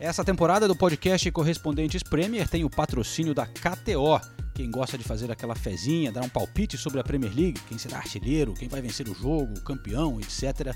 Essa 0.00 0.24
temporada 0.24 0.66
do 0.66 0.74
podcast 0.74 1.30
Correspondentes 1.30 2.02
Premier 2.02 2.48
tem 2.48 2.64
o 2.64 2.70
patrocínio 2.70 3.34
da 3.34 3.44
KTO. 3.44 4.18
Quem 4.54 4.70
gosta 4.70 4.96
de 4.96 5.04
fazer 5.04 5.30
aquela 5.30 5.54
fezinha, 5.54 6.10
dar 6.10 6.22
um 6.22 6.28
palpite 6.28 6.78
sobre 6.78 7.00
a 7.00 7.04
Premier 7.04 7.30
League, 7.30 7.60
quem 7.68 7.76
será 7.76 7.98
artilheiro, 7.98 8.54
quem 8.54 8.66
vai 8.66 8.80
vencer 8.80 9.06
o 9.06 9.14
jogo, 9.14 9.60
campeão, 9.60 10.18
etc., 10.18 10.74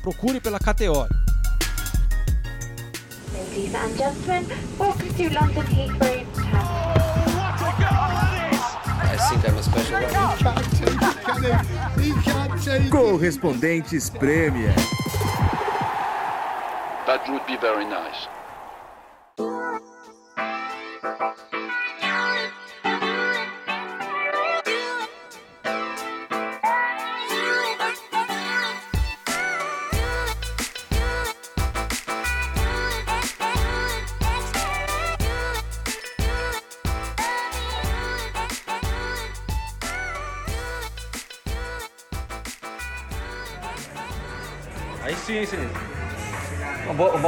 procure 0.00 0.40
pela 0.40 0.58
KTO. 0.58 1.06
Ladies 3.34 3.74
and 3.74 3.94
gentlemen, 3.94 4.46
welcome 4.78 5.10
to 5.10 5.24
London 5.24 5.66
Heathrow 5.66 6.24
I 9.04 9.18
think 9.28 9.44
I'm 9.46 9.58
a 9.58 9.62
special 9.62 10.00
one. 10.00 10.38
Correspondentes 12.88 14.08
Premier. 14.08 14.74
That 17.06 17.28
would 17.28 17.46
be 17.46 17.58
very 17.58 17.84
nice. 17.84 18.41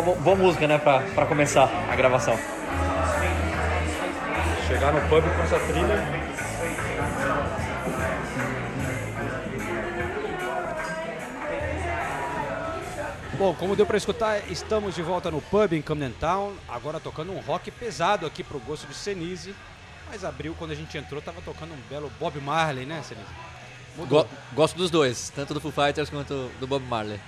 Boa, 0.05 0.37
música, 0.37 0.67
né, 0.67 0.79
pra, 0.79 1.01
pra 1.01 1.27
começar 1.27 1.69
a 1.91 1.97
gravação. 1.97 2.37
Chegar 4.69 4.93
no 4.93 5.01
pub 5.09 5.23
com 5.23 5.43
essa 5.43 5.59
trilha. 5.61 6.25
Bom, 13.39 13.53
como 13.55 13.75
deu 13.75 13.85
pra 13.85 13.97
escutar, 13.97 14.39
estamos 14.51 14.95
de 14.95 15.03
volta 15.03 15.31
no 15.31 15.41
pub 15.43 15.73
em 15.73 15.83
Camden 15.83 16.13
Town, 16.13 16.53
agora 16.69 17.01
tocando 17.01 17.33
um 17.33 17.41
rock 17.41 17.71
pesado 17.71 18.27
aqui 18.27 18.45
pro 18.45 18.61
gosto 18.61 18.87
de 18.87 18.95
Senise. 18.95 19.55
Mas 20.09 20.25
abriu, 20.25 20.55
quando 20.57 20.71
a 20.71 20.75
gente 20.75 20.97
entrou, 20.97 21.21
tava 21.21 21.41
tocando 21.43 21.73
um 21.73 21.79
belo 21.91 22.13
Bob 22.21 22.39
Marley, 22.41 22.87
né, 22.87 23.03
Senise? 23.03 23.27
Go- 24.09 24.27
gosto 24.53 24.77
dos 24.77 24.91
dois, 24.91 25.31
tanto 25.35 25.53
do 25.53 25.61
Foo 25.61 25.73
Fighters 25.73 26.11
quanto 26.11 26.49
do 26.61 26.67
Bob 26.67 26.85
Marley. 26.87 27.19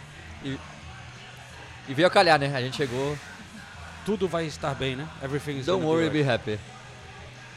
E, 0.44 0.56
e 1.88 1.94
veio 1.94 2.08
a 2.08 2.10
calhar, 2.10 2.38
né? 2.38 2.54
A 2.54 2.60
gente 2.60 2.76
chegou. 2.76 3.16
Tudo 4.04 4.28
vai 4.28 4.46
estar 4.46 4.74
bem, 4.74 4.94
né? 4.94 5.06
Everything's 5.22 5.66
Don't 5.66 5.82
gonna 5.84 5.96
be 5.98 6.04
worry, 6.06 6.10
be 6.10 6.18
right. 6.18 6.30
happy. 6.52 6.60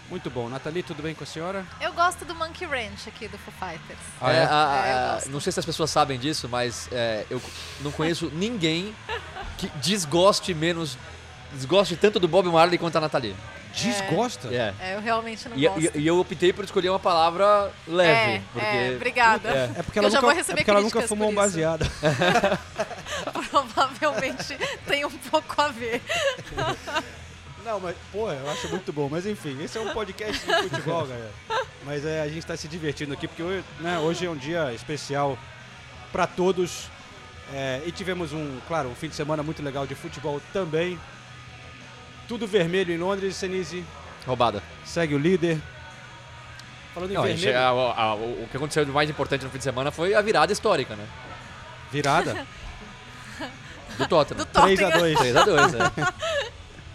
Muito 0.10 0.30
bom. 0.32 0.50
Nathalie, 0.50 0.82
tudo 0.82 1.04
bem 1.04 1.14
com 1.14 1.24
a 1.24 1.28
senhora? 1.28 1.64
Eu 1.80 1.94
gosto 1.94 2.26
do 2.26 2.34
Monkey 2.34 2.66
Ranch 2.66 3.08
aqui 3.08 3.28
do 3.28 3.38
Foo 3.38 3.54
Fighters. 3.60 4.00
Ah, 4.20 4.32
É, 4.32 4.36
é? 4.38 4.44
a- 4.44 4.48
a- 4.48 4.88
É, 4.88 4.92
eu 4.92 4.98
a- 4.98 5.14
gosto. 5.14 5.30
não 5.30 5.40
sei 5.40 5.52
se 5.54 5.60
as 5.60 5.66
pessoas 5.68 5.92
sabem 5.92 6.18
disso, 6.18 6.50
mas 6.50 6.90
é, 6.92 7.26
eu 7.30 7.40
não 7.82 7.92
conheço 7.92 8.32
ninguém 8.34 8.96
que 9.60 9.68
desgoste 9.76 10.54
menos. 10.56 10.98
Desgoste 11.54 11.96
tanto 11.96 12.20
do 12.20 12.28
Bob 12.28 12.48
Marley 12.50 12.80
quanto 12.80 12.96
a 12.96 13.02
Nathalie. 13.02 13.36
Desgosta? 13.74 14.48
É. 14.54 14.74
É, 14.80 14.96
eu 14.96 15.02
realmente 15.02 15.48
não 15.48 15.58
E, 15.58 15.68
gosto. 15.68 15.98
e- 15.98 16.00
e 16.00 16.08
eu 16.08 16.20
optei 16.20 16.52
por 16.52 16.66
escolher 16.66 16.90
uma 16.90 17.00
palavra 17.00 17.72
leve. 17.88 18.32
é, 18.38 18.42
porque 18.52 18.66
é, 18.66 18.94
obrigada. 18.96 19.50
É. 19.50 19.80
É 19.80 19.84
porque 19.84 20.00
Eu 20.00 20.04
ela 20.04 20.10
já 20.12 20.18
nunca, 20.18 20.22
vou 20.28 20.32
é 20.32 20.36
receber 20.36 20.58
porque 20.62 20.72
ela 20.72 20.82
nunca 20.82 21.02
fumou 21.08 21.30
um 21.30 21.36
baseado. 21.36 21.86
Provavelmente 23.50 24.58
tem 24.88 25.06
um 25.06 25.10
pouco 25.12 25.62
a 25.62 25.70
ver. 25.70 26.02
Não, 27.66 27.80
mas, 27.80 27.96
porra, 28.12 28.34
eu 28.34 28.50
acho 28.50 28.68
muito 28.70 28.92
bom. 28.92 29.10
Mas 29.10 29.26
enfim, 29.26 29.62
esse 29.64 29.78
é 29.78 29.82
um 29.82 29.94
podcast 29.94 30.46
de 30.46 30.70
futebol, 30.70 31.06
galera. 31.06 31.32
Mas 31.86 32.06
é, 32.06 32.22
a 32.22 32.28
gente 32.28 32.46
tá 32.46 32.56
se 32.58 32.68
divertindo 32.68 33.14
aqui, 33.14 33.28
porque 33.28 33.44
hoje, 33.44 33.64
né, 33.80 34.00
hoje 34.00 34.26
é 34.26 34.30
um 34.30 34.36
dia 34.36 34.74
especial 34.74 35.38
para 36.12 36.26
todos. 36.26 36.88
É, 37.54 37.82
e 37.86 37.92
tivemos 37.92 38.32
um, 38.32 38.60
claro, 38.68 38.90
um 38.90 38.96
fim 38.96 39.10
de 39.10 39.16
semana 39.16 39.42
muito 39.44 39.62
legal 39.62 39.86
de 39.86 39.94
futebol 39.96 40.40
também. 40.54 41.00
Tudo 42.30 42.48
vermelho 42.48 42.94
em 42.94 42.98
Londres, 42.98 43.36
Senise 43.36 43.84
Roubada. 44.26 44.64
segue 44.86 45.16
o 45.16 45.18
líder. 45.18 45.60
Falando 46.94 47.12
em 47.12 47.14
Não, 47.16 47.24
a 47.24 47.26
vermelho, 47.26 47.58
a- 47.58 48.02
a- 48.02 48.16
o 48.16 48.44
o 48.44 48.48
que 48.50 48.56
aconteceu 48.58 48.86
de 48.86 48.92
mais 48.92 49.10
importante 49.10 49.44
no 49.44 49.50
fim 49.52 49.58
de 49.58 49.64
semana 49.66 49.92
foi 49.92 50.14
a 50.14 50.22
virada 50.22 50.54
histórica, 50.54 50.96
né? 50.96 51.06
virada. 51.92 52.46
Do 53.98 54.08
Tottenham. 54.08 54.38
Do 54.38 54.46
Tottenham. 54.46 54.92
3x2. 54.92 55.16
3x2, 55.18 55.74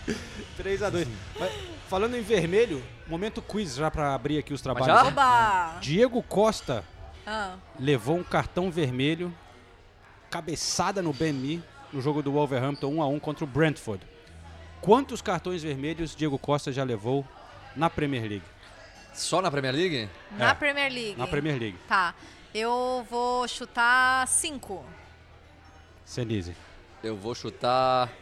é. 0.09 0.13
3x2. 0.63 1.07
Mas, 1.39 1.53
falando 1.89 2.17
em 2.17 2.23
vermelho, 2.23 2.83
momento 3.07 3.43
quiz 3.43 3.75
já 3.75 3.91
para 3.91 4.15
abrir 4.15 4.39
aqui 4.39 4.55
os 4.55 4.63
trabalhos. 4.63 4.87
já? 4.87 5.03
né? 5.03 5.09
Oba! 5.09 5.77
Diego 5.81 6.23
Costa 6.23 6.85
Ah, 7.27 7.55
levou 7.79 8.17
um 8.17 8.23
cartão 8.25 8.71
vermelho, 8.71 9.35
cabeçada 10.31 11.03
no 11.03 11.13
BMI, 11.13 11.63
no 11.93 12.01
jogo 12.01 12.23
do 12.23 12.33
Wolverhampton 12.33 12.87
1x1 12.95 13.21
contra 13.21 13.45
o 13.45 13.47
Brentford. 13.49 14.01
Quantos 14.85 15.23
cartões 15.23 15.63
vermelhos 15.63 16.15
Diego 16.15 16.39
Costa 16.39 16.71
já 16.71 16.85
levou 16.85 17.27
na 17.75 17.89
Premier 17.89 18.21
League? 18.29 18.45
Só 19.15 19.41
na 19.41 19.51
Premier 19.51 19.75
League? 19.75 20.11
na 20.33 20.51
É, 20.51 20.55
Premier 20.55 20.93
League. 20.93 21.17
Na 21.17 21.27
Premier 21.27 21.59
League. 21.59 21.79
Tá. 21.89 22.15
Eu 22.55 23.07
vou 23.09 23.49
chutar 23.49 24.29
cinco. 24.29 24.85
Senise. 26.05 26.55
Eu 27.03 27.17
vou 27.17 27.35
chutar. 27.35 28.13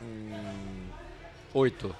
Hum, 0.00 0.86
oito. 1.54 1.96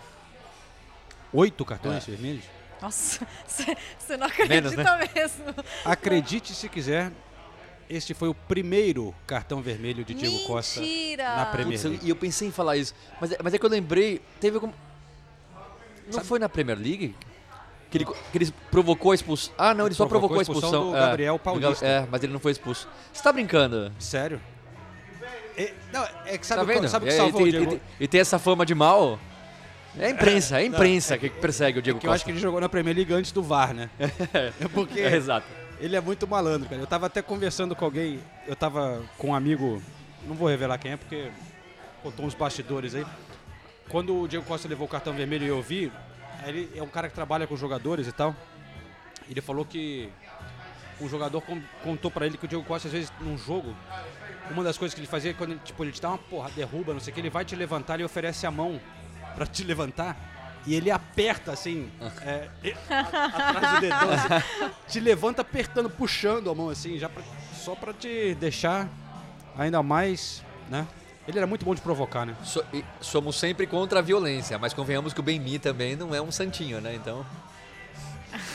Oito 1.33 1.65
cartões 1.65 2.07
vermelhos? 2.07 2.45
Nossa, 2.81 3.27
você 3.45 4.17
não 4.17 4.29
acredita 4.29 4.55
Menos, 4.55 4.73
né? 4.77 4.85
mesmo. 5.13 5.47
Acredite 5.85 6.55
se 6.55 6.69
quiser, 6.69 7.11
este 7.95 8.15
foi 8.15 8.29
o 8.29 8.35
primeiro 8.35 9.15
cartão 9.27 9.61
vermelho 9.63 10.05
de 10.05 10.15
Diego 10.15 10.39
Costa 10.47 10.81
Mentira! 10.81 11.37
na 11.37 11.47
Premier 11.47 11.79
Putz, 11.79 11.91
League. 11.91 12.07
e 12.07 12.11
eu 12.11 12.17
pensei 12.17 12.49
em 12.49 12.51
falar 12.53 12.77
isso. 12.77 12.95
Mas, 13.21 13.33
é- 13.33 13.39
mas 13.43 13.55
é 13.55 13.59
que 13.59 13.65
eu 13.67 13.71
lembrei. 13.71 14.21
Teve 14.41 14.57
algum. 14.57 14.71
Não 16.13 16.25
foi 16.25 16.39
na 16.39 16.49
Premier 16.49 16.79
League? 16.79 17.15
Que 17.91 17.99
ele, 17.99 18.05
que 18.07 18.39
ele 18.39 18.55
provocou 18.71 19.13
a 19.13 19.15
expulsão. 19.15 19.53
Ah, 19.59 19.75
não, 19.75 19.85
ele 19.87 19.95
só 19.95 20.07
Provocou 20.07 20.37
a 20.39 20.41
a 20.41 20.43
expulsão 20.43 20.91
do 20.91 20.97
é, 20.97 21.01
Gabriel 21.01 21.39
Paulista. 21.39 21.85
É, 21.87 22.07
mas 22.11 22.23
ele 22.23 22.33
não 22.33 22.41
foi 22.41 22.53
expulso. 22.53 22.89
Você 23.13 23.23
tá 23.23 23.31
brincando? 23.33 23.93
Sério? 23.99 24.41
É, 25.57 25.73
não, 25.93 26.03
é 26.25 26.39
que 26.39 26.47
sabe, 26.47 26.59
tá 26.61 26.65
o 26.65 26.67
que- 26.67 26.73
vendo? 26.81 26.89
sabe 26.89 27.05
o 27.05 27.09
que 27.09 27.15
É, 27.15 27.17
salvou 27.19 27.47
e, 27.47 27.49
o 27.49 27.53
Diego? 27.53 27.81
e- 28.01 28.05
e 28.05 28.09
tem 28.09 28.21
essa 28.21 28.39
fama 28.39 28.65
de 28.65 28.75
mal. 28.75 29.19
É 29.99 30.07
a 30.07 30.11
imprensa, 30.11 30.57
é 30.59 30.63
a 30.63 30.65
imprensa 30.65 31.19
que 31.19 31.29
persegue 31.29 31.79
o 31.79 31.83
Diego 31.83 32.01
Que 32.01 32.07
eu 32.07 32.11
acho 32.13 32.21
Costa. 32.21 32.25
que 32.25 32.31
ele 32.33 32.41
jogou 32.41 32.59
na 32.59 32.69
Premier 32.71 32.97
League 32.97 33.13
antes 33.13 33.31
do 33.31 33.43
VAR, 33.43 33.75
né? 33.75 33.91
É 34.59 34.67
porque 34.73 34.99
É, 35.01 35.15
exato. 35.15 35.47
Ele 35.83 35.97
é 35.97 36.01
muito 36.01 36.27
malandro, 36.27 36.69
cara. 36.69 36.81
Eu 36.81 36.87
tava 36.87 37.07
até 37.07 37.21
conversando 37.21 37.75
com 37.77 37.85
alguém, 37.85 38.21
eu 38.47 38.55
tava 38.57 39.03
com 39.19 39.29
um 39.31 39.35
amigo, 39.35 39.83
não 40.27 40.35
vou 40.35 40.49
revelar 40.49 40.79
quem 40.79 40.93
é, 40.93 40.97
porque 40.97 41.31
contou 42.03 42.25
uns 42.25 42.35
bastidores 42.35 42.95
aí. 42.95 43.05
Quando 43.89 44.17
o 44.19 44.29
Diego 44.29 44.45
Costa 44.47 44.69
levou 44.69 44.87
o 44.87 44.91
cartão 44.91 45.13
vermelho 45.13 45.45
e 45.45 45.49
eu 45.49 45.61
vi, 45.61 45.93
ele 46.47 46.71
é 46.75 46.83
um 46.83 46.89
cara 46.89 47.09
que 47.09 47.15
trabalha 47.15 47.47
com 47.47 47.57
jogadores 47.57 48.07
e 48.07 48.13
tal. 48.13 48.35
Ele 49.29 49.41
falou 49.41 49.65
que 49.65 50.09
o 51.01 51.09
jogador 51.09 51.41
con- 51.41 51.61
contou 51.83 52.11
pra 52.11 52.27
ele 52.27 52.39
que 52.39 52.45
o 52.45 52.49
Diego 52.49 52.65
Costa, 52.65 52.89
às 52.89 52.93
vezes, 52.93 53.13
num 53.21 53.37
jogo, 53.37 53.75
uma 54.51 54.63
das 54.63 54.79
coisas 54.79 54.95
que 54.95 55.01
ele 55.01 55.07
fazia 55.09 55.33
é 55.33 55.35
quando 55.35 55.51
ele, 55.51 55.61
tipo, 55.65 55.83
ele 55.85 55.93
te 55.93 56.01
dá 56.01 56.09
uma 56.11 56.19
porra, 56.19 56.51
derruba, 56.51 56.93
não 56.93 57.01
sei 57.01 57.11
o 57.11 57.15
que, 57.15 57.21
ele 57.21 57.31
vai 57.31 57.45
te 57.45 57.57
levantar 57.57 57.99
e 58.01 58.05
oferece 58.05 58.47
a 58.47 58.51
mão 58.51 58.81
pra 59.35 59.47
te 59.47 59.65
levantar. 59.65 60.17
E 60.67 60.75
ele 60.75 60.91
aperta 60.91 61.51
assim, 61.53 61.91
é, 62.25 62.49
a- 62.89 63.01
atrás 63.01 63.75
do 63.75 63.81
dedão, 63.81 64.11
assim, 64.13 64.71
te 64.89 65.01
levanta 65.01 65.43
apertando, 65.43 65.91
puxando 65.91 66.51
a 66.51 66.55
mão 66.55 66.69
assim, 66.71 66.99
já 66.99 67.09
pra- 67.09 67.23
só 67.55 67.75
pra 67.75 67.93
te 67.93 68.35
deixar 68.37 68.89
ainda 69.59 69.83
mais, 69.83 70.43
né? 70.71 70.87
Ele 71.27 71.39
era 71.39 71.47
muito 71.47 71.65
bom 71.65 71.75
de 71.75 71.81
provocar, 71.81 72.25
né? 72.27 72.35
So- 72.45 72.65
e 72.73 72.85
somos 73.01 73.37
sempre 73.39 73.67
contra 73.67 73.99
a 73.99 74.03
violência, 74.03 74.59
mas 74.59 74.73
convenhamos 74.73 75.13
que 75.13 75.21
o 75.21 75.23
Ben-Mi 75.23 75.59
também 75.59 75.97
não 75.97 76.15
é 76.15 76.21
um 76.23 76.31
santinho, 76.33 76.81
né? 76.81 76.95
Então. 76.95 77.25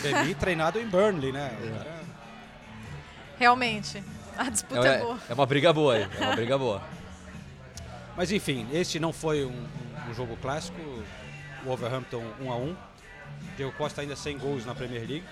Bemi 0.02 0.34
treinado 0.34 0.80
em 0.80 0.88
Burnley, 0.88 1.32
né? 1.32 1.52
Realmente. 3.38 4.04
A 4.38 4.50
disputa 4.50 4.88
é, 4.88 4.96
É, 4.96 5.00
boa. 5.00 5.20
é 5.30 5.34
uma 5.34 5.46
briga 5.46 5.74
boa 5.74 5.94
aí. 5.96 6.08
É 6.20 6.26
uma 6.26 6.36
briga 6.36 6.58
boa. 6.58 6.82
Mas 8.16 8.32
enfim, 8.32 8.68
este 8.72 9.00
não 9.00 9.12
foi 9.14 9.46
um- 9.46 9.68
um 10.10 10.14
jogo 10.14 10.38
clássico. 10.38 10.80
Wolverhampton 11.68 12.24
1 12.42 12.52
a 12.52 12.56
1 12.56 12.76
Diego 13.56 13.72
Costa 13.74 14.02
ainda 14.02 14.16
sem 14.16 14.38
gols 14.38 14.66
na 14.66 14.74
Premier 14.74 15.02
League. 15.08 15.24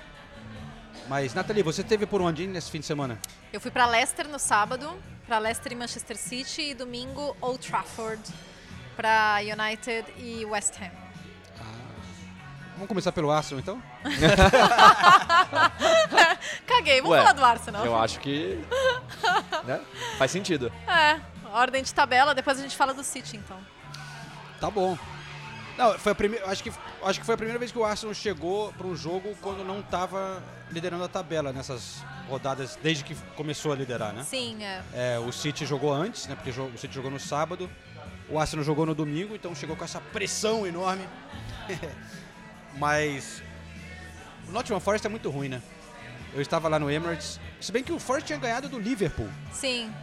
Mas, 1.08 1.34
Nathalie, 1.34 1.64
você 1.64 1.84
teve 1.84 2.06
por 2.06 2.22
onde 2.22 2.46
nesse 2.48 2.70
fim 2.72 2.80
de 2.80 2.86
semana? 2.86 3.20
Eu 3.54 3.62
fui 3.62 3.72
pra 3.72 3.86
Leicester 3.86 4.28
no 4.28 4.40
sábado, 4.40 4.92
pra 5.26 5.38
Leicester 5.38 5.72
e 5.72 5.76
Manchester 5.76 6.18
City, 6.18 6.72
e 6.72 6.74
domingo 6.74 7.36
Old 7.42 7.66
Trafford, 7.66 8.22
pra 8.96 9.38
United 9.42 10.06
e 10.18 10.44
West 10.46 10.74
Ham. 10.82 10.92
Vamos 12.74 12.90
começar 12.90 13.12
pelo 13.14 13.32
Arsenal, 13.32 13.62
então? 13.62 13.82
Caguei, 16.68 17.02
vamos 17.02 17.16
Ué, 17.16 17.22
falar 17.22 17.34
do 17.34 17.46
Arsenal. 17.46 17.86
Eu 17.86 17.96
acho 17.96 18.20
que. 18.20 18.60
né? 19.64 19.80
Faz 20.18 20.32
sentido. 20.32 20.72
É, 20.88 21.20
ordem 21.54 21.84
de 21.84 21.94
tabela, 21.94 22.36
depois 22.36 22.60
a 22.60 22.62
gente 22.62 22.76
fala 22.76 22.94
do 22.94 23.04
City, 23.04 23.38
então. 23.38 23.58
Tá 24.60 24.70
bom. 24.70 24.98
Não, 25.78 25.98
foi 26.00 26.12
a 26.14 26.16
primeira, 26.16 26.46
acho 26.50 26.64
que 26.64 26.72
acho 27.04 27.20
que 27.20 27.26
foi 27.26 27.36
a 27.36 27.38
primeira 27.38 27.60
vez 27.60 27.72
que 27.72 27.78
o 27.78 27.84
Arsenal 27.84 28.14
chegou 28.16 28.72
para 28.74 28.88
um 28.88 28.96
jogo 28.96 29.36
quando 29.42 29.64
não 29.64 29.82
estava 29.82 30.42
liderando 30.72 31.04
a 31.04 31.08
tabela 31.08 31.52
nessas 31.52 32.02
rodadas 32.30 32.78
desde 32.82 33.04
que 33.04 33.14
começou 33.36 33.74
a 33.74 33.76
liderar, 33.76 34.14
né? 34.14 34.24
Sim, 34.24 34.64
é. 34.64 34.82
É, 34.94 35.20
o 35.20 35.32
City 35.34 35.66
jogou 35.66 35.94
antes, 35.94 36.28
né? 36.28 36.36
Porque 36.36 36.50
o 36.60 36.78
City 36.78 36.94
jogou 36.96 37.12
no 37.12 37.20
sábado. 37.20 37.70
O 38.30 38.40
Arsenal 38.40 38.64
jogou 38.66 38.86
no 38.86 38.96
domingo, 38.96 39.36
então 39.36 39.54
chegou 39.54 39.76
com 39.76 39.84
essa 39.84 40.00
pressão 40.00 40.66
enorme. 40.66 41.08
Mas 42.78 43.42
o 44.48 44.52
Nottingham 44.52 44.80
Forest 44.80 45.06
é 45.06 45.10
muito 45.10 45.30
ruim, 45.30 45.50
né? 45.50 45.62
Eu 46.34 46.42
estava 46.42 46.68
lá 46.68 46.78
no 46.80 46.90
Emirates, 46.92 47.40
se 47.62 47.72
bem 47.72 47.84
que 47.84 47.92
o 47.94 48.00
Forest 48.00 48.28
tinha 48.28 48.40
ganhado 48.40 48.68
do 48.68 48.78
Liverpool. 48.80 49.30
Sim. 49.54 49.94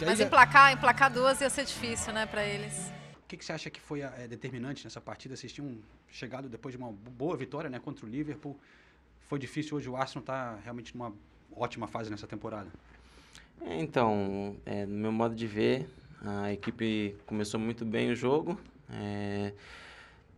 Mas 0.00 0.18
já- 0.18 0.24
emplacar, 0.24 0.72
emplacar 0.72 1.10
duas 1.10 1.40
ia 1.40 1.50
ser 1.50 1.64
difícil, 1.64 2.12
né, 2.12 2.24
pra 2.24 2.42
eles. 2.44 2.90
Que, 3.30 3.36
que 3.36 3.44
você 3.44 3.52
acha 3.52 3.70
que 3.70 3.80
foi 3.80 4.00
é, 4.00 4.26
determinante 4.26 4.82
nessa 4.82 5.00
partida? 5.00 5.36
Vocês 5.36 5.52
tinham 5.52 5.78
chegado 6.08 6.48
depois 6.48 6.74
de 6.74 6.82
uma 6.82 6.90
boa 6.90 7.36
vitória 7.36 7.70
né, 7.70 7.78
contra 7.78 8.04
o 8.04 8.08
Liverpool. 8.08 8.58
Foi 9.28 9.38
difícil 9.38 9.76
hoje 9.76 9.88
o 9.88 9.94
Arsenal 9.94 10.22
está 10.22 10.56
realmente 10.64 10.96
numa 10.96 11.12
ótima 11.54 11.86
fase 11.86 12.10
nessa 12.10 12.26
temporada. 12.26 12.68
É, 13.60 13.80
Então, 13.80 14.56
é, 14.66 14.84
no 14.84 14.96
meu 14.96 15.12
modo 15.12 15.36
de 15.36 15.46
ver, 15.46 15.88
a 16.20 16.52
equipe 16.52 17.14
começou 17.24 17.60
muito 17.60 17.84
bem 17.84 18.10
o 18.10 18.16
jogo. 18.16 18.58
É, 18.90 19.52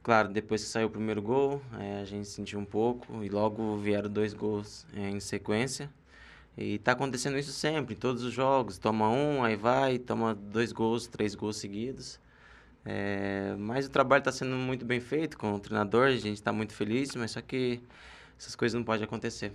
claro, 0.02 0.28
depois 0.28 0.62
que 0.62 0.68
saiu 0.68 0.88
o 0.88 0.90
primeiro 0.90 1.22
gol, 1.22 1.62
é, 1.80 2.02
a 2.02 2.04
gente 2.04 2.28
sentiu 2.28 2.58
um 2.58 2.66
pouco 2.66 3.24
e 3.24 3.28
logo 3.30 3.78
vieram 3.78 4.10
dois 4.10 4.34
gols 4.34 4.84
é, 4.94 5.08
em 5.08 5.18
sequência. 5.18 5.88
E 6.58 6.78
tá 6.78 6.92
acontecendo 6.92 7.38
isso 7.38 7.52
sempre, 7.52 7.94
em 7.94 7.98
todos 7.98 8.22
os 8.22 8.34
jogos. 8.34 8.76
Toma 8.76 9.08
um, 9.08 9.42
aí 9.42 9.56
vai, 9.56 9.98
toma 9.98 10.34
dois 10.34 10.72
gols, 10.72 11.06
três 11.06 11.34
gols 11.34 11.56
seguidos. 11.56 12.20
É, 12.84 13.54
mas 13.58 13.86
o 13.86 13.90
trabalho 13.90 14.20
está 14.20 14.32
sendo 14.32 14.56
muito 14.56 14.84
bem 14.84 15.00
feito 15.00 15.38
com 15.38 15.54
o 15.54 15.60
treinador, 15.60 16.08
a 16.08 16.16
gente 16.16 16.34
está 16.34 16.52
muito 16.52 16.74
feliz, 16.74 17.14
mas 17.14 17.30
só 17.30 17.40
que 17.40 17.80
essas 18.38 18.56
coisas 18.56 18.74
não 18.74 18.84
podem 18.84 19.04
acontecer. 19.04 19.52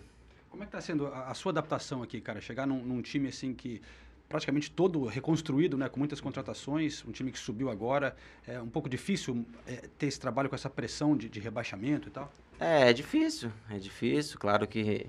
Como 0.50 0.63
é 0.63 0.65
que 0.65 0.69
está 0.69 0.81
sendo 0.81 1.07
a, 1.07 1.27
a 1.29 1.33
sua 1.33 1.51
adaptação 1.51 2.01
aqui, 2.01 2.21
cara? 2.21 2.39
Chegar 2.39 2.65
num, 2.65 2.81
num 2.81 3.01
time 3.01 3.27
assim 3.27 3.53
que 3.53 3.81
praticamente 4.29 4.69
todo 4.69 5.06
reconstruído, 5.06 5.77
né, 5.77 5.88
com 5.88 6.00
muitas 6.00 6.19
contratações, 6.19 7.03
um 7.06 7.12
time 7.12 7.31
que 7.31 7.39
subiu 7.39 7.69
agora, 7.69 8.15
é 8.45 8.59
um 8.59 8.68
pouco 8.68 8.89
difícil 8.89 9.45
é, 9.65 9.88
ter 9.97 10.07
esse 10.07 10.19
trabalho 10.19 10.50
com 10.50 10.56
essa 10.56 10.69
pressão 10.69 11.15
de, 11.15 11.29
de 11.29 11.39
rebaixamento 11.39 12.09
e 12.09 12.12
tal. 12.12 12.31
É, 12.59 12.89
é 12.89 12.94
difícil, 12.94 13.51
é 13.69 13.77
difícil. 13.77 14.38
Claro 14.38 14.68
que 14.68 15.06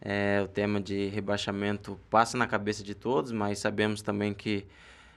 é, 0.00 0.40
o 0.42 0.48
tema 0.48 0.80
de 0.80 1.08
rebaixamento 1.08 1.98
passa 2.10 2.36
na 2.36 2.46
cabeça 2.46 2.82
de 2.82 2.94
todos, 2.94 3.32
mas 3.32 3.58
sabemos 3.58 4.02
também 4.02 4.34
que 4.34 4.66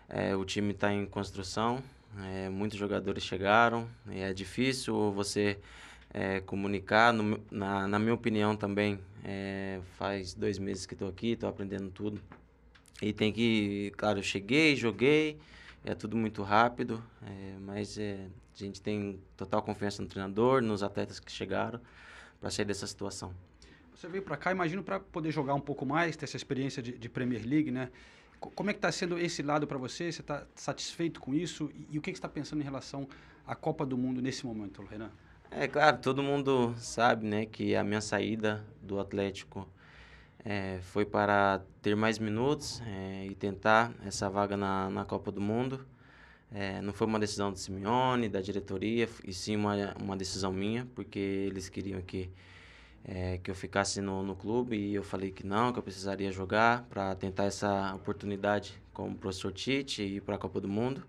é, 0.08 0.36
o 0.36 0.46
time 0.46 0.72
está 0.72 0.94
em 0.94 1.06
construção, 1.06 1.82
é, 2.18 2.50
muitos 2.50 2.78
jogadores 2.78 3.24
chegaram, 3.24 3.88
é 4.10 4.34
difícil 4.34 5.12
você 5.12 5.60
é, 6.14 6.40
comunicar. 6.42 7.14
No 7.14 7.40
na, 7.52 7.88
na 7.88 8.00
minha 8.00 8.14
opinião 8.14 8.56
também, 8.56 9.00
é, 9.24 9.80
faz 9.98 10.34
dois 10.34 10.58
meses 10.58 10.86
que 10.86 10.94
estou 10.94 11.08
aqui, 11.08 11.32
estou 11.32 11.50
aprendendo 11.50 11.90
tudo. 11.90 12.22
E 13.02 13.14
tem 13.14 13.32
que, 13.32 13.92
claro, 13.96 14.20
eu 14.20 14.24
cheguei, 14.24 14.76
joguei, 14.76 15.40
é 15.86 15.96
tudo 15.96 16.18
muito 16.18 16.44
rápido, 16.44 17.02
é, 17.26 17.56
mas 17.62 17.98
é, 17.98 18.28
a 18.54 18.58
gente 18.58 18.82
tem 18.82 19.20
total 19.38 19.62
confiança 19.62 20.02
no 20.02 20.08
treinador, 20.08 20.62
nos 20.62 20.84
atletas 20.84 21.20
que 21.20 21.32
chegaram 21.32 21.80
para 22.42 22.50
sair 22.50 22.66
dessa 22.66 22.86
situação. 22.86 23.34
Você 23.96 24.08
veio 24.08 24.24
para 24.24 24.38
cá, 24.38 24.52
imagino, 24.52 24.84
para 24.84 25.00
poder 25.00 25.32
jogar 25.32 25.54
um 25.54 25.60
pouco 25.60 25.86
mais, 25.86 26.16
ter 26.16 26.26
essa 26.26 26.38
experiência 26.38 26.82
de, 26.82 26.98
de 26.98 27.10
Premier 27.10 27.46
League, 27.46 27.70
né? 27.72 27.90
Co- 28.40 28.52
Como 28.52 28.70
é 28.70 28.74
que 28.74 28.78
está 28.80 28.92
sendo 28.92 29.18
esse 29.20 29.42
lado 29.44 29.68
para 29.68 29.78
você? 29.78 30.12
Você 30.12 30.22
está 30.22 30.46
satisfeito 30.56 31.20
com 31.20 31.34
isso? 31.34 31.72
E, 31.74 31.96
e 31.96 31.98
o 31.98 32.02
que, 32.02 32.12
que 32.12 32.18
você 32.18 32.20
está 32.20 32.30
pensando 32.30 32.62
em 32.62 32.64
relação 32.64 33.08
à 33.46 33.56
Copa 33.56 33.86
do 33.86 33.98
Mundo 33.98 34.22
nesse 34.22 34.46
momento, 34.46 34.84
Renan? 34.84 35.12
É 35.52 35.68
claro, 35.68 35.98
todo 35.98 36.22
mundo 36.22 36.76
sabe, 36.78 37.26
né, 37.26 37.46
que 37.46 37.76
a 37.76 37.84
minha 37.84 38.02
saída 38.02 38.64
do 38.84 39.00
Atlético 39.00 39.68
é, 40.46 40.80
foi 40.84 41.06
para 41.06 41.62
ter 41.82 41.96
mais 41.96 42.20
minutos 42.20 42.82
é, 42.86 43.26
e 43.28 43.36
tentar 43.36 43.94
essa 44.06 44.30
vaga 44.30 44.56
na, 44.58 44.90
na 44.90 45.06
Copa 45.06 45.32
do 45.32 45.42
Mundo. 45.42 45.86
É, 46.52 46.82
não 46.82 46.94
foi 46.94 47.08
uma 47.08 47.20
decisão 47.20 47.52
do 47.52 47.60
Simeone, 47.60 48.30
da 48.30 48.42
diretoria, 48.42 49.10
e 49.24 49.34
sim 49.34 49.56
uma, 49.56 49.94
uma 50.02 50.18
decisão 50.18 50.52
minha, 50.54 50.88
porque 50.96 51.20
eles 51.20 51.70
queriam 51.70 52.02
que, 52.02 52.30
é, 53.04 53.38
que 53.38 53.50
eu 53.50 53.56
ficasse 53.56 54.02
no, 54.02 54.24
no 54.24 54.36
clube 54.36 54.78
e 54.78 54.96
eu 54.96 55.04
falei 55.04 55.32
que 55.32 55.46
não, 55.46 55.72
que 55.72 55.80
eu 55.80 55.84
precisaria 55.84 56.32
jogar 56.32 56.84
para 56.90 57.16
tentar 57.16 57.46
essa 57.46 57.94
oportunidade 57.96 58.82
com 58.94 59.10
o 59.10 59.16
professor 59.16 59.52
Tite 59.52 60.02
e 60.02 60.16
ir 60.18 60.22
para 60.22 60.36
a 60.36 60.38
Copa 60.38 60.60
do 60.60 60.68
Mundo. 60.68 61.04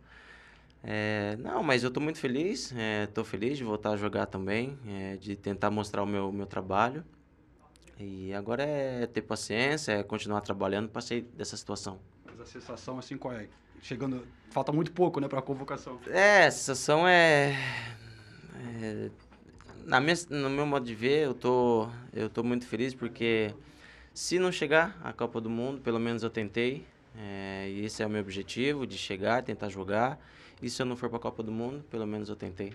É, 0.83 1.37
não, 1.39 1.63
mas 1.63 1.83
eu 1.83 1.89
estou 1.89 2.03
muito 2.03 2.19
feliz, 2.19 2.73
estou 3.05 3.25
feliz 3.25 3.59
de 3.59 3.65
voltar 3.65 3.91
a 3.91 3.97
jogar 3.97 4.27
também, 4.27 4.79
é, 4.87 5.17
de 5.17 5.37
tentar 5.37 5.71
mostrar 5.71 6.03
o 6.03 6.07
meu, 6.07 6.33
meu 6.33 6.47
trabalho. 6.47 7.05
E 7.99 8.33
agora 8.33 8.63
é 8.63 9.07
ter 9.07 9.21
paciência, 9.21 9.93
é 9.93 10.03
continuar 10.03 10.41
trabalhando 10.41 10.89
para 10.89 11.03
sair 11.03 11.21
dessa 11.21 11.55
situação. 11.55 12.01
Mas 12.25 12.41
a 12.41 12.47
sensação, 12.47 12.99
assim, 12.99 13.19
qual 13.19 13.35
é? 13.35 13.47
Chegando, 13.83 14.27
falta 14.51 14.73
muito 14.73 14.91
pouco, 14.93 15.21
né, 15.21 15.29
para 15.29 15.41
a 15.41 15.43
convocação. 15.43 16.01
É, 16.07 16.47
a 16.47 16.51
sensação 16.51 17.07
é, 17.07 17.55
é, 18.81 19.11
na 19.91 20.01
minha, 20.01 20.15
no 20.31 20.49
meu 20.49 20.65
modo 20.65 20.87
de 20.87 20.95
ver, 20.95 21.25
eu 21.25 21.35
tô, 21.35 21.89
eu 22.13 22.31
tô 22.31 22.45
muito 22.45 22.65
feliz 22.65 22.95
porque 22.95 23.53
se 24.15 24.39
não 24.39 24.53
chegar 24.53 24.97
à 25.03 25.13
Copa 25.13 25.41
do 25.41 25.51
Mundo, 25.51 25.81
pelo 25.81 25.99
menos 25.99 26.23
eu 26.23 26.31
tentei. 26.31 26.87
é, 27.19 27.69
e 27.69 27.85
esse 27.85 28.01
é 28.01 28.07
o 28.07 28.09
meu 28.09 28.21
objetivo, 28.21 28.87
de 28.87 28.97
chegar, 28.97 29.43
tentar 29.43 29.69
jogar. 29.69 30.17
E 30.63 30.71
se 30.71 30.81
eu 30.81 30.87
não 30.87 30.97
for 30.97 31.09
para 31.09 31.19
a 31.19 31.21
Copa 31.21 31.43
do 31.43 31.51
Mundo, 31.51 31.83
pelo 31.91 32.07
menos 32.07 32.29
eu 32.29 32.37
tentei. 32.37 32.73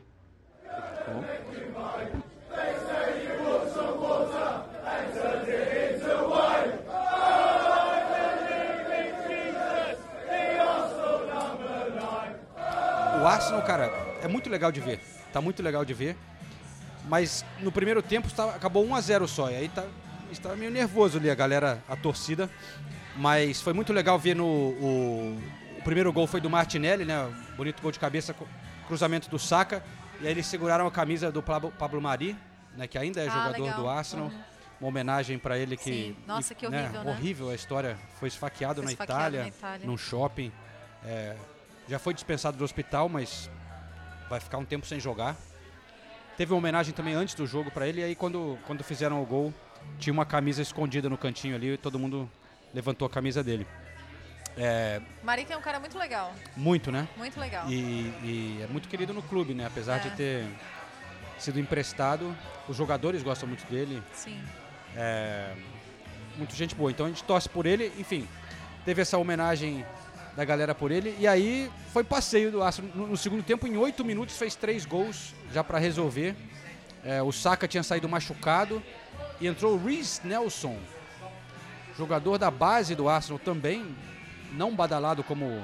O 13.21 13.25
Arsenal, 13.25 13.61
cara, 13.61 13.85
é 14.21 14.27
muito 14.27 14.49
legal 14.49 14.69
de 14.69 14.81
ver. 14.81 14.99
Tá 15.31 15.39
muito 15.39 15.63
legal 15.63 15.85
de 15.85 15.93
ver. 15.93 16.17
Mas 17.07 17.45
no 17.59 17.71
primeiro 17.71 18.01
tempo 18.01 18.27
acabou 18.53 18.85
1 18.85 18.95
a 18.95 19.01
0 19.01 19.27
só. 19.27 19.49
E 19.51 19.55
aí 19.55 19.69
tá, 19.69 19.85
estava 20.31 20.55
meio 20.55 20.71
nervoso 20.71 21.17
ali 21.17 21.29
a 21.29 21.35
galera, 21.35 21.81
a 21.87 21.95
torcida. 21.95 22.49
Mas 23.15 23.61
foi 23.61 23.73
muito 23.73 23.93
legal 23.93 24.17
ver 24.19 24.35
no. 24.35 24.45
O, 24.45 25.39
o 25.77 25.81
primeiro 25.83 26.11
gol 26.11 26.27
foi 26.27 26.41
do 26.41 26.49
Martinelli, 26.49 27.05
né? 27.05 27.31
Bonito 27.55 27.81
gol 27.81 27.91
de 27.91 27.99
cabeça, 27.99 28.35
cruzamento 28.87 29.29
do 29.29 29.37
Saka. 29.39 29.83
E 30.19 30.25
aí 30.25 30.31
eles 30.31 30.45
seguraram 30.47 30.87
a 30.87 30.91
camisa 30.91 31.31
do 31.31 31.41
Pablo, 31.43 31.71
Pablo 31.77 32.01
Mari, 32.01 32.35
né? 32.75 32.87
Que 32.87 32.97
ainda 32.97 33.21
é 33.21 33.27
Ah, 33.27 33.31
jogador 33.31 33.63
legal. 33.63 33.79
do 33.81 33.89
Arsenal. 33.89 34.25
Uhum. 34.27 34.39
Uma 34.81 34.89
homenagem 34.89 35.37
para 35.39 35.57
ele 35.57 35.77
que. 35.77 35.83
Sim. 35.83 36.15
Nossa, 36.27 36.53
que 36.53 36.65
horrível, 36.67 37.03
né? 37.03 37.11
Horrível 37.11 37.49
a 37.49 37.55
história. 37.55 37.97
Foi 38.19 38.27
esfaqueado, 38.27 38.75
Foi 38.81 38.85
na, 38.85 38.91
esfaqueado 38.91 39.21
Itália, 39.21 39.41
na 39.43 39.47
Itália. 39.47 39.87
num 39.87 39.97
shopping. 39.97 40.51
É, 41.05 41.35
já 41.87 41.97
foi 41.99 42.13
dispensado 42.13 42.57
do 42.57 42.63
hospital, 42.65 43.07
mas 43.07 43.49
vai 44.29 44.39
ficar 44.41 44.57
um 44.57 44.65
tempo 44.65 44.85
sem 44.85 44.99
jogar. 44.99 45.35
Teve 46.37 46.51
uma 46.53 46.57
homenagem 46.59 46.93
também 46.93 47.13
antes 47.13 47.33
do 47.35 47.47
jogo 47.47 47.71
para 47.71 47.87
ele, 47.87 48.01
e 48.01 48.03
aí 48.03 48.15
quando, 48.15 48.57
quando 48.65 48.83
fizeram 48.83 49.21
o 49.21 49.25
gol, 49.25 49.53
tinha 49.99 50.11
uma 50.13 50.25
camisa 50.25 50.61
escondida 50.61 51.09
no 51.09 51.17
cantinho 51.17 51.55
ali 51.55 51.73
e 51.73 51.77
todo 51.77 51.97
mundo 51.97 52.29
levantou 52.73 53.05
a 53.05 53.09
camisa 53.09 53.43
dele. 53.43 53.65
É, 54.57 55.01
Marica 55.23 55.53
é 55.53 55.57
um 55.57 55.61
cara 55.61 55.79
muito 55.79 55.97
legal. 55.97 56.33
muito, 56.55 56.91
né? 56.91 57.07
Muito 57.17 57.39
legal. 57.39 57.69
E, 57.69 57.73
e 58.23 58.59
é 58.63 58.67
muito 58.67 58.87
querido 58.87 59.13
no 59.13 59.21
clube, 59.21 59.53
né? 59.53 59.65
Apesar 59.65 59.97
É. 59.97 59.99
de 59.99 60.09
ter 60.11 60.45
sido 61.37 61.59
emprestado, 61.59 62.35
os 62.67 62.75
jogadores 62.77 63.21
gostam 63.21 63.47
muito 63.49 63.65
dele. 63.69 64.01
Sim. 64.13 64.41
É, 64.95 65.53
muito 66.37 66.55
gente 66.55 66.73
boa. 66.73 66.89
Então 66.89 67.05
a 67.05 67.09
gente 67.09 67.23
torce 67.25 67.49
por 67.49 67.65
ele. 67.65 67.91
Enfim, 67.97 68.25
teve 68.85 69.01
essa 69.01 69.17
homenagem 69.17 69.85
da 70.35 70.43
galera 70.45 70.75
por 70.75 70.91
ele. 70.91 71.15
E 71.19 71.27
aí 71.27 71.71
foi 71.93 72.03
passeio 72.03 72.51
do 72.51 72.61
Arsenal. 72.61 72.91
No, 72.93 73.07
no 73.07 73.17
segundo 73.17 73.43
tempo, 73.43 73.67
em 73.67 73.77
oito 73.77 74.03
minutos, 74.03 74.37
fez 74.37 74.55
três 74.55 74.85
gols 74.85 75.33
já 75.53 75.63
para 75.63 75.79
resolver. 75.79 76.35
É, 77.03 77.21
o 77.21 77.31
Saka 77.31 77.67
tinha 77.67 77.83
saído 77.83 78.09
machucado. 78.09 78.81
E 79.39 79.47
entrou 79.47 79.75
o 79.75 79.85
Reece 79.85 80.25
Nelson, 80.25 80.77
jogador 81.97 82.37
da 82.37 82.49
base 82.49 82.95
do 82.95 83.07
Arsenal 83.09 83.39
também. 83.39 83.85
Não 84.53 84.73
badalado 84.75 85.23
como 85.23 85.61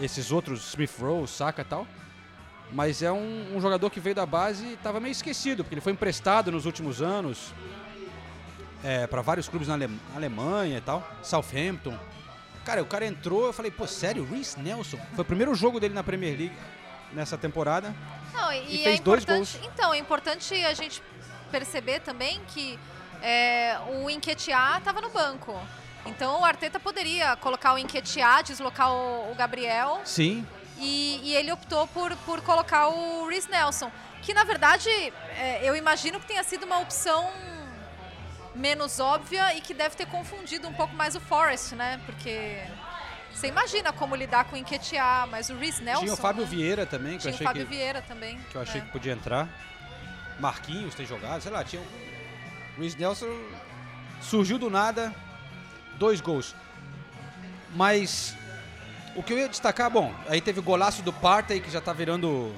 esses 0.00 0.32
outros, 0.32 0.68
Smith 0.70 0.90
Rowe, 1.00 1.26
Saka 1.28 1.62
e 1.62 1.64
tal. 1.64 1.86
Mas 2.72 3.02
é 3.02 3.12
um, 3.12 3.56
um 3.56 3.60
jogador 3.60 3.90
que 3.90 4.00
veio 4.00 4.14
da 4.16 4.24
base 4.24 4.64
e 4.64 4.72
estava 4.74 4.98
meio 4.98 5.12
esquecido, 5.12 5.62
porque 5.62 5.74
ele 5.74 5.80
foi 5.82 5.92
emprestado 5.92 6.50
nos 6.50 6.64
últimos 6.64 7.02
anos 7.02 7.52
é, 8.82 9.06
para 9.06 9.20
vários 9.20 9.46
clubes 9.48 9.68
na, 9.68 9.74
Ale- 9.74 9.88
na 9.88 10.16
Alemanha 10.16 10.78
e 10.78 10.80
tal, 10.80 11.06
Southampton. 11.22 11.96
Cara, 12.64 12.82
o 12.82 12.86
cara 12.86 13.04
entrou, 13.04 13.46
eu 13.46 13.52
falei, 13.52 13.70
pô, 13.70 13.86
sério, 13.86 14.24
Reece 14.24 14.58
Nelson? 14.60 14.98
Foi 15.14 15.22
o 15.22 15.24
primeiro 15.24 15.54
jogo 15.54 15.80
dele 15.80 15.94
na 15.94 16.02
Premier 16.04 16.38
League 16.38 16.56
nessa 17.12 17.36
temporada. 17.36 17.94
Não, 18.32 18.52
e, 18.52 18.76
E 18.76 18.80
é 18.80 18.84
fez 18.84 19.00
dois 19.00 19.22
importante. 19.24 19.58
gols. 19.58 19.70
Então, 19.74 19.92
é 19.92 19.98
importante 19.98 20.54
a 20.64 20.72
gente 20.74 21.02
perceber 21.50 22.00
também 22.00 22.40
que 22.48 22.78
é, 23.22 23.76
o 24.00 24.08
Enquetear 24.08 24.78
estava 24.78 25.00
no 25.00 25.10
banco. 25.10 25.54
Então 26.04 26.40
o 26.40 26.44
Arteta 26.44 26.80
poderia 26.80 27.36
colocar 27.36 27.74
o 27.74 27.78
Enquetear, 27.78 28.42
deslocar 28.42 28.90
o, 28.90 29.30
o 29.30 29.34
Gabriel 29.36 30.00
Sim, 30.04 30.44
e, 30.78 31.20
e 31.22 31.34
ele 31.36 31.52
optou 31.52 31.86
por, 31.86 32.16
por 32.26 32.40
colocar 32.40 32.88
o 32.88 33.28
Rhys 33.28 33.46
Nelson. 33.46 33.90
Que 34.20 34.34
na 34.34 34.42
verdade 34.42 34.88
é, 34.90 35.60
eu 35.62 35.76
imagino 35.76 36.18
que 36.18 36.26
tenha 36.26 36.42
sido 36.42 36.64
uma 36.64 36.78
opção 36.80 37.30
menos 38.54 39.00
óbvia 39.00 39.54
e 39.56 39.60
que 39.60 39.74
deve 39.74 39.96
ter 39.96 40.06
confundido 40.06 40.68
um 40.68 40.72
pouco 40.72 40.94
mais 40.94 41.14
o 41.14 41.20
Forrest, 41.20 41.72
né? 41.72 42.00
Porque 42.06 42.62
você 43.32 43.48
imagina 43.48 43.92
como 43.92 44.14
lidar 44.14 44.44
com 44.44 44.54
o 44.56 44.58
Enquetear, 44.58 45.26
mas 45.28 45.48
o 45.50 45.56
Rhys 45.56 45.80
Nelson. 45.80 46.02
tinha 46.02 46.14
o 46.14 46.16
Fábio 46.16 46.42
né? 46.42 46.48
Vieira 46.48 46.86
também, 46.86 47.12
que 47.14 47.18
Tinha 47.20 47.30
eu 47.30 47.32
o 47.32 47.34
achei 47.34 47.46
Fábio 47.46 47.66
que, 47.66 47.74
Vieira 47.74 48.02
também. 48.02 48.38
que 48.50 48.56
eu 48.56 48.62
achei 48.62 48.80
é. 48.80 48.84
que 48.84 48.90
podia 48.90 49.12
entrar. 49.12 49.48
Marquinhos 50.38 50.94
tem 50.94 51.06
jogado, 51.06 51.40
sei 51.40 51.52
lá, 51.52 51.64
tinha. 51.64 51.82
O 51.82 52.80
Luiz 52.80 52.94
Nelson 52.94 53.28
surgiu 54.20 54.58
do 54.58 54.70
nada, 54.70 55.14
dois 55.98 56.20
gols. 56.20 56.54
Mas 57.74 58.36
o 59.14 59.22
que 59.22 59.32
eu 59.32 59.38
ia 59.38 59.48
destacar, 59.48 59.90
bom, 59.90 60.14
aí 60.28 60.40
teve 60.40 60.60
o 60.60 60.62
golaço 60.62 61.02
do 61.02 61.12
Partey, 61.12 61.60
que 61.60 61.70
já 61.70 61.80
tá 61.80 61.92
virando 61.92 62.54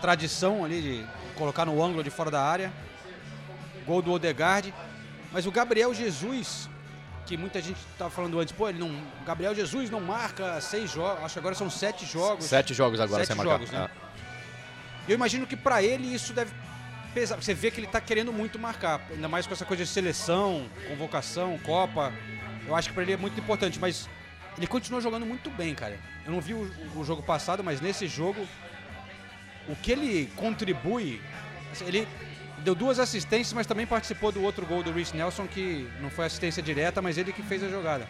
tradição 0.00 0.64
ali 0.64 0.80
de 0.82 1.06
colocar 1.36 1.64
no 1.64 1.82
ângulo 1.82 2.02
de 2.02 2.10
fora 2.10 2.30
da 2.30 2.42
área. 2.42 2.72
Gol 3.86 4.02
do 4.02 4.12
Odegaard. 4.12 4.72
Mas 5.32 5.46
o 5.46 5.50
Gabriel 5.52 5.94
Jesus, 5.94 6.68
que 7.26 7.36
muita 7.36 7.60
gente 7.60 7.78
tava 7.98 8.10
falando 8.10 8.38
antes, 8.40 8.52
pô, 8.52 8.68
ele 8.68 8.78
não. 8.78 8.88
O 8.88 9.24
Gabriel 9.24 9.54
Jesus 9.54 9.90
não 9.90 10.00
marca 10.00 10.60
seis 10.60 10.90
jogos, 10.90 11.24
acho 11.24 11.34
que 11.34 11.38
agora 11.38 11.54
são 11.54 11.70
sete 11.70 12.04
jogos. 12.06 12.44
Sete 12.44 12.74
jogos 12.74 13.00
agora 13.00 13.24
Sete 13.24 13.28
sem 13.28 13.36
marcar. 13.36 13.52
jogos, 13.52 13.70
né? 13.70 13.88
É. 14.06 14.10
Eu 15.12 15.14
imagino 15.14 15.46
que 15.46 15.56
pra 15.56 15.82
ele 15.82 16.12
isso 16.12 16.32
deve 16.32 16.50
pesar. 17.14 17.36
Você 17.36 17.54
vê 17.54 17.70
que 17.70 17.80
ele 17.80 17.86
tá 17.86 18.00
querendo 18.00 18.32
muito 18.32 18.58
marcar, 18.58 19.00
ainda 19.10 19.28
mais 19.28 19.46
com 19.46 19.52
essa 19.52 19.64
coisa 19.64 19.84
de 19.84 19.90
seleção, 19.90 20.66
convocação, 20.88 21.58
Copa. 21.58 22.12
Eu 22.66 22.74
acho 22.74 22.88
que 22.88 22.94
pra 22.94 23.02
ele 23.02 23.12
é 23.12 23.16
muito 23.16 23.38
importante, 23.40 23.78
mas 23.78 24.08
ele 24.56 24.66
continua 24.66 25.00
jogando 25.00 25.24
muito 25.26 25.50
bem, 25.50 25.74
cara. 25.74 25.98
Eu 26.24 26.32
não 26.32 26.40
vi 26.40 26.54
o, 26.54 26.70
o 26.94 27.04
jogo 27.04 27.22
passado, 27.22 27.64
mas 27.64 27.80
nesse 27.80 28.06
jogo 28.06 28.46
o 29.68 29.74
que 29.76 29.92
ele 29.92 30.30
contribui, 30.36 31.20
assim, 31.72 31.84
ele 31.86 32.06
deu 32.64 32.74
duas 32.74 32.98
assistências, 32.98 33.52
mas 33.52 33.66
também 33.66 33.86
participou 33.86 34.30
do 34.32 34.42
outro 34.42 34.66
gol 34.66 34.82
do 34.82 34.92
Rhys 34.92 35.12
Nelson 35.12 35.46
que 35.46 35.88
não 36.00 36.10
foi 36.10 36.26
assistência 36.26 36.62
direta, 36.62 37.00
mas 37.02 37.18
ele 37.18 37.32
que 37.32 37.42
fez 37.42 37.62
a 37.62 37.68
jogada. 37.68 38.08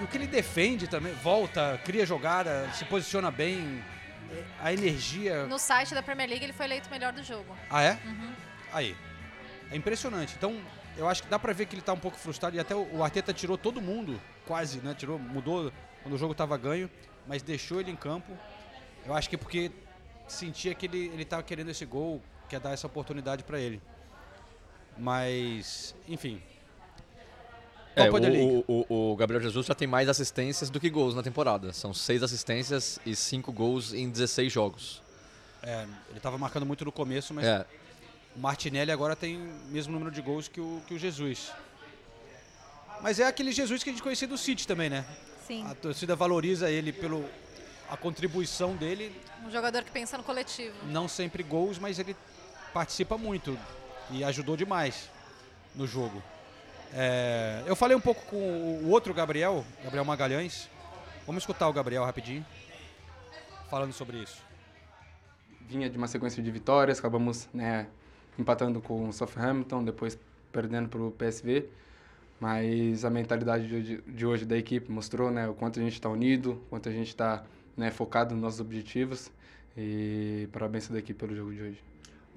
E 0.00 0.04
o 0.04 0.06
que 0.06 0.16
ele 0.16 0.26
defende 0.26 0.86
também, 0.86 1.12
volta, 1.14 1.80
cria 1.84 2.06
jogada, 2.06 2.70
se 2.74 2.84
posiciona 2.84 3.30
bem, 3.30 3.82
a 4.60 4.72
energia 4.72 5.46
No 5.46 5.58
site 5.58 5.94
da 5.94 6.02
Premier 6.02 6.28
League 6.28 6.44
ele 6.44 6.52
foi 6.52 6.66
eleito 6.66 6.90
melhor 6.90 7.12
do 7.12 7.22
jogo. 7.22 7.56
ah, 7.70 7.82
é? 7.82 7.98
Aí. 8.72 8.96
É 9.70 9.76
impressionante. 9.76 10.34
Então, 10.36 10.60
eu 10.96 11.08
acho 11.08 11.22
que 11.22 11.28
dá 11.28 11.38
pra 11.38 11.52
ver 11.52 11.66
que 11.66 11.74
ele 11.74 11.82
tá 11.82 11.92
um 11.92 11.98
pouco 11.98 12.16
frustrado 12.16 12.56
e 12.56 12.60
até 12.60 12.74
o 12.74 12.88
o 12.92 13.04
Arteta 13.04 13.32
tirou 13.32 13.58
todo 13.58 13.80
mundo, 13.80 14.20
quase, 14.46 14.78
né? 14.78 14.94
Tirou, 14.94 15.18
mudou 15.18 15.72
quando 16.02 16.14
o 16.14 16.18
jogo 16.18 16.34
tava 16.34 16.56
ganho, 16.56 16.90
mas 17.26 17.42
deixou 17.42 17.80
ele 17.80 17.90
em 17.90 17.96
campo. 17.96 18.36
Eu 19.04 19.14
acho 19.14 19.28
que 19.28 19.34
é 19.34 19.38
porque 19.38 19.70
sentia 20.26 20.74
que 20.74 20.86
ele, 20.86 21.10
ele 21.12 21.24
tava 21.24 21.42
querendo 21.42 21.70
esse 21.70 21.84
gol, 21.84 22.22
quer 22.48 22.60
dar 22.60 22.72
essa 22.72 22.86
oportunidade 22.86 23.44
pra 23.44 23.60
ele. 23.60 23.80
Mas, 24.96 25.94
enfim. 26.08 26.42
É, 27.94 28.06
Copa 28.10 28.18
Liga. 28.28 28.44
o, 28.68 28.84
o, 28.88 29.12
o 29.12 29.16
Gabriel 29.16 29.40
Jesus 29.42 29.66
já 29.66 29.74
tem 29.74 29.88
mais 29.88 30.08
assistências 30.08 30.70
do 30.70 30.78
que 30.78 30.88
gols 30.88 31.14
na 31.14 31.22
temporada. 31.22 31.72
São 31.72 31.92
seis 31.92 32.22
assistências 32.22 32.98
e 33.04 33.14
cinco 33.16 33.52
gols 33.52 33.92
em 33.92 34.08
16 34.08 34.52
jogos. 34.52 35.02
É, 35.62 35.86
ele 36.10 36.20
tava 36.20 36.38
marcando 36.38 36.64
muito 36.64 36.84
no 36.84 36.92
começo, 36.92 37.34
mas 37.34 37.44
É, 37.44 37.66
O 38.36 38.38
Martinelli 38.38 38.92
agora 38.92 39.16
tem 39.16 39.36
o 39.36 39.54
mesmo 39.70 39.92
número 39.92 40.10
de 40.12 40.22
gols 40.22 40.46
que 40.46 40.60
o, 40.60 40.80
que 40.86 40.94
o 40.94 40.98
Jesus. 40.98 41.50
Mas 43.00 43.18
é 43.18 43.26
aquele 43.26 43.50
Jesus 43.52 43.82
que 43.82 43.90
a 43.90 43.92
gente 43.92 44.02
conhecia 44.02 44.28
do 44.28 44.38
City 44.38 44.66
também, 44.66 44.88
né? 44.90 45.04
Sim. 45.46 45.64
A 45.68 45.74
torcida 45.74 46.14
valoriza 46.14 46.70
ele 46.70 46.92
pelo 46.92 47.24
a 47.90 47.96
contribuição 47.96 48.76
dele, 48.76 49.10
Um 49.44 49.50
jogador 49.50 49.82
que 49.82 49.90
pensa 49.90 50.18
no 50.18 50.22
coletivo. 50.22 50.74
não 50.86 51.08
sempre 51.08 51.42
gols, 51.42 51.78
mas 51.78 51.98
ele 51.98 52.14
participa 52.72 53.16
muito 53.16 53.58
e 54.10 54.24
ajudou 54.24 54.56
demais 54.56 55.10
no 55.74 55.86
jogo. 55.86 56.22
É, 56.92 57.62
eu 57.66 57.76
falei 57.76 57.96
um 57.96 58.00
pouco 58.00 58.24
com 58.26 58.36
o 58.36 58.90
outro 58.90 59.12
Gabriel, 59.12 59.64
Gabriel 59.82 60.04
Magalhães. 60.04 60.68
Vamos 61.26 61.42
escutar 61.42 61.68
o 61.68 61.72
Gabriel 61.72 62.04
rapidinho, 62.04 62.44
falando 63.68 63.92
sobre 63.92 64.16
isso. 64.18 64.42
vinha 65.60 65.90
de 65.90 65.98
uma 65.98 66.08
sequência 66.08 66.42
de 66.42 66.50
vitórias, 66.50 66.98
acabamos 66.98 67.48
né, 67.52 67.86
empatando 68.38 68.80
com 68.80 69.08
o 69.08 69.12
Southampton, 69.12 69.84
depois 69.84 70.18
perdendo 70.50 70.88
para 70.88 71.02
o 71.02 71.10
PSV, 71.10 71.68
mas 72.40 73.04
a 73.04 73.10
mentalidade 73.10 73.68
de 73.68 73.74
hoje, 73.74 74.02
de 74.06 74.26
hoje 74.26 74.46
da 74.46 74.56
equipe 74.56 74.90
mostrou 74.90 75.30
né, 75.30 75.46
o 75.46 75.52
quanto 75.52 75.78
a 75.78 75.82
gente 75.82 75.92
está 75.92 76.08
unido, 76.08 76.52
o 76.52 76.70
quanto 76.70 76.88
a 76.88 76.92
gente 76.92 77.08
está 77.08 77.44
né, 77.76 77.90
focado 77.90 78.34
nos 78.34 78.42
nossos 78.42 78.60
objetivos 78.60 79.30
e 79.76 80.48
parabéns 80.50 80.88
da 80.88 80.98
equipe 80.98 81.18
pelo 81.18 81.36
jogo 81.36 81.52
de 81.52 81.60
hoje. 81.60 81.82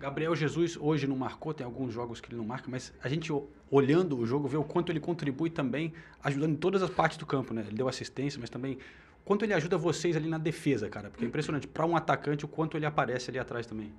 Gabriel 0.01 0.35
Jesus 0.35 0.75
hoje 0.81 1.05
não 1.05 1.15
marcou, 1.15 1.53
tem 1.53 1.63
alguns 1.63 1.93
jogos 1.93 2.19
que 2.19 2.29
ele 2.29 2.37
não 2.37 2.43
marca, 2.43 2.65
mas 2.67 2.91
a 3.03 3.07
gente 3.07 3.31
olhando 3.69 4.17
o 4.17 4.25
jogo 4.25 4.47
vê 4.47 4.57
o 4.57 4.63
quanto 4.63 4.91
ele 4.91 4.99
contribui 4.99 5.51
também, 5.51 5.93
ajudando 6.23 6.53
em 6.53 6.55
todas 6.55 6.81
as 6.81 6.89
partes 6.89 7.19
do 7.19 7.25
campo, 7.25 7.53
né? 7.53 7.63
Ele 7.67 7.75
deu 7.75 7.87
assistência, 7.87 8.39
mas 8.41 8.49
também 8.49 8.79
quanto 9.23 9.45
ele 9.45 9.53
ajuda 9.53 9.77
vocês 9.77 10.15
ali 10.17 10.27
na 10.27 10.39
defesa, 10.39 10.89
cara. 10.89 11.11
Porque 11.11 11.23
é 11.23 11.27
impressionante, 11.27 11.67
para 11.67 11.85
um 11.85 11.95
atacante, 11.95 12.43
o 12.43 12.47
quanto 12.47 12.75
ele 12.75 12.85
aparece 12.87 13.29
ali 13.29 13.37
atrás 13.37 13.67
também. 13.67 13.93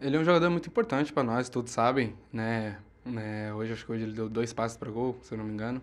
Ele 0.00 0.16
é 0.16 0.20
um 0.20 0.24
jogador 0.24 0.48
muito 0.48 0.68
importante 0.68 1.12
para 1.12 1.24
nós, 1.24 1.48
todos 1.48 1.72
sabem, 1.72 2.14
né? 2.32 2.78
né? 3.04 3.52
Hoje 3.52 3.72
acho 3.72 3.84
que 3.84 3.90
hoje 3.90 4.04
ele 4.04 4.12
deu 4.12 4.28
dois 4.28 4.52
passos 4.52 4.76
para 4.76 4.92
gol, 4.92 5.18
se 5.22 5.34
eu 5.34 5.38
não 5.38 5.44
me 5.44 5.52
engano, 5.52 5.82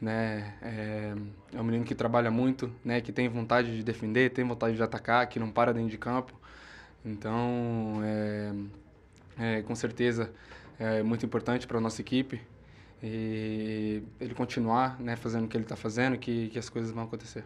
né? 0.00 0.54
É, 0.62 1.14
é 1.52 1.60
um 1.60 1.64
menino 1.64 1.84
que 1.84 1.96
trabalha 1.96 2.30
muito, 2.30 2.72
né? 2.84 3.00
Que 3.00 3.10
tem 3.10 3.28
vontade 3.28 3.76
de 3.76 3.82
defender, 3.82 4.30
tem 4.30 4.44
vontade 4.44 4.76
de 4.76 4.82
atacar, 4.84 5.26
que 5.26 5.40
não 5.40 5.50
para 5.50 5.72
dentro 5.74 5.90
de 5.90 5.98
campo. 5.98 6.32
Então, 7.04 8.00
é, 8.04 8.52
é, 9.38 9.62
com 9.62 9.74
certeza 9.74 10.32
é 10.78 11.02
muito 11.02 11.24
importante 11.26 11.66
para 11.66 11.80
nossa 11.80 12.00
equipe 12.00 12.40
e 13.02 14.02
ele 14.20 14.34
continuar, 14.34 15.00
né? 15.00 15.16
Fazendo 15.16 15.44
o 15.46 15.48
que 15.48 15.56
ele 15.56 15.64
está 15.64 15.76
fazendo, 15.76 16.18
que 16.18 16.48
que 16.50 16.58
as 16.58 16.68
coisas 16.68 16.90
vão 16.92 17.04
acontecer. 17.04 17.44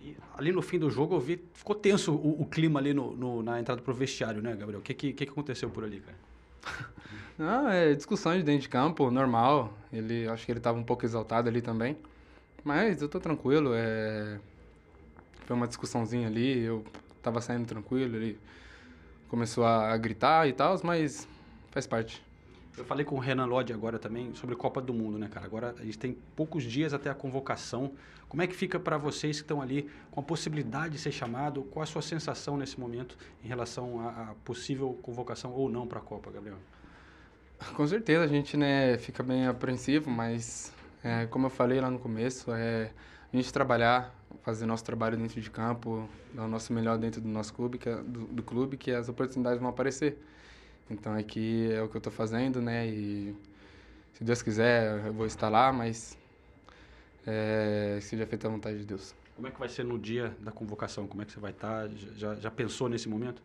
E 0.00 0.16
ali 0.36 0.52
no 0.52 0.62
fim 0.62 0.78
do 0.78 0.90
jogo 0.90 1.14
eu 1.14 1.20
vi, 1.20 1.42
ficou 1.54 1.74
tenso 1.74 2.12
o, 2.14 2.42
o 2.42 2.46
clima 2.46 2.78
ali 2.80 2.92
no, 2.92 3.16
no- 3.16 3.42
na 3.42 3.58
entrada 3.60 3.80
pro 3.82 3.94
vestiário, 3.94 4.42
né, 4.42 4.54
Gabriel? 4.54 4.80
O 4.80 4.82
que, 4.82 4.94
que, 4.94 5.12
que 5.12 5.24
aconteceu 5.24 5.70
por 5.70 5.84
ali, 5.84 6.00
cara? 6.00 6.16
Não, 7.38 7.68
é 7.68 7.94
discussão 7.94 8.36
de 8.36 8.42
dentro 8.42 8.62
de 8.62 8.68
campo, 8.68 9.10
normal. 9.10 9.72
Ele, 9.92 10.28
acho 10.28 10.44
que 10.44 10.52
ele 10.52 10.58
estava 10.58 10.78
um 10.78 10.82
pouco 10.84 11.04
exaltado 11.04 11.48
ali 11.48 11.60
também. 11.62 11.96
Mas 12.64 13.02
eu 13.02 13.08
tô 13.08 13.20
tranquilo, 13.20 13.72
é... 13.74 14.38
Foi 15.46 15.54
uma 15.56 15.66
discussãozinha 15.66 16.26
ali, 16.26 16.58
eu 16.64 16.84
tava 17.22 17.40
saindo 17.40 17.66
tranquilo, 17.66 18.16
ele 18.16 18.38
começou 19.28 19.64
a, 19.64 19.96
gritar 19.96 20.48
e 20.48 20.52
tal, 20.52 20.78
mas 20.82 21.28
faz 21.70 21.86
parte. 21.86 22.22
Eu 22.76 22.84
falei 22.84 23.04
com 23.04 23.14
o 23.14 23.18
Renan 23.18 23.46
Lodge 23.46 23.72
agora 23.72 23.98
também 23.98 24.34
sobre 24.34 24.54
Copa 24.54 24.82
do 24.82 24.92
Mundo, 24.92 25.18
né, 25.18 25.28
cara? 25.28 25.46
Agora 25.46 25.74
a 25.78 25.84
gente 25.84 25.98
tem 25.98 26.16
poucos 26.34 26.62
dias 26.62 26.92
até 26.92 27.08
a 27.08 27.14
convocação. 27.14 27.92
Como 28.28 28.42
é 28.42 28.46
que 28.46 28.54
fica 28.54 28.78
para 28.78 28.98
vocês 28.98 29.36
que 29.36 29.44
estão 29.44 29.62
ali 29.62 29.88
com 30.10 30.20
a 30.20 30.22
possibilidade 30.22 30.94
de 30.94 30.98
ser 30.98 31.12
chamado? 31.12 31.62
Qual 31.62 31.82
a 31.82 31.86
sua 31.86 32.02
sensação 32.02 32.56
nesse 32.56 32.78
momento 32.78 33.16
em 33.42 33.48
relação 33.48 34.00
à, 34.00 34.08
à 34.08 34.34
possível 34.44 34.98
convocação 35.02 35.52
ou 35.52 35.70
não 35.70 35.86
para 35.86 36.00
a 36.00 36.02
Copa, 36.02 36.30
Gabriel? 36.30 36.58
Com 37.74 37.86
certeza 37.86 38.24
a 38.24 38.28
gente 38.28 38.56
né, 38.56 38.98
fica 38.98 39.22
bem 39.22 39.46
apreensivo, 39.46 40.10
mas 40.10 40.70
é, 41.02 41.26
como 41.26 41.46
eu 41.46 41.50
falei 41.50 41.80
lá 41.80 41.90
no 41.90 41.98
começo, 41.98 42.52
é 42.52 42.90
a 43.32 43.36
gente 43.36 43.52
trabalhar, 43.52 44.14
fazer 44.42 44.66
nosso 44.66 44.84
trabalho 44.84 45.16
dentro 45.16 45.40
de 45.40 45.50
campo, 45.50 46.08
dar 46.32 46.44
o 46.44 46.48
nosso 46.48 46.72
melhor 46.72 46.98
dentro 46.98 47.20
do 47.20 47.28
nosso 47.28 47.52
clube, 47.52 47.78
que 47.78 47.88
é- 47.88 48.02
do, 48.02 48.26
do 48.26 48.42
clube, 48.42 48.76
que 48.76 48.90
as 48.92 49.08
oportunidades 49.08 49.60
vão 49.60 49.68
aparecer. 49.68 50.18
Então 50.90 51.14
aqui 51.14 51.70
é 51.72 51.82
o 51.82 51.88
que 51.88 51.96
eu 51.96 51.98
estou 51.98 52.12
fazendo, 52.12 52.60
né? 52.62 52.86
E 52.86 53.34
se 54.14 54.24
Deus 54.24 54.42
quiser 54.42 55.06
eu 55.06 55.12
vou 55.12 55.26
estar 55.26 55.48
lá, 55.48 55.72
mas 55.72 56.16
é, 57.26 57.98
seja 58.00 58.26
feita 58.26 58.46
a 58.46 58.50
vontade 58.50 58.78
de 58.78 58.84
Deus. 58.84 59.14
Como 59.34 59.48
é 59.48 59.50
que 59.50 59.58
vai 59.58 59.68
ser 59.68 59.84
no 59.84 59.98
dia 59.98 60.34
da 60.40 60.50
convocação? 60.50 61.06
Como 61.06 61.22
é 61.22 61.24
que 61.24 61.32
você 61.32 61.40
vai 61.40 61.50
estar? 61.50 61.88
Já, 62.16 62.34
já 62.36 62.50
pensou 62.50 62.88
nesse 62.88 63.08
momento? 63.08 63.42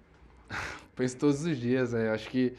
Penso 0.95 1.17
todos 1.17 1.43
os 1.43 1.57
dias, 1.57 1.93
é, 1.93 2.09
acho 2.11 2.29
que 2.29 2.53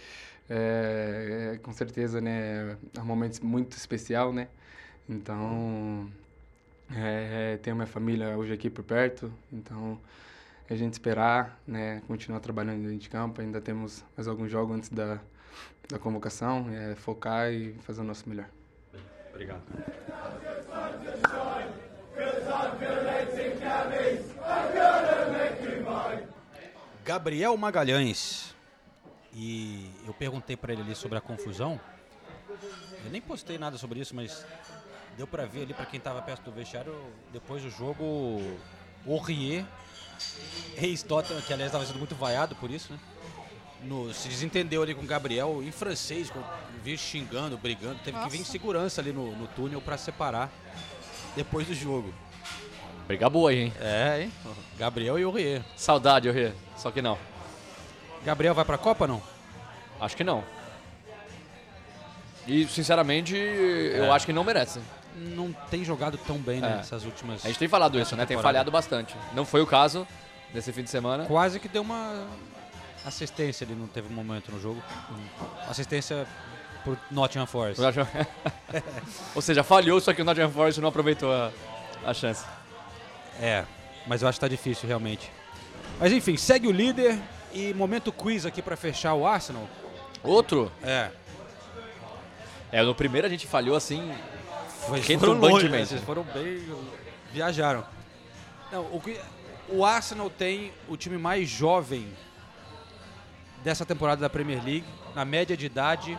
é, 0.50 1.52
é, 1.54 1.58
com 1.58 1.72
certeza, 1.72 2.20
né, 2.20 2.76
é 2.96 3.00
um 3.00 3.04
momento 3.04 3.44
muito 3.44 3.76
especial, 3.76 4.32
né? 4.32 4.48
Então, 5.08 6.10
é, 6.94 7.58
tenho 7.62 7.76
minha 7.76 7.86
família 7.86 8.36
hoje 8.36 8.52
aqui 8.52 8.68
por 8.70 8.84
perto, 8.84 9.32
então 9.52 9.98
é 10.68 10.74
a 10.74 10.76
gente 10.76 10.92
esperar, 10.92 11.60
né, 11.66 12.02
continuar 12.06 12.40
trabalhando 12.40 12.82
dentro 12.82 12.98
de 12.98 13.08
campo, 13.08 13.40
ainda 13.40 13.60
temos 13.60 14.04
mais 14.16 14.28
alguns 14.28 14.50
jogos 14.50 14.76
antes 14.76 14.88
da, 14.88 15.18
da 15.88 15.98
convocação, 15.98 16.66
é, 16.70 16.94
focar 16.94 17.52
e 17.52 17.74
fazer 17.82 18.00
o 18.00 18.04
nosso 18.04 18.28
melhor. 18.28 18.48
Obrigado. 19.30 19.62
Gabriel 27.04 27.56
Magalhães. 27.56 28.54
E 29.34 29.90
eu 30.06 30.12
perguntei 30.12 30.56
para 30.56 30.72
ele 30.72 30.82
ali 30.82 30.94
sobre 30.94 31.16
a 31.16 31.20
confusão. 31.20 31.80
Eu 33.04 33.10
nem 33.10 33.20
postei 33.20 33.58
nada 33.58 33.78
sobre 33.78 33.98
isso, 34.00 34.14
mas 34.14 34.44
deu 35.16 35.26
pra 35.26 35.44
ver 35.44 35.62
ali, 35.62 35.74
pra 35.74 35.86
quem 35.86 36.00
tava 36.00 36.20
perto 36.22 36.42
do 36.44 36.52
vestiário, 36.52 36.94
depois 37.32 37.62
do 37.62 37.70
jogo, 37.70 38.04
o 39.06 39.16
Rie, 39.18 39.64
ex-Tottenham, 40.76 41.40
que 41.42 41.52
aliás 41.52 41.72
tava 41.72 41.84
sendo 41.86 41.98
muito 41.98 42.14
vaiado 42.14 42.54
por 42.56 42.70
isso, 42.70 42.92
né? 42.92 42.98
No- 43.82 44.12
se 44.14 44.28
desentendeu 44.28 44.82
ali 44.82 44.94
com 44.94 45.02
o 45.02 45.06
Gabriel 45.06 45.60
em 45.62 45.72
francês, 45.72 46.30
com, 46.30 46.40
vi 46.84 46.96
xingando, 46.96 47.58
brigando, 47.58 47.98
teve 48.04 48.16
que 48.18 48.28
vir 48.30 48.36
em 48.36 48.40
Nossa. 48.40 48.52
segurança 48.52 49.00
ali 49.00 49.12
no, 49.12 49.34
no 49.36 49.48
túnel 49.48 49.80
pra 49.80 49.98
separar 49.98 50.50
depois 51.34 51.66
do 51.66 51.74
jogo. 51.74 52.14
Briga 53.08 53.28
boa 53.28 53.50
aí, 53.50 53.58
hein? 53.64 53.72
É, 53.80 54.22
hein? 54.22 54.32
Gabriel 54.78 55.18
e 55.18 55.24
o 55.24 55.30
Rie. 55.32 55.62
Saudade, 55.76 56.28
eu 56.28 56.34
ri. 56.34 56.52
Só 56.76 56.90
que 56.92 57.02
não. 57.02 57.18
Gabriel 58.24 58.54
vai 58.54 58.64
pra 58.64 58.78
Copa 58.78 59.08
não? 59.08 59.20
Acho 60.00 60.16
que 60.16 60.22
não. 60.22 60.44
E, 62.46 62.66
sinceramente, 62.68 63.34
eu 63.36 64.12
acho 64.12 64.26
que 64.26 64.32
não 64.32 64.44
merece. 64.44 64.80
Não 65.16 65.52
tem 65.70 65.84
jogado 65.84 66.18
tão 66.18 66.38
bem, 66.38 66.60
né, 66.60 66.72
É. 66.72 66.76
nessas 66.76 67.04
últimas... 67.04 67.44
A 67.44 67.48
gente 67.48 67.58
tem 67.58 67.68
falado 67.68 67.98
isso, 67.98 68.16
né? 68.16 68.24
Tem 68.26 68.38
falhado 68.40 68.70
bastante. 68.70 69.14
Não 69.34 69.44
foi 69.44 69.60
o 69.60 69.66
caso 69.66 70.06
nesse 70.54 70.72
fim 70.72 70.82
de 70.82 70.90
semana. 70.90 71.24
Quase 71.26 71.60
que 71.60 71.68
deu 71.68 71.82
uma 71.82 72.26
assistência 73.04 73.64
ali, 73.66 73.74
não 73.74 73.86
teve 73.86 74.08
um 74.12 74.16
momento 74.16 74.50
no 74.52 74.60
jogo. 74.60 74.82
Assistência 75.68 76.26
por 76.84 76.98
Nottingham 77.10 77.46
Forest. 77.46 77.80
Ou 79.34 79.42
seja, 79.42 79.62
falhou, 79.62 80.00
só 80.00 80.12
que 80.12 80.22
o 80.22 80.24
Nottingham 80.24 80.50
Forest 80.50 80.80
não 80.80 80.88
aproveitou 80.88 81.32
a, 81.32 81.50
a 82.04 82.14
chance. 82.14 82.44
É, 83.40 83.64
mas 84.06 84.22
eu 84.22 84.28
acho 84.28 84.36
que 84.36 84.40
tá 84.40 84.48
difícil 84.48 84.88
realmente. 84.88 85.30
Mas 85.98 86.12
enfim, 86.12 86.36
segue 86.36 86.66
o 86.66 86.72
líder 86.72 87.18
e 87.52 87.72
momento 87.74 88.10
quiz 88.12 88.46
aqui 88.46 88.62
pra 88.62 88.76
fechar 88.76 89.14
o 89.14 89.26
Arsenal. 89.26 89.68
Outro? 90.22 90.70
É. 90.82 91.10
É, 92.70 92.82
no 92.82 92.94
primeiro 92.94 93.26
a 93.26 93.30
gente 93.30 93.46
falhou 93.46 93.76
assim. 93.76 94.12
Vocês 94.88 95.20
Foram 95.20 95.34
foram 95.36 95.40
longe, 95.52 95.68
né? 95.68 95.84
Vocês 95.84 96.02
foram 96.02 96.22
bem. 96.24 96.62
viajaram. 97.32 97.84
Não, 98.70 98.82
o, 98.94 99.00
que- 99.00 99.20
o 99.68 99.84
Arsenal 99.84 100.28
tem 100.28 100.72
o 100.88 100.96
time 100.96 101.16
mais 101.18 101.48
jovem 101.48 102.12
dessa 103.62 103.86
temporada 103.86 104.20
da 104.20 104.28
Premier 104.30 104.62
League, 104.62 104.84
na 105.14 105.24
média 105.24 105.56
de 105.56 105.66
idade 105.66 106.18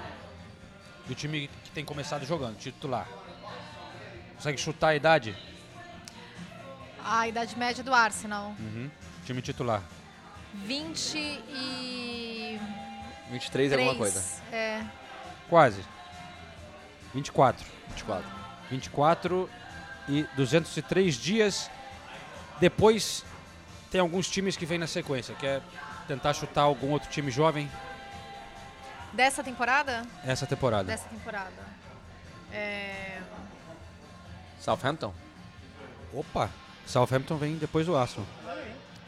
do 1.07 1.13
time 1.13 1.49
que 1.63 1.71
tem 1.71 1.83
começado 1.83 2.25
jogando, 2.25 2.57
titular. 2.57 3.07
Consegue 4.35 4.57
chutar 4.57 4.89
a 4.89 4.95
idade? 4.95 5.35
A 7.03 7.27
idade 7.27 7.57
média 7.57 7.83
do 7.83 7.93
Arsenal. 7.93 8.55
Uhum. 8.59 8.89
Time 9.25 9.41
titular. 9.41 9.81
20 10.53 11.17
e... 11.17 12.59
23 13.29 13.71
é 13.71 13.75
alguma 13.75 13.95
coisa. 13.95 14.23
É. 14.51 14.83
Quase. 15.49 15.83
24. 17.13 17.65
24. 17.89 18.42
24 18.73 19.49
e 20.09 20.23
203 20.35 21.15
dias. 21.15 21.69
Depois 22.59 23.23
tem 23.91 24.01
alguns 24.01 24.27
times 24.29 24.57
que 24.57 24.65
vêm 24.65 24.77
na 24.79 24.87
sequência. 24.87 25.35
Quer 25.35 25.61
tentar 26.07 26.33
chutar 26.33 26.63
algum 26.63 26.91
outro 26.91 27.09
time 27.09 27.31
jovem 27.31 27.69
Dessa 29.13 29.43
temporada? 29.43 30.05
essa 30.25 30.47
temporada? 30.47 30.85
Dessa 30.85 31.07
temporada. 31.07 31.51
É... 32.51 33.21
Southampton? 34.59 35.13
Opa! 36.11 36.49
Southampton 36.85 37.37
vem 37.37 37.55
depois 37.57 37.85
do 37.85 37.95
Arsenal. 37.95 38.27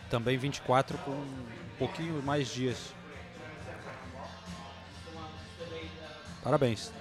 Também 0.09 0.37
24 0.37 0.97
com 0.99 1.11
um 1.11 1.45
pouquinho 1.79 2.21
mais 2.21 2.47
dias. 2.47 2.93
Parabéns. 6.43 6.91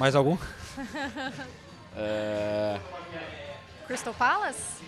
Mais 0.00 0.16
algum? 0.16 0.36
É... 1.98 2.80
Crystal 3.86 4.14
Palace? 4.14 4.82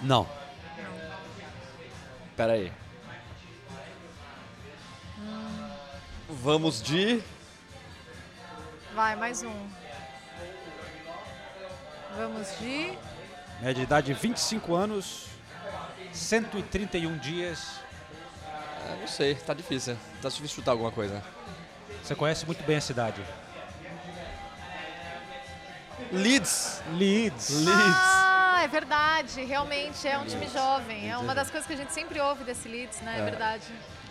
Não. 0.00 0.28
Pera 2.36 2.52
aí. 2.52 2.72
Vamos 6.28 6.82
de. 6.82 7.22
Vai, 8.94 9.16
mais 9.16 9.42
um. 9.42 9.68
Vamos 12.16 12.48
de... 12.58 12.96
Média 13.60 13.74
de 13.74 13.82
idade 13.82 14.12
25 14.12 14.74
anos, 14.74 15.26
131 16.12 17.16
dias. 17.18 17.80
É, 18.88 18.96
não 19.00 19.06
sei, 19.06 19.34
tá 19.34 19.54
difícil. 19.54 19.96
Tá 20.20 20.28
difícil 20.28 20.56
chutar 20.56 20.72
alguma 20.72 20.90
coisa. 20.90 21.22
Você 22.02 22.14
conhece 22.14 22.44
muito 22.44 22.64
bem 22.64 22.76
a 22.76 22.80
cidade. 22.80 23.22
Leeds! 26.12 26.82
Leeds. 26.92 27.66
Ah, 27.68 28.60
é 28.62 28.68
verdade. 28.68 29.42
Realmente, 29.44 30.06
é 30.06 30.18
um 30.18 30.26
time 30.26 30.46
jovem. 30.48 31.10
É 31.10 31.16
uma 31.16 31.34
das 31.34 31.50
coisas 31.50 31.66
que 31.66 31.72
a 31.72 31.76
gente 31.76 31.92
sempre 31.92 32.20
ouve 32.20 32.44
desse 32.44 32.68
Leeds, 32.68 33.00
né? 33.00 33.16
É, 33.16 33.20
É. 33.20 33.24
verdade. 33.24 33.64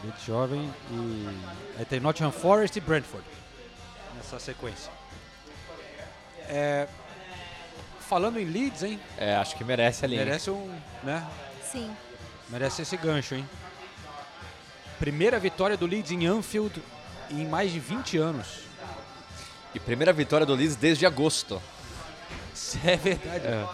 Leeds 0.04 0.24
jovem 0.26 0.74
e 0.90 1.30
aí 1.78 1.86
tem 1.86 2.00
Nottingham 2.00 2.32
Forest 2.32 2.76
e 2.78 2.82
Brentford 2.82 3.24
nessa 4.16 4.40
sequência. 4.40 4.92
É, 6.50 6.88
falando 8.00 8.40
em 8.40 8.46
Leeds, 8.46 8.82
hein? 8.82 9.00
É, 9.18 9.36
acho 9.36 9.56
que 9.56 9.64
merece 9.64 10.04
ali. 10.04 10.18
Merece 10.18 10.50
um, 10.50 10.76
né? 11.04 11.24
Sim. 11.72 11.96
Merece 12.50 12.82
esse 12.82 12.98
gancho, 12.98 13.36
hein? 13.36 13.48
Primeira 15.00 15.40
vitória 15.40 15.78
do 15.78 15.86
Leeds 15.86 16.12
em 16.12 16.26
Anfield 16.26 16.82
em 17.30 17.48
mais 17.48 17.72
de 17.72 17.80
20 17.80 18.18
anos. 18.18 18.48
E 19.74 19.80
primeira 19.80 20.12
vitória 20.12 20.46
do 20.46 20.54
Leeds 20.56 20.76
desde 20.76 21.06
agosto. 21.06 21.62
Isso 22.76 22.80
é 22.88 22.96
verdade. 22.98 23.48
É. 23.48 23.68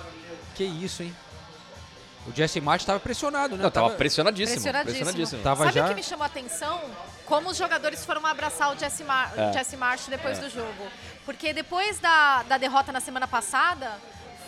Que 0.56 0.64
isso, 0.64 1.04
hein? 1.04 1.16
O 2.26 2.32
Jesse 2.36 2.60
Martin 2.60 2.84
estava 2.84 3.00
pressionado, 3.00 3.56
né? 3.56 3.64
Não, 3.64 3.72
tava 3.72 3.92
pressionadíssimo. 3.92 4.56
Pressionadíssimo. 4.62 5.04
Pressionadíssimo. 5.06 5.44
Tava 5.44 5.64
Sabe 5.66 5.76
já- 5.76 5.86
o 5.86 5.90
que 5.90 5.96
me 5.96 6.04
chamou 6.04 6.24
a 6.24 6.28
atenção? 6.28 6.82
Como 7.26 7.50
os 7.50 7.58
jogadores 7.58 8.06
foram 8.06 8.26
abraçar 8.26 8.76
o 8.76 8.78
Jesse, 8.78 9.04
Mar 9.04 9.32
É. 9.38 9.54
Jesse 9.54 9.78
depois 10.10 10.38
É. 10.38 10.42
do 10.42 10.50
jogo. 10.50 10.88
Porque 11.26 11.54
depois 11.54 12.00
da, 12.00 12.44
da 12.44 12.58
derrota 12.58 12.92
na 12.92 13.00
semana 13.00 13.28
passada, 13.28 13.98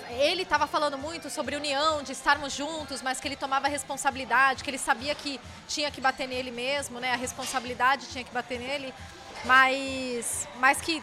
ele 0.10 0.42
estava 0.42 0.68
falando 0.68 0.98
muito 0.98 1.30
sobre 1.30 1.56
união, 1.56 2.04
de 2.04 2.12
estarmos 2.12 2.52
juntos, 2.54 3.02
mas 3.02 3.20
que 3.20 3.28
ele 3.28 3.36
tomava 3.38 3.68
responsabilidade, 3.70 4.62
que 4.64 4.70
ele 4.70 4.78
sabia 4.78 5.16
que 5.16 5.40
tinha 5.68 5.90
que 5.92 6.02
bater 6.02 6.28
nele 6.28 6.52
mesmo, 6.52 7.00
né? 7.00 7.14
A 7.14 7.18
responsabilidade 7.18 8.08
tinha 8.08 8.24
que 8.26 8.32
bater 8.34 8.60
nele. 8.60 8.94
Mas, 9.46 10.48
mas 10.58 10.82
que 10.82 11.02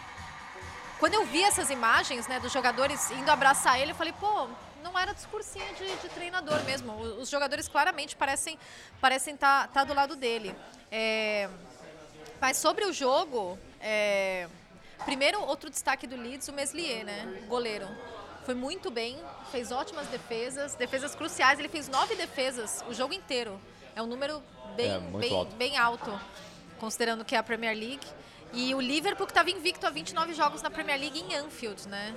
quando 0.99 1.15
eu 1.15 1.25
vi 1.27 1.43
essas 1.43 1.71
imagens, 1.71 2.27
né, 2.27 2.41
dos 2.41 2.53
jogadores 2.53 3.11
indo 3.11 3.31
abraçar 3.31 3.81
ele, 3.81 3.93
eu 3.93 3.95
falei, 3.97 4.15
pô, 4.19 4.49
não 4.83 4.99
era 4.99 5.13
discursinho 5.13 5.75
de, 5.75 5.97
de 5.97 6.09
treinador 6.09 6.63
mesmo. 6.65 6.95
Os 6.95 7.29
jogadores 7.29 7.69
claramente 7.69 8.17
parecem 8.17 8.59
parecem 9.01 9.35
estar 9.35 9.85
do 9.85 9.93
lado 9.93 10.17
dele. 10.17 10.55
É, 10.91 11.49
mas 12.41 12.57
sobre 12.57 12.85
o 12.85 12.93
jogo, 12.93 13.59
é, 13.81 14.49
primeiro 15.05 15.41
outro 15.43 15.69
destaque 15.69 16.07
do 16.07 16.17
Leeds, 16.17 16.49
o 16.49 16.53
Meslier, 16.53 17.05
né, 17.05 17.43
o 17.45 17.47
goleiro. 17.47 17.89
Foi 18.45 18.55
muito 18.55 18.93
bem, 18.93 19.19
fez 19.51 19.73
ótimas 19.73 20.07
defesas, 20.07 20.75
defesas 20.77 21.17
cruciais. 21.17 21.59
Ele 21.59 21.69
fez 21.69 21.89
nove 21.89 22.15
defesas 22.15 22.85
o 22.89 22.95
jogo 22.95 23.13
inteiro. 23.13 23.61
É 23.95 24.01
um 24.01 24.07
número 24.07 24.41
bem, 24.77 24.91
É, 24.91 24.99
bem, 25.01 25.35
alto. 25.35 25.57
bem 25.57 25.77
alto, 25.77 26.21
considerando 26.79 27.25
que 27.25 27.35
é 27.35 27.39
a 27.39 27.43
Premier 27.43 27.77
League. 27.77 28.07
E 28.53 28.75
o 28.75 28.81
Liverpool 28.81 29.27
que 29.27 29.33
estava 29.33 29.51
invicto 29.51 29.87
a 29.87 29.91
29 29.91 30.33
jogos 30.35 30.63
na 30.63 30.71
Premier 30.71 30.99
League 30.99 31.19
em 31.19 31.35
Anfield, 31.37 31.89
né? 31.89 32.15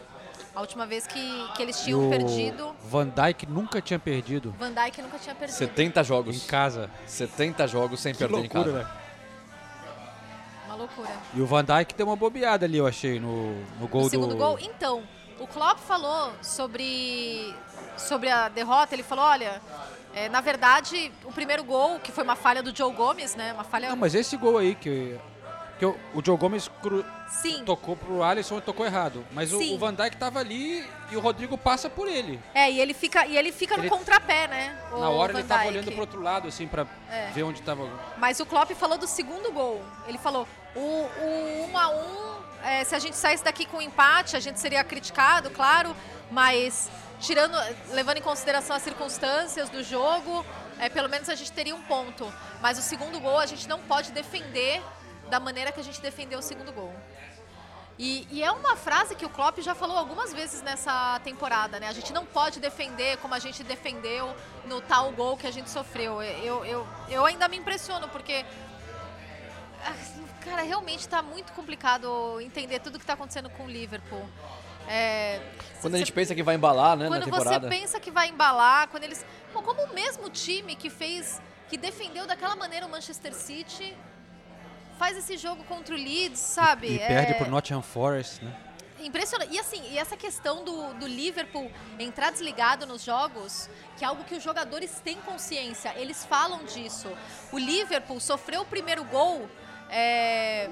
A 0.56 0.62
última 0.62 0.86
vez 0.86 1.06
que, 1.06 1.48
que 1.56 1.62
eles 1.62 1.80
tinham 1.82 2.08
o 2.08 2.10
perdido, 2.10 2.76
Van 2.86 3.08
Dijk 3.08 3.46
nunca 3.46 3.82
tinha 3.82 4.00
perdido 4.00 4.54
Van 4.58 4.72
Dijk 4.72 5.02
nunca 5.02 5.20
tinha 5.20 5.36
perdido. 5.36 5.58
70 5.58 6.04
jogos. 6.04 6.36
em 6.36 6.48
casa. 6.48 6.89
70 7.06 7.68
jogos 7.68 8.00
sem 8.00 8.13
Que 8.13 8.20
perder 8.20 8.36
loucura, 8.36 8.62
em 8.62 8.65
casa. 8.74 8.84
né? 8.84 8.89
Uma 10.65 10.76
loucura. 10.76 11.10
E 11.34 11.42
o 11.42 11.46
Van 11.46 11.63
Dijk 11.63 11.94
deu 11.96 12.08
uma 12.08 12.15
bobeada 12.15 12.65
ali, 12.65 12.78
eu 12.78 12.88
achei, 12.88 13.20
no, 13.20 13.54
no 13.80 13.88
gol 13.88 14.02
o 14.02 14.04
do... 14.06 14.10
segundo 14.10 14.36
gol. 14.36 14.58
Então, 14.60 15.04
o 15.39 15.48
Klopp 15.48 15.80
falou 15.80 16.32
sobre, 16.42 17.54
sobre 17.98 18.30
a 18.30 18.50
derrota. 18.50 18.96
Ele 18.96 19.04
falou, 19.04 19.26
olha, 19.26 19.62
é, 20.13 20.30
na 20.30 20.42
verdade, 20.42 21.12
o 21.26 21.32
primeiro 21.32 21.63
gol, 21.63 22.00
que 22.00 22.12
foi 22.12 22.24
uma 22.24 22.36
falha 22.36 22.62
do 22.63 22.76
Joe 22.76 22.94
Gomes, 22.94 23.36
né? 23.36 23.54
Uma 23.54 23.63
falha... 23.63 23.89
Não, 23.89 23.96
mas 23.96 24.15
esse 24.15 24.36
gol 24.38 24.58
aí 24.58 24.76
que, 24.76 25.18
que 25.80 25.86
o, 25.86 25.98
o 26.13 26.22
Joe 26.24 26.38
Gomes 26.38 26.70
cru- 26.82 27.06
tocou 27.65 27.96
pro 27.96 28.22
Alisson 28.22 28.58
e 28.58 28.62
tocou 28.62 28.86
errado. 28.86 29.26
Mas 29.32 29.54
o, 29.54 29.58
Sim. 29.60 29.76
o 29.76 29.80
Van 29.80 29.94
Dijk 29.94 30.18
tava 30.18 30.39
ali 30.39 30.86
e 31.10 31.15
o 31.15 31.20
Rodrigo 31.22 31.58
passa 31.58 31.89
por 31.89 32.08
ele. 32.08 32.39
É, 32.54 32.70
e 32.70 32.80
ele 32.82 32.94
fica, 32.94 33.26
e 33.26 33.38
ele 33.38 33.52
fica 33.54 33.76
Ele- 33.76 33.84
no 33.84 33.89
contrapé, 33.98 34.48
né? 34.48 34.78
Na 34.92 35.10
hora 35.10 35.32
ele 35.32 35.44
tava 35.48 35.68
olhando 35.68 35.89
pro 35.92 36.02
outro 36.02 36.22
lado, 36.22 36.48
assim, 36.50 36.68
pra 36.68 36.86
É. 37.10 37.32
ver 37.34 37.44
onde 37.44 37.62
tava... 37.62 37.89
Mas 38.18 38.39
o 38.42 38.46
Klopp 38.46 38.72
falou 38.72 38.98
do 38.98 39.08
segundo 39.08 39.52
gol. 39.54 39.82
Ele 40.06 40.18
falou, 40.18 40.46
o, 40.76 40.80
o 40.80 41.70
1 41.72 41.78
a 41.78 41.89
1 41.89 42.39
é, 42.62 42.84
se 42.84 42.94
a 42.94 43.00
gente 43.00 43.15
saísse 43.15 43.44
daqui 43.44 43.65
com 43.65 43.78
um 43.78 43.82
empate, 43.82 44.36
a 44.36 44.39
gente 44.42 44.60
seria 44.60 44.84
criticado, 44.84 45.50
claro, 45.50 45.96
mas 46.30 46.89
tirando, 47.22 47.56
levando 47.92 48.18
em 48.18 48.22
consideração 48.22 48.76
as 48.76 48.82
circunstâncias 48.82 49.70
do 49.70 49.82
jogo, 49.82 50.46
é, 50.78 50.89
pelo 50.89 51.08
menos 51.08 51.30
a 51.30 51.36
gente 51.36 51.54
teria 51.54 51.74
um 51.74 51.82
ponto. 51.82 52.30
Mas 52.62 52.78
o 52.78 52.82
segundo 52.82 53.18
gol 53.22 53.39
a 53.39 53.46
gente 53.46 53.68
não 53.70 53.80
pode 53.80 54.12
defender 54.12 54.82
da 55.30 55.39
maneira 55.39 55.72
que 55.72 55.80
a 55.80 55.84
gente 55.84 56.02
defendeu 56.02 56.39
o 56.39 56.42
segundo 56.42 56.72
gol. 56.72 56.94
E, 57.98 58.26
e 58.32 58.42
é 58.42 58.50
uma 58.52 58.78
frase 58.78 59.13
que 59.13 59.26
o 59.26 59.30
Klopp 59.30 59.60
já 59.60 59.76
falou 59.76 59.98
algumas 59.98 60.34
vezes 60.34 60.62
nessa 60.62 61.20
temporada, 61.22 61.80
né? 61.82 61.88
A 61.89 61.92
gente 61.92 62.13
não 62.13 62.26
pode 62.26 62.60
defender 62.62 63.18
como 63.18 63.34
a 63.36 63.39
gente 63.39 63.62
defendeu 63.62 64.34
no 64.65 64.80
tal 64.80 65.12
gol 65.12 65.36
que 65.36 65.46
a 65.46 65.52
gente 65.52 65.70
sofreu. 65.70 66.22
Eu, 66.22 66.63
eu, 66.65 66.88
eu 67.10 67.26
ainda 67.26 67.48
me 67.50 67.58
impressiono, 67.58 68.08
porque. 68.08 68.46
ah, 69.86 69.94
Cara, 70.42 70.62
realmente 70.62 71.02
está 71.02 71.22
muito 71.22 71.52
complicado 71.52 72.39
entender 72.39 72.80
tudo 72.80 72.98
que 72.98 73.04
está 73.04 73.13
acontecendo 73.13 73.50
com 73.50 73.65
o 73.65 73.68
Liverpool. 73.70 74.26
É, 74.88 75.42
Quando 75.82 75.92
cê- 75.92 75.98
a 75.98 76.00
gente 76.00 76.13
pensa 76.13 76.34
que 76.34 76.42
vai 76.42 76.56
embalar, 76.56 76.96
né, 76.98 77.10
na 77.10 77.20
quando 77.20 77.30
você 77.30 77.60
pensa 77.60 78.00
que 78.00 78.10
vai 78.10 78.30
embalar, 78.30 78.88
quando 78.88 79.04
eles. 79.04 79.26
Bom, 79.54 79.62
como 79.62 79.84
o 79.84 79.94
mesmo 79.94 80.30
time 80.30 80.76
que 80.76 80.89
fez. 80.89 81.42
que 81.68 81.78
defendeu 81.78 82.26
daquela 82.26 82.56
maneira 82.56 82.86
o 82.86 82.89
Manchester 82.89 83.34
City 83.36 83.96
faz 85.00 85.18
esse 85.18 85.38
jogo 85.38 85.64
contra 85.64 85.96
o 85.96 85.98
Leeds, 85.98 86.40
sabe? 86.40 86.88
E 86.88 87.00
É 87.00 87.08
perde 87.08 87.34
pro 87.36 87.50
Nottingham 87.50 87.82
Forest, 87.82 88.44
né? 88.44 88.54
Impressionante. 89.00 89.56
E 89.56 89.58
assim, 89.58 89.82
e 89.90 89.98
essa 89.98 90.18
questão 90.18 90.66
do, 90.66 90.94
do 90.96 91.08
Liverpool 91.08 91.72
entrar 91.98 92.32
desligado 92.32 92.86
nos 92.86 93.02
jogos, 93.02 93.70
que 93.98 94.04
é 94.04 94.08
algo 94.08 94.26
que 94.26 94.36
os 94.36 94.44
jogadores 94.44 95.00
têm 95.00 95.16
consciência, 95.22 95.94
eles 95.96 96.26
falam 96.26 96.66
disso. 96.66 97.10
O 97.50 97.58
Liverpool 97.58 98.20
sofreu 98.20 98.64
o 98.64 98.66
primeiro 98.66 99.06
gol 99.06 99.50
é, 99.90 100.70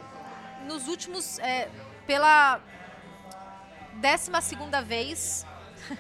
nos 0.66 0.90
últimos. 0.90 1.40
é, 1.40 1.70
pela 2.06 2.60
décima 3.94 4.42
segunda 4.42 4.82
vez. 4.82 5.46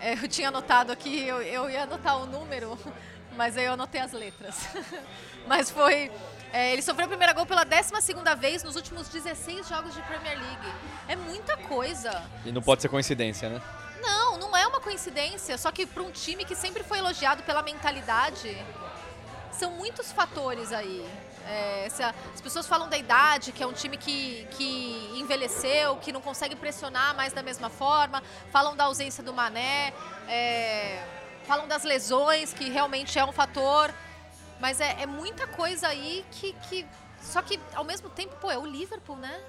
É, 0.00 0.12
eu 0.12 0.28
tinha 0.28 0.46
anotado 0.46 0.92
aqui, 0.92 1.26
eu, 1.26 1.42
eu 1.42 1.68
ia 1.68 1.82
anotar 1.82 2.22
o 2.22 2.24
número, 2.24 2.78
mas 3.36 3.56
aí 3.56 3.64
eu 3.64 3.72
anotei 3.72 4.00
as 4.00 4.12
letras. 4.12 4.68
mas 5.44 5.72
foi. 5.72 6.08
É, 6.52 6.72
ele 6.72 6.82
sofreu 6.82 7.06
o 7.06 7.08
primeiro 7.08 7.34
gol 7.34 7.46
pela 7.46 7.64
décima 7.64 8.00
segunda 8.00 8.34
vez 8.34 8.62
nos 8.62 8.76
últimos 8.76 9.08
16 9.08 9.68
jogos 9.68 9.94
de 9.94 10.02
Premier 10.02 10.38
League. 10.38 10.72
É 11.06 11.16
muita 11.16 11.56
coisa. 11.56 12.22
E 12.44 12.52
não 12.52 12.62
pode 12.62 12.82
ser 12.82 12.88
coincidência, 12.88 13.48
né? 13.48 13.62
Não, 14.00 14.38
não 14.38 14.56
é 14.56 14.66
uma 14.66 14.80
coincidência. 14.80 15.58
Só 15.58 15.70
que 15.70 15.86
para 15.86 16.02
um 16.02 16.10
time 16.10 16.44
que 16.44 16.54
sempre 16.54 16.82
foi 16.82 16.98
elogiado 16.98 17.42
pela 17.42 17.62
mentalidade, 17.62 18.56
são 19.52 19.72
muitos 19.72 20.10
fatores 20.12 20.72
aí. 20.72 21.06
É, 21.46 21.88
as 22.34 22.40
pessoas 22.40 22.66
falam 22.66 22.88
da 22.88 22.98
idade, 22.98 23.52
que 23.52 23.62
é 23.62 23.66
um 23.66 23.72
time 23.72 23.96
que, 23.96 24.46
que 24.50 25.12
envelheceu, 25.16 25.96
que 25.96 26.12
não 26.12 26.20
consegue 26.20 26.54
pressionar 26.54 27.14
mais 27.14 27.32
da 27.32 27.42
mesma 27.42 27.70
forma. 27.70 28.22
Falam 28.50 28.76
da 28.76 28.84
ausência 28.84 29.22
do 29.22 29.32
Mané. 29.32 29.92
é, 30.28 31.02
falam 31.46 31.66
das 31.66 31.82
lesões, 31.82 32.52
que 32.52 32.68
realmente 32.68 33.18
é 33.18 33.24
um 33.24 33.32
fator. 33.32 33.90
Mas 34.60 34.80
é, 34.80 35.02
é 35.02 35.06
muita 35.06 35.46
coisa 35.46 35.88
aí 35.88 36.24
que, 36.32 36.52
que. 36.68 36.86
Só 37.20 37.42
que, 37.42 37.58
ao 37.74 37.84
mesmo 37.84 38.08
tempo, 38.10 38.34
pô, 38.40 38.50
é 38.50 38.58
o 38.58 38.64
Liverpool, 38.66 39.16
né? 39.16 39.40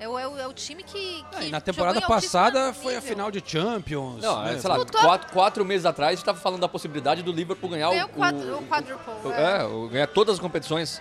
É 0.00 0.08
o, 0.08 0.18
é 0.18 0.26
o, 0.26 0.38
é 0.38 0.46
o 0.48 0.52
time 0.52 0.82
que. 0.82 1.22
que 1.22 1.26
Ah, 1.36 1.44
e 1.44 1.50
na 1.50 1.58
jogou 1.58 1.60
temporada 1.60 2.00
passada 2.00 2.72
foi 2.72 2.96
a 2.96 3.00
final 3.00 3.30
de 3.30 3.42
Champions. 3.44 4.20
Não, 4.22 4.42
né? 4.42 4.54
é, 4.54 4.58
sei 4.58 4.68
lá, 4.70 4.84
quatro, 4.84 5.32
quatro 5.32 5.64
meses 5.64 5.86
atrás 5.86 6.12
a 6.12 6.14
gente 6.16 6.24
tava 6.24 6.40
falando 6.40 6.60
da 6.60 6.68
possibilidade 6.68 7.22
do 7.22 7.30
Liverpool 7.30 7.70
ganhar 7.70 7.90
o, 7.90 8.04
o 8.04 8.08
quadru- 8.08 8.58
o 8.58 8.66
quadruple, 8.66 9.14
o- 9.24 9.32
é. 9.32 9.60
é, 9.60 9.64
o- 9.64 9.88
ganhar 9.88 10.06
todas 10.08 10.34
as 10.34 10.40
competições. 10.40 11.00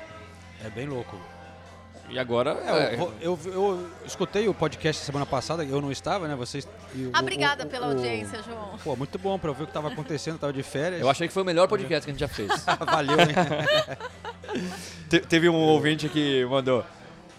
É 0.64 0.70
bem 0.70 0.86
louco. 0.86 1.20
E 2.12 2.20
agora. 2.20 2.58
É, 2.66 2.96
é, 2.96 2.96
eu, 2.96 3.14
eu, 3.22 3.40
eu 3.46 3.88
escutei 4.06 4.48
o 4.50 4.54
podcast 4.54 5.02
semana 5.04 5.26
passada, 5.26 5.64
eu 5.64 5.82
não 5.82 5.92
estava, 5.92 6.28
né? 6.28 6.36
Vocês. 6.36 6.68
e 6.94 7.06
o- 7.06 7.10
Ah, 7.14 7.22
obrigada 7.22 7.64
o- 7.66 7.68
pela 7.68 7.88
o- 7.88 7.92
audiência, 7.92 8.44
João. 8.44 8.78
Pô, 8.84 8.96
muito 8.98 9.18
bom 9.18 9.40
pra 9.40 9.50
eu 9.50 9.54
ver 9.54 9.64
o 9.64 9.68
que 9.68 9.74
tava 9.74 9.88
acontecendo, 9.88 10.38
tava 10.38 10.52
de 10.52 10.62
férias. 10.62 11.00
eu 11.02 11.10
achei 11.10 11.28
que 11.28 11.34
foi 11.34 11.42
o 11.44 11.46
melhor 11.46 11.68
podcast 11.68 12.04
que 12.06 12.12
a 12.12 12.14
gente 12.14 12.20
já 12.20 12.28
fez. 12.34 12.52
Valeu, 12.86 13.18
hein? 13.20 13.28
Te- 15.10 15.22
teve 15.22 15.48
um 15.50 15.56
ouvinte 15.56 16.10
que 16.10 16.46
mandou. 16.46 16.84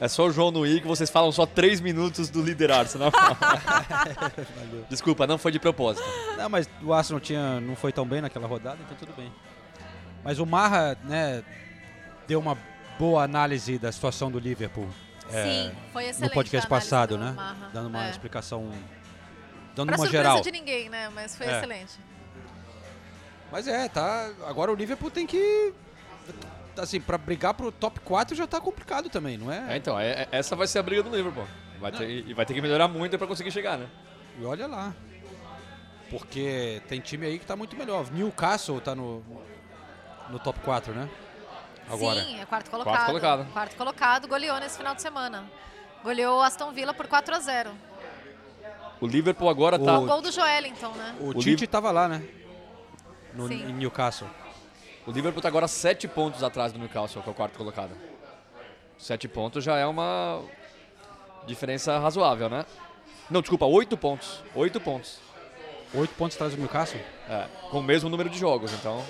É 0.00 0.08
só 0.08 0.26
o 0.26 0.32
João 0.32 0.50
no 0.50 0.66
I 0.66 0.80
que 0.80 0.86
vocês 0.86 1.08
falam 1.10 1.30
só 1.30 1.46
três 1.46 1.80
minutos 1.80 2.28
do 2.28 2.42
líder 2.42 2.72
Arsenal. 2.72 3.12
Desculpa, 4.88 5.26
não 5.26 5.38
foi 5.38 5.52
de 5.52 5.58
propósito. 5.60 6.04
Não, 6.36 6.48
mas 6.48 6.68
o 6.82 6.92
Arsenal 6.92 7.20
tinha, 7.20 7.60
não 7.60 7.76
foi 7.76 7.92
tão 7.92 8.04
bem 8.06 8.20
naquela 8.20 8.46
rodada, 8.48 8.78
então 8.84 8.96
tudo 8.96 9.12
bem. 9.16 9.32
Mas 10.24 10.38
o 10.38 10.46
Marra, 10.46 10.96
né, 11.04 11.42
deu 12.26 12.40
uma 12.40 12.56
boa 13.02 13.24
análise 13.24 13.78
da 13.80 13.90
situação 13.90 14.30
do 14.30 14.38
Liverpool. 14.38 14.88
é, 15.32 15.42
Sim, 15.44 15.72
foi 15.92 16.04
excelente 16.04 16.28
No 16.30 16.34
podcast 16.34 16.68
passado, 16.68 17.16
do 17.16 17.24
né? 17.24 17.32
Marra. 17.32 17.68
Dando 17.72 17.88
uma 17.88 18.06
É. 18.06 18.10
explicação. 18.10 18.70
Dando 19.74 19.88
Pra 19.88 19.96
uma 19.96 20.08
geral. 20.08 20.40
de 20.40 20.52
ninguém, 20.52 20.88
né? 20.88 21.08
Mas 21.12 21.34
foi 21.36 21.46
É. 21.48 21.56
excelente. 21.56 21.98
Mas 23.50 23.66
é, 23.66 23.88
tá. 23.88 24.30
Agora 24.46 24.70
o 24.70 24.74
Liverpool 24.76 25.10
tem 25.10 25.26
que. 25.26 25.72
Assim, 26.78 27.00
pra 27.00 27.18
brigar 27.18 27.54
pro 27.54 27.72
top 27.72 27.98
4 28.00 28.36
já 28.36 28.46
tá 28.46 28.60
complicado 28.60 29.08
também, 29.10 29.36
não 29.36 29.50
É, 29.50 29.74
é? 29.74 29.76
então, 29.76 29.98
é- 29.98 30.28
essa 30.30 30.54
vai 30.54 30.66
ser 30.68 30.78
a 30.78 30.82
briga 30.84 31.02
do 31.02 31.10
Liverpool. 31.14 31.46
Vai 31.80 31.90
ter, 31.90 32.08
e 32.08 32.32
vai 32.32 32.46
ter 32.46 32.54
que 32.54 32.62
melhorar 32.62 32.86
muito 32.86 33.18
pra 33.18 33.26
conseguir 33.26 33.50
chegar, 33.50 33.76
né? 33.78 33.88
E 34.38 34.44
olha 34.44 34.68
lá. 34.68 34.94
Porque 36.08 36.80
tem 36.88 37.00
time 37.00 37.26
aí 37.26 37.38
que 37.38 37.44
tá 37.46 37.56
muito 37.56 37.74
melhor. 37.76 38.08
Newcastle 38.12 38.80
tá 38.80 38.94
no, 38.94 39.24
no 40.30 40.38
top 40.38 40.60
4, 40.60 40.94
né? 40.94 41.08
Agora. 41.92 42.24
Sim, 42.24 42.40
é 42.40 42.46
quarto 42.46 42.70
colocado. 42.70 43.06
colocado. 43.06 43.52
Quarto 43.52 43.76
colocado, 43.76 44.28
goleou 44.28 44.58
nesse 44.58 44.78
final 44.78 44.94
de 44.94 45.02
semana. 45.02 45.44
Goleou 46.02 46.38
o 46.38 46.42
Aston 46.42 46.72
Villa 46.72 46.92
por 46.94 47.06
4 47.06 47.34
a 47.34 47.38
0 47.38 47.70
O 49.00 49.06
Liverpool 49.06 49.48
agora 49.48 49.78
tá. 49.78 49.98
O 49.98 50.06
gol 50.06 50.20
do 50.22 50.28
O, 50.28 50.32
Joelinton, 50.32 50.90
né? 50.92 51.14
O 51.20 51.34
Tite 51.34 51.60
Liv- 51.60 51.66
tava 51.68 51.90
lá, 51.90 52.08
né? 52.08 52.22
No, 53.34 53.46
Sim. 53.48 53.62
em 53.68 53.72
Newcastle. 53.74 54.28
O 55.06 55.10
Liverpool 55.10 55.42
tá 55.42 55.48
agora 55.48 55.68
sete 55.68 56.06
pontos 56.08 56.42
atrás 56.42 56.72
do 56.72 56.78
Newcastle, 56.78 57.22
que 57.22 57.28
é 57.28 57.32
o 57.32 57.34
quarto 57.34 57.56
colocado. 57.58 57.90
Sete 58.98 59.26
pontos 59.28 59.62
já 59.64 59.76
é 59.76 59.86
uma 59.86 60.40
diferença 61.46 61.98
razoável, 61.98 62.48
né? 62.48 62.64
Não, 63.30 63.40
desculpa, 63.40 63.66
oito 63.66 63.96
pontos. 63.96 64.42
Oito 64.54 64.80
pontos. 64.80 65.18
Oito 65.94 66.14
pontos 66.14 66.36
atrás 66.36 66.54
do 66.54 66.58
Newcastle? 66.58 67.00
É, 67.28 67.46
com 67.70 67.78
o 67.80 67.82
mesmo 67.82 68.08
número 68.08 68.30
de 68.30 68.38
jogos, 68.38 68.72
então. 68.72 69.04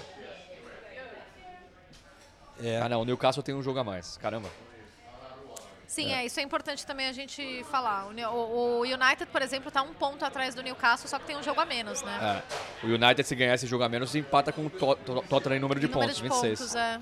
É. 2.61 2.81
Ah, 2.81 2.88
não, 2.88 3.03
o 3.03 3.05
Newcastle 3.05 3.43
tem 3.43 3.55
um 3.55 3.62
jogo 3.62 3.79
a 3.79 3.85
mais. 3.85 4.17
Caramba. 4.17 4.49
Sim, 5.87 6.11
é. 6.11 6.25
isso 6.25 6.41
é 6.41 6.43
importante 6.43 6.87
também 6.87 7.07
a 7.07 7.12
gente 7.12 7.62
falar. 7.71 8.07
O, 8.07 8.79
o- 8.79 8.81
United, 8.81 9.27
por 9.27 9.43
exemplo, 9.43 9.71
tá 9.71 9.83
um 9.83 9.93
ponto 9.93 10.25
atrás 10.25 10.55
do 10.55 10.62
Newcastle, 10.62 11.07
só 11.07 11.19
que 11.19 11.27
tem 11.27 11.37
um 11.37 11.43
jogo 11.43 11.61
a 11.61 11.67
menos, 11.67 12.01
né? 12.01 12.43
É. 12.83 12.87
O 12.87 12.88
United, 12.88 13.23
se 13.25 13.35
ganhar 13.35 13.55
esse 13.55 13.67
jogo 13.67 13.85
a 13.85 13.88
menos, 13.91 14.15
empata 14.15 14.51
com 14.53 14.65
o 14.67 14.71
To- 14.71 14.97
To- 14.97 15.23
Tottenham 15.29 15.57
em 15.57 15.61
número 15.61 15.79
de 15.79 15.87
Em 15.87 15.91
número 15.91 16.07
pontos, 16.09 16.17
de 16.17 16.23
26. 16.23 16.59
pontos, 16.61 16.75
é. 16.77 16.99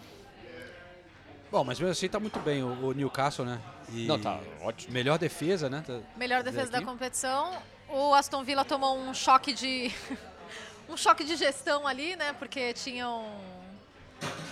Bom, 1.52 1.62
mas 1.64 1.78
mesmo 1.78 1.92
assim 1.92 2.08
tá 2.08 2.18
muito 2.18 2.38
bem 2.40 2.62
o, 2.64 2.86
o 2.88 2.92
Newcastle, 2.92 3.44
né? 3.44 3.60
E 3.92 4.06
Não, 4.06 4.18
tá 4.20 4.40
ótimo. 4.62 4.92
Melhor 4.92 5.18
defesa, 5.18 5.68
né? 5.70 5.84
Tá- 5.86 5.98
Melhor 6.16 6.42
defesa 6.42 6.70
da 6.70 6.78
aqui. 6.78 6.86
competição. 6.86 7.58
O 7.88 8.12
Aston 8.14 8.42
Villa 8.42 8.64
tomou 8.64 8.96
um 8.98 9.14
choque 9.14 9.52
de 9.52 9.92
um 10.88 10.96
choque 10.96 11.22
de 11.24 11.36
gestão 11.36 11.86
ali, 11.86 12.16
né? 12.16 12.32
Porque 12.38 12.72
tinham 12.72 13.24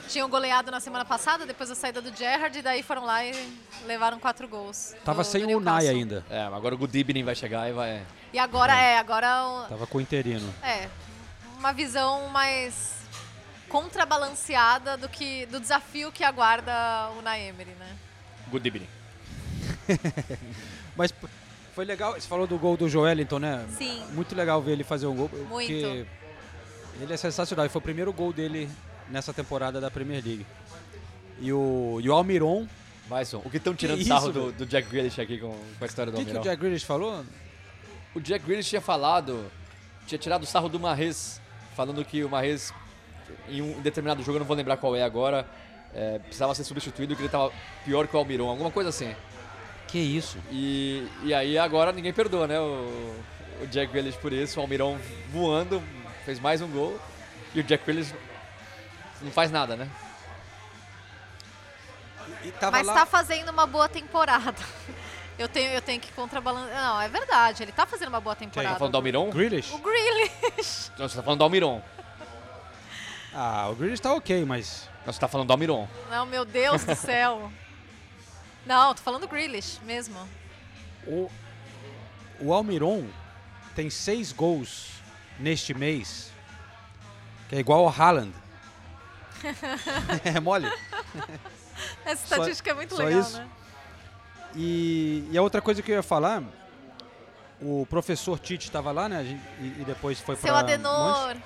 tinham 0.09 0.29
goleado 0.29 0.71
na 0.71 0.81
semana 0.81 1.05
passada 1.05 1.45
depois 1.45 1.69
da 1.69 1.75
saída 1.75 2.01
do 2.01 2.15
Gerrard 2.17 2.59
e 2.59 2.63
daí 2.63 2.83
foram 2.83 3.05
lá 3.05 3.25
e 3.25 3.33
levaram 3.87 4.19
quatro 4.19 4.49
gols. 4.49 4.95
Tava 5.05 5.23
do- 5.23 5.27
sem 5.27 5.47
do 5.47 5.53
o 5.53 5.57
Unai 5.59 5.85
Newcastle. 5.85 5.97
ainda. 5.99 6.25
É, 6.31 6.45
mas 6.45 6.55
agora 6.55 6.75
o 6.75 6.79
Good 6.79 6.99
Evening 6.99 7.25
vai 7.25 7.35
chegar 7.35 7.69
e 7.69 7.73
vai. 7.73 8.03
E 8.33 8.39
agora 8.39 8.75
é, 8.75 8.99
agora 8.99 9.45
o- 9.47 9.67
Tava 9.69 9.87
com 9.87 9.99
o 9.99 10.01
interino. 10.01 10.53
é 10.63 10.89
uma 11.59 11.73
visão 11.73 12.29
mais 12.29 12.97
contrabalanceada 13.69 14.97
do 14.97 15.09
que 15.09 15.45
do 15.47 15.61
desafio 15.61 16.11
que 16.11 16.25
aguarda 16.25 16.73
o 17.15 17.19
Unai 17.19 17.47
Emery, 17.49 17.73
né? 17.79 17.97
Good 18.51 18.67
Evening. 18.67 18.89
Mas 20.97 21.13
foi 21.75 21.85
legal, 21.85 22.15
você 22.15 22.27
falou 22.27 22.47
do 22.47 22.59
gol 22.59 22.77
do 22.77 22.89
Joelinton, 22.89 23.39
né? 23.39 23.67
Sim. 23.77 24.03
Muito 24.13 24.35
legal 24.35 24.61
ver 24.63 24.73
ele 24.73 24.85
fazer 24.85 25.07
um 25.07 25.15
gol. 25.15 25.31
Muito. 25.33 25.47
Porque 25.49 26.07
ele 27.01 27.13
é 27.13 27.17
sensacional. 27.17 27.67
E 27.67 27.69
foi 27.69 27.79
o 27.79 27.83
primeiro 27.83 28.13
gol 28.13 28.33
dele 28.33 28.69
nessa 29.11 29.33
temporada 29.33 29.81
da 29.81 29.91
Premier 29.91 30.23
League. 30.25 30.47
E 31.41 31.53
o, 31.53 32.01
e 32.03 32.09
o 32.09 32.13
Almiron, 32.13 32.67
Mais 33.09 33.33
um. 33.33 33.39
O 33.39 33.51
que 33.51 33.57
estão 33.57 33.75
tirando 33.75 34.01
isso, 34.01 34.09
sarro 34.09 34.33
do, 34.33 34.53
do 34.53 34.67
Jack 34.67 34.89
Grealish 34.89 35.21
aqui 35.21 35.39
com, 35.39 35.51
com 35.51 35.85
a 35.85 35.87
história 35.87 36.11
o 36.11 36.13
do 36.13 36.19
que, 36.19 36.25
que 36.25 36.31
o 36.31 36.37
Almirão? 36.37 36.43
Jack 36.43 36.61
Grealish 36.61 36.85
falou? 36.85 37.25
O 38.15 38.21
Jack 38.21 38.45
Grealish 38.45 38.69
tinha 38.69 38.81
falado, 38.81 39.51
tinha 40.07 40.19
tirado 40.19 40.43
o 40.43 40.47
sarro 40.47 40.69
do 40.69 40.79
Marrez, 40.79 41.41
falando 41.75 42.05
que 42.05 42.25
o 42.25 42.29
Marrez, 42.29 42.73
em 43.49 43.63
um 43.63 43.81
determinado 43.81 44.23
jogo, 44.23 44.37
eu 44.37 44.41
não 44.41 44.47
vou 44.47 44.57
lembrar 44.57 44.77
qual 44.77 44.95
é 44.95 45.03
agora, 45.03 45.47
é, 45.95 46.19
precisava 46.19 46.55
ser 46.55 46.65
substituído, 46.65 47.15
que 47.15 47.23
ele 47.23 47.29
estava 47.29 47.53
pior 47.85 48.07
que 48.07 48.17
o 48.17 48.19
Almiron, 48.19 48.49
alguma 48.49 48.71
coisa 48.71 48.91
assim. 48.91 49.15
Que 49.87 49.99
isso? 49.99 50.37
E, 50.51 51.07
e 51.23 51.33
aí 51.33 51.57
agora 51.57 51.93
ninguém 51.93 52.13
perdoa, 52.13 52.47
né? 52.47 52.61
O, 52.61 53.15
o 53.63 53.67
Jack 53.71 53.91
Grealish 53.91 54.19
por 54.19 54.33
isso, 54.33 54.59
o 54.59 54.63
Almirão 54.63 54.99
voando, 55.33 55.83
fez 56.25 56.39
mais 56.39 56.61
um 56.61 56.69
gol, 56.69 56.99
e 57.55 57.61
o 57.61 57.63
Jack 57.63 57.85
Grealish 57.85 58.13
não 59.21 59.31
faz 59.31 59.51
nada, 59.51 59.77
né? 59.77 59.91
E 62.45 62.53
tava 62.53 62.77
Mas 62.77 62.87
lá... 62.87 62.95
tá 62.95 63.07
fazendo 63.07 63.51
uma 63.51 63.67
boa 63.67 63.89
temporada. 63.89 64.55
Eu 65.39 65.49
tenho, 65.49 65.71
eu 65.73 65.81
tenho 65.81 66.01
que 66.01 66.11
contrabalançar. 66.11 66.75
Não, 66.75 67.01
é 67.01 67.09
verdade, 67.09 67.63
ele 67.63 67.71
tá 67.71 67.87
fazendo 67.87 68.09
uma 68.09 68.21
boa 68.21 68.35
temporada. 68.35 68.73
Tá 68.73 68.79
falando 68.81 68.91
do 68.91 68.97
Almiron? 68.97 69.31
Grealish? 69.31 69.73
O 69.73 69.79
Grealish. 69.79 70.91
Não, 70.99 71.09
você 71.09 71.15
tá 71.15 71.23
falando 71.23 71.39
do 71.39 71.45
Almiron. 71.45 71.81
Ah, 73.33 73.69
o 73.71 73.77
Grealish 73.77 74.03
tá 74.03 74.13
ok, 74.13 74.45
mas... 74.45 74.91
Não, 75.07 75.13
você 75.13 75.21
tá 75.21 75.29
falando 75.29 75.47
do 75.47 75.53
Almiron. 75.53 75.87
Não, 76.11 76.27
meu 76.27 76.45
Deus 76.45 76.85
do 76.85 76.93
céu. 76.97 77.53
Não, 78.67 78.93
tô 78.97 79.01
falando 79.01 79.21
do 79.21 79.29
Grealish 79.29 79.79
mesmo. 79.85 80.19
O, 81.07 81.31
o 82.41 82.53
Almiron 82.53 83.07
tem 83.77 83.89
seis 83.89 84.33
gols 84.33 84.89
neste 85.39 85.73
mês, 85.73 86.33
que 87.49 87.55
é 87.55 87.61
igual 87.61 87.87
ao 87.87 87.95
Haaland. 87.97 88.35
É 90.25 90.41
mole. 90.41 90.67
Essa 92.05 92.27
Só- 92.27 92.35
estatística 92.37 92.71
é 92.71 92.75
muito 92.75 92.97
só 92.97 93.03
legal, 93.05 93.21
isso? 93.21 93.39
né? 93.39 93.49
E, 94.55 95.29
e 95.31 95.39
a 95.39 95.43
outra 95.43 95.61
coisa 95.61 95.83
que 95.83 95.91
eu 95.93 95.97
ia 95.97 96.03
falar, 96.03 96.43
o 97.61 97.87
professor 97.89 98.39
Tite 98.39 98.67
estava 98.67 98.91
lá, 98.91 99.09
né? 99.09 99.25
gente- 99.25 99.43
E, 99.61 99.83
e 99.83 99.85
depois 99.85 100.19
foi 100.21 100.37
Seu 100.37 100.49
para 100.53 100.61
Adenor. 100.61 101.37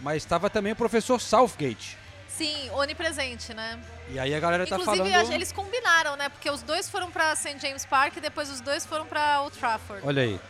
Mas 0.00 0.16
estava 0.22 0.50
também 0.50 0.72
o 0.72 0.76
professor 0.76 1.20
Southgate. 1.20 1.96
Sim, 2.28 2.70
onipresente, 2.70 3.52
né? 3.52 3.78
E 4.08 4.18
aí 4.18 4.34
a 4.34 4.40
galera 4.40 4.66
tá 4.66 4.76
Inclusive, 4.78 5.10
falando. 5.10 5.32
eles 5.32 5.52
combinaram, 5.52 6.16
né? 6.16 6.28
Porque 6.30 6.50
os 6.50 6.62
dois 6.62 6.88
foram 6.88 7.10
pra 7.10 7.36
St. 7.36 7.58
James 7.58 7.84
Park 7.84 8.16
e 8.16 8.20
depois 8.20 8.48
os 8.50 8.60
dois 8.62 8.86
foram 8.86 9.04
pra 9.04 9.42
Old 9.42 9.56
Trafford. 9.58 10.06
Olha 10.06 10.22
aí. 10.22 10.40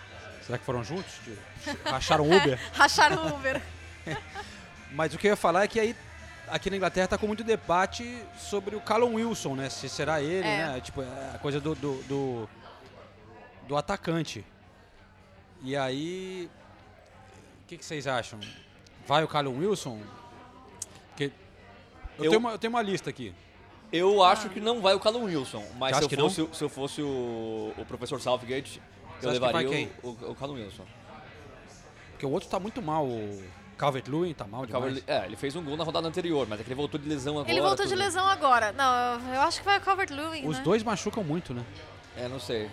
Será 0.46 0.56
que 0.58 0.64
foram 0.64 0.84
juntos? 0.84 1.12
Racharam 1.84 2.24
Uber? 2.30 2.58
Racharam 2.74 3.26
o 3.26 3.34
Uber. 3.34 3.60
Mas 4.92 5.12
o 5.14 5.18
que 5.18 5.26
eu 5.26 5.30
ia 5.32 5.36
falar 5.36 5.64
é 5.64 5.68
que 5.68 5.78
aí 5.80 5.96
aqui 6.50 6.70
na 6.70 6.76
Inglaterra 6.76 7.08
tá 7.08 7.18
com 7.18 7.26
muito 7.26 7.44
debate 7.44 8.22
sobre 8.38 8.74
o 8.76 8.80
Callum 8.80 9.14
Wilson, 9.14 9.54
né? 9.56 9.68
Se 9.70 9.88
será 9.88 10.20
ele, 10.20 10.46
É. 10.46 10.66
né? 10.68 10.80
Tipo, 10.80 11.02
é 11.02 11.32
a 11.34 11.38
coisa 11.38 11.60
do, 11.60 11.74
do, 11.74 12.02
do, 12.02 12.48
do 13.68 13.76
atacante. 13.76 14.44
E 15.62 15.76
aí. 15.76 16.50
O 17.64 17.66
que, 17.68 17.78
que 17.78 17.84
vocês 17.84 18.06
acham? 18.06 18.40
Vai 19.06 19.22
o 19.22 19.28
Callum 19.28 19.58
Wilson? 19.58 20.00
Porque 21.10 21.32
eu, 22.18 22.24
Eu- 22.24 22.30
Tenho, 22.30 22.40
uma, 22.40 22.50
eu 22.52 22.58
tenho 22.58 22.72
uma 22.72 22.82
lista 22.82 23.10
aqui. 23.10 23.34
Eu 23.92 24.22
acho 24.22 24.48
que 24.50 24.60
não 24.60 24.80
vai 24.80 24.94
o 24.94 25.00
Callum 25.00 25.24
Wilson, 25.24 25.64
mas 25.76 25.96
se 25.96 26.04
eu, 26.04 26.08
fosse, 26.10 26.48
se 26.52 26.62
eu 26.64 26.68
fosse 26.68 27.02
o, 27.02 27.74
o 27.76 27.84
professor 27.86 28.20
Southgate, 28.20 28.80
Você 29.20 29.26
eu 29.26 29.30
levaria 29.32 29.90
o, 30.02 30.08
o, 30.08 30.30
o 30.30 30.34
Callum 30.36 30.54
Wilson. 30.54 30.84
Porque 32.12 32.24
o 32.24 32.30
outro 32.30 32.48
tá 32.48 32.60
muito 32.60 32.80
mal. 32.80 33.04
O 33.06 33.42
Calvert-Lewin 33.80 34.34
tá 34.34 34.44
mal 34.46 34.66
demais. 34.66 34.84
Calvert- 34.84 35.04
é, 35.08 35.24
ele 35.26 35.36
fez 35.36 35.56
um 35.56 35.64
gol 35.64 35.76
na 35.76 35.84
rodada 35.84 36.06
anterior, 36.06 36.46
mas 36.48 36.60
é 36.60 36.62
que 36.62 36.68
ele 36.68 36.74
voltou 36.74 37.00
de 37.00 37.08
lesão 37.08 37.34
agora. 37.38 37.50
Ele 37.50 37.60
voltou 37.62 37.86
de 37.86 37.94
lesão 37.94 38.26
agora. 38.26 38.72
Não, 38.72 39.34
eu- 39.34 39.40
acho 39.40 39.60
que 39.60 39.64
vai 39.64 39.78
o 39.78 39.80
Calvert-Lewin, 39.80 40.46
Os 40.46 40.58
né? 40.58 40.62
dois 40.62 40.82
machucam 40.82 41.24
muito, 41.24 41.54
né? 41.54 41.64
É, 42.16 42.28
não 42.28 42.38
sei. 42.38 42.70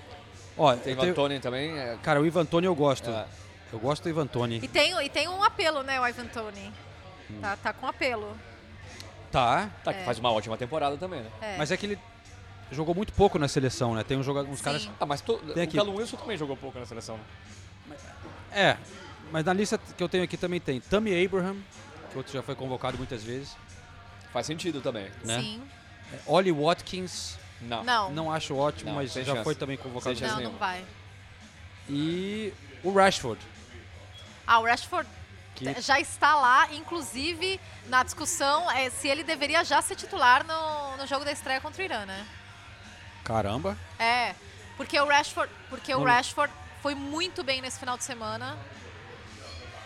Ó, 0.58 0.76
Tem 0.76 0.94
o 0.94 0.98
tenho- 0.98 1.12
Antônio 1.12 1.40
também. 1.40 1.78
é- 1.78 1.98
Cara, 2.04 2.20
o 2.22 2.26
Ivan 2.26 2.46
Toni 2.46 2.66
eu 2.68 2.76
gosto. 2.76 3.10
É. 3.10 3.26
Eu 3.72 3.80
gosto 3.80 4.04
do 4.04 4.10
Ivan 4.10 4.28
Toni. 4.28 4.60
E 4.62 4.68
tem, 4.68 4.94
e 5.02 5.10
tem 5.10 5.28
um 5.30 5.42
apelo, 5.44 5.82
né, 5.84 6.00
o 6.02 6.08
Ivan 6.08 6.26
Tony. 6.28 6.74
Hum. 7.32 7.40
Tá, 7.42 7.56
tá 7.58 7.74
com 7.74 7.88
apelo. 7.88 8.36
Tá. 9.32 9.70
Tá, 9.84 9.94
que 9.94 10.04
faz 10.04 10.20
uma 10.20 10.32
ótima 10.32 10.58
temporada 10.58 10.98
também, 10.98 11.22
né? 11.22 11.30
É. 11.42 11.58
Mas 11.58 11.72
é 11.72 11.78
que 11.78 11.86
ele 11.86 12.00
jogou 12.72 12.94
muito 12.96 13.14
pouco 13.14 13.38
na 13.40 13.48
seleção, 13.48 13.94
né? 13.96 14.04
Tem 14.04 14.18
um 14.18 14.24
jogador, 14.24 14.50
uns 14.50 14.58
Sim. 14.60 14.64
caras. 14.66 14.90
Ah, 15.00 15.06
mas 15.06 15.22
to, 15.22 15.38
Tem 15.54 15.64
o 15.64 15.68
aqui. 15.68 15.78
Callum 15.78 15.96
Wilson 15.96 16.18
também 16.18 16.38
jogou 16.38 16.56
pouco 16.58 16.78
na 16.80 16.86
seleção. 16.86 17.20
É, 18.52 18.78
mas 19.32 19.46
na 19.46 19.54
lista 19.54 19.78
que 19.78 20.02
eu 20.04 20.10
tenho 20.10 20.24
aqui 20.24 20.38
também 20.38 20.60
tem 20.60 20.80
Tammy 20.80 21.26
Abraham, 21.26 21.58
que 22.12 22.18
outro 22.18 22.32
já 22.34 22.42
foi 22.42 22.56
convocado 22.56 22.98
muitas 22.98 23.24
vezes. 23.24 23.56
Faz 24.32 24.46
sentido 24.46 24.82
também. 24.82 25.10
Né? 25.24 25.40
Sim. 25.40 25.64
É, 26.14 26.20
Ollie 26.26 26.52
Watkins, 26.52 27.38
Não. 27.62 27.84
Não. 27.84 28.12
não 28.12 28.32
acho 28.32 28.56
ótimo, 28.56 28.90
Não, 28.92 28.98
mas 28.98 29.12
já 29.14 29.24
chance. 29.26 29.44
foi 29.44 29.56
também 29.56 29.78
convocado. 29.78 30.16
Sem 30.18 30.28
Não, 30.28 30.40
não 30.42 30.52
vai. 30.58 30.86
E 31.90 32.54
o 32.84 32.92
Rashford, 32.94 33.42
Ah, 34.46 34.60
o 34.60 34.66
Rashford 34.66 35.08
que 35.56 35.82
já 35.82 36.00
está 36.00 36.36
lá, 36.36 36.72
inclusive 36.74 37.60
na 37.88 38.04
discussão 38.04 38.70
é 38.70 38.90
se 38.92 39.08
ele 39.08 39.24
deveria 39.24 39.64
já 39.64 39.82
ser 39.82 39.96
titular 39.96 40.46
no, 40.46 40.98
no 40.98 41.08
jogo 41.08 41.26
da 41.26 41.32
estreia 41.32 41.60
contra 41.60 41.82
o 41.82 41.86
Irã, 41.86 42.06
né? 42.06 42.26
caramba, 43.24 43.76
É, 44.00 44.36
porque 44.78 44.98
o 45.00 45.06
Rashford, 45.06 45.52
porque 45.70 45.94
o 45.94 46.04
Rashford 46.04 46.54
foi 46.82 46.94
muito 46.96 47.44
bem 47.44 47.62
nesse 47.62 47.80
final 47.80 47.98
de 47.98 48.04
semana. 48.04 48.56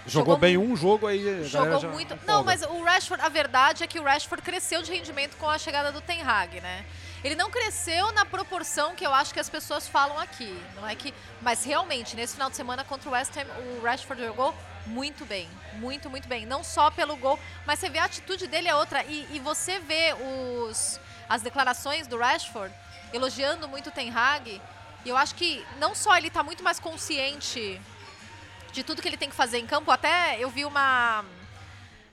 Jogou, 0.05 0.33
Jogou 0.33 0.37
bem 0.37 0.57
um 0.57 0.75
jogo 0.75 1.07
aí. 1.07 1.43
Jogou 1.43 1.79
já 1.79 1.87
muito. 1.87 2.13
empolga. 2.13 2.31
Não, 2.31 2.43
mas 2.43 2.61
o 2.63 2.83
Rashford, 2.83 3.23
a 3.23 3.29
verdade 3.29 3.83
é 3.83 3.87
que 3.87 3.99
o 3.99 4.03
Rashford 4.03 4.43
cresceu 4.43 4.81
de 4.81 4.91
rendimento 4.91 5.35
com 5.37 5.49
a 5.49 5.57
chegada 5.57 5.91
do 5.91 6.01
Ten 6.01 6.21
Hag, 6.21 6.59
né? 6.61 6.85
Ele 7.23 7.35
não 7.35 7.51
cresceu 7.51 8.11
na 8.13 8.25
proporção 8.25 8.95
que 8.95 9.05
eu 9.05 9.13
acho 9.13 9.33
que 9.33 9.39
as 9.39 9.49
pessoas 9.49 9.87
falam 9.87 10.17
aqui, 10.17 10.59
não 10.75 10.87
é 10.87 10.95
que, 10.95 11.13
mas 11.41 11.63
realmente 11.63 12.15
nesse 12.15 12.33
final 12.33 12.49
de 12.49 12.55
semana 12.55 12.83
contra 12.83 13.07
o 13.09 13.11
West 13.11 13.31
Ham, 13.37 13.45
o 13.79 13.83
Rashford 13.83 14.23
jogou 14.23 14.55
muito 14.87 15.23
bem, 15.25 15.47
muito 15.75 16.09
muito 16.09 16.27
bem, 16.27 16.47
não 16.47 16.63
só 16.63 16.89
pelo 16.89 17.15
gol, 17.15 17.37
mas 17.67 17.77
você 17.77 17.89
vê 17.89 17.99
a 17.99 18.05
atitude 18.05 18.47
dele 18.47 18.67
é 18.67 18.75
outra 18.75 19.03
e, 19.03 19.27
e 19.31 19.39
você 19.39 19.77
vê 19.79 20.15
os 20.67 20.99
as 21.29 21.43
declarações 21.43 22.07
do 22.07 22.17
Rashford 22.17 22.73
elogiando 23.13 23.67
muito 23.67 23.89
o 23.89 23.91
Ten 23.91 24.09
Hag, 24.09 24.59
e 25.05 25.09
eu 25.09 25.15
acho 25.15 25.35
que 25.35 25.63
não 25.79 25.93
só 25.93 26.17
ele 26.17 26.27
está 26.27 26.41
muito 26.41 26.63
mais 26.63 26.79
consciente 26.79 27.79
de 28.71 28.83
tudo 28.83 29.01
que 29.01 29.07
ele 29.07 29.17
tem 29.17 29.29
que 29.29 29.35
fazer 29.35 29.57
em 29.59 29.65
campo. 29.67 29.91
Até 29.91 30.37
eu 30.39 30.49
vi 30.49 30.65
uma. 30.65 31.23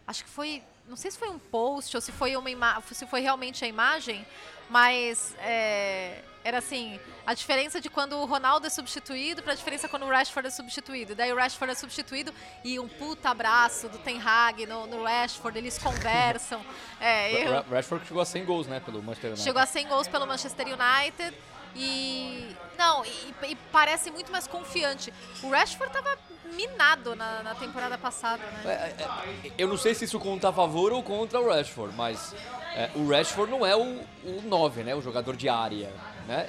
Acho 0.07 0.25
que 0.25 0.31
foi. 0.31 0.63
Não 0.89 0.97
sei 0.97 1.11
se 1.11 1.19
foi 1.19 1.29
um 1.29 1.39
post 1.39 1.95
ou 1.97 2.01
se 2.01 2.11
foi, 2.11 2.35
uma 2.35 2.83
se 2.91 3.07
foi 3.07 3.21
realmente 3.21 3.63
a 3.63 3.69
imagem, 3.69 4.27
mas 4.71 5.35
é, 5.39 6.23
era 6.43 6.59
assim: 6.59 6.99
a 7.27 7.35
diferença 7.35 7.79
de 7.79 7.91
quando 7.91 8.15
o 8.17 8.25
Ronaldo 8.25 8.67
é 8.67 8.71
substituído 8.71 9.43
para 9.43 9.53
a 9.53 9.57
diferença 9.57 9.87
quando 9.87 10.05
o 10.07 10.09
Rashford 10.09 10.49
é 10.49 10.51
substituído. 10.51 11.15
Daí 11.15 11.31
o 11.31 11.37
Rashford 11.37 11.73
é 11.73 11.75
substituído 11.75 12.33
e 12.65 12.81
um 12.81 12.89
puta 12.89 13.29
abraço 13.29 13.89
do 13.91 13.99
Ten 13.99 14.19
Hag 14.25 14.65
no, 14.65 14.87
no 14.87 15.03
Rashford, 15.05 15.59
eles 15.59 15.79
conversam. 15.79 16.65
É, 17.01 17.47
eu, 17.47 17.53
Ra- 17.53 17.65
Rashford 17.71 18.05
chegou 18.09 18.21
a 18.21 18.27
100 18.27 18.45
gols, 18.45 18.67
né, 18.67 18.81
pelo 18.81 19.01
Manchester 19.01 19.31
United. 19.31 19.45
Chegou 19.45 19.63
a 19.63 19.67
100 19.67 19.87
gols 19.87 20.09
pelo 20.09 20.27
Manchester 20.27 20.67
United. 20.67 21.37
E. 21.77 22.57
Não, 22.77 23.05
e, 23.05 23.35
e 23.51 23.57
parece 23.71 24.11
muito 24.11 24.33
mais 24.33 24.49
confiante. 24.49 25.13
O 25.43 25.51
Rashford 25.51 25.93
tava 25.93 26.19
minado 26.55 27.15
na, 27.15 27.43
na 27.43 27.55
temporada 27.55 27.97
passada, 27.99 28.43
né? 28.45 28.63
É, 28.65 29.03
é, 29.03 29.53
eu 29.59 29.69
não 29.69 29.77
sei 29.77 29.95
se 29.95 30.05
isso 30.05 30.19
conta 30.19 30.49
a 30.49 30.53
favor 30.53 30.93
ou 30.93 31.03
contra 31.03 31.41
o 31.41 31.49
Rashford, 31.49 31.95
mas 31.97 32.35
é, 32.75 32.91
o 32.95 33.09
Rashford 33.09 33.51
não 33.51 33.65
é 33.65 33.77
o, 33.77 33.81
o 34.25 34.43
9, 34.45 34.83
né? 34.83 34.95
O 34.95 35.03
jogador 35.03 35.37
de 35.37 35.49
área, 35.49 35.91
né? 36.27 36.49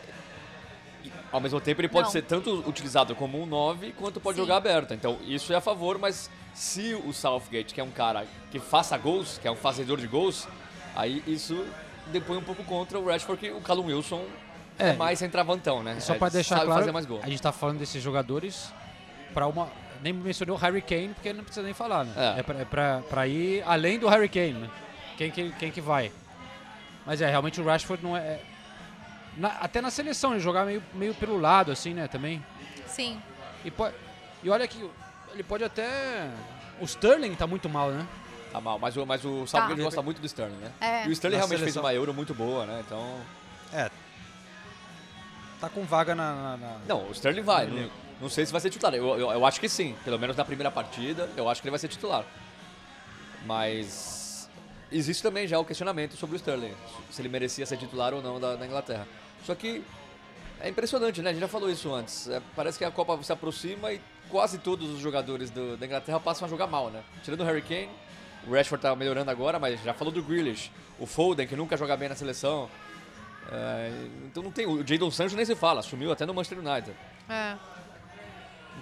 E, 1.03 1.11
ao 1.31 1.39
mesmo 1.39 1.61
tempo, 1.61 1.79
ele 1.81 1.87
pode 1.89 2.05
Não. 2.07 2.11
ser 2.11 2.23
tanto 2.23 2.51
utilizado 2.67 3.15
como 3.15 3.41
um 3.41 3.45
9 3.45 3.93
quanto 3.93 4.19
pode 4.19 4.35
Sim. 4.35 4.41
jogar 4.43 4.57
aberto. 4.57 4.93
Então, 4.93 5.17
isso 5.25 5.53
é 5.53 5.55
a 5.55 5.61
favor, 5.61 5.97
mas 5.97 6.29
se 6.53 6.93
o 7.05 7.13
Southgate, 7.13 7.73
que 7.73 7.79
é 7.79 7.83
um 7.83 7.91
cara 7.91 8.25
que 8.51 8.59
faça 8.59 8.97
gols, 8.97 9.37
que 9.37 9.47
é 9.47 9.51
um 9.51 9.55
fazedor 9.55 9.97
de 9.97 10.07
gols, 10.07 10.47
aí 10.95 11.23
isso 11.25 11.65
depõe 12.07 12.37
um 12.37 12.43
pouco 12.43 12.63
contra 12.63 12.99
o 12.99 13.05
Rashford, 13.05 13.39
que 13.39 13.51
o 13.51 13.61
Callum 13.61 13.85
Wilson 13.85 14.25
é, 14.77 14.89
É, 14.89 14.93
mais 14.93 15.19
centravantão, 15.19 15.83
né? 15.83 15.99
Só 15.99 16.13
É, 16.13 16.17
pra 16.17 16.29
deixar 16.29 16.55
sabe 16.55 16.65
claro, 16.67 16.81
fazer 16.81 16.91
mais 16.91 17.05
gol. 17.05 17.19
a 17.23 17.29
gente 17.29 17.41
tá 17.41 17.51
falando 17.51 17.77
desses 17.79 18.01
jogadores 18.01 18.73
para 19.33 19.45
uma. 19.47 19.69
Nem 20.01 20.13
mencionou 20.13 20.55
o 20.55 20.59
Harry 20.59 20.81
Kane, 20.81 21.09
porque 21.13 21.29
ele 21.29 21.37
não 21.37 21.43
precisa 21.45 21.65
nem 21.65 21.73
falar, 21.73 22.05
né? 22.05 22.13
É. 22.15 22.39
É, 22.39 22.43
pra, 22.43 22.59
é 22.59 22.65
pra, 22.65 23.01
pra 23.09 23.27
ir 23.27 23.63
além 23.65 23.99
do 23.99 24.07
Harry 24.07 24.29
Kane, 24.29 24.53
né? 24.53 24.69
Quem 25.17 25.29
que, 25.31 25.51
quem 25.53 25.71
que 25.71 25.81
vai? 25.81 26.11
Mas 27.05 27.21
é, 27.21 27.29
realmente 27.29 27.59
o 27.59 27.65
Rashford 27.65 28.03
não 28.03 28.15
é. 28.15 28.19
é- 28.21 28.41
na- 29.37 29.57
até 29.59 29.81
na 29.81 29.91
seleção, 29.91 30.31
ele 30.31 30.39
jogar 30.39 30.65
meio, 30.65 30.81
meio 30.93 31.13
pelo 31.15 31.37
lado, 31.39 31.71
assim, 31.71 31.93
né? 31.93 32.07
Também. 32.07 32.43
Sim. 32.87 33.21
E, 33.65 33.71
po- 33.71 33.91
e 34.43 34.49
olha 34.49 34.67
que 34.67 34.89
ele 35.33 35.43
pode 35.43 35.63
até. 35.63 36.29
O 36.79 36.85
Sterling 36.85 37.35
tá 37.35 37.45
muito 37.45 37.67
mal, 37.69 37.91
né? 37.91 38.07
Tá 38.51 38.59
mal, 38.61 38.79
mas 38.79 38.95
o, 38.97 39.05
mas 39.05 39.23
o 39.25 39.45
Southgate 39.45 39.77
Tá. 39.77 39.83
gosta 39.83 40.01
muito 40.01 40.19
do 40.21 40.25
Sterling, 40.25 40.55
né? 40.57 40.71
É. 40.81 41.05
E 41.05 41.09
o 41.09 41.11
Sterling 41.11 41.35
Na 41.35 41.41
realmente 41.41 41.59
fez 41.59 41.73
seleção. 41.73 41.83
uma 41.83 41.93
Euro 41.93 42.13
muito 42.13 42.33
boa, 42.33 42.65
né? 42.65 42.81
Então... 42.85 43.19
É. 43.73 43.91
Tá 45.59 45.67
com 45.69 45.83
vaga 45.83 46.15
na. 46.15 46.33
na- 46.33 46.57
na- 46.57 46.77
Não, 46.87 47.03
o 47.09 47.11
Sterling 47.11 47.41
vai. 47.41 47.67
Não, 47.67 47.89
não 48.21 48.29
sei 48.29 48.45
se 48.45 48.51
vai 48.51 48.59
ser 48.61 48.69
titular. 48.69 48.93
Eu, 48.93 49.07
eu, 49.19 49.31
eu 49.31 49.45
acho 49.45 49.59
que 49.59 49.69
sim. 49.69 49.95
Pelo 50.03 50.17
menos 50.19 50.35
na 50.35 50.43
primeira 50.45 50.69
partida, 50.71 51.29
eu 51.37 51.47
acho 51.49 51.61
que 51.61 51.67
ele 51.67 51.71
vai 51.71 51.79
ser 51.79 51.87
titular. 51.87 52.25
Mas 53.45 54.49
existe 54.91 55.21
também 55.23 55.47
já 55.47 55.59
o 55.59 55.65
questionamento 55.65 56.15
sobre 56.17 56.35
o 56.35 56.37
Sterling. 56.37 56.73
Se 57.09 57.21
ele 57.21 57.29
merecia 57.29 57.65
ser 57.65 57.77
titular 57.77 58.13
ou 58.13 58.21
não 58.21 58.39
da, 58.39 58.55
da 58.55 58.65
Inglaterra. 58.65 59.07
Só 59.45 59.55
que 59.55 59.83
é 60.59 60.67
impressionante, 60.69 61.21
né? 61.21 61.29
A 61.29 61.33
gente 61.33 61.41
já 61.41 61.47
falou 61.47 61.69
isso 61.69 61.93
antes. 61.93 62.27
É, 62.27 62.41
parece 62.55 62.77
que 62.77 62.83
a 62.85 62.91
Copa 62.91 63.21
se 63.23 63.31
aproxima 63.31 63.93
e 63.93 64.01
quase 64.29 64.57
todos 64.57 64.89
os 64.89 64.99
jogadores 64.99 65.49
do- 65.49 65.77
da 65.77 65.85
Inglaterra 65.85 66.19
passam 66.19 66.45
a 66.45 66.49
jogar 66.49 66.67
mal, 66.67 66.89
né? 66.89 67.01
Tirando 67.23 67.41
o 67.41 67.45
Harry 67.45 67.61
Kane, 67.61 67.89
o 68.47 68.51
Rashford 68.53 68.81
tá 68.81 68.95
melhorando 68.95 69.31
agora, 69.31 69.57
mas 69.57 69.81
já 69.83 69.93
falou 69.93 70.13
do 70.13 70.21
Grealish. 70.21 70.69
O 70.99 71.05
Foden, 71.05 71.47
que 71.47 71.55
nunca 71.55 71.77
joga 71.77 71.95
bem 71.95 72.09
na 72.09 72.15
seleção. 72.15 72.69
É, 73.51 73.91
então 74.25 74.43
não 74.43 74.51
tem. 74.51 74.67
O 74.67 74.85
Jadon 74.85 75.09
Sancho 75.09 75.35
nem 75.35 75.45
se 75.45 75.55
fala, 75.55 75.81
sumiu 75.81 76.11
até 76.11 76.25
no 76.25 76.33
Manchester 76.33 76.59
United. 76.59 76.91
É. 77.29 77.55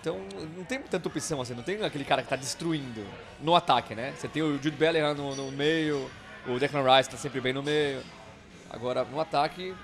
Então 0.08 0.22
não 0.56 0.64
tem 0.64 0.80
tanta 0.82 1.06
opção 1.10 1.42
assim, 1.42 1.54
não 1.54 1.64
tem 1.64 1.84
aquele 1.84 2.06
cara 2.06 2.24
que 2.24 2.30
tá 2.30 2.38
destruindo 2.38 3.06
no 3.42 3.54
ataque, 3.54 3.94
né? 3.94 4.14
Você 4.18 4.30
tem 4.30 4.42
o 4.42 4.54
Jude 4.54 4.72
Bellingham 4.72 5.14
no, 5.14 5.36
no 5.36 5.52
meio, 5.52 6.10
o 6.48 6.58
Declan 6.58 6.96
Rice 6.96 7.10
tá 7.10 7.18
sempre 7.18 7.42
bem 7.42 7.52
no 7.52 7.62
meio. 7.62 8.02
Agora 8.70 9.04
no 9.04 9.20
ataque 9.20 9.76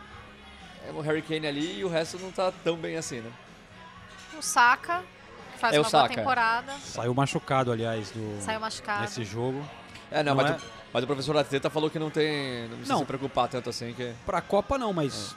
é 0.88 0.92
o 0.92 1.02
Harry 1.02 1.22
Kane 1.22 1.46
ali 1.46 1.80
e 1.80 1.84
o 1.84 1.90
resto 1.90 2.18
não 2.20 2.32
tá 2.32 2.54
tão 2.64 2.78
bem 2.78 2.96
assim, 2.96 3.20
né? 3.20 3.30
O 4.38 4.42
Saka, 4.42 5.04
que 5.54 5.60
faz 5.60 5.76
É 5.76 5.80
o 5.80 5.84
uma 5.84 5.90
boa 5.90 6.08
temporada. 6.08 6.72
Saiu 6.80 7.14
machucado, 7.14 7.70
aliás, 7.70 8.10
do. 8.12 8.42
Saiu 8.42 8.62
machucado. 8.62 9.02
Nesse 9.02 9.26
jogo. 9.26 9.62
É, 10.10 10.24
não, 10.24 10.36
Não 10.36 10.42
mas, 10.42 10.52
é- 10.52 10.56
O, 10.56 10.62
mas 10.94 11.04
o 11.04 11.08
professor 11.08 11.36
Arteta 11.38 11.70
falou 11.70 11.90
que 11.90 12.00
não 12.00 12.10
tem. 12.10 12.62
Não 12.70 12.78
precisa 12.78 12.94
Não. 12.94 13.00
se 13.00 13.06
preocupar 13.06 13.50
tanto 13.50 13.70
assim 13.70 13.94
que. 13.94 14.14
Pra 14.26 14.40
Copa 14.40 14.78
não, 14.78 14.94
mas. 14.94 15.36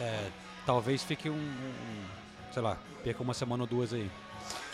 É, 0.00 0.28
talvez 0.64 1.02
fique 1.02 1.28
um, 1.28 1.34
um- 1.34 2.06
sei 2.52 2.62
lá, 2.62 2.76
perca 3.06 3.22
uma 3.22 3.34
semana 3.34 3.62
ou 3.62 3.66
duas 3.68 3.92
aí. 3.92 4.10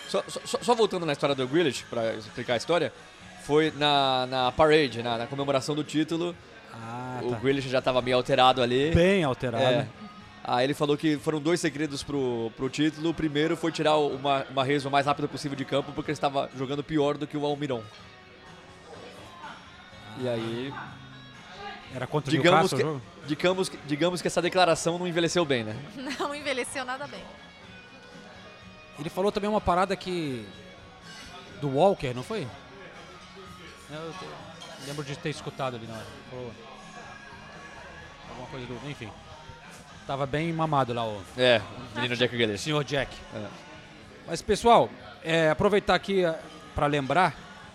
Só, 0.08 0.22
só- 0.26 0.58
só 0.62 0.74
voltando 0.74 1.04
na 1.04 1.12
história 1.12 1.34
do 1.34 1.46
Grealish, 1.46 1.84
pra 1.90 2.14
explicar 2.14 2.54
a 2.54 2.56
história, 2.56 2.90
foi 3.44 3.70
na, 3.76 4.26
na 4.26 4.52
parade, 4.52 5.02
na, 5.02 5.18
na 5.18 5.26
comemoração 5.26 5.74
do 5.74 5.84
título, 5.84 6.34
Ah, 6.72 7.20
o 7.22 7.30
tá. 7.30 7.36
Grealish 7.38 7.68
já 7.68 7.82
tava 7.82 8.00
meio 8.00 8.16
alterado 8.16 8.62
ali. 8.62 8.90
Bem 8.94 9.22
alterado. 9.22 9.62
É. 9.64 9.86
Aí 10.44 10.64
ele 10.64 10.72
falou 10.74 10.96
que 10.96 11.18
foram 11.18 11.40
dois 11.40 11.60
segredos 11.60 12.02
pro, 12.02 12.50
pro 12.56 12.68
título. 12.70 13.10
O 13.10 13.14
primeiro 13.14 13.54
foi 13.56 13.70
tirar 13.70 13.96
o 13.96 14.18
Ma- 14.18 14.44
Mahrez 14.54 14.84
o 14.86 14.90
mais 14.90 15.04
rápido 15.06 15.28
possível 15.28 15.56
de 15.56 15.64
campo, 15.66 15.92
porque 15.92 16.10
ele 16.10 16.16
estava 16.16 16.48
jogando 16.56 16.82
pior 16.82 17.16
do 17.18 17.26
que 17.26 17.36
o 17.36 17.44
Almiron. 17.44 17.82
E 20.20 20.28
aí, 20.28 20.74
Era 21.94 22.06
contra 22.06 22.30
o 22.30 22.36
digamos 22.36 22.72
Newcastle 22.72 22.78
que, 22.78 22.84
o 22.84 22.88
jogo? 22.88 23.02
digamos, 23.26 23.72
digamos 23.86 24.22
que 24.22 24.28
essa 24.28 24.42
declaração 24.42 24.98
não 24.98 25.06
envelheceu 25.06 25.44
bem, 25.44 25.62
né? 25.64 25.76
Não 26.18 26.34
envelheceu 26.34 26.84
nada 26.84 27.06
bem. 27.06 27.22
Ele 28.98 29.10
falou 29.10 29.32
também 29.32 29.48
uma 29.48 29.60
parada 29.60 29.96
que. 29.96 30.46
do 31.60 31.68
Walker, 31.68 32.12
não 32.14 32.22
foi? 32.22 32.46
Eu 33.90 34.12
te- 34.12 34.86
lembro 34.86 35.04
de 35.04 35.16
ter 35.16 35.30
escutado 35.30 35.76
ali 35.76 35.86
na 35.86 35.94
hora. 35.94 36.06
Falou. 36.30 36.52
Alguma 38.30 38.48
coisa 38.48 38.66
do. 38.66 38.90
Enfim. 38.90 39.10
Tava 40.06 40.26
bem 40.26 40.52
mamado 40.52 40.92
lá 40.92 41.06
o 41.06 41.22
É, 41.36 41.60
o 41.92 41.96
menino 41.96 42.16
Jack 42.16 42.34
Grealish. 42.36 42.62
senhor 42.64 42.82
Jack. 42.84 43.14
É. 43.34 43.46
Mas 44.26 44.42
pessoal, 44.42 44.90
é, 45.22 45.50
aproveitar 45.50 45.94
aqui 45.94 46.22
para 46.74 46.86
lembrar 46.86 47.34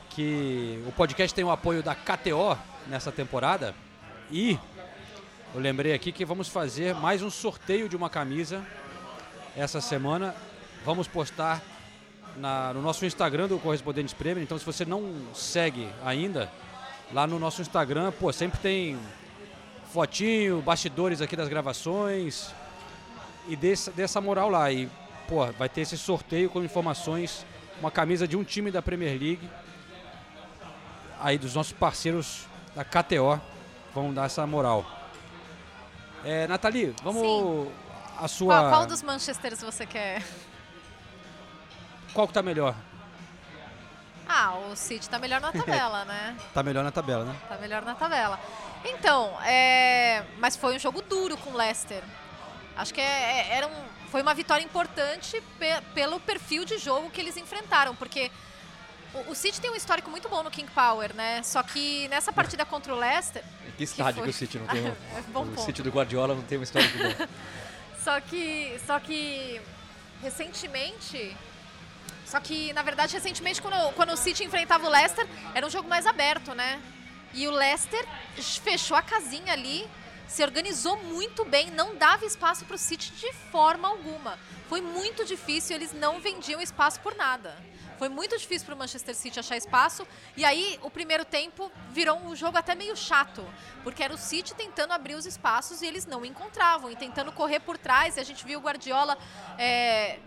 que 0.09 0.83
o 0.87 0.91
podcast 0.91 1.33
tem 1.33 1.43
o 1.45 1.51
apoio 1.51 1.81
da 1.81 1.95
KTO 1.95 2.57
nessa 2.87 3.11
temporada 3.11 3.73
e 4.31 4.57
eu 5.53 5.61
lembrei 5.61 5.93
aqui 5.93 6.11
que 6.11 6.25
vamos 6.25 6.47
fazer 6.49 6.93
mais 6.95 7.21
um 7.21 7.29
sorteio 7.29 7.87
de 7.87 7.95
uma 7.95 8.09
camisa 8.09 8.61
essa 9.55 9.79
semana. 9.79 10.35
Vamos 10.87 11.05
postar 11.05 11.61
na- 12.37 12.73
no 12.73 12.81
nosso 12.81 13.05
Instagram 13.05 13.49
do 13.49 13.59
Correspondentes 13.59 14.13
Prêmio. 14.13 14.41
Então, 14.41 14.57
se 14.57 14.63
você 14.63 14.85
não 14.85 15.13
segue 15.33 15.89
ainda, 16.01 16.49
lá 17.11 17.27
no 17.27 17.37
nosso 17.37 17.61
Instagram, 17.61 18.09
pô, 18.13 18.31
sempre 18.31 18.57
tem 18.59 18.97
fotinho, 19.91 20.61
bastidores 20.61 21.19
aqui 21.21 21.35
das 21.35 21.49
gravações 21.49 22.53
e 23.49 23.55
desse, 23.57 23.91
dessa 23.91 24.21
moral 24.21 24.49
lá. 24.49 24.71
E, 24.71 24.89
pô, 25.27 25.45
vai 25.59 25.67
ter 25.67 25.81
esse 25.81 25.97
sorteio 25.97 26.49
com 26.49 26.63
informações, 26.63 27.45
uma 27.81 27.91
camisa 27.91 28.25
de 28.25 28.37
um 28.37 28.43
time 28.45 28.71
da 28.71 28.81
Premier 28.81 29.19
League, 29.21 29.49
aí 31.19 31.37
dos 31.37 31.53
nossos 31.53 31.73
parceiros 31.73 32.45
da 32.73 32.85
KTO, 32.85 33.41
vão 33.93 34.13
dar 34.13 34.27
essa 34.27 34.47
moral. 34.47 34.85
É, 36.23 36.47
Nathalie, 36.47 36.95
vamos 37.03 37.67
a 38.17 38.27
sua... 38.29 38.53
Qual, 38.61 38.69
qual 38.69 38.85
dos 38.85 39.01
Manchesters 39.03 39.61
você 39.61 39.85
quer? 39.85 40.23
Qual 42.17 42.27
que 42.27 42.33
tá 42.33 42.41
melhor? 42.41 42.73
Ah, 44.27 44.55
o 44.71 44.75
City 44.75 45.07
tá 45.07 45.19
melhor 45.19 45.39
na 45.39 45.51
tabela, 45.51 46.03
né? 46.05 46.35
Tá 46.51 46.63
melhor 46.63 46.83
na 46.83 46.89
tabela, 46.91 47.23
né? 47.25 47.35
Tá 47.47 47.57
melhor 47.57 47.83
na 47.83 47.93
tabela. 47.93 48.39
Então, 48.83 49.39
é... 49.43 50.23
mas 50.39 50.55
foi 50.55 50.75
um 50.75 50.79
jogo 50.79 50.99
duro 51.03 51.37
com 51.37 51.51
o 51.51 51.55
Leicester. 51.55 52.01
Acho 52.75 52.91
que 52.91 52.99
é- 52.99 53.03
é- 53.03 53.47
era 53.57 53.67
um... 53.67 53.83
foi 54.09 54.23
uma 54.23 54.33
vitória 54.33 54.63
importante 54.65 55.39
pe- 55.59 55.79
pelo 55.93 56.19
perfil 56.19 56.65
de 56.65 56.79
jogo 56.79 57.11
que 57.11 57.21
eles 57.21 57.37
enfrentaram, 57.37 57.95
porque 57.95 58.31
o, 59.13 59.29
o 59.29 59.35
City 59.35 59.61
tem 59.61 59.69
um 59.69 59.75
histórico 59.75 60.09
muito 60.09 60.27
bom 60.27 60.41
no 60.41 60.49
King 60.49 60.71
Power, 60.71 61.13
né? 61.13 61.43
Só 61.43 61.61
que 61.61 62.07
nessa 62.07 62.33
partida 62.33 62.65
contra 62.73 62.95
o 62.95 62.97
Leicester, 62.97 63.43
Que 63.77 63.83
estádio 63.83 64.15
que, 64.15 64.19
foi? 64.21 64.29
o 64.31 64.33
City 64.33 64.57
não 64.57 64.65
tem. 64.65 64.81
um- 64.89 64.95
É 65.15 65.21
bom 65.27 65.43
o 65.43 65.45
ponto. 65.49 65.61
City 65.61 65.83
do 65.83 65.91
Guardiola 65.91 66.33
não 66.33 66.41
tem 66.41 66.57
uma 66.57 66.63
história 66.63 66.89
muito 66.89 67.15
boa. 67.15 67.29
Só 68.03 68.19
que, 68.21 68.79
só 68.87 68.99
que 68.99 69.61
recentemente, 70.23 71.37
só 72.27 72.39
que 72.41 72.73
na 72.73 72.81
verdade 72.81 73.13
recentemente 73.13 73.61
quando, 73.61 73.93
quando 73.93 74.11
o 74.11 74.17
City 74.17 74.43
enfrentava 74.43 74.85
o 74.85 74.89
Leicester 74.89 75.25
era 75.55 75.65
um 75.65 75.69
jogo 75.69 75.87
mais 75.87 76.05
aberto, 76.05 76.53
né? 76.53 76.81
E 77.33 77.47
o 77.47 77.51
Leicester 77.51 78.05
fechou 78.63 78.97
a 78.97 79.01
casinha 79.01 79.53
ali, 79.53 79.87
se 80.27 80.43
organizou 80.43 80.97
muito 81.03 81.45
bem, 81.45 81.71
não 81.71 81.95
dava 81.95 82.25
espaço 82.25 82.65
para 82.65 82.75
o 82.75 82.77
City 82.77 83.11
de 83.11 83.31
forma 83.51 83.87
alguma. 83.87 84.37
Foi 84.67 84.81
muito 84.81 85.23
difícil, 85.23 85.75
eles 85.75 85.93
não 85.93 86.19
vendiam 86.19 86.59
espaço 86.59 86.99
por 86.99 87.15
nada. 87.15 87.55
Foi 87.97 88.09
muito 88.09 88.37
difícil 88.37 88.65
para 88.65 88.75
o 88.75 88.77
Manchester 88.77 89.15
City 89.15 89.39
achar 89.39 89.57
espaço. 89.57 90.05
E 90.35 90.45
aí, 90.45 90.79
o 90.83 90.89
primeiro 90.89 91.25
tempo 91.25 91.71
virou 91.91 92.17
um 92.19 92.35
jogo 92.35 92.57
até 92.57 92.75
meio 92.75 92.95
chato, 92.95 93.43
porque 93.83 94.03
era 94.03 94.13
o 94.13 94.17
City 94.17 94.53
tentando 94.53 94.93
abrir 94.93 95.15
os 95.15 95.25
espaços 95.25 95.81
e 95.81 95.87
eles 95.87 96.05
não 96.05 96.23
encontravam, 96.23 96.91
e 96.91 96.95
tentando 96.95 97.31
correr 97.31 97.59
por 97.59 97.77
trás. 97.77 98.17
E 98.17 98.19
a 98.19 98.23
gente 98.23 98.45
viu 98.45 98.59
o 98.59 98.61
Guardiola 98.61 99.17
é, 99.57 100.19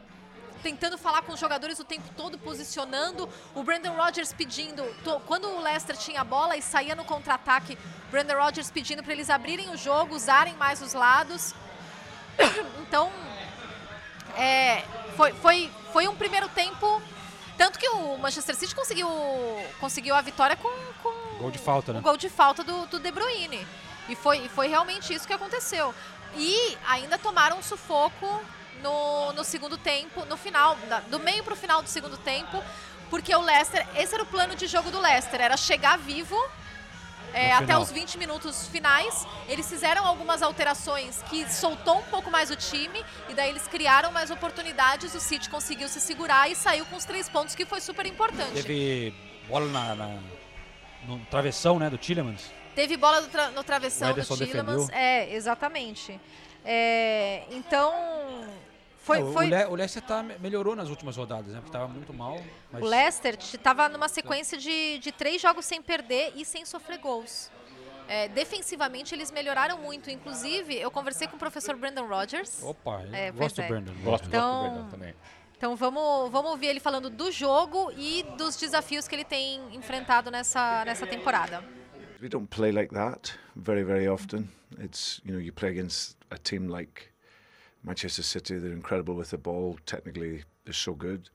tentando 0.62 0.96
falar 0.98 1.22
com 1.22 1.32
os 1.32 1.40
jogadores 1.40 1.78
o 1.78 1.84
tempo 1.84 2.08
todo, 2.16 2.38
posicionando. 2.38 3.28
O 3.54 3.62
Brandon 3.62 3.94
Rodgers 3.96 4.32
pedindo, 4.32 4.82
to- 5.04 5.20
quando 5.26 5.48
o 5.48 5.60
Leicester 5.60 5.96
tinha 5.96 6.20
a 6.20 6.24
bola 6.24 6.56
e 6.56 6.62
saía 6.62 6.94
no 6.94 7.04
contra-ataque, 7.04 7.78
Brandon 8.10 8.36
Rodgers 8.36 8.70
pedindo 8.70 9.02
para 9.02 9.12
eles 9.12 9.30
abrirem 9.30 9.70
o 9.70 9.76
jogo, 9.76 10.14
usarem 10.14 10.54
mais 10.54 10.80
os 10.82 10.92
lados. 10.92 11.54
Então, 12.82 13.10
é, 14.36 14.82
foi, 15.16 15.32
foi, 15.34 15.70
foi 15.92 16.08
um 16.08 16.16
primeiro 16.16 16.48
tempo. 16.48 17.00
Tanto 17.56 17.78
que 17.78 17.88
o 17.88 18.16
Manchester 18.18 18.54
City 18.56 18.74
conseguiu, 18.74 19.08
conseguiu 19.78 20.14
a 20.14 20.20
vitória 20.22 20.56
com, 20.56 20.70
com 21.02 21.38
Gol 21.38 21.50
de 21.50 21.58
falta, 21.58 21.92
né? 21.92 21.98
o 21.98 22.02
gol 22.02 22.16
de 22.16 22.28
falta 22.30 22.64
do, 22.64 22.86
do 22.86 22.98
De 22.98 23.10
Bruyne. 23.10 23.66
E 24.08 24.16
foi, 24.16 24.48
foi 24.48 24.66
realmente 24.68 25.12
isso 25.14 25.26
que 25.26 25.32
aconteceu. 25.32 25.94
E 26.36 26.76
ainda 26.88 27.18
tomaram 27.18 27.58
um 27.58 27.62
sufoco 27.62 28.26
no, 28.82 29.32
no 29.32 29.44
segundo 29.44 29.76
tempo, 29.78 30.24
no 30.26 30.36
final, 30.36 30.76
do 31.08 31.18
meio 31.20 31.42
para 31.44 31.54
o 31.54 31.56
final 31.56 31.82
do 31.82 31.88
segundo 31.88 32.16
tempo, 32.18 32.62
porque 33.08 33.34
o 33.34 33.40
Leicester, 33.40 33.86
esse 33.96 34.14
era 34.14 34.22
o 34.22 34.26
plano 34.26 34.54
de 34.54 34.66
jogo 34.66 34.90
do 34.90 35.00
Leicester, 35.00 35.40
era 35.40 35.56
chegar 35.56 35.98
vivo 35.98 36.36
é, 37.32 37.52
até 37.52 37.76
os 37.78 37.90
20 37.90 38.18
minutos 38.18 38.66
finais. 38.68 39.26
Eles 39.48 39.68
fizeram 39.68 40.04
algumas 40.06 40.42
alterações 40.42 41.22
que 41.28 41.48
soltou 41.52 41.98
um 41.98 42.02
pouco 42.04 42.30
mais 42.30 42.50
o 42.50 42.56
time 42.56 43.04
e 43.28 43.34
daí 43.34 43.50
eles 43.50 43.66
criaram 43.68 44.10
mais 44.12 44.30
oportunidades. 44.30 45.14
O 45.14 45.20
City 45.20 45.48
conseguiu 45.48 45.88
se 45.88 46.00
segurar 46.00 46.50
e 46.50 46.56
saiu 46.56 46.84
com 46.86 46.96
os 46.96 47.04
três 47.04 47.28
pontos, 47.28 47.54
que 47.54 47.64
foi 47.64 47.80
super 47.80 48.04
importante. 48.06 48.52
Teve 48.52 49.14
bola 49.48 49.66
na, 49.66 49.94
na- 49.94 50.18
no 51.06 51.18
travessão, 51.26 51.78
né, 51.78 51.88
do 51.88 51.96
Tillemans. 51.98 52.42
Teve 52.74 52.96
bola 52.96 53.20
no, 53.20 53.28
tra- 53.28 53.50
no 53.50 53.64
travessão 53.64 54.12
do 54.12 54.22
Tillemans. 54.22 54.86
defendeu. 54.86 54.88
É, 54.92 55.32
exatamente. 55.34 56.20
É, 56.64 57.44
então, 57.50 58.39
foi, 59.02 59.22
o, 59.22 59.32
foi- 59.32 59.46
o, 59.46 59.48
Le, 59.50 59.64
o 59.66 59.74
Leicester 59.74 60.02
tá, 60.02 60.22
melhorou 60.22 60.76
nas 60.76 60.88
últimas 60.88 61.16
rodadas, 61.16 61.48
né, 61.52 61.58
porque 61.60 61.72
tava 61.72 61.88
muito 61.88 62.12
mal. 62.12 62.40
Mas 62.70 62.82
o 62.82 62.86
Leicester 62.86 63.36
estava 63.40 63.88
numa 63.88 64.08
sequência 64.08 64.56
de, 64.58 64.98
de 64.98 65.10
três 65.12 65.40
jogos 65.40 65.64
sem 65.64 65.80
perder 65.82 66.32
e 66.36 66.44
sem 66.44 66.64
sofrer 66.64 66.98
gols. 66.98 67.50
É, 68.08 68.26
defensivamente, 68.28 69.14
eles 69.14 69.30
melhoraram 69.30 69.78
muito. 69.78 70.10
Inclusive, 70.10 70.74
eu 70.76 70.90
conversei 70.90 71.28
com 71.28 71.36
o 71.36 71.38
professor 71.38 71.76
Brandon 71.76 72.06
Rodgers. 72.08 72.60
Opa, 72.62 73.02
eu 73.04 73.14
É, 73.14 73.30
gosto 73.30 73.56
pois 73.56 73.58
é. 73.58 73.62
do 73.62 73.68
Brandon. 73.68 73.92
Gosto, 74.02 74.26
Então- 74.26 74.50
gosto 74.60 74.68
do 74.68 74.74
Brandon 74.74 74.90
também. 74.90 75.14
Então 75.56 75.76
vamos, 75.76 76.30
vamos 76.30 76.50
ouvir 76.52 76.68
ele 76.68 76.80
falando 76.80 77.10
do 77.10 77.30
jogo 77.30 77.92
e 77.96 78.22
dos 78.38 78.56
desafios 78.56 79.06
que 79.06 79.14
ele 79.14 79.24
tem 79.24 79.60
enfrentado 79.76 80.30
nessa, 80.30 80.84
nessa 80.86 81.06
temporada. 81.06 81.62
We 82.20 82.28
don't 82.30 82.46
play 82.48 82.72
like 82.72 82.92
that 82.94 83.38
very, 83.54 83.84
very 83.84 84.08
often. 84.08 84.48
It's, 84.82 85.20
you 85.24 85.32
know, 85.32 85.40
you 85.40 85.52
play 85.52 85.70
against 85.70 86.16
a 86.30 86.38
team 86.38 86.68
like 86.68 87.09
Manchester 87.84 88.22
City, 88.22 88.58
they're 88.58 88.72
incredible 88.72 89.14
with 89.14 89.30
the 89.30 89.38
ball. 89.38 89.78
Technically, 89.86 90.44
they're 90.64 90.74
so 90.74 90.94
good. 90.94 91.30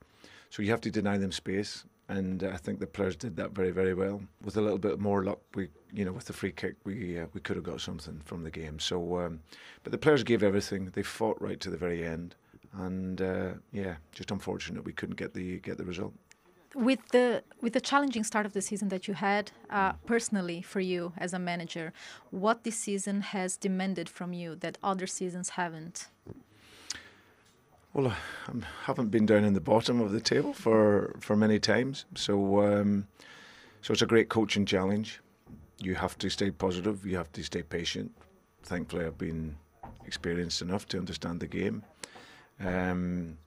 So 0.49 0.61
you 0.61 0.69
have 0.71 0.81
to 0.81 0.91
deny 0.91 1.17
them 1.17 1.31
space. 1.31 1.85
And 2.07 2.43
I 2.43 2.57
think 2.57 2.79
the 2.79 2.85
players 2.87 3.15
did 3.15 3.35
that 3.37 3.51
very, 3.51 3.71
very 3.71 3.95
well. 3.95 4.21
With 4.43 4.57
a 4.57 4.61
little 4.61 4.77
bit 4.77 4.99
more 4.99 5.23
luck, 5.23 5.39
we, 5.55 5.69
you 5.91 6.05
know, 6.05 6.11
with 6.11 6.25
the 6.25 6.33
free 6.33 6.51
kick, 6.51 6.75
we 6.83 7.19
uh, 7.19 7.25
we 7.33 7.41
could 7.41 7.55
have 7.55 7.65
got 7.65 7.81
something 7.81 8.21
from 8.25 8.43
the 8.43 8.51
game. 8.51 8.79
So, 8.79 9.19
um, 9.19 9.39
but 9.83 9.91
the 9.91 9.97
players 9.97 10.23
gave 10.23 10.43
everything. 10.43 10.91
They 10.93 11.01
fought 11.01 11.41
right 11.41 11.59
to 11.61 11.71
the 11.71 11.77
very 11.77 12.05
end, 12.05 12.35
and 12.73 13.19
uh, 13.21 13.53
yeah, 13.71 13.95
just 14.11 14.29
unfortunate 14.29 14.85
we 14.85 14.93
couldn't 14.93 15.15
get 15.15 15.33
the 15.33 15.59
get 15.61 15.77
the 15.79 15.83
result. 15.83 16.13
With 16.75 16.99
the 17.09 17.43
with 17.61 17.73
the 17.73 17.81
challenging 17.81 18.23
start 18.23 18.45
of 18.45 18.53
the 18.53 18.61
season 18.61 18.89
that 18.89 19.07
you 19.07 19.13
had 19.13 19.51
uh, 19.69 19.93
personally 20.05 20.61
for 20.61 20.81
you 20.81 21.13
as 21.17 21.33
a 21.33 21.39
manager, 21.39 21.93
what 22.31 22.63
this 22.63 22.77
season 22.77 23.21
has 23.21 23.57
demanded 23.57 24.09
from 24.09 24.33
you 24.33 24.55
that 24.55 24.77
other 24.83 25.07
seasons 25.07 25.49
haven't? 25.51 26.07
Well, 27.93 28.07
I 28.07 28.53
haven't 28.83 29.09
been 29.09 29.25
down 29.25 29.45
in 29.45 29.53
the 29.53 29.61
bottom 29.61 30.01
of 30.01 30.11
the 30.11 30.19
table 30.19 30.51
for, 30.51 31.15
for 31.21 31.37
many 31.37 31.59
times, 31.59 32.03
so 32.13 32.61
um, 32.61 33.07
so 33.81 33.93
it's 33.93 34.01
a 34.01 34.05
great 34.05 34.27
coaching 34.27 34.65
challenge. 34.65 35.21
You 35.79 35.95
have 35.95 36.17
to 36.17 36.29
stay 36.29 36.51
positive. 36.51 37.05
You 37.05 37.15
have 37.17 37.31
to 37.33 37.43
stay 37.43 37.63
patient. 37.63 38.11
Thankfully, 38.63 39.05
I've 39.05 39.17
been 39.17 39.55
experienced 40.05 40.61
enough 40.61 40.87
to 40.87 40.97
understand 40.97 41.39
the 41.39 41.47
game. 41.47 41.83
Um, 42.59 43.37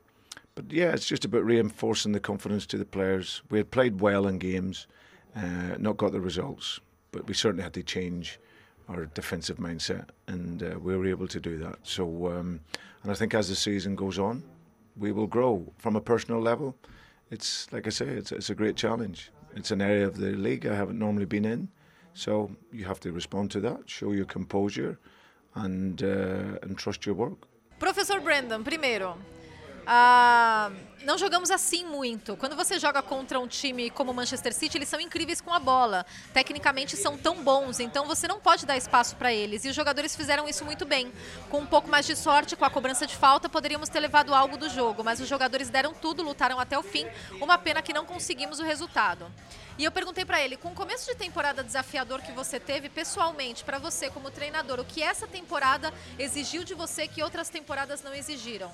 but 0.59 0.73
yeah, 0.73 0.91
it's 0.91 1.07
just 1.07 1.25
about 1.25 1.45
reinforcing 1.45 2.11
the 2.11 2.19
confidence 2.19 2.67
to 2.67 2.77
the 2.77 2.85
players. 2.85 3.43
We 3.49 3.59
had 3.59 3.71
played 3.71 4.01
well 4.01 4.27
in 4.27 4.39
games, 4.39 4.89
uh, 5.37 5.77
not 5.79 5.99
got 5.99 6.11
the 6.11 6.21
results, 6.21 6.81
but 7.13 7.29
we 7.29 7.35
certainly 7.35 7.63
had 7.63 7.75
to 7.75 7.85
change 7.85 8.41
our 8.89 9.07
defensive 9.07 9.59
mindset, 9.59 10.09
and 10.27 10.61
uh, 10.65 10.77
we 10.81 10.97
were 10.97 11.07
able 11.07 11.29
to 11.29 11.39
do 11.39 11.59
that. 11.59 11.79
So, 11.85 12.27
um, 12.27 12.59
and 13.05 13.13
I 13.13 13.15
think 13.15 13.35
as 13.35 13.49
the 13.49 13.55
season 13.55 13.95
goes 13.95 14.19
on, 14.19 14.43
we 14.97 15.13
will 15.13 15.29
grow 15.29 15.73
from 15.79 15.95
a 15.95 16.01
personal 16.01 16.41
level. 16.41 16.75
It's 17.31 17.73
like 17.73 17.87
I 17.87 17.91
say, 17.91 18.09
it's 18.09 18.33
it's 18.33 18.51
a 18.51 18.55
great 18.57 18.75
challenge. 18.75 19.31
It's 19.55 19.71
an 19.71 19.81
area 19.81 20.09
of 20.09 20.17
the 20.17 20.33
league 20.33 20.67
I 20.67 20.75
haven't 20.75 20.99
normally 20.99 21.27
been 21.27 21.45
in, 21.45 21.69
so 22.15 22.51
you 22.73 22.85
have 22.85 22.99
to 23.01 23.13
respond 23.13 23.53
to 23.53 23.61
that, 23.61 23.89
show 23.89 24.11
your 24.11 24.27
composure, 24.27 24.99
and 25.55 26.03
uh, 26.03 26.59
and 26.63 26.77
trust 26.77 27.07
your 27.07 27.15
work. 27.15 27.47
Professor 27.79 28.19
Brandon, 28.19 28.65
primeiro, 28.65 29.17
ah, 29.91 30.71
não 31.03 31.17
jogamos 31.17 31.51
assim 31.51 31.83
muito. 31.83 32.37
Quando 32.37 32.55
você 32.55 32.79
joga 32.79 33.01
contra 33.01 33.41
um 33.41 33.49
time 33.49 33.89
como 33.89 34.11
o 34.11 34.15
Manchester 34.15 34.53
City, 34.53 34.77
eles 34.77 34.89
são 34.91 35.01
incríveis 35.01 35.41
com 35.41 35.51
a 35.51 35.59
bola. 35.59 36.05
Tecnicamente 36.35 36.95
são 36.95 37.17
tão 37.17 37.43
bons, 37.43 37.81
então 37.81 38.05
você 38.05 38.29
não 38.29 38.39
pode 38.39 38.67
dar 38.67 38.77
espaço 38.77 39.17
para 39.17 39.33
eles. 39.33 39.65
E 39.65 39.71
os 39.71 39.75
jogadores 39.75 40.15
fizeram 40.15 40.47
isso 40.47 40.63
muito 40.63 40.85
bem. 40.85 41.11
Com 41.49 41.61
um 41.61 41.67
pouco 41.67 41.89
mais 41.89 42.05
de 42.05 42.15
sorte, 42.15 42.55
com 42.55 42.67
a 42.67 42.71
cobrança 42.71 43.07
de 43.07 43.17
falta, 43.17 43.49
poderíamos 43.49 43.89
ter 43.89 43.99
levado 43.99 44.35
algo 44.35 44.59
do 44.59 44.69
jogo. 44.69 45.03
Mas 45.03 45.21
os 45.21 45.29
jogadores 45.29 45.71
deram 45.71 45.95
tudo, 45.95 46.23
lutaram 46.23 46.61
até 46.61 46.79
o 46.79 46.83
fim. 46.83 47.07
Uma 47.41 47.57
pena 47.57 47.81
que 47.81 47.95
não 47.95 48.05
conseguimos 48.05 48.61
o 48.61 48.65
resultado. 48.65 49.33
E 49.79 49.85
eu 49.85 49.91
perguntei 49.91 50.27
para 50.27 50.43
ele, 50.43 50.59
com 50.59 50.69
o 50.69 50.75
começo 50.75 51.11
de 51.11 51.17
temporada 51.17 51.65
desafiador 51.65 52.21
que 52.21 52.33
você 52.33 52.61
teve, 52.61 52.91
pessoalmente, 52.91 53.65
para 53.65 53.79
você 53.79 54.11
como 54.11 54.31
treinador, 54.31 54.81
o 54.81 54.85
que 54.85 55.03
essa 55.03 55.27
temporada 55.27 55.95
exigiu 56.19 56.63
de 56.63 56.75
você 56.75 57.09
que 57.09 57.23
outras 57.23 57.49
temporadas 57.49 58.03
não 58.03 58.13
exigiram? 58.13 58.71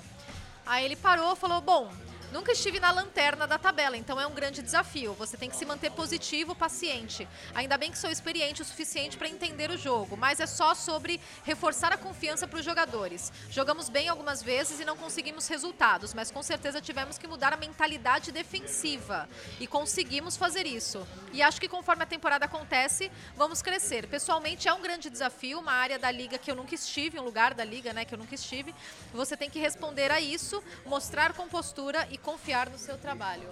Aí 0.65 0.85
ele 0.85 0.95
parou 0.95 1.35
falou: 1.35 1.61
Bom, 1.61 1.89
nunca 2.31 2.51
estive 2.51 2.79
na 2.79 2.91
lanterna 2.91 3.47
da 3.47 3.57
tabela, 3.57 3.97
então 3.97 4.19
é 4.19 4.27
um 4.27 4.33
grande 4.33 4.61
desafio. 4.61 5.13
Você 5.13 5.37
tem 5.37 5.49
que 5.49 5.55
se 5.55 5.65
manter 5.65 5.91
positivo, 5.91 6.55
paciente. 6.55 7.27
Ainda 7.53 7.77
bem 7.77 7.91
que 7.91 7.97
sou 7.97 8.09
experiente 8.09 8.61
o 8.61 8.65
suficiente 8.65 9.17
para 9.17 9.27
entender 9.27 9.69
o 9.71 9.77
jogo, 9.77 10.17
mas 10.17 10.39
é 10.39 10.45
só 10.45 10.73
sobre 10.73 11.19
reforçar 11.43 11.93
a 11.93 11.97
confiança 11.97 12.47
para 12.47 12.59
os 12.59 12.65
jogadores. 12.65 13.31
Jogamos 13.49 13.89
bem 13.89 14.09
algumas 14.09 14.41
vezes 14.41 14.79
e 14.79 14.85
não 14.85 14.97
conseguimos 14.97 15.47
resultados, 15.47 16.13
mas 16.13 16.31
com 16.31 16.41
certeza 16.41 16.81
tivemos 16.81 17.17
que 17.17 17.27
mudar 17.27 17.53
a 17.53 17.57
mentalidade 17.57 18.31
defensiva 18.31 19.29
e 19.59 19.67
conseguimos 19.67 20.37
fazer 20.37 20.65
isso. 20.65 21.05
E 21.33 21.41
acho 21.41 21.59
que 21.59 21.67
conforme 21.67 22.03
a 22.03 22.07
temporada 22.07 22.45
acontece, 22.45 23.11
vamos 23.35 23.61
crescer. 23.61 24.07
Pessoalmente 24.07 24.67
é 24.67 24.73
um 24.73 24.81
grande 24.81 25.09
desafio, 25.09 25.59
uma 25.59 25.73
área 25.73 25.99
da 25.99 26.11
liga 26.11 26.37
que 26.37 26.49
eu 26.49 26.55
nunca 26.55 26.75
estive, 26.75 27.19
um 27.19 27.23
lugar 27.23 27.53
da 27.53 27.63
liga, 27.63 27.93
né, 27.93 28.05
que 28.05 28.13
eu 28.13 28.17
nunca 28.17 28.35
estive. 28.35 28.73
Você 29.13 29.37
tem 29.37 29.49
que 29.49 29.59
responder 29.59 30.11
a 30.11 30.19
isso, 30.19 30.63
mostrar 30.85 31.33
compostura 31.33 32.07
confiar 32.17 32.69
no 32.69 32.77
seu 32.77 32.97
trabalho. 32.97 33.47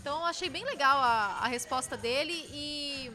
Então 0.00 0.18
eu 0.20 0.24
achei 0.26 0.48
bem 0.48 0.64
legal 0.64 0.96
a, 0.98 1.38
a 1.42 1.46
resposta 1.48 1.96
dele 1.96 2.32
e 2.52 3.12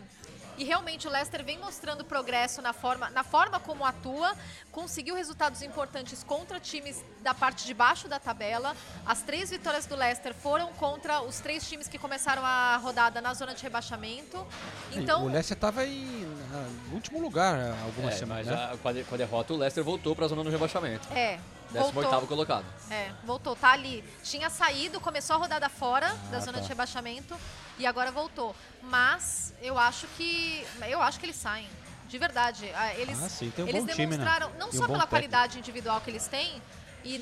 e 0.59 0.63
realmente 0.63 1.07
o 1.07 1.11
Leicester 1.11 1.43
vem 1.45 1.59
mostrando 1.59 2.03
progresso 2.03 2.63
na 2.63 2.73
forma, 2.73 3.11
na 3.11 3.23
forma 3.23 3.59
como 3.59 3.85
atua, 3.85 4.33
conseguiu 4.71 5.13
resultados 5.13 5.61
importantes 5.61 6.23
contra 6.23 6.59
times 6.59 7.05
da 7.21 7.31
parte 7.31 7.63
de 7.63 7.75
baixo 7.75 8.07
da 8.07 8.17
tabela. 8.19 8.75
As 9.05 9.21
três 9.21 9.51
vitórias 9.51 9.85
do 9.85 9.95
Leicester 9.95 10.33
foram 10.33 10.73
contra 10.73 11.21
os 11.21 11.39
três 11.41 11.69
times 11.69 11.87
que 11.87 11.99
começaram 11.99 12.43
a 12.43 12.75
rodada 12.77 13.21
na 13.21 13.35
zona 13.35 13.53
de 13.53 13.61
rebaixamento. 13.61 14.47
Então, 14.93 15.25
o 15.25 15.29
Leicester 15.29 15.55
estava 15.55 15.83
no 15.85 16.95
último 16.95 17.21
lugar 17.21 17.55
há 17.59 17.83
algumas 17.83 18.15
É, 18.15 18.17
semanas. 18.17 18.47
mas 18.47 18.55
né? 18.55 18.69
a- 18.73 18.77
com, 18.77 18.87
a, 18.87 18.93
de- 18.93 19.03
com 19.03 19.13
a 19.13 19.17
derrota 19.19 19.53
o 19.53 19.57
Leicester 19.57 19.83
voltou 19.83 20.15
para 20.15 20.25
a 20.25 20.27
zona 20.27 20.43
do 20.43 20.49
rebaixamento. 20.49 21.07
é, 21.13 21.39
18 21.71 21.91
voltou. 21.93 22.27
colocado. 22.27 22.65
É, 22.89 23.11
voltou, 23.23 23.55
tá 23.55 23.71
ali. 23.71 24.03
Tinha 24.23 24.49
saído, 24.49 24.99
começou 24.99 25.35
a 25.35 25.39
rodada 25.39 25.69
fora 25.69 26.13
da 26.31 26.39
zona 26.39 26.57
tá. 26.59 26.63
de 26.63 26.67
rebaixamento 26.69 27.35
e 27.77 27.85
agora 27.85 28.11
voltou. 28.11 28.55
Mas 28.83 29.53
eu 29.61 29.77
acho 29.77 30.07
que 30.17 30.65
eu 30.87 31.01
acho 31.01 31.19
que 31.19 31.25
eles 31.25 31.35
saem. 31.35 31.67
De 32.07 32.17
verdade. 32.17 32.71
Ah, 32.73 32.93
Eles, 32.93 33.21
Ah, 33.21 33.27
sim, 33.27 33.51
um 33.57 33.67
eles 33.67 33.83
bom 33.83 33.91
time, 33.91 34.05
né? 34.17 34.23
demonstraram, 34.23 34.49
não 34.57 34.67
E 34.67 34.69
um 34.69 34.71
só 34.71 34.79
bom 34.81 34.93
pela 34.93 34.99
técnico. 34.99 35.09
qualidade 35.09 35.59
individual 35.59 35.99
que 35.99 36.09
eles 36.09 36.25
têm, 36.27 36.61
e 37.03 37.19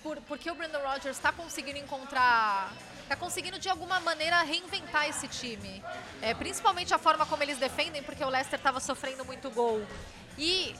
por, 0.00 0.16
porque 0.28 0.48
o 0.48 0.54
Brandon 0.54 0.78
Rodgers 0.78 1.16
está 1.16 1.32
conseguindo 1.32 1.76
encontrar. 1.78 2.72
Está 3.02 3.16
conseguindo 3.16 3.58
de 3.58 3.68
alguma 3.68 3.98
maneira 4.00 4.40
reinventar 4.42 5.08
esse 5.08 5.26
time. 5.26 5.82
É, 6.22 6.34
principalmente 6.34 6.94
a 6.94 6.98
forma 6.98 7.26
como 7.26 7.42
eles 7.42 7.58
defendem, 7.58 8.00
porque 8.02 8.22
o 8.22 8.28
Leicester 8.28 8.60
estava 8.60 8.78
sofrendo 8.78 9.24
muito 9.24 9.50
gol. 9.50 9.84
E 10.36 10.76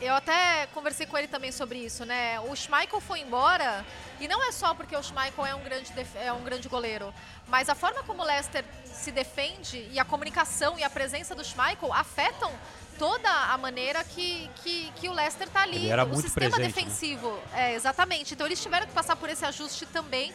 eu 0.00 0.14
até 0.14 0.66
conversei 0.68 1.06
com 1.06 1.18
ele 1.18 1.26
também 1.26 1.50
sobre 1.50 1.78
isso, 1.78 2.04
né? 2.04 2.38
O 2.40 2.54
Schmeichel 2.54 3.00
foi 3.00 3.20
embora, 3.20 3.84
e 4.20 4.28
não 4.28 4.42
é 4.42 4.52
só 4.52 4.74
porque 4.74 4.96
o 4.96 5.02
Schmeichel 5.02 5.44
é 5.44 5.54
um 5.54 5.62
grande, 5.62 5.92
é 6.14 6.32
um 6.32 6.42
grande 6.42 6.68
goleiro, 6.68 7.12
mas 7.46 7.68
a 7.68 7.74
forma 7.74 8.02
como 8.04 8.22
o 8.22 8.24
Leicester 8.24 8.64
se 8.84 9.10
defende 9.10 9.88
e 9.90 9.98
a 9.98 10.04
comunicação 10.04 10.78
e 10.78 10.84
a 10.84 10.90
presença 10.90 11.34
do 11.34 11.44
Schmeichel 11.44 11.92
afetam 11.92 12.52
toda 12.98 13.30
a 13.30 13.56
maneira 13.56 14.02
que, 14.04 14.50
que, 14.62 14.90
que 14.96 15.08
o 15.08 15.12
Leicester 15.12 15.46
está 15.46 15.62
ali. 15.62 15.76
Ele 15.76 15.88
era 15.90 16.04
o 16.04 16.08
muito 16.08 16.22
sistema 16.22 16.50
presente, 16.56 16.76
né? 16.76 16.82
defensivo. 16.82 17.38
É, 17.54 17.74
exatamente. 17.74 18.34
Então 18.34 18.46
eles 18.46 18.60
tiveram 18.62 18.86
que 18.86 18.92
passar 18.92 19.16
por 19.16 19.28
esse 19.30 19.44
ajuste 19.44 19.86
também, 19.86 20.32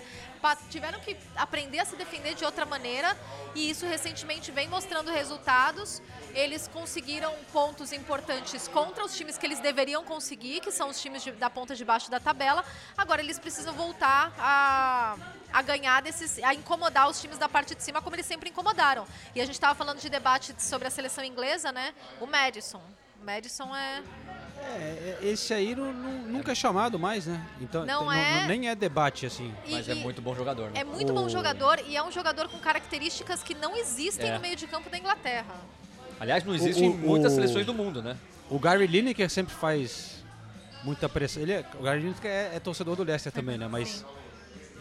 tiveram 0.69 0.99
que 0.99 1.15
aprender 1.35 1.79
a 1.79 1.85
se 1.85 1.95
defender 1.95 2.35
de 2.35 2.43
outra 2.43 2.65
maneira, 2.65 3.17
e 3.55 3.69
isso 3.69 3.85
recentemente 3.85 4.51
vem 4.51 4.67
mostrando 4.67 5.11
resultados. 5.11 6.01
Eles 6.33 6.67
conseguiram 6.67 7.33
pontos 7.51 7.93
importantes 7.93 8.67
contra 8.67 9.05
os 9.05 9.15
times 9.15 9.37
que 9.37 9.45
eles 9.45 9.59
deveriam 9.59 10.03
conseguir, 10.03 10.59
que 10.59 10.71
são 10.71 10.89
os 10.89 10.99
times 11.01 11.23
de- 11.23 11.31
da 11.31 11.49
ponta 11.49 11.75
de 11.75 11.85
baixo 11.85 12.09
da 12.11 12.19
tabela. 12.19 12.65
Agora 12.97 13.21
eles 13.21 13.37
precisam 13.39 13.73
voltar 13.73 14.33
a, 14.37 15.15
a 15.53 15.61
ganhar 15.61 16.01
desses, 16.01 16.39
a 16.43 16.53
incomodar 16.53 17.07
os 17.07 17.21
times 17.21 17.37
da 17.37 17.47
parte 17.47 17.75
de 17.75 17.83
cima 17.83 18.01
como 18.01 18.15
eles 18.15 18.25
sempre 18.25 18.49
incomodaram. 18.49 19.05
E 19.35 19.39
a 19.39 19.45
gente 19.45 19.53
estava 19.55 19.75
falando 19.75 19.99
de 19.99 20.09
debate 20.09 20.53
sobre 20.57 20.87
a 20.87 20.91
seleção 20.91 21.23
inglesa, 21.23 21.71
né? 21.71 21.93
O 22.19 22.25
Madison. 22.25 22.81
O 23.21 23.25
Madison 23.25 23.73
é 23.75 24.01
É, 24.65 25.17
é, 25.21 25.27
esse 25.27 25.53
aí 25.53 25.75
nu- 25.75 25.91
nunca 25.93 26.53
é 26.53 26.55
chamado 26.55 26.97
mais, 26.97 27.25
né? 27.25 27.45
Então 27.61 27.85
Não 27.85 28.09
tem- 28.09 28.19
é. 28.19 28.47
nem 28.47 28.69
é 28.69 28.75
debate 28.75 29.25
assim. 29.25 29.53
E- 29.65 29.71
Mas 29.73 29.87
é 29.89 29.93
muito 29.95 30.21
bom 30.21 30.33
jogador, 30.35 30.71
né? 30.71 30.79
É 30.79 30.83
muito 30.83 31.13
bom 31.13 31.25
O- 31.25 31.29
jogador 31.29 31.79
e 31.85 31.95
é 31.97 32.03
um 32.03 32.11
jogador 32.11 32.47
com 32.49 32.57
características 32.59 33.43
que 33.43 33.53
não 33.53 33.75
existem 33.75 34.29
É. 34.29 34.33
no 34.33 34.39
meio 34.39 34.55
de 34.55 34.65
campo 34.67 34.89
da 34.89 34.97
Inglaterra. 34.97 35.53
Aliás, 36.19 36.43
não 36.45 36.55
existe 36.55 36.81
em 36.83 36.89
muitas 36.89 37.33
o- 37.33 37.35
seleções 37.35 37.65
do 37.65 37.73
mundo, 37.73 38.01
né? 38.01 38.15
O 38.49 38.57
Gary 38.57 38.87
Lineker 38.87 39.29
sempre 39.29 39.53
faz 39.53 40.23
muita 40.83 41.09
pressão. 41.09 41.41
Ele 41.43 41.51
é, 41.53 41.65
o 41.77 41.83
Gary 41.83 41.99
Lineker 42.01 42.31
é, 42.31 42.55
é 42.55 42.59
torcedor 42.59 42.95
do 42.95 43.03
Leicester 43.03 43.31
também, 43.33 43.57
né? 43.57 43.67
Mas 43.67 44.05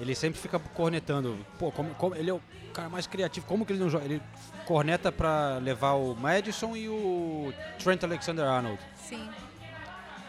ele 0.01 0.15
sempre 0.15 0.41
fica 0.41 0.59
cornetando. 0.59 1.39
Pô, 1.59 1.71
como, 1.73 1.95
como- 1.95 2.15
ele 2.15 2.31
é 2.31 2.35
o 2.35 2.41
cara 2.73 2.89
mais 2.89 3.07
criativo. 3.07 3.47
Como 3.47 3.65
que 3.67 3.73
ele 3.73 3.81
não 3.81 3.91
joga? 3.91 4.05
Ele 4.05 4.23
corneta 4.67 5.11
pra 5.13 5.59
levar 5.59 5.93
o 5.93 6.15
Madison 6.15 6.77
e 6.77 6.89
o 6.89 7.53
Trent 7.83 8.03
Alexander-Arnold. 8.03 8.79
Sim. 8.97 9.29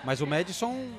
Mas 0.04 0.20
o 0.22 0.28
Madison 0.28 0.90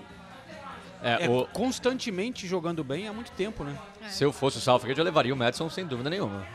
É, 1.02 1.26
é 1.26 1.28
o- 1.28 1.46
constantemente 1.52 2.46
jogando 2.46 2.82
bem 2.82 3.06
há 3.08 3.12
muito 3.12 3.30
tempo, 3.32 3.62
né? 3.64 3.76
Se 4.08 4.24
eu 4.24 4.32
fosse 4.32 4.56
o 4.56 4.60
Southgate, 4.60 4.98
eu 4.98 5.04
levaria 5.04 5.34
o 5.34 5.36
Madison 5.36 5.68
sem 5.68 5.84
dúvida 5.86 6.08
nenhuma. 6.08 6.46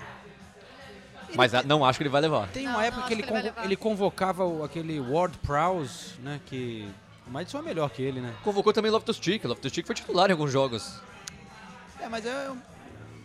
Mas 1.36 1.54
a- 1.54 1.62
não 1.62 1.86
acho 1.86 2.00
que 2.00 2.04
ele 2.04 2.10
vai 2.10 2.22
levar. 2.22 2.48
Tem 2.48 2.64
Não, 2.64 2.72
uma 2.72 2.78
não 2.80 2.84
época 2.86 3.00
acho 3.02 3.08
que 3.08 3.14
ele, 3.14 3.24
que 3.24 3.32
ele 3.34 3.54
ele 3.64 3.76
convocava 3.76 4.44
o- 4.46 4.64
aquele 4.64 5.00
Ward 5.00 5.38
Prowse, 5.40 6.20
né? 6.22 6.40
Que 6.48 6.90
o 7.28 7.30
Madison 7.30 7.60
é 7.60 7.62
melhor 7.62 7.90
que 7.92 8.02
ele, 8.02 8.20
né? 8.20 8.34
Convocou 8.44 8.74
também 8.74 8.90
Loftus-Cheek. 8.90 9.46
Loftus-Cheek 9.46 9.86
foi 9.86 9.96
titular 9.96 10.30
em 10.30 10.32
alguns 10.32 10.52
jogos. 10.52 11.00
É, 12.10 12.12
mas 12.12 12.26
é 12.26 12.50
um 12.50 12.60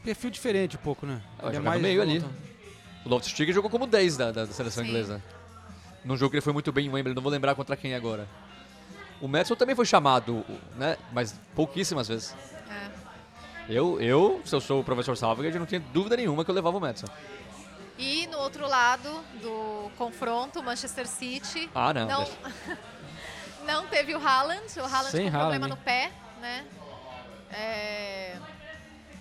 perfil 0.05 0.31
diferente 0.31 0.77
um 0.77 0.81
pouco, 0.81 1.07
né? 1.07 1.21
Ah, 1.39 1.45
vai 1.45 1.55
jogar 1.55 1.75
no 1.75 1.81
meio 1.81 2.03
ali. 2.03 2.23
O 3.05 3.09
Loftus-Cheek 3.09 3.53
jogou 3.53 3.71
como 3.71 3.87
10 3.87 4.17
da, 4.17 4.31
da 4.31 4.47
seleção 4.47 4.85
Sim. 4.85 4.91
inglesa. 4.91 5.23
Num 6.05 6.17
jogo 6.17 6.31
que 6.31 6.37
ele 6.37 6.43
foi 6.43 6.53
muito 6.53 6.71
bem 6.71 6.87
em 6.87 6.91
Wembley, 6.91 7.15
não 7.15 7.23
vou 7.23 7.33
lembrar 7.33 7.55
contra 7.55 7.77
quem 7.77 7.95
agora. 7.95 8.29
O 9.21 9.27
Madison 9.29 9.57
também 9.57 9.75
foi 9.75 9.87
chamado, 9.87 10.45
né? 10.77 10.99
Mas 11.13 11.35
pouquíssimas 11.55 12.09
vezes. 12.09 12.37
É. 12.71 12.91
Eu, 13.69 13.99
eu, 14.01 14.43
se 14.45 14.55
eu 14.55 14.61
sou 14.61 14.81
o 14.81 14.85
professor 14.85 15.17
Salvagard, 15.17 15.59
não 15.59 15.65
tinha 15.65 15.81
dúvida 15.81 16.17
nenhuma 16.17 16.45
que 16.45 16.51
eu 16.51 16.55
levava 16.55 16.77
o 16.77 16.81
Madison. 16.81 17.07
E 17.97 18.27
no 18.27 18.39
outro 18.39 18.67
lado 18.69 19.09
do 19.41 19.91
confronto, 19.97 20.61
o 20.61 20.63
Manchester 20.63 21.07
City 21.07 21.71
Ah, 21.75 21.95
não, 21.95 22.07
não, 22.07 22.29
não 23.65 23.87
teve 23.87 24.15
o 24.15 24.19
Haaland. 24.19 24.67
O 24.77 24.85
Haaland 24.85 25.11
Sem 25.11 25.25
com 25.27 25.31
problema 25.39 25.67
Haaland, 25.67 25.71
no 25.71 25.77
pé, 25.77 26.13
né? 26.41 26.67
É, 27.51 28.37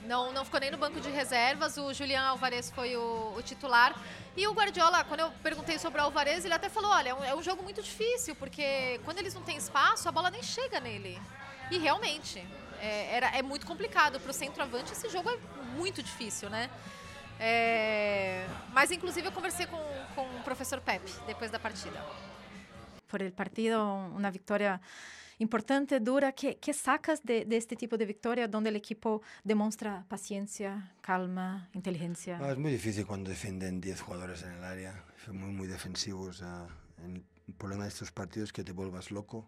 Não, 0.06 0.32
não 0.32 0.44
ficou 0.44 0.60
nem 0.60 0.72
no 0.72 0.78
banco 0.78 1.00
de 1.00 1.10
reservas. 1.10 1.78
O 1.78 1.94
Julian 1.94 2.22
Alvarez 2.22 2.70
foi 2.72 2.96
o, 2.96 3.34
o 3.38 3.42
titular. 3.42 3.96
E 4.36 4.48
o 4.48 4.54
Guardiola, 4.54 5.04
quando 5.04 5.22
eu 5.22 5.32
perguntei 5.42 5.78
sobre 5.80 6.02
o 6.02 6.04
Alvarez, 6.04 6.46
ele 6.46 6.54
até 6.54 6.70
falou: 6.70 6.92
olha, 6.92 7.10
é 7.10 7.14
um, 7.14 7.24
é 7.24 7.36
um 7.36 7.44
jogo 7.44 7.64
muito 7.64 7.82
difícil, 7.82 8.36
porque 8.36 9.00
quando 9.06 9.20
eles 9.20 9.34
não 9.34 9.42
têm 9.42 9.58
espaço, 9.58 10.08
a 10.10 10.12
bola 10.12 10.30
nem 10.30 10.44
chega 10.44 10.80
nele. 10.80 11.22
E 11.72 11.78
realmente, 11.78 12.46
é, 12.80 13.16
era, 13.16 13.28
é 13.38 13.42
muito 13.42 13.66
complicado. 13.66 14.20
Para 14.20 14.32
o 14.32 14.34
centroavante, 14.34 14.92
esse 14.92 15.10
jogo 15.10 15.30
é 15.30 15.38
muito 15.76 16.04
difícil, 16.04 16.50
né? 16.50 16.70
É, 17.40 18.46
mas, 18.72 18.92
inclusive, 18.92 19.28
eu 19.28 19.32
conversei 19.32 19.66
com, 19.66 19.82
com 20.16 20.22
o 20.22 20.44
professor 20.44 20.80
Pepe 20.82 21.12
depois 21.26 21.50
da 21.50 21.60
partida. 21.60 22.00
por 23.14 23.22
el 23.22 23.32
partido, 23.32 23.86
una 24.16 24.32
victoria 24.32 24.82
importante, 25.40 26.00
dura. 26.00 26.32
¿Qué, 26.32 26.58
qué 26.58 26.74
sacas 26.74 27.24
de, 27.24 27.46
de 27.46 27.58
este 27.58 27.76
tipo 27.76 27.98
de 27.98 28.06
victoria 28.06 28.48
donde 28.48 28.70
el 28.70 28.76
equipo 28.76 29.22
demuestra 29.44 30.06
paciencia, 30.08 30.94
calma, 31.02 31.70
inteligencia? 31.74 32.40
Ah, 32.42 32.52
es 32.52 32.58
muy 32.58 32.72
difícil 32.72 33.06
cuando 33.06 33.30
defienden 33.30 33.82
10 33.82 34.02
jugadores 34.02 34.44
en 34.44 34.52
el 34.52 34.64
área. 34.64 35.04
Son 35.26 35.38
muy, 35.38 35.52
muy 35.52 35.68
defensivos. 35.68 36.42
ah, 36.44 36.68
en, 37.04 37.24
el 37.48 37.54
problema 37.56 37.84
de 37.84 37.90
estos 37.90 38.12
partidos 38.12 38.50
es 38.50 38.54
que 38.54 38.64
te 38.64 38.72
vuelvas 38.72 39.12
loco. 39.12 39.48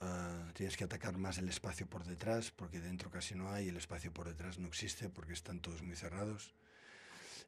Ah, 0.00 0.50
tienes 0.54 0.76
que 0.76 0.84
atacar 0.84 1.18
más 1.18 1.38
el 1.38 1.48
espacio 1.48 1.86
por 1.86 2.04
detrás, 2.04 2.50
porque 2.50 2.80
dentro 2.80 3.10
casi 3.10 3.34
no 3.34 3.50
hay, 3.50 3.68
el 3.68 3.76
espacio 3.76 4.12
por 4.12 4.28
detrás 4.28 4.58
no 4.58 4.68
existe 4.68 5.08
porque 5.08 5.32
están 5.32 5.60
todos 5.60 5.82
muy 5.82 5.96
cerrados. 5.96 6.54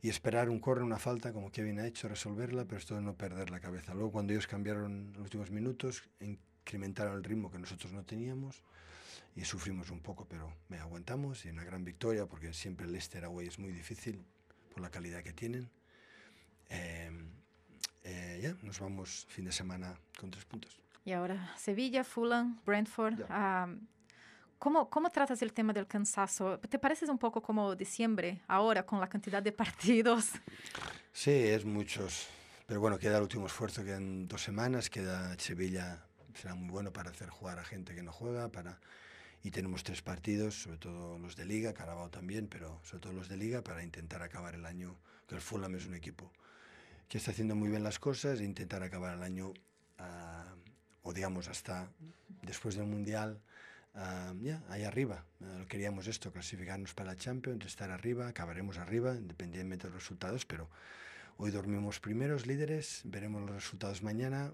Y 0.02 0.08
esperar 0.08 0.48
un 0.48 0.60
corre, 0.60 0.82
una 0.82 0.98
falta, 0.98 1.32
como 1.32 1.52
Kevin 1.52 1.78
ha 1.78 1.86
hecho, 1.86 2.08
resolverla, 2.08 2.64
pero 2.64 2.78
esto 2.78 3.00
no 3.00 3.14
perder 3.14 3.50
la 3.50 3.60
cabeza. 3.60 3.92
Luego, 3.94 4.12
cuando 4.12 4.32
ellos 4.32 4.46
cambiaron 4.46 5.12
los 5.12 5.22
últimos 5.24 5.50
minutos, 5.50 6.02
incrementaron 6.60 7.16
el 7.16 7.24
ritmo 7.24 7.50
que 7.50 7.58
nosotros 7.58 7.92
no 7.92 8.04
teníamos 8.04 8.62
y 9.36 9.44
sufrimos 9.44 9.90
un 9.90 10.00
poco, 10.00 10.26
pero 10.28 10.52
me 10.68 10.78
aguantamos 10.78 11.44
y 11.44 11.50
una 11.50 11.64
gran 11.64 11.84
victoria, 11.84 12.26
porque 12.26 12.52
siempre 12.52 12.86
el 12.86 12.92
Leicester 12.92 13.24
away 13.24 13.46
es 13.46 13.58
muy 13.58 13.72
difícil 13.72 14.24
por 14.72 14.80
la 14.82 14.90
calidad 14.90 15.22
que 15.22 15.32
tienen. 15.32 15.70
Eh, 16.68 17.10
eh, 18.04 18.40
ya, 18.42 18.56
nos 18.62 18.78
vamos 18.80 19.26
fin 19.28 19.44
de 19.44 19.52
semana 19.52 19.94
con 20.18 20.30
tres 20.30 20.44
puntos. 20.44 20.80
Y 21.04 21.12
ahora 21.12 21.54
Sevilla, 21.56 22.04
Fulham, 22.04 22.60
Brentford. 22.64 23.20
Um, 23.30 23.86
¿cómo, 24.58 24.88
¿Cómo 24.90 25.10
tratas 25.10 25.42
el 25.42 25.52
tema 25.52 25.72
del 25.72 25.86
cansancio? 25.86 26.58
¿Te 26.60 26.78
pareces 26.78 27.08
un 27.08 27.18
poco 27.18 27.42
como 27.42 27.74
diciembre 27.74 28.42
ahora 28.48 28.84
con 28.84 29.00
la 29.00 29.08
cantidad 29.08 29.42
de 29.42 29.52
partidos? 29.52 30.30
Sí, 31.12 31.30
es 31.30 31.64
muchos. 31.64 32.28
Pero 32.66 32.80
bueno, 32.80 32.98
queda 32.98 33.16
el 33.16 33.22
último 33.22 33.46
esfuerzo, 33.46 33.82
quedan 33.82 34.28
dos 34.28 34.42
semanas, 34.42 34.88
queda 34.88 35.36
Sevilla, 35.38 36.04
será 36.34 36.54
muy 36.54 36.70
bueno 36.70 36.92
para 36.92 37.10
hacer 37.10 37.28
jugar 37.28 37.58
a 37.58 37.64
gente 37.64 37.94
que 37.94 38.02
no 38.02 38.12
juega, 38.12 38.50
para 38.50 38.80
y 39.42 39.50
tenemos 39.50 39.84
tres 39.84 40.02
partidos, 40.02 40.62
sobre 40.62 40.78
todo 40.78 41.18
los 41.18 41.34
de 41.36 41.46
Liga, 41.46 41.72
Carabao 41.72 42.10
también, 42.10 42.46
pero 42.48 42.78
sobre 42.84 43.00
todo 43.00 43.12
los 43.14 43.28
de 43.28 43.36
Liga, 43.36 43.62
para 43.62 43.82
intentar 43.82 44.22
acabar 44.22 44.54
el 44.54 44.66
año, 44.66 44.96
que 45.26 45.34
el 45.34 45.40
Fulham 45.40 45.74
es 45.76 45.86
un 45.86 45.94
equipo 45.94 46.30
que 47.08 47.18
está 47.18 47.30
haciendo 47.30 47.56
muy 47.56 47.70
bien 47.70 47.82
las 47.82 47.98
cosas 47.98 48.40
e 48.40 48.44
intentar 48.44 48.82
acabar 48.82 49.16
el 49.16 49.22
año, 49.22 49.48
uh, 49.48 51.02
o 51.02 51.12
digamos 51.12 51.48
hasta 51.48 51.90
después 52.42 52.76
del 52.76 52.86
Mundial, 52.86 53.40
uh, 53.94 54.38
ya, 54.42 54.62
ahí 54.68 54.84
arriba. 54.84 55.24
Uh, 55.40 55.66
queríamos 55.66 56.06
esto, 56.06 56.30
clasificarnos 56.32 56.94
para 56.94 57.12
la 57.12 57.16
Champions, 57.16 57.64
estar 57.64 57.90
arriba, 57.90 58.28
acabaremos 58.28 58.78
arriba, 58.78 59.14
independientemente 59.14 59.88
de 59.88 59.94
los 59.94 60.02
resultados, 60.02 60.44
pero 60.44 60.68
hoy 61.38 61.50
dormimos 61.50 61.98
primeros, 61.98 62.46
líderes, 62.46 63.00
veremos 63.04 63.42
los 63.42 63.54
resultados 63.54 64.02
mañana 64.02 64.52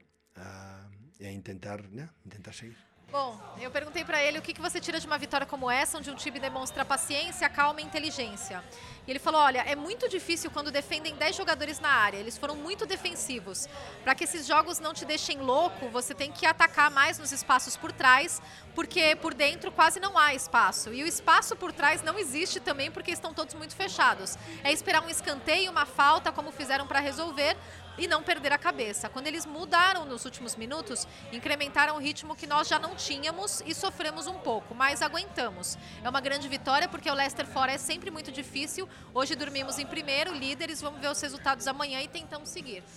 e 1.18 1.28
intentar, 1.28 1.80
yeah, 1.92 2.12
intentar 2.24 2.52
seguir. 2.52 2.76
Bom, 3.10 3.40
eu 3.60 3.70
perguntei 3.70 4.04
para 4.04 4.20
ele 4.20 4.38
o 4.38 4.42
que, 4.42 4.52
que 4.52 4.60
você 4.60 4.80
tira 4.80 4.98
de 4.98 5.06
uma 5.06 5.16
vitória 5.16 5.46
como 5.46 5.70
essa, 5.70 5.96
onde 5.96 6.10
um 6.10 6.16
time 6.16 6.40
demonstra 6.40 6.84
paciência, 6.84 7.48
calma 7.48 7.80
e 7.80 7.84
inteligência. 7.84 8.62
E 9.06 9.10
ele 9.12 9.20
falou: 9.20 9.40
olha, 9.40 9.60
é 9.60 9.76
muito 9.76 10.08
difícil 10.08 10.50
quando 10.50 10.72
defendem 10.72 11.14
10 11.14 11.36
jogadores 11.36 11.78
na 11.78 11.88
área. 11.88 12.16
Eles 12.16 12.36
foram 12.36 12.56
muito 12.56 12.84
defensivos. 12.84 13.68
Para 14.02 14.14
que 14.14 14.24
esses 14.24 14.44
jogos 14.44 14.80
não 14.80 14.92
te 14.92 15.04
deixem 15.04 15.38
louco, 15.38 15.88
você 15.88 16.14
tem 16.14 16.32
que 16.32 16.44
atacar 16.44 16.90
mais 16.90 17.16
nos 17.16 17.30
espaços 17.30 17.76
por 17.76 17.92
trás, 17.92 18.42
porque 18.74 19.14
por 19.16 19.32
dentro 19.32 19.70
quase 19.70 20.00
não 20.00 20.18
há 20.18 20.34
espaço. 20.34 20.92
E 20.92 21.04
o 21.04 21.06
espaço 21.06 21.54
por 21.54 21.72
trás 21.72 22.02
não 22.02 22.18
existe 22.18 22.58
também 22.58 22.90
porque 22.90 23.12
estão 23.12 23.32
todos 23.32 23.54
muito 23.54 23.76
fechados. 23.76 24.36
É 24.64 24.72
esperar 24.72 25.00
um 25.02 25.08
escanteio, 25.08 25.70
uma 25.70 25.86
falta, 25.86 26.32
como 26.32 26.50
fizeram 26.50 26.88
para 26.88 26.98
resolver, 26.98 27.56
e 27.98 28.06
não 28.06 28.22
perder 28.22 28.52
a 28.52 28.58
cabeça. 28.58 29.08
Quando 29.08 29.26
eles 29.26 29.46
mudaram 29.46 30.04
nos 30.04 30.24
últimos 30.24 30.56
minutos, 30.56 31.06
incrementaram 31.32 31.96
o 31.96 31.98
ritmo 31.98 32.36
que 32.36 32.46
nós 32.46 32.68
já 32.68 32.78
não 32.78 32.94
tínhamos 32.94 33.62
e 33.66 33.74
sofremos 33.74 34.26
um 34.26 34.34
pouco, 34.34 34.74
mas 34.74 35.02
aguentamos. 35.02 35.76
É 36.02 36.08
uma 36.08 36.20
grande 36.20 36.48
vitória 36.48 36.88
porque 36.88 37.10
o 37.10 37.14
Leicester 37.14 37.46
fora 37.46 37.72
é 37.72 37.78
sempre 37.78 38.10
muito 38.10 38.30
difícil. 38.30 38.88
Hoje 39.14 39.34
dormimos 39.34 39.78
em 39.78 39.86
primeiro, 39.86 40.34
líderes, 40.34 40.80
vamos 40.80 41.00
ver 41.00 41.10
os 41.10 41.20
resultados 41.20 41.66
amanhã 41.66 42.00
e 42.00 42.08
tentamos 42.08 42.48
seguir. 42.48 42.82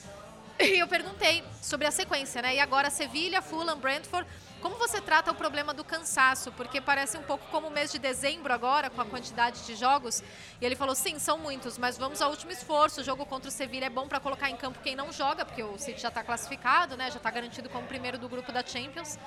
E 0.62 0.78
eu 0.78 0.89
perguntei 0.89 1.41
sobre 1.62 1.88
a 1.88 1.91
sequência, 1.91 2.41
né? 2.41 2.56
E 2.56 2.60
agora 2.60 2.89
Sevilha, 2.89 3.41
Fulham, 3.41 3.80
Brentford. 3.80 4.28
Como 4.62 4.76
você 4.76 4.99
trata 4.99 5.32
o 5.32 5.36
problema 5.36 5.74
do 5.74 5.86
cansaço? 5.86 6.51
Porque 6.51 6.82
parece 6.82 7.18
um 7.18 7.24
pouco 7.24 7.45
como 7.49 7.68
o 7.68 7.72
mês 7.72 7.91
de 7.91 7.97
dezembro 7.97 8.51
agora, 8.51 8.89
com 8.89 8.99
a 8.99 9.05
quantidade 9.05 9.66
de 9.66 9.74
jogos. 9.74 10.22
E 10.60 10.66
ele 10.66 10.76
falou: 10.76 10.93
sim, 10.93 11.18
são 11.18 11.38
muitos, 11.38 11.78
mas 11.78 11.97
vamos 11.97 12.22
ao 12.22 12.30
último 12.30 12.51
esforço. 12.51 12.99
O 12.99 13.03
jogo 13.03 13.26
contra 13.26 13.47
o 13.47 13.51
Sevilha 13.51 13.86
é 13.86 13.89
bom 13.89 14.07
para 14.07 14.20
colocar 14.20 14.49
em 14.49 14.57
campo 14.57 14.80
quem 14.80 14.97
não 14.97 15.14
joga, 15.14 15.45
porque 15.45 15.64
o 15.64 15.78
City 15.78 16.01
já 16.01 16.10
está 16.10 16.24
classificado, 16.24 16.97
né? 16.97 17.10
Já 17.10 17.18
está 17.18 17.32
garantido 17.32 17.70
como 17.70 17.88
primeiro 17.88 18.18
do 18.18 18.28
grupo 18.28 18.51
da 18.51 18.66
Champions. 18.66 19.18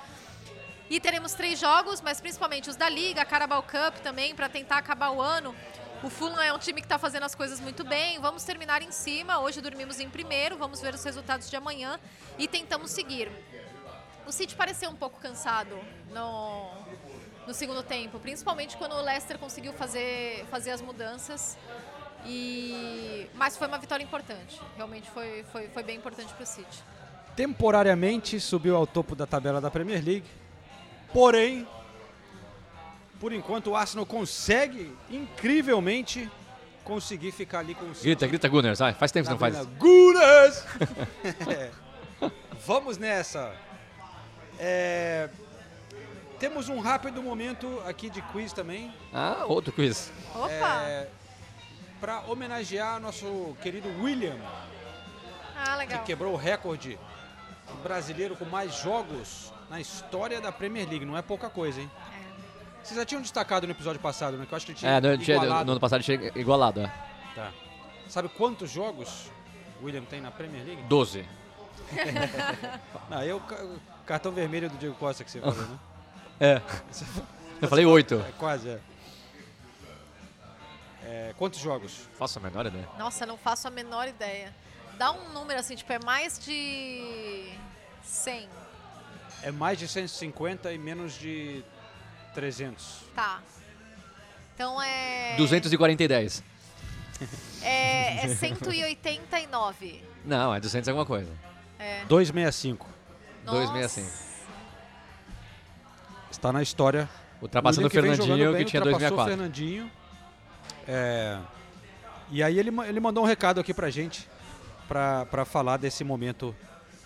E 0.87 0.99
teremos 0.99 1.33
três 1.33 1.59
jogos, 1.59 1.99
mas 2.01 2.21
principalmente 2.21 2.69
os 2.69 2.75
da 2.75 2.87
Liga, 2.87 3.23
a 3.23 3.25
Carabao 3.25 3.63
Cup 3.63 4.03
também, 4.03 4.35
para 4.35 4.47
tentar 4.47 4.77
acabar 4.77 5.09
o 5.09 5.19
ano. 5.19 5.55
O 6.03 6.09
Fulham 6.09 6.41
é 6.41 6.53
um 6.53 6.59
time 6.59 6.81
que 6.81 6.85
está 6.85 6.99
fazendo 6.99 7.23
as 7.23 7.33
coisas 7.33 7.59
muito 7.59 7.83
bem. 7.83 8.19
Vamos 8.19 8.43
terminar 8.43 8.83
em 8.83 8.91
cima. 8.91 9.39
Hoje 9.39 9.61
dormimos 9.61 9.99
em 9.99 10.09
primeiro. 10.09 10.57
Vamos 10.57 10.81
ver 10.81 10.93
os 10.93 11.03
resultados 11.03 11.49
de 11.49 11.55
amanhã 11.55 11.99
e 12.37 12.47
tentamos 12.47 12.91
seguir. 12.91 13.31
O 14.25 14.31
City 14.31 14.55
pareceu 14.55 14.89
um 14.89 14.95
pouco 14.95 15.19
cansado 15.19 15.77
no, 16.11 16.71
no 17.45 17.53
segundo 17.53 17.83
tempo, 17.83 18.19
principalmente 18.19 18.77
quando 18.77 18.93
o 18.93 19.01
Leicester 19.01 19.37
conseguiu 19.37 19.73
fazer, 19.73 20.45
fazer 20.49 20.71
as 20.71 20.81
mudanças. 20.81 21.57
E, 22.25 23.27
mas 23.35 23.57
foi 23.57 23.67
uma 23.67 23.77
vitória 23.77 24.03
importante. 24.03 24.61
Realmente 24.77 25.09
foi, 25.09 25.43
foi, 25.51 25.67
foi 25.67 25.83
bem 25.83 25.97
importante 25.97 26.33
para 26.33 26.43
o 26.43 26.45
City. 26.45 26.83
Temporariamente 27.35 28.39
subiu 28.39 28.75
ao 28.75 28.87
topo 28.87 29.15
da 29.15 29.25
tabela 29.25 29.59
da 29.59 29.69
Premier 29.69 30.03
League. 30.03 30.27
Porém, 31.11 31.67
por 33.19 33.33
enquanto 33.33 33.71
o 33.71 33.75
Arsenal 33.75 34.05
consegue 34.05 34.95
incrivelmente 35.09 36.29
conseguir 36.83 37.31
ficar 37.31 37.59
ali 37.59 37.75
com 37.75 37.85
o 37.85 37.95
City. 37.95 38.07
Grita, 38.07 38.27
grita 38.27 38.47
Gunners. 38.47 38.79
Faz 38.97 39.11
tempo 39.11 39.25
que 39.25 39.31
não 39.31 39.39
faz. 39.39 39.65
Gunners! 39.77 40.65
é. 41.49 41.71
Vamos 42.65 42.97
nessa. 42.97 43.53
É, 44.59 45.29
temos 46.39 46.69
um 46.69 46.79
rápido 46.79 47.21
momento 47.21 47.81
aqui 47.85 48.09
de 48.09 48.21
quiz 48.21 48.53
também. 48.53 48.93
Ah, 49.13 49.45
outro 49.47 49.71
quiz. 49.71 50.11
Opa! 50.35 50.83
É, 50.83 51.07
para 51.99 52.21
homenagear 52.27 52.99
nosso 52.99 53.55
querido 53.61 53.87
William. 54.01 54.35
Ah, 55.55 55.77
legal. 55.77 55.99
Que 55.99 56.05
quebrou 56.07 56.33
o 56.33 56.37
recorde 56.37 56.99
brasileiro 57.81 58.35
com 58.35 58.45
mais 58.45 58.75
jogos 58.75 59.53
na 59.69 59.79
história 59.79 60.41
da 60.41 60.51
Premier 60.51 60.87
League. 60.87 61.05
Não 61.05 61.17
é 61.17 61.21
pouca 61.21 61.49
coisa, 61.49 61.79
hein? 61.79 61.89
É. 62.19 62.83
Vocês 62.83 62.99
já 62.99 63.05
tinham 63.05 63.21
destacado 63.21 63.65
no 63.65 63.71
episódio 63.71 64.01
passado, 64.01 64.35
né? 64.35 64.45
Que 64.45 64.53
eu 64.53 64.57
acho 64.57 64.65
que 64.65 64.73
ele 64.73 64.79
tinha 64.79 64.91
é, 64.91 64.99
no, 64.99 65.13
igualado. 65.13 65.65
no 65.65 65.71
ano 65.71 65.79
passado 65.79 66.03
tinha 66.03 66.31
igualado, 66.35 66.81
é. 66.81 66.91
Tá. 67.33 67.51
Sabe 68.09 68.27
quantos 68.27 68.69
jogos 68.69 69.31
o 69.81 69.85
William 69.85 70.03
tem 70.03 70.19
na 70.19 70.29
Premier 70.29 70.65
League? 70.65 70.83
Doze. 70.83 71.25
Não, 73.09 73.23
eu 73.23 73.41
cartão 74.05 74.31
vermelho 74.31 74.69
do 74.69 74.77
Diego 74.77 74.95
Costa 74.95 75.23
que 75.23 75.31
você 75.31 75.39
falou, 75.39 75.55
né? 75.55 75.79
É. 76.39 76.61
Eu 77.61 77.67
falei 77.69 77.85
oito. 77.85 78.15
É, 78.15 78.31
quase, 78.37 78.67
é. 78.67 78.79
é. 81.03 81.33
Quantos 81.37 81.59
jogos? 81.59 82.09
Faço 82.17 82.39
a 82.39 82.41
menor 82.41 82.65
ideia. 82.65 82.89
Nossa, 82.97 83.25
não 83.25 83.37
faço 83.37 83.67
a 83.67 83.71
menor 83.71 84.07
ideia. 84.07 84.53
Dá 84.97 85.11
um 85.11 85.29
número 85.31 85.59
assim, 85.59 85.75
tipo, 85.75 85.93
é 85.93 85.99
mais 86.03 86.39
de 86.39 87.53
100. 88.03 88.49
É 89.43 89.51
mais 89.51 89.77
de 89.77 89.87
150 89.87 90.73
e 90.73 90.77
menos 90.77 91.13
de 91.13 91.63
300. 92.33 93.03
Tá. 93.15 93.41
Então 94.53 94.81
é... 94.81 95.35
240 95.37 96.03
e 96.03 96.07
10. 96.07 96.43
É, 97.65 98.25
é 98.25 98.35
189. 98.35 100.03
Não, 100.25 100.53
é 100.53 100.59
200 100.59 100.89
alguma 100.89 101.05
coisa. 101.05 101.31
É. 101.79 102.03
265. 102.05 102.92
265. 103.45 104.07
Está 106.31 106.51
na 106.51 106.61
história. 106.61 107.09
Ultrapassando 107.41 107.87
o 107.87 107.89
Fernandinho, 107.89 108.53
bem, 108.53 108.63
que 108.63 108.71
tinha 108.71 108.81
2004. 108.81 109.21
o 109.21 109.25
Fernandinho. 109.25 109.91
É, 110.87 111.39
e 112.31 112.41
aí 112.41 112.57
ele, 112.57 112.71
ele 112.87 112.99
mandou 112.99 113.23
um 113.23 113.27
recado 113.27 113.59
aqui 113.59 113.73
pra 113.73 113.89
gente, 113.89 114.27
pra, 114.87 115.25
pra 115.25 115.45
falar 115.45 115.77
desse 115.77 116.03
momento 116.03 116.55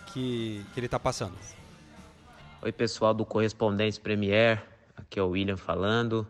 que, 0.06 0.64
que 0.72 0.80
ele 0.80 0.88
tá 0.88 0.98
passando. 0.98 1.34
Oi, 2.62 2.72
pessoal 2.72 3.12
do 3.12 3.24
Correspondentes 3.24 3.98
Premier. 3.98 4.64
Aqui 4.96 5.18
é 5.18 5.22
o 5.22 5.28
William 5.30 5.56
falando. 5.56 6.26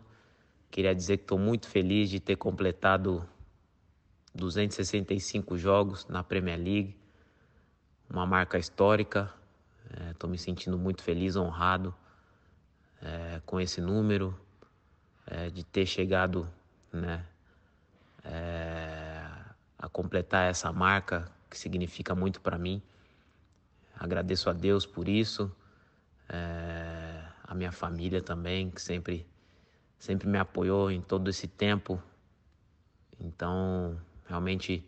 Queria 0.69 0.93
dizer 0.93 1.17
que 1.17 1.23
estou 1.23 1.39
muito 1.39 1.67
feliz 1.67 2.09
de 2.09 2.19
ter 2.19 2.35
completado 2.35 3.27
265 4.35 5.57
jogos 5.57 6.05
na 6.07 6.23
Premier 6.23 6.57
League. 6.57 6.97
Uma 8.09 8.25
marca 8.25 8.57
histórica. 8.57 9.33
Estou 10.11 10.29
é, 10.29 10.31
me 10.31 10.37
sentindo 10.37 10.77
muito 10.77 11.01
feliz, 11.01 11.35
honrado 11.35 11.93
é, 13.01 13.41
com 13.45 13.59
esse 13.59 13.81
número, 13.81 14.39
é, 15.25 15.49
de 15.49 15.63
ter 15.63 15.85
chegado 15.85 16.47
né, 16.91 17.25
é, 18.23 19.25
a 19.77 19.87
completar 19.89 20.49
essa 20.49 20.71
marca 20.71 21.31
que 21.49 21.57
significa 21.57 22.13
muito 22.13 22.41
para 22.41 22.57
mim. 22.57 22.81
Agradeço 23.95 24.49
a 24.49 24.53
Deus 24.53 24.85
por 24.85 25.09
isso, 25.09 25.51
é, 26.29 27.25
a 27.43 27.55
minha 27.55 27.71
família 27.71 28.21
também, 28.21 28.69
que 28.69 28.81
sempre, 28.81 29.27
sempre 29.97 30.27
me 30.27 30.37
apoiou 30.37 30.91
em 30.91 31.01
todo 31.01 31.29
esse 31.29 31.47
tempo. 31.47 32.01
Então, 33.19 33.99
realmente 34.25 34.85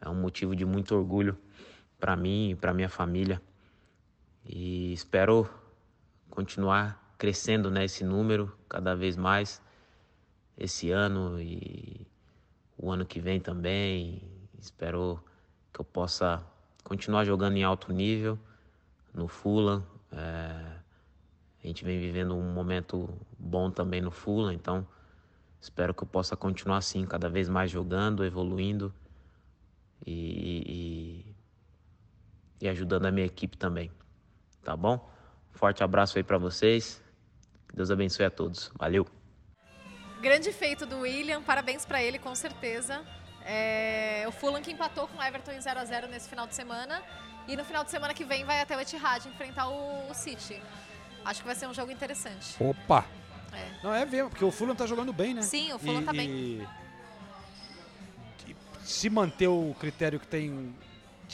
é 0.00 0.08
um 0.08 0.14
motivo 0.14 0.56
de 0.56 0.64
muito 0.64 0.94
orgulho 0.94 1.38
para 2.00 2.16
mim 2.16 2.50
e 2.50 2.56
para 2.56 2.72
minha 2.72 2.88
família. 2.88 3.40
E 4.50 4.94
espero 4.94 5.46
continuar 6.30 7.14
crescendo 7.18 7.70
nesse 7.70 8.02
né, 8.02 8.08
número 8.08 8.50
cada 8.66 8.96
vez 8.96 9.14
mais 9.14 9.60
esse 10.56 10.90
ano 10.90 11.38
e 11.38 12.06
o 12.78 12.90
ano 12.90 13.04
que 13.04 13.20
vem 13.20 13.38
também. 13.38 14.22
Espero 14.58 15.22
que 15.70 15.80
eu 15.80 15.84
possa 15.84 16.42
continuar 16.82 17.26
jogando 17.26 17.58
em 17.58 17.62
alto 17.62 17.92
nível 17.92 18.38
no 19.12 19.28
Fulham. 19.28 19.84
É, 20.10 20.78
a 21.62 21.66
gente 21.66 21.84
vem 21.84 22.00
vivendo 22.00 22.34
um 22.34 22.50
momento 22.50 23.06
bom 23.38 23.70
também 23.70 24.00
no 24.00 24.10
Fulham, 24.10 24.50
então 24.50 24.86
espero 25.60 25.92
que 25.92 26.04
eu 26.04 26.08
possa 26.08 26.34
continuar 26.34 26.78
assim, 26.78 27.04
cada 27.04 27.28
vez 27.28 27.50
mais 27.50 27.70
jogando, 27.70 28.24
evoluindo 28.24 28.94
e, 30.06 31.26
e, 32.62 32.64
e 32.64 32.68
ajudando 32.68 33.04
a 33.04 33.10
minha 33.10 33.26
equipe 33.26 33.54
também. 33.54 33.90
Tá 34.68 34.76
bom? 34.76 35.00
Forte 35.52 35.82
abraço 35.82 36.18
aí 36.18 36.22
para 36.22 36.36
vocês. 36.36 37.02
Que 37.70 37.74
Deus 37.74 37.90
abençoe 37.90 38.26
a 38.26 38.30
todos. 38.30 38.70
Valeu. 38.78 39.06
Grande 40.20 40.52
feito 40.52 40.84
do 40.84 40.98
William, 40.98 41.42
parabéns 41.42 41.86
para 41.86 42.02
ele 42.02 42.18
com 42.18 42.34
certeza. 42.34 43.02
É, 43.46 44.26
o 44.28 44.30
Fulham 44.30 44.60
que 44.60 44.70
empatou 44.70 45.08
com 45.08 45.16
o 45.16 45.22
Everton 45.22 45.52
em 45.52 45.60
0 45.62 45.80
a 45.80 45.84
0 45.86 46.08
nesse 46.08 46.28
final 46.28 46.46
de 46.46 46.54
semana 46.54 47.02
e 47.46 47.56
no 47.56 47.64
final 47.64 47.82
de 47.82 47.90
semana 47.90 48.12
que 48.12 48.26
vem 48.26 48.44
vai 48.44 48.60
até 48.60 48.76
o 48.76 48.80
Etihad 48.80 49.24
enfrentar 49.26 49.68
o, 49.70 50.10
o 50.10 50.12
City. 50.12 50.62
Acho 51.24 51.40
que 51.40 51.46
vai 51.46 51.56
ser 51.56 51.66
um 51.66 51.72
jogo 51.72 51.90
interessante. 51.90 52.54
Opa! 52.62 53.06
É. 53.54 53.82
Não 53.82 53.94
é 53.94 54.04
mesmo, 54.04 54.28
porque 54.28 54.44
o 54.44 54.50
Fulham 54.50 54.76
tá 54.76 54.84
jogando 54.84 55.14
bem, 55.14 55.32
né? 55.32 55.40
Sim, 55.40 55.72
o 55.72 55.78
Fulham 55.78 56.02
e, 56.02 56.04
tá 56.04 56.12
bem. 56.12 56.28
E, 56.28 56.68
e 58.48 58.56
se 58.84 59.08
manter 59.08 59.48
o 59.48 59.74
critério 59.80 60.20
que 60.20 60.26
tem 60.26 60.74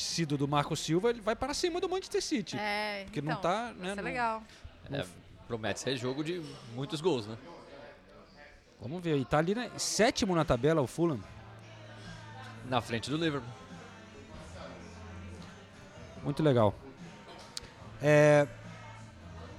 sido 0.02 0.36
do 0.36 0.46
Marco 0.48 0.74
Silva, 0.76 1.10
ele 1.10 1.20
vai 1.20 1.34
para 1.36 1.52
cima 1.54 1.80
do 1.80 1.88
Manchester 1.88 2.22
City. 2.22 2.56
É, 2.58 3.02
porque 3.04 3.20
então, 3.20 3.34
não 3.34 3.40
tá, 3.40 3.66
né? 3.68 3.74
Vai 3.78 3.88
ser 3.90 3.96
não- 3.96 4.02
legal. 4.04 4.42
É, 4.92 5.04
promete 5.46 5.80
ser 5.80 5.96
jogo 5.96 6.22
de 6.24 6.42
muitos 6.74 7.00
gols, 7.00 7.26
né? 7.26 7.36
Vamos 8.80 9.02
ver, 9.02 9.16
e 9.16 9.24
tá 9.24 9.38
ali, 9.38 9.54
né? 9.54 9.70
Sétimo 9.78 10.34
na 10.34 10.44
tabela 10.44 10.82
o 10.82 10.86
Fulham. 10.86 11.18
Na 12.68 12.80
frente 12.80 13.08
do 13.10 13.16
Liverpool. 13.16 13.48
Muito 16.22 16.42
legal. 16.42 16.74
É, 18.02 18.46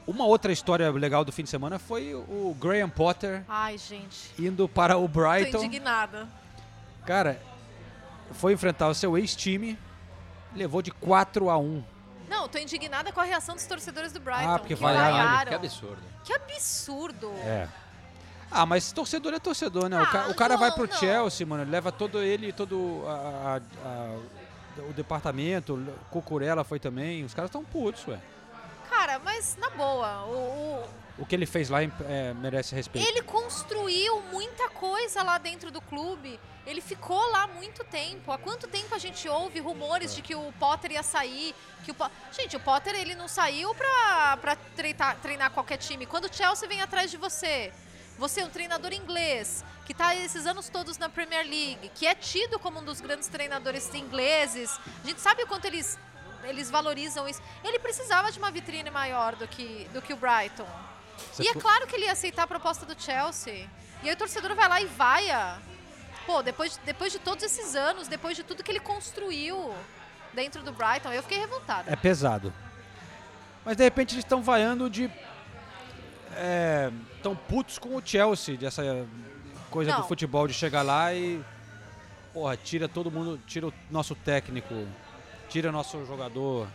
uma 0.07 0.25
outra 0.25 0.51
história 0.51 0.89
legal 0.91 1.23
do 1.25 1.31
fim 1.31 1.43
de 1.43 1.49
semana 1.49 1.79
foi 1.79 2.13
o 2.13 2.55
Graham 2.59 2.89
Potter 2.89 3.43
Ai, 3.47 3.77
gente. 3.77 4.31
indo 4.39 4.67
para 4.67 4.97
o 4.97 5.07
Tô 5.07 5.19
Brighton. 5.21 5.63
indignada. 5.63 6.27
Cara, 7.05 7.41
foi 8.33 8.53
enfrentar 8.53 8.87
o 8.89 8.93
seu 8.95 9.17
ex-time, 9.17 9.77
levou 10.55 10.81
de 10.81 10.91
4 10.91 11.49
a 11.49 11.57
1. 11.57 11.83
Não, 12.29 12.47
tô 12.47 12.57
indignada 12.57 13.11
com 13.11 13.19
a 13.19 13.23
reação 13.23 13.55
dos 13.55 13.65
torcedores 13.65 14.11
do 14.11 14.19
Brighton. 14.19 14.49
Ah, 14.55 14.59
porque 14.59 14.75
que 14.75 14.81
vaiaram 14.81 15.17
ele. 15.17 15.27
vaiaram. 15.27 15.49
Que 15.49 15.55
absurdo. 15.55 16.01
Que 16.23 16.33
absurdo. 16.33 17.31
É. 17.43 17.67
Ah, 18.49 18.65
mas 18.65 18.91
torcedor 18.91 19.33
é 19.33 19.39
torcedor, 19.39 19.89
né? 19.89 20.01
o, 20.01 20.07
ca- 20.07 20.25
Ah, 20.25 20.29
o 20.29 20.35
cara 20.35 20.55
vai 20.57 20.71
pro 20.71 20.87
não. 20.87 20.93
Chelsea, 20.95 21.45
mano, 21.45 21.63
ele 21.63 21.71
leva 21.71 21.91
todo 21.91 22.21
ele, 22.21 22.51
todo 22.53 23.03
a- 23.07 23.59
a- 23.85 23.87
a- 23.89 24.81
o 24.89 24.93
departamento, 24.93 25.73
o 25.75 26.05
Cucurella 26.09 26.63
foi 26.63 26.79
também, 26.79 27.23
os 27.23 27.33
caras 27.33 27.49
tão 27.51 27.63
putos, 27.63 28.07
ué. 28.07 28.19
Cara, 28.89 29.19
mas 29.19 29.57
na 29.59 29.69
boa, 29.71 30.23
o, 30.25 30.31
o- 30.81 30.83
O 31.17 31.25
que 31.25 31.33
ele 31.33 31.45
fez 31.45 31.69
lá 31.69 31.81
é, 31.81 32.33
merece 32.33 32.75
respeito. 32.75 33.07
ele 33.07 33.21
construiu 33.21 34.21
muita 34.31 34.69
coisa 34.69 35.23
lá 35.23 35.37
dentro 35.37 35.71
do 35.71 35.79
clube. 35.79 36.37
Ele 36.65 36.81
ficou 36.81 37.31
lá 37.31 37.47
muito 37.47 37.83
tempo. 37.85 38.31
Há 38.31 38.37
quanto 38.37 38.67
tempo 38.67 38.93
a 38.93 38.97
gente 38.97 39.29
ouve 39.29 39.59
rumores 39.59 40.13
de 40.13 40.21
que 40.21 40.35
o 40.35 40.51
Potter 40.59 40.91
ia 40.91 41.03
sair? 41.03 41.55
Que 41.85 41.91
o 41.91 41.93
Po- 41.93 42.09
Gente, 42.33 42.57
o 42.57 42.59
Potter 42.59 42.93
ele 42.95 43.15
não 43.15 43.27
saiu 43.29 43.73
pra, 43.75 44.37
pra 44.41 44.55
treinar, 44.75 45.15
treinar 45.21 45.51
qualquer 45.51 45.77
time. 45.77 46.05
Quando 46.05 46.25
o 46.25 46.33
Chelsea 46.33 46.67
vem 46.67 46.81
atrás 46.81 47.09
de 47.09 47.15
você, 47.17 47.71
você 48.17 48.41
é 48.41 48.45
um 48.45 48.49
treinador 48.49 48.91
inglês, 48.91 49.63
que 49.85 49.93
está 49.93 50.13
esses 50.15 50.45
anos 50.45 50.67
todos 50.67 50.97
na 50.97 51.07
Premier 51.07 51.45
League, 51.45 51.91
que 51.95 52.05
é 52.07 52.13
tido 52.15 52.59
como 52.59 52.79
um 52.79 52.83
dos 52.83 52.99
grandes 52.99 53.27
treinadores 53.29 53.93
ingleses. 53.93 54.77
A 55.03 55.07
gente 55.07 55.21
sabe 55.21 55.43
o 55.43 55.47
quanto 55.47 55.65
eles, 55.65 55.97
eles 56.43 56.69
valorizam 56.69 57.25
isso. 57.25 57.41
Ele 57.63 57.79
precisava 57.79 58.31
de 58.33 58.39
uma 58.39 58.51
vitrine 58.51 58.89
maior 58.89 59.35
do 59.37 59.47
que, 59.47 59.87
do 59.93 60.01
que 60.01 60.11
o 60.11 60.17
Brighton. 60.17 60.67
Você 61.31 61.43
e 61.43 61.47
é 61.47 61.53
claro 61.53 61.87
que 61.87 61.95
ele 61.95 62.05
ia 62.05 62.11
aceitar 62.11 62.43
a 62.43 62.47
proposta 62.47 62.85
do 62.85 62.99
Chelsea. 63.01 63.67
E 64.03 64.09
aí 64.09 64.13
o 64.13 64.17
torcedor 64.17 64.53
vai 64.55 64.67
lá 64.69 64.81
e 64.81 64.85
vaia. 64.85 65.57
Pô, 66.25 66.41
depois, 66.41 66.73
de- 66.73 66.79
depois 66.85 67.11
de 67.11 67.19
todos 67.19 67.43
esses 67.43 67.75
anos, 67.75 68.07
depois 68.07 68.35
de 68.35 68.43
tudo 68.43 68.63
que 68.63 68.71
ele 68.71 68.79
construiu 68.79 69.73
dentro 70.33 70.63
do 70.63 70.71
Brighton, 70.71 71.11
eu 71.11 71.21
fiquei 71.23 71.39
revoltada. 71.39 71.91
É 71.91 71.95
pesado. 71.95 72.53
Mas 73.63 73.77
de 73.77 73.83
repente 73.83 74.13
eles 74.15 74.23
estão 74.25 74.41
vaiando 74.43 74.89
de. 74.89 75.09
Estão 77.17 77.35
putos 77.35 77.77
com 77.79 77.95
o 77.95 78.01
Chelsea, 78.05 78.57
dessa 78.57 78.83
coisa 79.69 79.91
Não. 79.91 80.01
do 80.01 80.07
futebol, 80.07 80.47
de 80.47 80.53
chegar 80.53 80.81
lá 80.81 81.13
e. 81.13 81.41
Porra, 82.33 82.57
tira 82.57 82.87
todo 82.89 83.09
mundo, 83.09 83.39
tira 83.47 83.67
o 83.67 83.73
nosso 83.89 84.13
técnico, 84.13 84.85
tira 85.47 85.71
nosso 85.71 86.05
jogador. 86.05 86.67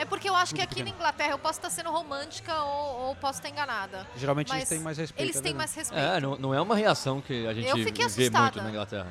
É 0.00 0.04
porque 0.06 0.28
eu 0.30 0.34
acho 0.34 0.54
que 0.54 0.62
aqui 0.62 0.82
na. 0.82 0.88
Inglaterra 0.88 1.32
eu 1.32 1.38
posso 1.38 1.58
estar 1.58 1.68
sendo 1.68 1.90
romântica 1.90 2.54
ou, 2.62 3.08
ou 3.08 3.16
posso 3.16 3.38
estar 3.38 3.50
enganada. 3.50 4.06
Geralmente 4.16 4.50
eles 4.50 4.66
têm 4.68 4.78
mais 4.80 4.96
respeito, 4.96 5.22
Eles 5.26 5.36
é 5.36 5.42
têm 5.42 5.52
verdade. 5.52 5.58
mais 5.58 5.74
respeito. 5.74 6.02
É, 6.16 6.20
não, 6.20 6.36
não 6.36 6.54
é 6.54 6.60
uma 6.60 6.74
reação 6.74 7.20
que 7.20 7.46
a 7.46 7.52
gente 7.52 7.66
vê 7.92 8.02
assustada. 8.04 8.40
muito 8.44 8.62
na 8.62 8.70
Inglaterra. 8.70 9.06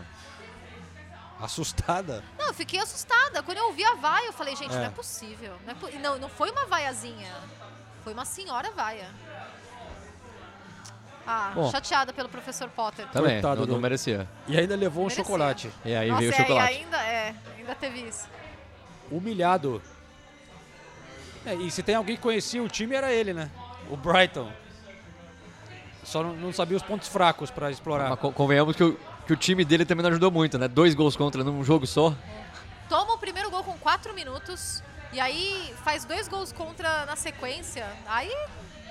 Assustada? 1.39 2.23
Não, 2.39 2.47
eu 2.47 2.53
fiquei 2.55 2.79
assustada. 2.79 3.43
Quando 3.43 3.59
eu 3.59 3.65
ouvi 3.67 3.83
a 3.85 3.93
vaia, 3.95 4.25
eu 4.27 4.33
falei, 4.33 4.55
gente, 4.55 4.73
É. 4.73 4.77
não 4.77 4.85
é 4.85 4.89
possível. 4.89 5.53
Não, 5.65 5.71
é 5.71 5.75
po- 5.75 5.89
não, 5.99 6.17
não 6.17 6.27
foi 6.29 6.49
uma 6.49 6.65
vaiazinha. 6.65 7.33
Foi 8.03 8.11
uma 8.11 8.25
senhora 8.25 8.71
vaia. 8.71 9.07
Ah, 11.25 11.51
Bom. 11.53 11.69
chateada 11.69 12.11
pelo 12.11 12.27
professor 12.27 12.67
Potter. 12.69 13.07
Também, 13.09 13.33
Coitado 13.33 13.67
não, 13.67 13.75
não 13.75 13.79
merecia. 13.81 14.27
E 14.47 14.57
ainda 14.57 14.75
levou 14.75 15.03
um 15.03 15.05
Merecia. 15.07 15.23
chocolate. 15.23 15.71
E 15.85 15.95
aí 15.95 16.09
Nossa, 16.09 16.19
veio 16.19 16.31
o 16.31 16.33
é, 16.33 16.37
chocolate. 16.37 16.73
Ainda, 16.73 16.97
é, 16.97 17.35
ainda 17.57 17.75
teve 17.75 17.99
isso. 18.01 18.27
Humilhado. 19.11 19.81
É, 21.45 21.53
e 21.55 21.71
se 21.71 21.81
tem 21.83 21.95
alguém 21.95 22.15
que 22.15 22.21
conhecia 22.21 22.61
o 22.61 22.67
time, 22.67 22.95
era 22.95 23.11
ele, 23.11 23.33
né? 23.33 23.49
O 23.89 23.95
Brighton. 23.97 24.51
Só 26.03 26.23
não, 26.23 26.33
não 26.35 26.53
sabia 26.53 26.75
os 26.77 26.83
pontos 26.83 27.07
fracos 27.07 27.51
pra 27.51 27.69
explorar. 27.71 28.09
Mas 28.09 28.19
co- 28.19 28.31
convenhamos 28.31 28.75
que 28.75 28.83
o, 28.83 28.99
que 29.27 29.33
o 29.33 29.35
time 29.37 29.63
dele 29.63 29.85
também 29.85 30.03
não 30.03 30.09
ajudou 30.09 30.31
muito, 30.31 30.57
né? 30.57 30.67
Dois 30.67 30.93
gols 30.95 31.15
contra 31.15 31.43
num 31.43 31.63
jogo 31.63 31.85
só. 31.85 32.13
Toma 32.87 33.13
o 33.13 33.17
primeiro 33.17 33.49
gol 33.49 33.63
com 33.63 33.77
4 33.77 34.13
minutos. 34.13 34.83
E 35.11 35.19
aí 35.19 35.73
faz 35.83 36.05
dois 36.05 36.27
gols 36.27 36.51
contra 36.51 37.05
na 37.05 37.15
sequência. 37.15 37.87
Aí 38.07 38.31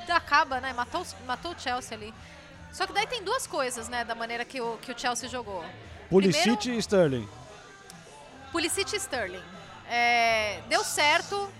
acaba, 0.09 0.61
né? 0.61 0.72
Matou, 0.72 1.05
matou 1.26 1.53
o 1.53 1.59
Chelsea 1.61 1.96
ali. 1.96 2.14
Só 2.72 2.86
que 2.86 2.92
daí 2.92 3.07
tem 3.07 3.22
duas 3.22 3.46
coisas, 3.46 3.88
né? 3.88 4.05
Da 4.05 4.14
maneira 4.14 4.44
que 4.44 4.61
o, 4.61 4.76
que 4.78 4.90
o 4.92 4.99
Chelsea 4.99 5.28
jogou. 5.28 5.64
Pulisic 6.09 6.70
e 6.70 6.78
Sterling. 6.78 7.28
Pulisic 8.53 8.92
e 8.94 8.96
Sterling. 8.96 9.42
É, 9.90 10.61
deu 10.68 10.82
certo 10.84 11.51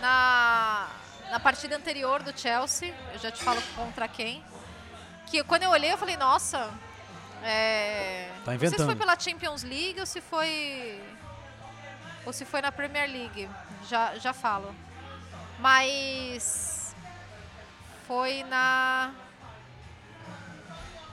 na, 0.00 0.88
na 1.30 1.40
partida 1.40 1.76
anterior 1.76 2.22
do 2.22 2.38
Chelsea. 2.38 2.94
Eu 3.12 3.18
já 3.18 3.30
te 3.30 3.42
falo 3.42 3.60
contra 3.76 4.06
quem. 4.08 4.42
Que 5.26 5.42
quando 5.44 5.62
eu 5.64 5.70
olhei, 5.70 5.92
eu 5.92 5.98
falei, 5.98 6.16
nossa. 6.16 6.70
É, 7.42 8.30
Tá 8.44 8.52
Não 8.52 8.58
sei 8.58 8.68
se 8.70 8.74
foi 8.76 8.84
inventando. 8.84 8.98
pela 8.98 9.18
Champions 9.18 9.62
League 9.62 10.00
ou 10.00 10.06
se 10.06 10.20
foi. 10.20 11.00
Ou 12.26 12.32
se 12.32 12.44
foi 12.44 12.60
na 12.60 12.72
Premier 12.72 13.08
League. 13.10 13.48
Já, 13.88 14.16
já 14.16 14.32
falo. 14.32 14.74
Mas. 15.58 16.94
Foi 18.06 18.42
na. 18.44 19.12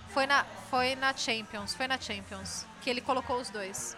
Foi 0.09 0.25
na, 0.25 0.45
foi 0.69 0.95
na 0.95 1.13
Champions. 1.15 1.73
Foi 1.75 1.87
na 1.87 1.99
Champions. 1.99 2.65
Que 2.81 2.89
ele 2.89 3.01
colocou 3.01 3.37
os 3.37 3.49
dois. 3.49 3.97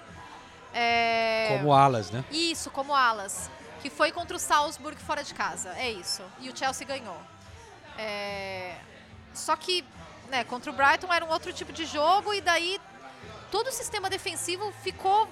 É, 0.73 1.47
Como 1.57 1.73
alas, 1.73 2.11
né? 2.11 2.23
Isso, 2.31 2.69
como 2.71 2.93
alas. 2.93 3.49
Que 3.81 3.89
foi 3.89 4.11
contra 4.11 4.35
o 4.35 4.39
Salzburg 4.39 4.99
fora 5.01 5.23
de 5.23 5.33
casa. 5.33 5.69
É 5.77 5.91
isso. 5.91 6.23
E 6.39 6.49
o 6.49 6.57
Chelsea 6.57 6.85
ganhou. 6.85 7.19
É, 7.97 8.75
Só 9.33 9.55
que, 9.55 9.83
né, 10.29 10.43
contra 10.43 10.71
o 10.71 10.73
Brighton 10.73 11.11
era 11.11 11.25
um 11.25 11.29
outro 11.29 11.53
tipo 11.53 11.71
de 11.71 11.85
jogo 11.85 12.33
e 12.33 12.41
daí 12.41 12.79
todo 13.51 13.67
o 13.67 13.71
sistema 13.71 14.09
defensivo 14.09 14.71
ficou 14.83 15.27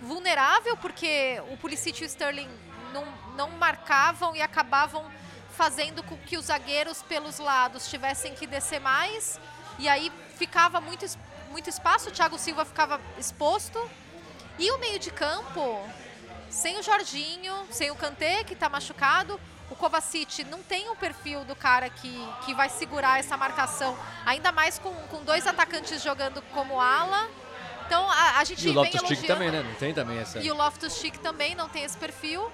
vulnerável 0.00 0.76
porque 0.76 1.40
o 1.50 1.56
Pulisic 1.56 2.02
e 2.02 2.04
o 2.04 2.06
Sterling 2.06 2.50
não, 2.92 3.06
não 3.36 3.50
marcavam 3.50 4.36
e 4.36 4.42
acabavam 4.42 5.10
fazendo 5.50 6.02
com 6.02 6.16
que 6.16 6.36
os 6.36 6.46
zagueiros 6.46 7.02
pelos 7.02 7.38
lados 7.38 7.88
tivessem 7.88 8.34
que 8.34 8.46
descer 8.46 8.80
mais 8.80 9.40
e 9.78 9.88
aí 9.88 10.12
ficava 10.36 10.80
muito, 10.80 11.06
muito 11.50 11.70
espaço, 11.70 12.08
o 12.08 12.12
Thiago 12.12 12.38
Silva 12.38 12.64
ficava 12.64 13.00
exposto 13.16 13.78
e 14.58 14.70
o 14.70 14.78
meio 14.78 14.98
de 14.98 15.10
campo 15.10 15.80
sem 16.54 16.78
o 16.78 16.82
Jorginho, 16.82 17.52
sem 17.70 17.90
o 17.90 17.96
Kanté, 17.96 18.44
que 18.44 18.52
está 18.54 18.68
machucado. 18.68 19.40
O 19.68 19.74
Kovacic 19.74 20.44
não 20.44 20.62
tem 20.62 20.88
o 20.88 20.94
perfil 20.94 21.44
do 21.44 21.56
cara 21.56 21.90
que, 21.90 22.28
que 22.44 22.54
vai 22.54 22.68
segurar 22.68 23.18
essa 23.18 23.36
marcação, 23.36 23.98
ainda 24.24 24.52
mais 24.52 24.78
com, 24.78 24.94
com 25.08 25.24
dois 25.24 25.46
atacantes 25.46 26.00
jogando 26.02 26.40
como 26.52 26.80
ala. 26.80 27.28
Então 27.86 28.08
a, 28.08 28.38
a 28.38 28.44
gente 28.44 28.64
E 28.66 28.70
o 28.70 28.72
vem 28.72 28.74
Loftus-Cheek 28.74 29.12
elogiando. 29.12 29.26
também, 29.26 29.50
né? 29.50 29.62
Não 29.62 29.74
tem 29.74 29.92
também 29.92 30.18
essa... 30.18 30.38
E 30.38 30.50
o 30.50 30.54
Loftus-Cheek 30.54 31.18
também 31.18 31.54
não 31.54 31.68
tem 31.68 31.82
esse 31.82 31.98
perfil. 31.98 32.50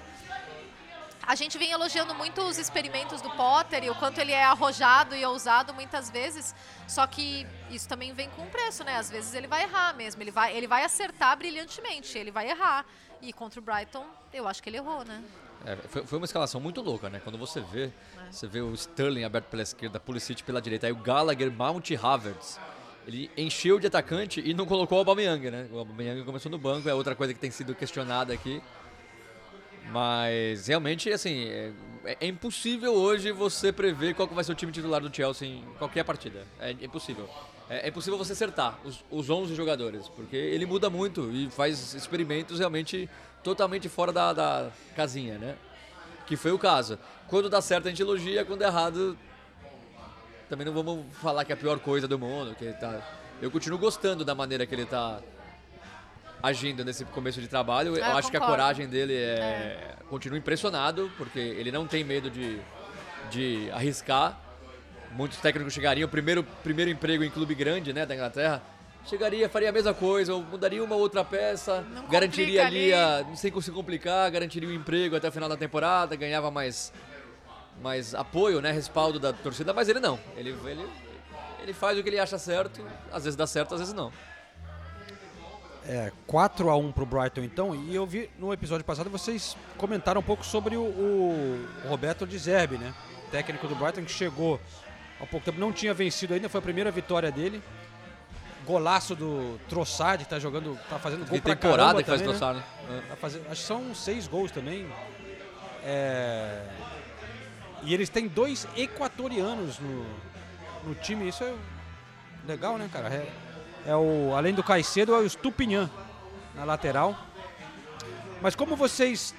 A 1.21 1.35
gente 1.35 1.57
vem 1.59 1.71
elogiando 1.71 2.15
muito 2.15 2.41
os 2.41 2.57
experimentos 2.57 3.21
do 3.21 3.29
Potter 3.31 3.83
e 3.83 3.89
o 3.91 3.95
quanto 3.95 4.17
ele 4.19 4.31
é 4.31 4.43
arrojado 4.43 5.15
e 5.15 5.23
ousado 5.23 5.73
muitas 5.73 6.09
vezes. 6.09 6.55
Só 6.87 7.05
que 7.05 7.45
isso 7.69 7.87
também 7.87 8.11
vem 8.13 8.29
com 8.31 8.41
um 8.41 8.49
preço, 8.49 8.83
né? 8.83 8.97
Às 8.97 9.09
vezes 9.09 9.33
ele 9.35 9.47
vai 9.47 9.63
errar 9.63 9.93
mesmo. 9.93 10.21
Ele 10.23 10.31
vai, 10.31 10.57
ele 10.57 10.67
vai 10.67 10.83
acertar 10.83 11.37
brilhantemente, 11.37 12.17
ele 12.17 12.31
vai 12.31 12.49
errar. 12.49 12.83
E 13.21 13.31
contra 13.31 13.59
o 13.59 13.63
Brighton, 13.63 14.05
eu 14.33 14.47
acho 14.47 14.61
que 14.61 14.69
ele 14.69 14.77
errou, 14.77 15.05
né? 15.05 15.23
É, 15.65 15.75
foi, 15.75 16.03
foi 16.05 16.17
uma 16.17 16.25
escalação 16.25 16.59
muito 16.59 16.81
louca, 16.81 17.09
né? 17.09 17.21
Quando 17.23 17.37
você 17.37 17.61
vê, 17.61 17.91
você 18.29 18.47
vê 18.47 18.61
o 18.61 18.73
Sterling 18.73 19.23
aberto 19.23 19.45
pela 19.45 19.61
esquerda, 19.61 19.99
Pulisic 19.99 20.43
pela 20.43 20.61
direita, 20.61 20.87
aí 20.87 20.93
o 20.93 20.95
Gallagher, 20.95 21.51
Mount 21.51 21.91
e 21.91 21.95
Havertz. 21.95 22.59
Ele 23.05 23.29
encheu 23.37 23.79
de 23.79 23.87
atacante 23.87 24.41
e 24.43 24.53
não 24.53 24.65
colocou 24.65 24.97
o 24.97 24.99
Aubameyang, 24.99 25.51
né? 25.51 25.67
O 25.71 25.79
Aubameyang 25.79 26.23
começou 26.23 26.51
no 26.51 26.57
banco, 26.57 26.87
é 26.89 26.93
outra 26.93 27.15
coisa 27.15 27.33
que 27.33 27.39
tem 27.39 27.51
sido 27.51 27.75
questionada 27.75 28.33
aqui. 28.33 28.61
Mas 29.91 30.67
realmente, 30.67 31.09
assim, 31.11 31.45
é, 31.45 31.73
é 32.05 32.27
impossível 32.27 32.93
hoje 32.93 33.31
você 33.31 33.71
prever 33.71 34.15
qual 34.15 34.27
vai 34.27 34.43
ser 34.43 34.51
o 34.51 34.55
time 34.55 34.71
titular 34.71 35.01
do 35.01 35.13
Chelsea 35.13 35.47
em 35.47 35.63
qualquer 35.77 36.03
partida. 36.03 36.45
É 36.59 36.71
impossível. 36.71 37.29
É, 37.71 37.85
é 37.85 37.87
impossível 37.87 38.17
você 38.17 38.33
acertar 38.33 38.77
os, 38.83 39.01
os 39.09 39.29
11 39.29 39.55
jogadores, 39.55 40.09
porque 40.09 40.35
ele 40.35 40.65
muda 40.65 40.89
muito 40.89 41.31
e 41.31 41.49
faz 41.49 41.93
experimentos 41.93 42.59
realmente 42.59 43.09
totalmente 43.41 43.87
fora 43.87 44.11
da, 44.11 44.33
da 44.33 44.69
casinha, 44.93 45.37
né? 45.37 45.55
Que 46.27 46.35
foi 46.35 46.51
o 46.51 46.59
caso. 46.59 46.99
Quando 47.29 47.49
dá 47.49 47.61
certo 47.61 47.87
a 47.87 47.89
gente 47.89 48.01
elogia, 48.01 48.43
quando 48.43 48.61
é 48.61 48.65
errado 48.67 49.17
também 50.49 50.65
não 50.65 50.73
vamos 50.73 51.05
falar 51.21 51.45
que 51.45 51.53
é 51.53 51.55
a 51.55 51.57
pior 51.57 51.79
coisa 51.79 52.09
do 52.09 52.19
mundo, 52.19 52.53
que 52.55 52.73
tá 52.73 53.01
eu 53.41 53.49
continuo 53.49 53.79
gostando 53.79 54.25
da 54.25 54.35
maneira 54.35 54.65
que 54.65 54.75
ele 54.75 54.85
tá 54.85 55.21
agindo 56.43 56.83
nesse 56.83 57.05
começo 57.05 57.39
de 57.39 57.47
trabalho. 57.47 57.95
Eu 57.95 58.03
Ah, 58.03 58.09
eu 58.09 58.17
acho 58.17 58.29
que 58.29 58.35
a 58.35 58.39
concordo. 58.41 58.61
coragem 58.61 58.87
dele 58.87 59.15
é, 59.15 59.95
continuo 60.09 60.37
impressionado, 60.37 61.09
porque 61.17 61.39
ele 61.39 61.71
não 61.71 61.87
tem 61.87 62.03
medo 62.03 62.29
de, 62.29 62.59
de 63.29 63.71
arriscar. 63.71 64.40
Muitos 65.13 65.39
técnicos 65.39 65.73
chegariam, 65.73 66.07
primeiro 66.07 66.43
primeiro 66.63 66.89
emprego 66.89 67.23
em 67.23 67.29
clube 67.29 67.53
grande, 67.53 67.91
né, 67.91 68.05
da 68.05 68.15
Inglaterra, 68.15 68.61
chegaria, 69.05 69.49
faria 69.49 69.69
a 69.69 69.71
mesma 69.71 69.93
coisa, 69.93 70.33
ou 70.33 70.41
mudaria 70.41 70.83
uma 70.83 70.95
outra 70.95 71.23
peça, 71.23 71.83
garantiria 72.09 72.63
complica 72.63 72.67
ali, 72.67 72.93
ali. 72.93 73.31
a, 73.33 73.35
sem 73.35 73.61
se 73.61 73.71
complicar, 73.71 74.29
garantiria 74.31 74.69
o 74.69 74.73
emprego 74.73 75.15
até 75.15 75.27
o 75.27 75.31
final 75.31 75.49
da 75.49 75.57
temporada, 75.57 76.15
ganhava 76.15 76.49
mais 76.51 76.93
mais 77.81 78.13
apoio, 78.13 78.61
né, 78.61 78.71
respaldo 78.71 79.19
da 79.19 79.33
torcida, 79.33 79.73
mas 79.73 79.89
ele 79.89 79.99
não. 79.99 80.19
Ele, 80.37 80.55
ele, 80.65 80.87
ele 81.61 81.73
faz 81.73 81.97
o 81.97 82.03
que 82.03 82.09
ele 82.09 82.19
acha 82.19 82.37
certo, 82.37 82.85
às 83.11 83.23
vezes 83.23 83.35
dá 83.35 83.47
certo, 83.47 83.73
às 83.73 83.79
vezes 83.79 83.93
não. 83.93 84.11
É, 85.83 86.11
4 86.27 86.69
a 86.69 86.77
1 86.77 86.91
pro 86.91 87.07
Brighton 87.07 87.41
então, 87.41 87.73
e 87.73 87.95
eu 87.95 88.05
vi 88.05 88.29
no 88.37 88.53
episódio 88.53 88.85
passado 88.85 89.09
vocês 89.09 89.57
comentaram 89.77 90.21
um 90.21 90.23
pouco 90.23 90.45
sobre 90.45 90.77
o, 90.77 90.83
o 90.83 91.67
Roberto 91.87 92.27
de 92.27 92.37
Zerbi, 92.37 92.77
né? 92.77 92.93
Técnico 93.31 93.67
do 93.67 93.75
Brighton 93.75 94.03
que 94.03 94.11
chegou 94.11 94.59
há 95.21 95.25
pouco 95.25 95.45
tempo, 95.45 95.59
não 95.59 95.71
tinha 95.71 95.93
vencido 95.93 96.33
ainda, 96.33 96.49
foi 96.49 96.59
a 96.59 96.61
primeira 96.61 96.91
vitória 96.91 97.31
dele. 97.31 97.61
Golaço 98.65 99.15
do 99.15 99.59
Trossard, 99.67 100.23
que 100.23 100.29
tá 100.29 100.37
jogando, 100.39 100.77
tá 100.89 100.99
fazendo 100.99 101.27
gol 101.27 101.41
pra 101.41 101.55
temporada 101.55 102.03
que 102.03 102.09
faz 102.09 102.21
também, 102.21 102.37
Trossard, 102.37 102.59
né? 102.59 102.95
né? 102.95 103.03
Tá 103.09 103.15
fazendo- 103.15 103.45
acho 103.51 103.61
que 103.61 103.67
são 103.67 103.95
seis 103.95 104.27
gols 104.27 104.51
também. 104.51 104.87
É, 105.83 106.63
E 107.83 107.93
eles 107.95 108.09
têm 108.09 108.27
dois 108.27 108.67
equatorianos 108.77 109.79
no, 109.79 110.05
no 110.85 110.93
time, 110.93 111.27
isso 111.27 111.43
é 111.43 111.51
legal, 112.47 112.77
né, 112.77 112.87
cara? 112.93 113.07
É, 113.11 113.27
é 113.87 113.95
o, 113.95 114.35
além 114.35 114.53
do 114.53 114.61
Caicedo, 114.63 115.15
é 115.15 115.17
o 115.17 115.27
Stupinhan 115.27 115.89
na 116.53 116.63
lateral. 116.63 117.17
Mas 118.39 118.53
como 118.55 118.75
vocês 118.75 119.33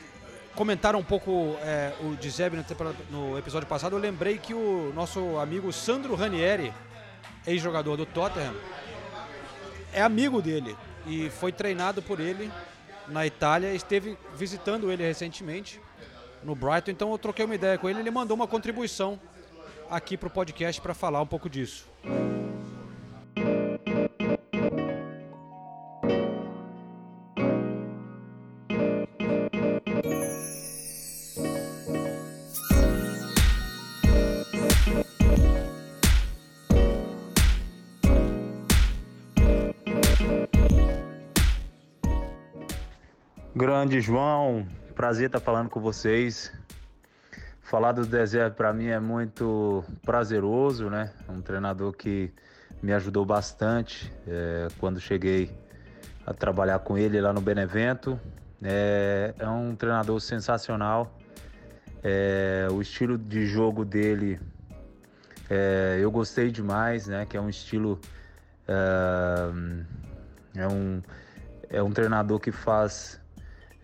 comentaram 0.55 0.99
um 0.99 1.05
pouco 1.05 1.57
é, 1.63 1.93
o 2.01 2.17
temporada- 2.65 2.97
no 3.11 3.39
episódio 3.39 3.67
passado, 3.67 3.97
eu 3.97 4.01
lembrei 4.01 4.39
que 4.39 4.55
o 4.55 4.93
nosso 4.95 5.39
amigo 5.39 5.73
Sandro 5.73 6.15
Ranieri, 6.15 6.73
ex-jogador 7.47 7.97
do 7.97 8.07
Tottenham, 8.07 8.55
é 9.93 10.03
amigo 10.03 10.41
dele 10.41 10.77
e 11.07 11.31
foi 11.31 11.53
treinado 11.53 12.03
por 12.03 12.21
ele 12.21 12.51
na 13.09 13.27
Itália, 13.27 13.75
esteve 13.75 14.17
visitando 14.37 14.93
ele 14.93 15.03
recentemente 15.03 15.81
no 16.43 16.55
Brighton, 16.55 16.91
então 16.91 17.11
eu 17.13 17.19
troquei 17.19 17.45
uma 17.45 17.55
ideia 17.55 17.79
com 17.79 17.89
ele, 17.89 18.01
ele 18.01 18.11
mandou 18.11 18.35
uma 18.35 18.47
contribuição 18.47 19.19
aqui 19.91 20.17
pro 20.17 20.31
podcast 20.31 20.81
para 20.81 20.95
falar 20.95 21.21
um 21.21 21.27
pouco 21.27 21.49
disso. 21.49 21.87
Grande 43.63 44.01
João, 44.01 44.67
prazer 44.93 45.27
estar 45.27 45.39
falando 45.39 45.71
com 45.71 45.81
vocês. 45.81 46.53
Falar 47.61 47.93
do 47.93 48.05
deserto 48.05 48.57
para 48.57 48.73
mim 48.73 48.89
é 48.89 48.99
muito 48.99 49.85
prazeroso, 50.05 50.91
né? 50.91 51.13
Um 51.29 51.41
treinador 51.41 51.93
que 51.93 52.35
me 52.83 52.93
ajudou 52.93 53.25
bastante 53.25 54.13
é, 54.27 54.67
quando 54.81 54.99
cheguei 54.99 55.57
a 56.27 56.35
trabalhar 56.35 56.81
com 56.81 56.99
ele 56.99 57.21
lá 57.21 57.33
no 57.33 57.41
Benevento. 57.41 58.19
É, 58.61 59.33
é 59.39 59.49
um 59.49 59.77
treinador 59.77 60.21
sensacional. 60.21 61.17
É, 62.03 62.67
o 62.69 62.83
estilo 62.83 63.17
de 63.17 63.47
jogo 63.47 63.85
dele 63.85 64.41
é, 65.49 66.01
eu 66.01 66.11
gostei 66.11 66.51
demais, 66.51 67.07
né? 67.07 67.25
Que 67.27 67.37
é 67.37 67.41
um 67.41 67.49
estilo 67.49 68.01
é, 68.67 70.63
é 70.63 70.67
um 70.67 71.01
é 71.71 71.81
um 71.81 71.93
treinador 71.93 72.41
que 72.41 72.51
faz 72.51 73.22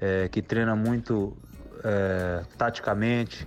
é, 0.00 0.28
que 0.28 0.40
treina 0.42 0.74
muito 0.76 1.36
é, 1.84 2.44
taticamente, 2.56 3.46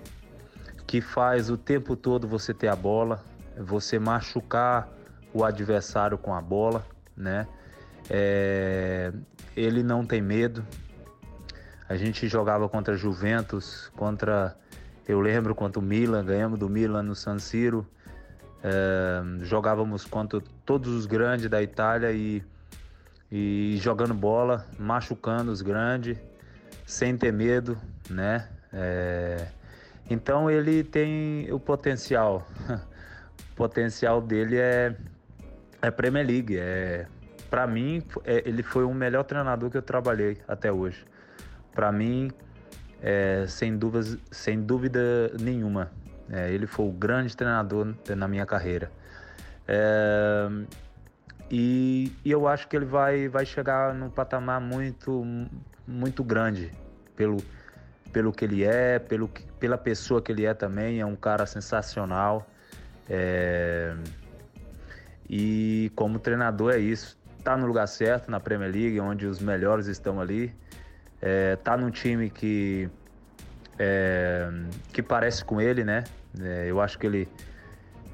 que 0.86 1.02
faz 1.02 1.50
o 1.50 1.58
tempo 1.58 1.96
todo 1.96 2.28
você 2.28 2.54
ter 2.54 2.68
a 2.68 2.76
bola, 2.76 3.24
você 3.58 4.00
machucar 4.00 4.90
o 5.34 5.44
adversário 5.44 6.18
com 6.18 6.34
a 6.34 6.42
bola, 6.42 6.86
né? 7.16 7.48
É, 8.10 9.14
ele 9.56 9.84
não 9.84 10.06
tem 10.06 10.22
medo. 10.22 10.66
A 11.88 11.96
gente 11.96 12.28
jogava 12.28 12.68
contra 12.68 12.96
Juventus, 12.96 13.90
contra 13.96 14.56
eu 15.08 15.20
lembro 15.20 15.54
contra 15.54 15.80
o 15.80 15.82
Milan, 15.82 16.24
ganhamos 16.24 16.60
do 16.60 16.70
Milan 16.70 17.04
no 17.04 17.16
San 17.16 17.40
Siro. 17.40 17.86
É, 18.64 19.22
jogávamos 19.44 20.06
contra 20.06 20.42
todos 20.66 20.94
os 20.94 21.06
grandes 21.06 21.50
da 21.50 21.62
Itália 21.62 22.12
e, 22.12 22.44
e 23.32 23.78
jogando 23.82 24.14
bola, 24.14 24.68
machucando 24.80 25.52
os 25.52 25.62
grandes, 25.62 26.18
sem 26.92 27.16
ter 27.16 27.32
medo, 27.32 27.78
né? 28.10 28.50
É, 28.74 29.48
então 30.10 30.52
ele 30.52 30.84
tem 30.84 31.50
o 31.50 31.58
potencial. 31.58 32.46
o 32.68 33.56
potencial 33.56 34.22
dele 34.22 34.58
é, 34.58 34.94
é 35.82 35.90
Premier 35.90 36.28
League. 36.28 36.58
É, 36.60 37.08
Para 37.50 37.66
mim, 37.66 38.04
é, 38.26 38.44
ele 38.46 38.62
foi 38.62 38.84
o 38.84 38.94
melhor 38.94 39.24
treinador 39.24 39.70
que 39.70 39.78
eu 39.78 39.82
trabalhei 39.82 40.38
até 40.46 40.70
hoje. 40.70 41.06
Para 41.74 41.94
mim, 41.94 42.30
é, 43.02 43.46
sem, 43.48 43.78
dúvidas, 43.78 44.18
sem 44.30 44.62
dúvida 44.62 45.32
nenhuma. 45.40 45.90
É, 46.30 46.52
ele 46.52 46.68
foi 46.68 46.88
o 46.88 46.92
grande 46.92 47.38
treinador 47.38 47.96
na 48.18 48.28
minha 48.28 48.46
carreira. 48.46 48.92
É, 49.66 50.50
e, 51.50 52.12
e 52.26 52.32
eu 52.32 52.50
acho 52.50 52.68
que 52.68 52.76
ele 52.76 52.86
vai, 52.86 53.30
vai 53.30 53.46
chegar 53.46 53.94
num 53.94 54.10
patamar 54.10 54.60
muito, 54.60 55.26
muito 55.88 56.22
grande 56.22 56.81
pelo, 57.22 57.38
pelo 58.12 58.32
que 58.34 58.46
ele 58.46 58.64
é, 58.64 58.98
pelo, 58.98 59.30
pela 59.60 59.78
pessoa 59.78 60.20
que 60.22 60.32
ele 60.32 60.44
é 60.44 60.56
também. 60.56 61.00
É 61.00 61.06
um 61.06 61.16
cara 61.16 61.46
sensacional. 61.46 62.50
É, 63.08 63.94
e 65.30 65.92
como 65.96 66.18
treinador 66.18 66.74
é 66.74 66.80
isso. 66.80 67.20
Tá 67.44 67.56
no 67.56 67.68
lugar 67.68 67.88
certo 67.88 68.32
na 68.32 68.40
Premier 68.40 68.72
League, 68.72 69.00
onde 69.00 69.28
os 69.28 69.40
melhores 69.40 69.86
estão 69.86 70.20
ali. 70.20 70.54
É, 71.22 71.56
tá 71.58 71.78
num 71.78 71.92
time 71.92 72.32
que 72.32 72.90
é, 73.78 74.50
que 74.92 75.04
parece 75.04 75.46
com 75.46 75.62
ele, 75.62 75.84
né? 75.84 76.04
É, 76.40 76.66
eu 76.68 76.82
acho 76.82 76.98
que 76.98 77.06
ele 77.06 77.30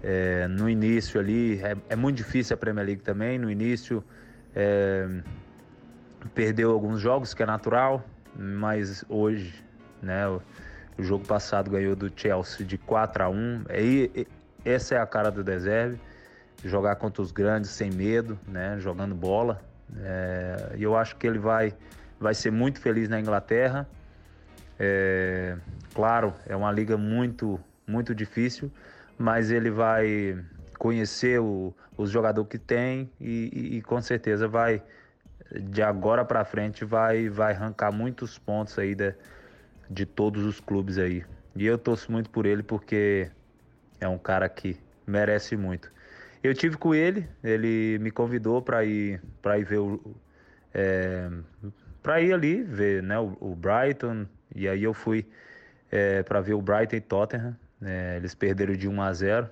é, 0.04 0.48
no 0.50 0.70
início 0.70 1.18
ali 1.20 1.62
é, 1.62 1.78
é 1.90 1.96
muito 1.96 2.18
difícil 2.18 2.56
a 2.56 2.58
Premier 2.58 2.86
League 2.86 3.04
também. 3.04 3.40
No 3.40 3.50
início 3.50 4.04
é, 4.54 5.08
perdeu 6.36 6.72
alguns 6.72 7.00
jogos, 7.00 7.34
que 7.34 7.42
é 7.42 7.46
natural, 7.46 8.04
mas 8.38 9.04
hoje, 9.10 9.54
né? 10.02 10.28
O, 10.28 10.42
o 10.98 11.04
jogo 11.04 11.26
passado 11.26 11.70
ganhou 11.72 11.96
do 11.96 12.12
Chelsea 12.16 12.66
de 12.66 12.78
4 12.78 13.24
a 13.24 13.30
1. 13.30 13.64
Aí, 13.70 14.12
e- 14.16 14.28
essa 14.66 14.96
é 14.96 15.00
a 15.00 15.06
cara 15.06 15.30
do 15.32 15.44
Deserve, 15.44 16.00
jogar 16.64 16.96
contra 16.98 17.22
os 17.22 17.32
grandes 17.32 17.70
sem 17.72 17.90
medo, 17.92 18.38
né? 18.48 18.78
Jogando 18.80 19.16
bola. 19.16 19.62
É, 19.98 20.74
E 20.78 20.84
eu 20.84 20.96
acho 20.98 21.16
que 21.16 21.26
ele 21.26 21.40
vai, 21.40 21.74
vai 22.20 22.34
ser 22.34 22.52
muito 22.52 22.80
feliz 22.80 23.08
na 23.10 23.20
Inglaterra. 23.20 23.88
É, 24.80 25.56
claro, 25.94 26.34
é 26.46 26.56
uma 26.56 26.72
liga 26.72 26.98
muito, 26.98 27.60
muito 27.88 28.14
difícil, 28.14 28.72
mas 29.18 29.50
ele 29.50 29.72
vai 29.72 30.38
conhecer 30.78 31.40
o, 31.40 31.74
os 31.98 32.12
jogadores 32.12 32.50
que 32.50 32.58
tem 32.60 33.10
e, 33.20 33.50
e- 33.54 33.78
e 33.78 33.82
com 33.82 34.00
certeza 34.02 34.48
vai, 34.48 34.82
de 35.52 35.82
agora 35.82 36.26
para 36.26 36.44
frente, 36.46 36.84
vai, 36.86 37.30
vai 37.30 37.54
arrancar 37.54 37.92
muitos 37.92 38.38
pontos 38.38 38.78
aí 38.78 38.96
de, 38.96 39.14
de 39.90 40.06
todos 40.06 40.44
os 40.44 40.60
clubes 40.60 40.98
aí. 40.98 41.24
E 41.56 41.66
eu 41.66 41.78
torço 41.78 42.12
muito 42.12 42.30
por 42.30 42.46
ele 42.46 42.64
porque 42.64 43.30
é 44.00 44.08
um 44.08 44.18
cara 44.18 44.48
que 44.50 44.78
merece 45.06 45.56
muito. 45.56 45.92
Eu 46.44 46.54
tive 46.54 46.78
com 46.78 46.94
ele, 46.94 47.28
ele 47.44 47.98
me 48.00 48.12
convidou 48.12 48.62
para 48.62 48.86
ir 48.86 49.22
para 49.42 49.58
ir 49.58 49.64
ver 49.66 49.80
o 49.80 50.16
é, 50.74 51.30
para 52.04 52.22
ir 52.22 52.34
ali 52.34 52.62
ver 52.62 53.02
né, 53.02 53.18
o, 53.20 53.36
o 53.40 53.56
Brighton 53.56 54.28
e 54.54 54.68
aí 54.68 54.84
eu 54.84 54.94
fui 54.94 55.26
para 56.26 56.42
ver 56.42 56.54
o 56.54 56.62
Brighton 56.62 56.96
e 56.98 57.02
Tottenham. 57.02 57.58
É, 57.82 58.18
eles 58.18 58.34
perderam 58.34 58.74
de 58.76 58.88
1 58.88 59.02
a 59.02 59.14
0, 59.14 59.50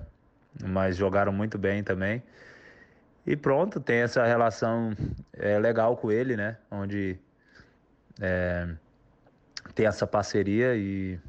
mas 0.63 0.97
jogaram 0.97 1.31
muito 1.31 1.57
bem 1.57 1.83
também. 1.83 2.21
E 3.25 3.35
pronto, 3.35 3.79
tem 3.79 3.97
essa 3.97 4.23
relação 4.25 4.95
é, 5.33 5.57
legal 5.57 5.97
com 5.97 6.11
ele, 6.11 6.35
né? 6.35 6.57
Onde 6.69 7.17
é, 8.21 8.67
tem 9.73 9.87
essa 9.87 10.05
parceria 10.05 10.75
e, 10.75 11.19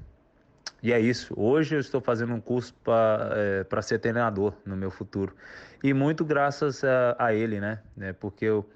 e 0.82 0.92
é 0.92 1.00
isso. 1.00 1.32
Hoje 1.36 1.74
eu 1.74 1.80
estou 1.80 2.00
fazendo 2.00 2.34
um 2.34 2.40
curso 2.40 2.74
para 2.84 3.82
ser 3.82 3.98
treinador 3.98 4.52
no 4.64 4.76
meu 4.76 4.90
futuro. 4.90 5.34
E 5.82 5.94
muito 5.94 6.24
graças 6.24 6.84
a, 6.84 7.16
a 7.18 7.34
ele, 7.34 7.60
né? 7.60 7.80
É, 7.98 8.12
porque 8.12 8.44
eu, 8.44 8.68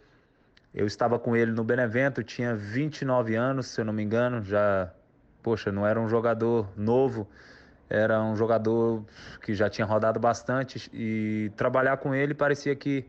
eu 0.75 0.87
estava 0.87 1.19
com 1.19 1.37
ele 1.37 1.53
no 1.53 1.63
Benevento, 1.63 2.23
tinha 2.23 2.55
29 2.55 3.35
anos, 3.35 3.67
se 3.67 3.81
eu 3.81 3.85
não 3.85 3.93
me 3.93 4.03
engano, 4.03 4.43
já, 4.43 4.91
poxa, 5.43 5.71
não 5.71 5.87
era 5.87 6.01
um 6.01 6.09
jogador 6.09 6.69
novo, 6.75 7.29
era 7.91 8.23
um 8.23 8.37
jogador 8.37 9.05
que 9.43 9.55
já 9.55 9.69
tinha 9.69 9.87
rodado 9.87 10.21
bastante 10.21 10.89
e 10.93 11.51
trabalhar 11.57 11.97
com 11.97 12.15
ele 12.15 12.33
parecia 12.33 12.75
que, 12.77 13.05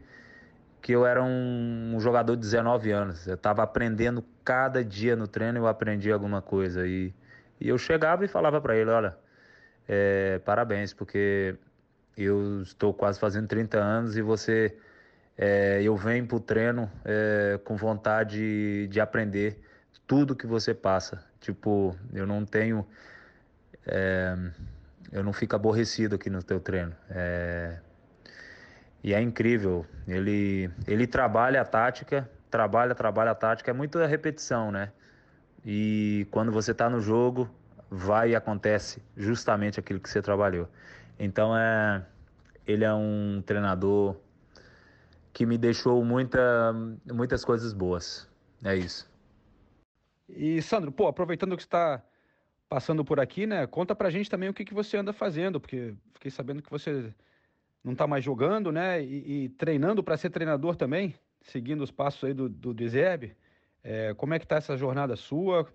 que 0.82 0.92
eu 0.92 1.06
era 1.06 1.24
um, 1.24 1.94
um 1.96 2.00
jogador 2.00 2.36
de 2.36 2.42
19 2.42 2.92
anos. 2.92 3.28
Eu 3.28 3.36
estava 3.36 3.64
aprendendo 3.64 4.24
cada 4.44 4.84
dia 4.84 5.16
no 5.16 5.28
treino, 5.28 5.60
eu 5.60 5.68
aprendi 5.68 6.12
alguma 6.12 6.42
coisa 6.42 6.88
e, 6.88 7.14
e 7.60 7.70
eu 7.70 7.78
chegava 7.78 8.26
e 8.26 8.28
falava 8.28 8.60
para 8.60 8.76
ele, 8.76 8.90
olha, 8.90 9.16
é, 9.88 10.40
parabéns, 10.40 10.94
porque 10.94 11.56
eu 12.18 12.62
estou 12.64 12.94
quase 12.94 13.20
fazendo 13.20 13.48
30 13.48 13.78
anos 13.78 14.18
e 14.18 14.22
você 14.22 14.76
é, 15.38 15.82
eu 15.84 15.96
venho 15.96 16.28
para 16.28 16.38
o 16.38 16.40
treino 16.40 16.92
é, 17.06 17.60
com 17.64 17.76
vontade 17.76 18.88
de 18.88 19.00
aprender 19.00 19.60
tudo 20.06 20.36
que 20.36 20.46
você 20.46 20.74
passa. 20.74 21.24
Tipo, 21.40 21.96
eu 22.14 22.28
não 22.28 22.46
tenho. 22.46 22.86
É, 23.86 24.36
eu 25.12 25.24
não 25.24 25.34
fico 25.34 25.56
aborrecido 25.56 26.16
aqui 26.16 26.30
no 26.30 26.42
teu 26.42 26.60
treino. 26.60 26.96
É, 27.10 27.80
e 29.04 29.14
é 29.14 29.22
incrível. 29.22 29.86
Ele, 30.08 30.70
ele 30.88 31.08
trabalha 31.08 31.62
a 31.62 31.66
tática, 31.66 32.30
trabalha, 32.50 32.94
trabalha 32.94 33.32
a 33.32 33.36
tática. 33.36 33.72
É 33.72 33.74
muita 33.74 34.06
repetição, 34.06 34.72
né? 34.72 34.92
E 35.66 36.28
quando 36.32 36.52
você 36.52 36.72
está 36.72 36.90
no 36.90 37.00
jogo, 37.00 37.50
vai 37.90 38.32
e 38.32 38.36
acontece 38.36 39.02
justamente 39.18 39.80
aquilo 39.80 40.00
que 40.00 40.10
você 40.10 40.22
trabalhou. 40.22 40.68
Então 41.20 41.56
é, 41.56 42.06
ele 42.66 42.84
é 42.84 42.94
um 42.94 43.44
treinador 43.46 44.16
que 45.34 45.46
me 45.46 45.58
deixou 45.58 46.04
muita, 46.04 46.74
muitas 47.12 47.44
coisas 47.44 47.74
boas. 47.74 48.30
É 48.64 48.76
isso. 48.76 49.10
E 50.30 50.62
Sandro, 50.62 50.92
pô, 50.92 51.08
aproveitando 51.08 51.56
que 51.58 51.64
está 51.64 52.02
passando 52.72 53.03
por 53.03 53.19
aqui, 53.19 53.45
né? 53.45 53.67
Conta 53.67 53.93
pra 53.93 54.09
gente 54.09 54.30
também 54.30 54.47
o 54.47 54.53
que, 54.53 54.63
que 54.63 54.74
você 54.74 54.95
anda 54.95 55.11
fazendo, 55.11 55.59
porque 55.59 55.93
fiquei 56.13 56.32
sabendo 56.32 56.61
que 56.61 56.72
você 56.72 57.13
não 57.84 57.93
tá 57.93 58.07
mais 58.07 58.24
jogando, 58.24 58.72
né? 58.72 59.03
E, 59.03 59.43
e 59.43 59.49
treinando 59.49 60.01
para 60.01 60.15
ser 60.15 60.30
treinador 60.30 60.78
também, 60.78 61.13
seguindo 61.41 61.82
os 61.82 61.91
passos 61.91 62.24
aí 62.24 62.34
do, 62.34 62.47
do 62.47 62.74
Dezeb. 62.74 63.36
É, 63.84 64.13
como 64.13 64.34
é 64.34 64.39
que 64.39 64.47
tá 64.47 64.55
essa 64.55 64.78
jornada 64.78 65.17
sua? 65.17 65.67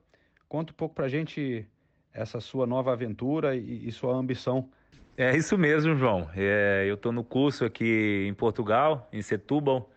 Conta 0.49 0.72
um 0.72 0.74
pouco 0.74 0.94
pra 0.94 1.07
gente 1.07 1.68
essa 2.14 2.40
sua 2.40 2.66
nova 2.66 2.94
aventura 2.94 3.55
e, 3.55 3.86
e 3.86 3.92
sua 3.92 4.14
ambição. 4.14 4.70
É 5.18 5.36
isso 5.36 5.59
mesmo, 5.59 5.97
João. 5.97 6.30
É, 6.34 6.86
eu 6.88 6.94
estou 6.94 7.12
no 7.12 7.22
curso 7.22 7.66
aqui 7.66 8.24
em 8.26 8.32
Portugal, 8.32 9.07
em 9.12 9.20
Setúbal. 9.20 9.90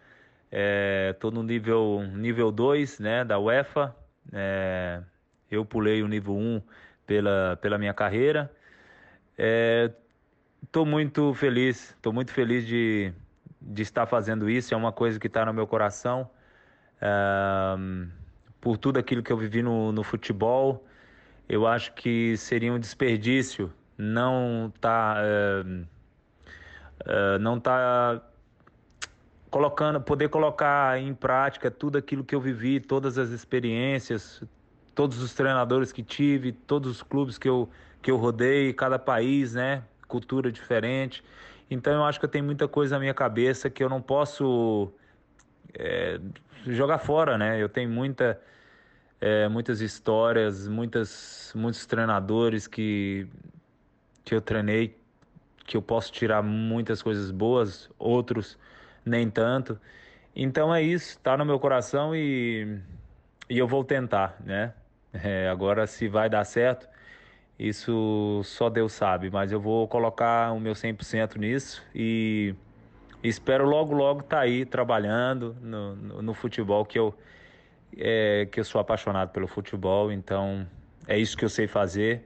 Estou 1.13 1.31
no 1.31 1.43
nível 1.43 2.03
nível 2.13 2.51
2 2.51 2.99
né, 2.99 3.23
da 3.23 3.39
UEFA. 3.39 3.95
É, 4.33 5.01
eu 5.49 5.63
pulei 5.63 6.03
o 6.03 6.07
nível 6.09 6.35
1 6.35 6.61
pela, 7.09 7.57
pela 7.59 7.79
minha 7.79 7.93
carreira. 7.93 8.51
Estou 10.61 10.85
muito 10.85 11.33
feliz, 11.33 11.89
estou 11.89 12.13
muito 12.13 12.31
feliz 12.31 12.67
de, 12.67 13.11
de 13.59 13.81
estar 13.81 14.05
fazendo 14.05 14.47
isso. 14.47 14.75
É 14.75 14.77
uma 14.77 14.91
coisa 14.91 15.19
que 15.19 15.25
está 15.25 15.43
no 15.43 15.51
meu 15.51 15.65
coração. 15.65 16.29
É, 17.01 17.75
por 18.61 18.77
tudo 18.77 18.99
aquilo 18.99 19.23
que 19.23 19.33
eu 19.33 19.37
vivi 19.37 19.63
no, 19.63 19.91
no 19.91 20.03
futebol, 20.03 20.85
eu 21.47 21.65
acho 21.65 21.93
que 21.93 22.37
seria 22.37 22.71
um 22.71 22.79
desperdício 22.79 23.73
não 23.97 24.71
tá 24.79 25.15
é, 25.17 25.63
é, 27.05 27.37
não 27.39 27.59
tá 27.59 28.21
colocando 29.49 29.99
poder 29.99 30.29
colocar 30.29 30.99
em 30.99 31.13
prática 31.13 31.71
tudo 31.71 31.97
aquilo 31.97 32.23
que 32.23 32.35
eu 32.35 32.39
vivi 32.39 32.79
todas 32.79 33.17
as 33.17 33.29
experiências 33.29 34.41
todos 34.99 35.21
os 35.21 35.33
treinadores 35.33 35.93
que 35.93 36.03
tive 36.03 36.51
todos 36.51 36.91
os 36.91 37.01
clubes 37.01 37.37
que 37.37 37.47
eu 37.47 37.69
que 38.01 38.11
eu 38.11 38.17
rodei 38.17 38.73
cada 38.73 38.99
país 38.99 39.53
né 39.53 39.83
cultura 40.07 40.51
diferente 40.51 41.23
então 41.71 41.93
eu 41.93 42.03
acho 42.03 42.19
que 42.19 42.25
eu 42.25 42.29
tenho 42.29 42.43
muita 42.43 42.67
coisa 42.67 42.95
na 42.95 42.99
minha 42.99 43.13
cabeça 43.13 43.69
que 43.69 43.81
eu 43.81 43.87
não 43.87 44.01
posso 44.01 44.91
é, 45.73 46.19
jogar 46.65 46.97
fora 46.97 47.37
né 47.37 47.61
eu 47.61 47.69
tenho 47.69 47.89
muita 47.89 48.41
é, 49.21 49.47
muitas 49.47 49.79
histórias 49.79 50.67
muitas 50.67 51.53
muitos 51.55 51.85
treinadores 51.85 52.67
que 52.67 53.25
que 54.29 54.35
eu 54.35 54.41
treinei, 54.41 54.95
que 55.65 55.75
eu 55.75 55.81
posso 55.81 56.11
tirar 56.11 56.43
muitas 56.43 57.01
coisas 57.01 57.31
boas, 57.31 57.89
outros 57.97 58.59
nem 59.03 59.27
tanto. 59.27 59.79
Então 60.35 60.73
é 60.73 60.83
isso, 60.83 61.19
tá 61.19 61.35
no 61.35 61.43
meu 61.43 61.59
coração 61.59 62.15
e, 62.15 62.79
e 63.49 63.57
eu 63.57 63.67
vou 63.67 63.83
tentar, 63.83 64.37
né? 64.41 64.71
É, 65.13 65.49
agora, 65.49 65.87
se 65.87 66.07
vai 66.07 66.29
dar 66.29 66.43
certo, 66.45 66.87
isso 67.57 68.41
só 68.43 68.69
Deus 68.69 68.93
sabe, 68.93 69.29
mas 69.29 69.51
eu 69.51 69.59
vou 69.59 69.87
colocar 69.87 70.51
o 70.53 70.59
meu 70.59 70.73
100% 70.73 71.37
nisso 71.37 71.83
e 71.93 72.55
espero 73.23 73.65
logo, 73.65 73.93
logo 73.93 74.21
estar 74.21 74.37
tá 74.37 74.43
aí 74.43 74.65
trabalhando 74.65 75.55
no, 75.61 75.95
no, 75.95 76.21
no 76.21 76.33
futebol, 76.33 76.85
que 76.85 76.97
eu, 76.97 77.13
é, 77.97 78.47
que 78.51 78.59
eu 78.59 78.63
sou 78.63 78.79
apaixonado 78.79 79.31
pelo 79.31 79.47
futebol, 79.47 80.11
então 80.11 80.65
é 81.07 81.17
isso 81.17 81.35
que 81.35 81.43
eu 81.43 81.49
sei 81.49 81.67
fazer 81.67 82.23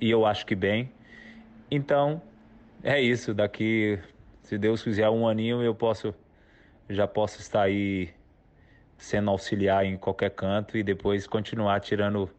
e 0.00 0.10
eu 0.10 0.26
acho 0.26 0.44
que 0.46 0.54
bem. 0.54 0.92
Então, 1.70 2.20
é 2.82 3.00
isso. 3.00 3.32
Daqui, 3.32 3.98
se 4.42 4.58
Deus 4.58 4.82
quiser, 4.82 5.08
um 5.08 5.26
aninho 5.26 5.62
eu 5.62 5.74
posso, 5.74 6.14
já 6.88 7.06
posso 7.08 7.40
estar 7.40 7.62
aí 7.62 8.10
sendo 8.98 9.30
auxiliar 9.30 9.84
em 9.84 9.96
qualquer 9.96 10.30
canto 10.30 10.76
e 10.76 10.82
depois 10.82 11.26
continuar 11.26 11.80
tirando 11.80 12.30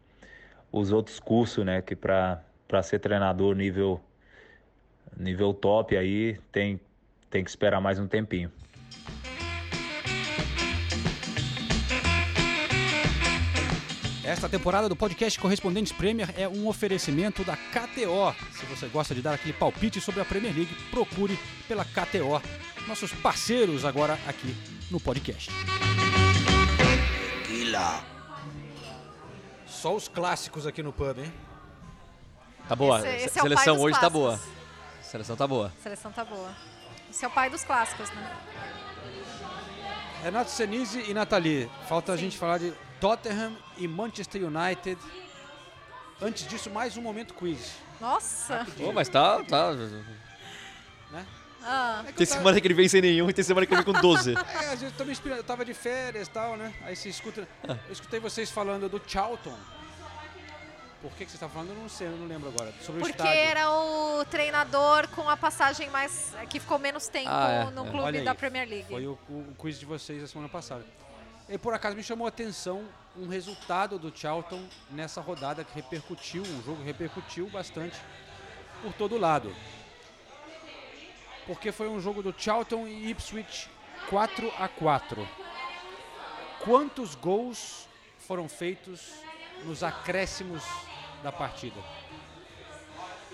os 0.72 0.92
outros 0.92 1.20
cursos, 1.20 1.64
né? 1.64 1.82
Que 1.82 1.94
para 1.94 2.42
ser 2.82 2.98
treinador 2.98 3.54
nível 3.54 4.00
nível 5.16 5.54
top 5.54 5.96
aí 5.96 6.38
tem 6.52 6.80
tem 7.30 7.42
que 7.42 7.50
esperar 7.50 7.80
mais 7.80 7.98
um 7.98 8.06
tempinho. 8.06 8.50
Esta 14.26 14.48
temporada 14.48 14.88
do 14.88 14.96
podcast 14.96 15.38
Correspondentes 15.38 15.92
Premier 15.92 16.28
é 16.36 16.48
um 16.48 16.66
oferecimento 16.66 17.44
da 17.44 17.56
KTO. 17.56 18.34
Se 18.52 18.66
você 18.66 18.88
gosta 18.88 19.14
de 19.14 19.22
dar 19.22 19.34
aquele 19.34 19.52
palpite 19.52 20.00
sobre 20.00 20.20
a 20.20 20.24
Premier 20.24 20.52
League, 20.52 20.74
procure 20.90 21.38
pela 21.68 21.84
KTO. 21.84 22.42
Nossos 22.88 23.12
parceiros 23.12 23.84
agora 23.84 24.18
aqui 24.26 24.52
no 24.90 24.98
podcast. 24.98 25.48
Só 29.66 29.94
os 29.94 30.08
clássicos 30.08 30.66
aqui 30.66 30.82
no 30.82 30.92
pub, 30.92 31.18
hein? 31.18 31.32
Tá 32.68 32.74
boa. 32.74 32.98
Esse- 32.98 33.26
esse 33.26 33.38
é 33.38 33.42
o 33.42 33.44
pai 33.44 33.64
seleção 33.64 33.80
hoje 33.80 34.00
tá 34.00 34.10
boa. 34.10 34.40
A 35.00 35.02
seleção 35.04 35.36
tá 35.36 35.46
boa. 35.46 35.72
A 35.78 35.82
seleção 35.82 36.12
tá 36.12 36.24
boa. 36.24 36.50
Esse 37.10 37.24
é 37.24 37.28
o 37.28 37.30
pai 37.30 37.48
dos 37.50 37.62
clássicos, 37.64 38.10
né? 38.10 38.36
Renato 40.22 40.50
Senise 40.50 41.04
e 41.08 41.14
Nathalie. 41.14 41.70
Falta 41.88 42.12
a 42.12 42.16
gente 42.16 42.36
falar 42.36 42.58
de 42.58 42.72
Tottenham 43.00 43.56
e 43.76 43.86
Manchester 43.86 44.42
United. 44.44 44.98
Antes 46.20 46.46
disso, 46.48 46.70
mais 46.70 46.96
um 46.96 47.02
momento 47.02 47.34
quiz. 47.34 47.74
Nossa! 48.00 48.66
Pô, 48.76 48.92
mas 48.92 49.08
tá, 49.08 49.42
tá. 49.44 49.72
Né? 49.72 51.26
Ah. 51.66 52.02
É 52.06 52.12
Tem 52.12 52.26
tava- 52.26 52.38
semana 52.38 52.60
que 52.60 52.66
ele 52.66 52.74
vem 52.74 52.88
sem 52.88 53.00
nenhum 53.02 53.28
e 53.28 53.32
tem 53.32 53.44
semana 53.44 53.66
que 53.66 53.74
ele 53.74 53.82
vem 53.82 53.92
com 53.94 54.00
12. 54.00 54.34
É, 54.36 54.38
às 54.38 54.80
vezes 54.80 54.82
eu 54.84 54.92
tô 54.92 55.04
me 55.04 55.12
inspirando, 55.12 55.40
eu 55.40 55.44
tava 55.44 55.64
de 55.64 55.74
férias 55.74 56.28
e 56.28 56.30
tal, 56.30 56.56
né? 56.56 56.72
Aí 56.84 56.94
você 56.94 57.08
escuta. 57.08 57.46
Ah. 57.68 57.76
Eu 57.86 57.92
escutei 57.92 58.20
vocês 58.20 58.50
falando 58.50 58.88
do 58.88 59.00
Charlton. 59.06 59.54
Por 61.02 61.12
que, 61.12 61.24
que 61.26 61.30
você 61.30 61.38
tá 61.38 61.48
falando? 61.48 61.70
Eu 61.70 61.76
não 61.76 61.88
sei, 61.88 62.06
eu 62.06 62.12
não 62.16 62.26
lembro 62.26 62.48
agora. 62.48 62.72
Sobre 62.80 63.00
o 63.00 63.04
Porque 63.04 63.20
estádio. 63.22 63.32
era 63.40 63.70
o 63.70 64.24
treinador 64.24 65.06
com 65.08 65.28
a 65.28 65.36
passagem 65.36 65.90
mais. 65.90 66.34
que 66.48 66.58
ficou 66.58 66.78
menos 66.78 67.06
tempo 67.08 67.28
Ah, 67.30 67.66
é, 67.68 67.70
no 67.70 67.86
é. 67.86 67.90
clube 67.90 68.04
Olha 68.06 68.24
da 68.24 68.30
aí, 68.32 68.36
Premier 68.36 68.68
League. 68.68 68.88
Foi 68.88 69.06
o, 69.06 69.12
o 69.28 69.54
quiz 69.58 69.78
de 69.78 69.84
vocês 69.86 70.22
a 70.22 70.26
semana 70.26 70.48
passada. 70.48 70.84
E 71.48 71.56
por 71.58 71.74
acaso 71.74 71.94
me 71.96 72.02
chamou 72.02 72.24
a 72.26 72.28
atenção 72.28 72.84
um 73.16 73.28
resultado 73.28 73.98
do 73.98 74.10
Charlton 74.16 74.62
nessa 74.90 75.20
rodada 75.20 75.62
que 75.62 75.74
repercutiu, 75.74 76.42
um 76.42 76.62
jogo 76.64 76.78
que 76.78 76.84
repercutiu 76.84 77.48
bastante 77.48 77.96
por 78.82 78.92
todo 78.94 79.16
lado. 79.16 79.54
Porque 81.46 81.70
foi 81.70 81.88
um 81.88 82.00
jogo 82.00 82.22
do 82.22 82.34
Charlton 82.36 82.86
e 82.86 83.10
Ipswich 83.10 83.68
4 84.10 84.52
a 84.58 84.68
4. 84.68 85.28
Quantos 86.64 87.14
gols 87.14 87.88
foram 88.18 88.48
feitos 88.48 89.12
nos 89.64 89.82
acréscimos 89.82 90.62
da 91.22 91.30
partida? 91.30 91.80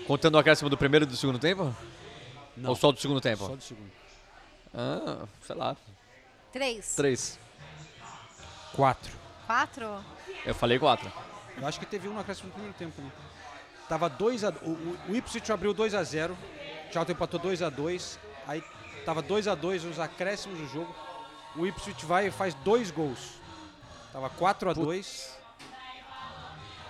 Contando 0.05 0.35
o 0.35 0.37
acréscimo 0.37 0.69
do 0.69 0.77
primeiro 0.77 1.05
e 1.05 1.07
do 1.07 1.15
segundo 1.15 1.39
tempo? 1.39 1.75
Não. 2.55 2.69
Ou 2.69 2.75
só 2.75 2.91
do 2.91 2.99
segundo 2.99 3.19
tempo? 3.19 3.47
Só 3.47 3.55
do 3.55 3.63
segundo. 3.63 3.91
Ah, 4.73 5.25
sei 5.41 5.55
lá. 5.55 5.75
Três. 6.51 6.95
Três. 6.95 7.39
Quatro. 8.73 9.11
Quatro? 9.47 10.03
Eu 10.45 10.53
falei 10.53 10.77
quatro. 10.77 11.11
Eu 11.57 11.67
acho 11.67 11.79
que 11.79 11.85
teve 11.85 12.07
um 12.07 12.13
no 12.13 12.19
acréscimo 12.19 12.47
no 12.47 12.53
primeiro 12.53 12.77
tempo 12.77 12.93
também. 12.95 13.11
Tava 13.87 14.09
2 14.09 14.43
a 14.43 14.49
o, 14.49 14.69
o, 14.69 14.97
o 15.09 15.15
Ipswich 15.15 15.51
abriu 15.51 15.73
2 15.73 15.93
a 15.93 16.03
0. 16.03 16.37
O 16.93 17.01
Charlton 17.01 17.13
empatou 17.13 17.39
2 17.39 17.63
a 17.63 17.69
2. 17.71 18.19
Aí 18.47 18.63
tava 19.03 19.23
2 19.23 19.47
a 19.47 19.55
2 19.55 19.83
nos 19.85 19.99
acréscimos 19.99 20.59
do 20.59 20.67
jogo. 20.67 20.95
O 21.55 21.65
Ipswich 21.65 22.05
vai 22.05 22.27
e 22.27 22.31
faz 22.31 22.53
dois 22.53 22.91
gols. 22.91 23.41
Tava 24.11 24.29
4 24.29 24.69
a 24.69 24.73
2. 24.73 25.31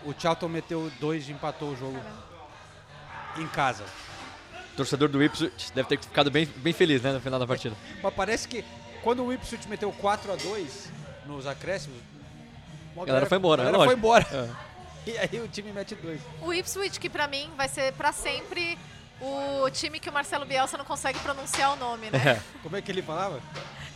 O 0.03 0.13
Charlton 0.17 0.49
meteu 0.49 0.91
dois 0.99 1.29
e 1.29 1.31
empatou 1.31 1.69
o 1.69 1.77
jogo 1.77 1.97
em 3.37 3.47
casa. 3.47 3.85
O 4.73 4.75
torcedor 4.75 5.07
do 5.07 5.23
Ipswich 5.23 5.71
deve 5.71 5.87
ter 5.87 5.97
ficado 5.97 6.29
bem, 6.29 6.45
bem 6.57 6.73
feliz, 6.73 7.01
né, 7.01 7.13
no 7.13 7.21
final 7.21 7.39
da 7.39 7.47
partida. 7.47 7.73
Mas 8.03 8.13
parece 8.13 8.45
que 8.45 8.65
quando 9.01 9.23
o 9.23 9.31
Ipswich 9.31 9.69
meteu 9.69 9.89
4 9.93 10.33
a 10.33 10.35
2 10.35 10.91
nos 11.25 11.47
acréscimos, 11.47 11.97
A 12.97 13.05
galera 13.05 13.25
foi 13.25 13.37
embora, 13.37 13.61
a 13.61 13.65
né? 13.65 13.71
galera 13.71 13.89
foi 13.89 13.97
embora. 13.97 14.25
E 15.05 15.17
aí 15.17 15.37
o 15.41 15.49
time 15.49 15.69
mete 15.73 15.95
dois. 15.95 16.21
O 16.41 16.53
Ipswich, 16.53 16.97
que 16.97 17.09
pra 17.09 17.27
mim 17.27 17.51
vai 17.57 17.67
ser 17.67 17.91
pra 17.91 18.13
sempre 18.13 18.77
o 19.23 19.69
time 19.69 19.99
que 19.99 20.09
o 20.09 20.13
Marcelo 20.13 20.45
Bielsa 20.45 20.77
não 20.77 20.85
consegue 20.85 21.19
pronunciar 21.19 21.73
o 21.73 21.75
nome, 21.75 22.09
né? 22.09 22.41
Como 22.61 22.75
é 22.75 22.81
que 22.81 22.91
ele 22.91 23.01
falava? 23.01 23.41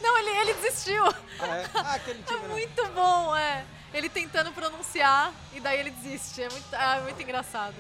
Não, 0.02 0.18
ele, 0.18 0.30
ele 0.30 0.54
desistiu. 0.54 1.04
Ah, 1.40 1.58
é? 1.58 1.70
Ah, 1.74 1.94
aquele 1.96 2.24
time. 2.28 2.40
É 2.46 2.48
muito 2.48 2.88
bom, 2.90 3.36
é. 3.36 3.66
Ele 3.94 4.10
tentando 4.10 4.52
pronunciar 4.52 5.34
e 5.54 5.60
daí 5.60 5.80
ele 5.80 5.92
desiste. 5.92 6.42
É 6.42 6.50
muito, 6.50 6.68
ah, 6.74 6.98
é 6.98 7.02
muito 7.02 7.22
engraçado. 7.22 7.76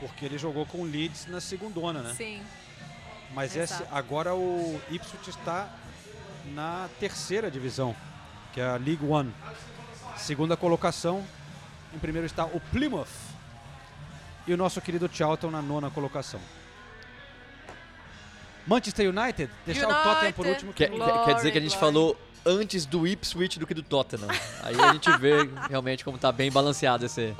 Porque 0.00 0.24
ele 0.24 0.38
jogou 0.38 0.66
com 0.66 0.78
o 0.78 0.84
Leeds 0.84 1.26
na 1.26 1.40
segundona, 1.40 2.02
né? 2.02 2.14
Sim. 2.14 2.42
Mas 3.32 3.56
esse, 3.56 3.82
agora 3.90 4.34
o 4.34 4.80
Ipswich 4.90 5.30
está 5.30 5.68
na 6.46 6.88
terceira 7.00 7.50
divisão, 7.50 7.94
que 8.52 8.60
é 8.60 8.66
a 8.66 8.76
League 8.76 9.04
One. 9.04 9.34
Segunda 10.16 10.56
colocação. 10.56 11.24
Em 11.94 11.98
primeiro 11.98 12.26
está 12.26 12.44
o 12.44 12.60
Plymouth. 12.60 13.06
E 14.46 14.52
o 14.52 14.56
nosso 14.56 14.80
querido 14.80 15.08
Charlton 15.12 15.50
na 15.50 15.60
nona 15.62 15.90
colocação. 15.90 16.40
Manchester 18.66 19.08
United, 19.10 19.50
deixar 19.64 19.88
o 19.88 19.94
Tottenham 20.02 20.32
por 20.32 20.46
último. 20.46 20.72
Quer, 20.72 20.90
quer- 20.90 21.24
quer 21.24 21.34
dizer 21.34 21.50
que 21.52 21.58
a 21.58 21.60
gente 21.60 21.76
falou 21.76 22.16
antes 22.44 22.84
do 22.86 23.06
Ipswich 23.06 23.58
do 23.58 23.66
que 23.66 23.74
do 23.74 23.82
Tottenham. 23.82 24.28
Aí 24.62 24.74
a 24.80 24.92
gente 24.92 25.10
vê 25.18 25.48
realmente 25.68 26.04
como 26.04 26.18
tá 26.18 26.30
bem 26.32 26.50
balanceado 26.50 27.04
esse, 27.06 27.34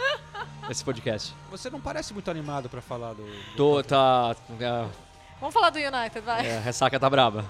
esse 0.70 0.84
podcast. 0.84 1.34
Você 1.50 1.68
não 1.70 1.80
parece 1.80 2.12
muito 2.12 2.30
animado 2.30 2.68
para 2.68 2.80
falar 2.80 3.12
do. 3.14 3.24
do 3.24 3.56
Tô, 3.56 3.82
tá. 3.82 4.36
Vamos 5.40 5.52
falar 5.52 5.70
do 5.70 5.78
United, 5.78 6.20
vai. 6.20 6.46
É, 6.46 6.58
a 6.58 6.60
ressaca 6.60 6.98
tá 6.98 7.10
braba. 7.10 7.44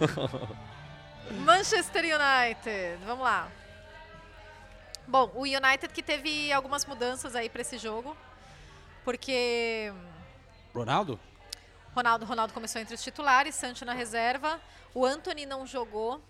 Manchester 1.44 2.04
United, 2.04 2.98
vamos 3.06 3.24
lá. 3.24 3.48
Bom, 5.06 5.30
o 5.34 5.42
United 5.42 5.88
que 5.92 6.02
teve 6.02 6.52
algumas 6.52 6.84
mudanças 6.84 7.34
aí 7.34 7.48
pra 7.48 7.62
esse 7.62 7.78
jogo, 7.78 8.16
porque 9.04 9.92
Ronaldo? 10.74 11.18
Ronaldo, 11.94 12.24
Ronaldo 12.24 12.52
começou 12.52 12.80
entre 12.80 12.94
os 12.94 13.02
titulares, 13.02 13.54
Sancho 13.54 13.84
na 13.84 13.92
reserva, 13.92 14.60
o 14.94 15.04
Anthony 15.04 15.44
não 15.46 15.66
jogou, 15.66 16.20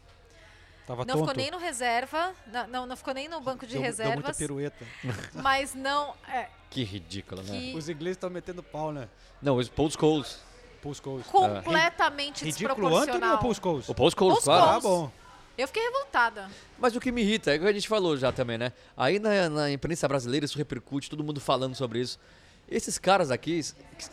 Tava 0.87 1.05
não 1.05 1.15
tonto. 1.15 1.29
ficou 1.29 1.35
nem 1.37 1.51
no 1.51 1.59
reserva, 1.59 2.35
não, 2.47 2.67
não, 2.67 2.87
não 2.87 2.97
ficou 2.97 3.15
nem 3.15 3.29
no 3.29 3.41
banco 3.41 3.67
de 3.67 3.73
Deu- 3.73 3.83
deu 3.83 3.87
reservas. 3.91 4.15
muita 4.15 4.35
pirueta. 4.35 4.85
Mas 5.35 5.75
não, 5.75 6.15
é, 6.29 6.49
Que 6.71 6.83
ridículo, 6.83 7.43
né? 7.43 7.51
Que- 7.51 7.75
Os 7.77 7.89
ingleses 7.89 8.17
estão 8.17 8.31
metendo 8.31 8.63
pau, 8.63 8.91
né? 8.93 9.09
Não, 9.43 9.57
os 9.57 9.69
Paul 9.69 9.91
Scholes. 9.91 10.39
Paul 10.83 10.95
Scholes. 10.95 11.27
completamente 11.27 12.45
Ridículo 12.45 12.87
Anthony 12.89 13.07
desproporcional. 13.21 13.33
ou 13.33 13.39
Paul 13.39 13.55
Scholes? 13.55 13.89
O 13.89 13.95
Paul 13.95 14.11
Scholes, 14.11 14.35
Paul 14.39 14.43
claro. 14.45 14.81
Scholes. 14.81 14.85
Ah, 14.85 14.89
bom. 14.89 15.13
Eu 15.59 15.67
fiquei 15.67 15.83
revoltada. 15.83 16.51
Mas 16.79 16.97
o 16.97 17.01
que 17.01 17.13
me 17.13 17.21
irrita 17.21 17.53
é 17.53 17.57
o 17.59 17.61
que 17.61 17.67
a 17.67 17.73
gente 17.73 17.87
falou 17.87 18.17
já 18.17 18.33
também, 18.33 18.57
né? 18.57 18.73
Aí 18.97 19.19
na, 19.19 19.49
na 19.51 19.71
imprensa 19.71 20.09
brasileira 20.09 20.47
isso 20.47 20.57
repercute, 20.57 21.11
todo 21.11 21.23
mundo 21.23 21.39
falando 21.39 21.75
sobre 21.75 22.01
isso. 22.01 22.19
Esses 22.71 22.99
caras 22.99 23.31
aqui, 23.31 23.61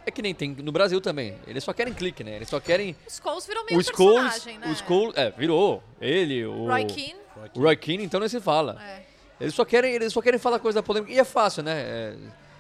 é 0.06 0.10
que 0.10 0.22
nem 0.22 0.34
tem 0.34 0.50
no 0.50 0.72
Brasil 0.72 1.00
também. 1.00 1.38
Eles 1.46 1.64
só 1.64 1.72
querem 1.74 1.94
clique, 1.94 2.24
né? 2.24 2.38
Eles 2.38 2.50
só 2.50 2.60
querem. 2.60 2.96
O 3.06 3.12
Scholes 3.12 3.46
virou 3.46 3.64
meio 3.66 3.80
O 3.80 3.84
Scholes, 3.84 4.32
personagem, 4.34 4.58
né? 4.58 4.68
o 4.72 4.76
Scholes, 4.76 5.16
é, 5.16 5.30
virou. 5.32 5.84
Ele, 6.02 6.46
o 6.46 6.66
Roy 6.68 6.86
Keane. 6.86 7.16
O 7.56 7.62
Roy 7.62 7.76
Keane, 7.78 8.04
então 8.04 8.20
nem 8.20 8.28
se 8.28 8.42
fala. 8.42 8.82
É. 8.82 9.04
Eles 9.40 9.54
só 9.54 9.64
querem, 9.64 9.94
eles 9.94 10.12
só 10.12 10.22
querem 10.22 10.40
falar 10.40 10.58
coisa 10.60 10.82
polêmica. 10.82 11.14
E 11.14 11.20
é 11.20 11.24
fácil, 11.24 11.62
né? 11.62 11.74
É, 11.80 12.16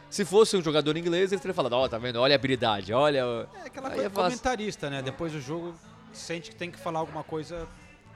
se 0.09 0.23
fosse 0.23 0.55
um 0.55 0.61
jogador 0.61 0.95
inglês, 0.95 1.31
eles 1.31 1.41
teriam 1.41 1.55
falado, 1.55 1.73
ó, 1.73 1.87
tá 1.89 1.97
vendo? 1.97 2.17
Olha 2.21 2.35
a 2.35 2.37
habilidade, 2.37 2.93
olha. 2.93 3.23
É 3.63 3.67
aquela 3.67 3.87
Aí 3.89 3.93
coisa 3.95 4.07
é 4.07 4.09
comentarista, 4.11 4.89
né? 4.91 5.01
Depois 5.01 5.33
do 5.33 5.41
jogo, 5.41 5.73
sente 6.13 6.51
que 6.51 6.55
tem 6.55 6.69
que 6.69 6.77
falar 6.77 6.99
alguma 6.99 7.23
coisa 7.23 7.67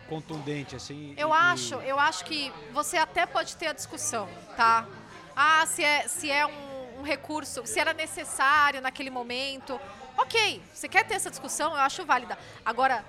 contundente, 0.08 0.76
assim. 0.76 1.14
Eu 1.18 1.30
e- 1.30 1.34
acho, 1.34 1.76
eu 1.76 1.98
acho 2.00 2.24
que 2.26 2.52
você 2.74 2.98
até 2.98 3.26
pode 3.26 3.56
ter 3.56 3.68
a 3.68 3.74
discussão, 3.74 4.28
tá? 4.56 4.88
Ah, 5.36 5.66
se 5.66 5.84
é, 5.84 6.08
se 6.08 6.30
é 6.30 6.46
um, 6.46 6.52
um 7.02 7.04
recurso, 7.04 7.62
se 7.66 7.80
era 7.80 7.94
necessário 7.94 8.80
naquele 8.82 9.10
momento. 9.10 9.80
Ok, 10.18 10.62
você 10.74 10.88
quer 10.88 11.04
ter 11.06 11.16
essa 11.16 11.30
discussão, 11.30 11.72
eu 11.74 11.80
acho 11.80 12.06
válida. 12.06 12.38
Agora, 12.64 13.04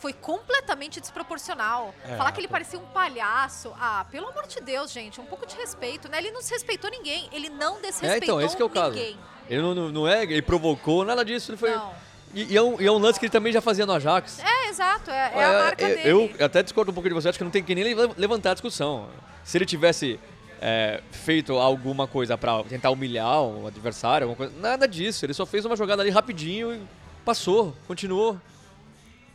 foi 0.00 0.12
completamente 0.12 1.00
desproporcional. 1.00 1.94
É, 2.04 2.16
Falar 2.16 2.32
que 2.32 2.40
ele 2.40 2.48
parecia 2.48 2.78
um 2.78 2.86
palhaço. 2.86 3.72
Ah, 3.78 4.04
pelo 4.10 4.28
amor 4.28 4.46
de 4.48 4.60
Deus, 4.60 4.90
gente, 4.90 5.20
um 5.20 5.24
pouco 5.26 5.46
de 5.46 5.54
respeito, 5.56 6.08
né? 6.08 6.18
Ele 6.18 6.32
não 6.32 6.40
desrespeitou 6.40 6.90
ninguém. 6.90 7.28
Ele 7.32 7.48
não 7.48 7.76
É, 7.78 7.82
desrespeitou 7.82 8.36
então, 8.36 8.40
esse 8.40 8.56
que 8.56 8.62
é 8.62 8.64
o 8.64 8.70
caso. 8.70 8.96
ninguém. 8.96 9.16
Ele 9.48 9.60
não, 9.62 9.74
não, 9.74 10.08
é, 10.08 10.22
ele 10.24 10.42
provocou, 10.42 11.04
nada 11.04 11.24
disso. 11.24 11.50
Ele 11.52 11.58
foi. 11.58 11.70
Não. 11.70 11.94
E, 12.34 12.52
e 12.52 12.56
é 12.56 12.62
um, 12.62 12.80
e 12.80 12.86
é 12.86 12.90
um 12.90 12.98
lance 12.98 13.18
que 13.20 13.26
ele 13.26 13.30
também 13.32 13.52
já 13.52 13.60
fazia 13.60 13.84
no 13.84 13.92
Ajax. 13.92 14.38
É, 14.40 14.68
exato, 14.70 15.10
é, 15.10 15.32
é 15.34 15.44
a 15.44 15.52
marca 15.64 15.84
É, 15.86 15.94
dele. 15.96 16.08
eu 16.10 16.44
até 16.46 16.62
discordo 16.62 16.90
um 16.90 16.94
pouco 16.94 17.08
de 17.08 17.14
você, 17.14 17.28
acho 17.28 17.36
que 17.38 17.44
não 17.44 17.50
tem 17.50 17.62
que 17.62 17.74
nem 17.74 17.84
le- 17.84 18.14
levantar 18.16 18.52
a 18.52 18.54
discussão. 18.54 19.08
Se 19.44 19.58
ele 19.58 19.66
tivesse 19.66 20.18
é, 20.62 21.02
feito 21.10 21.54
alguma 21.58 22.06
coisa 22.06 22.38
pra 22.38 22.62
tentar 22.64 22.90
humilhar 22.90 23.42
o 23.42 23.66
adversário, 23.66 24.28
alguma 24.28 24.36
coisa, 24.48 24.60
nada 24.60 24.86
disso. 24.86 25.24
Ele 25.26 25.34
só 25.34 25.44
fez 25.44 25.64
uma 25.64 25.74
jogada 25.76 26.02
ali 26.02 26.10
rapidinho 26.10 26.72
e 26.74 26.80
passou, 27.24 27.74
continuou. 27.86 28.40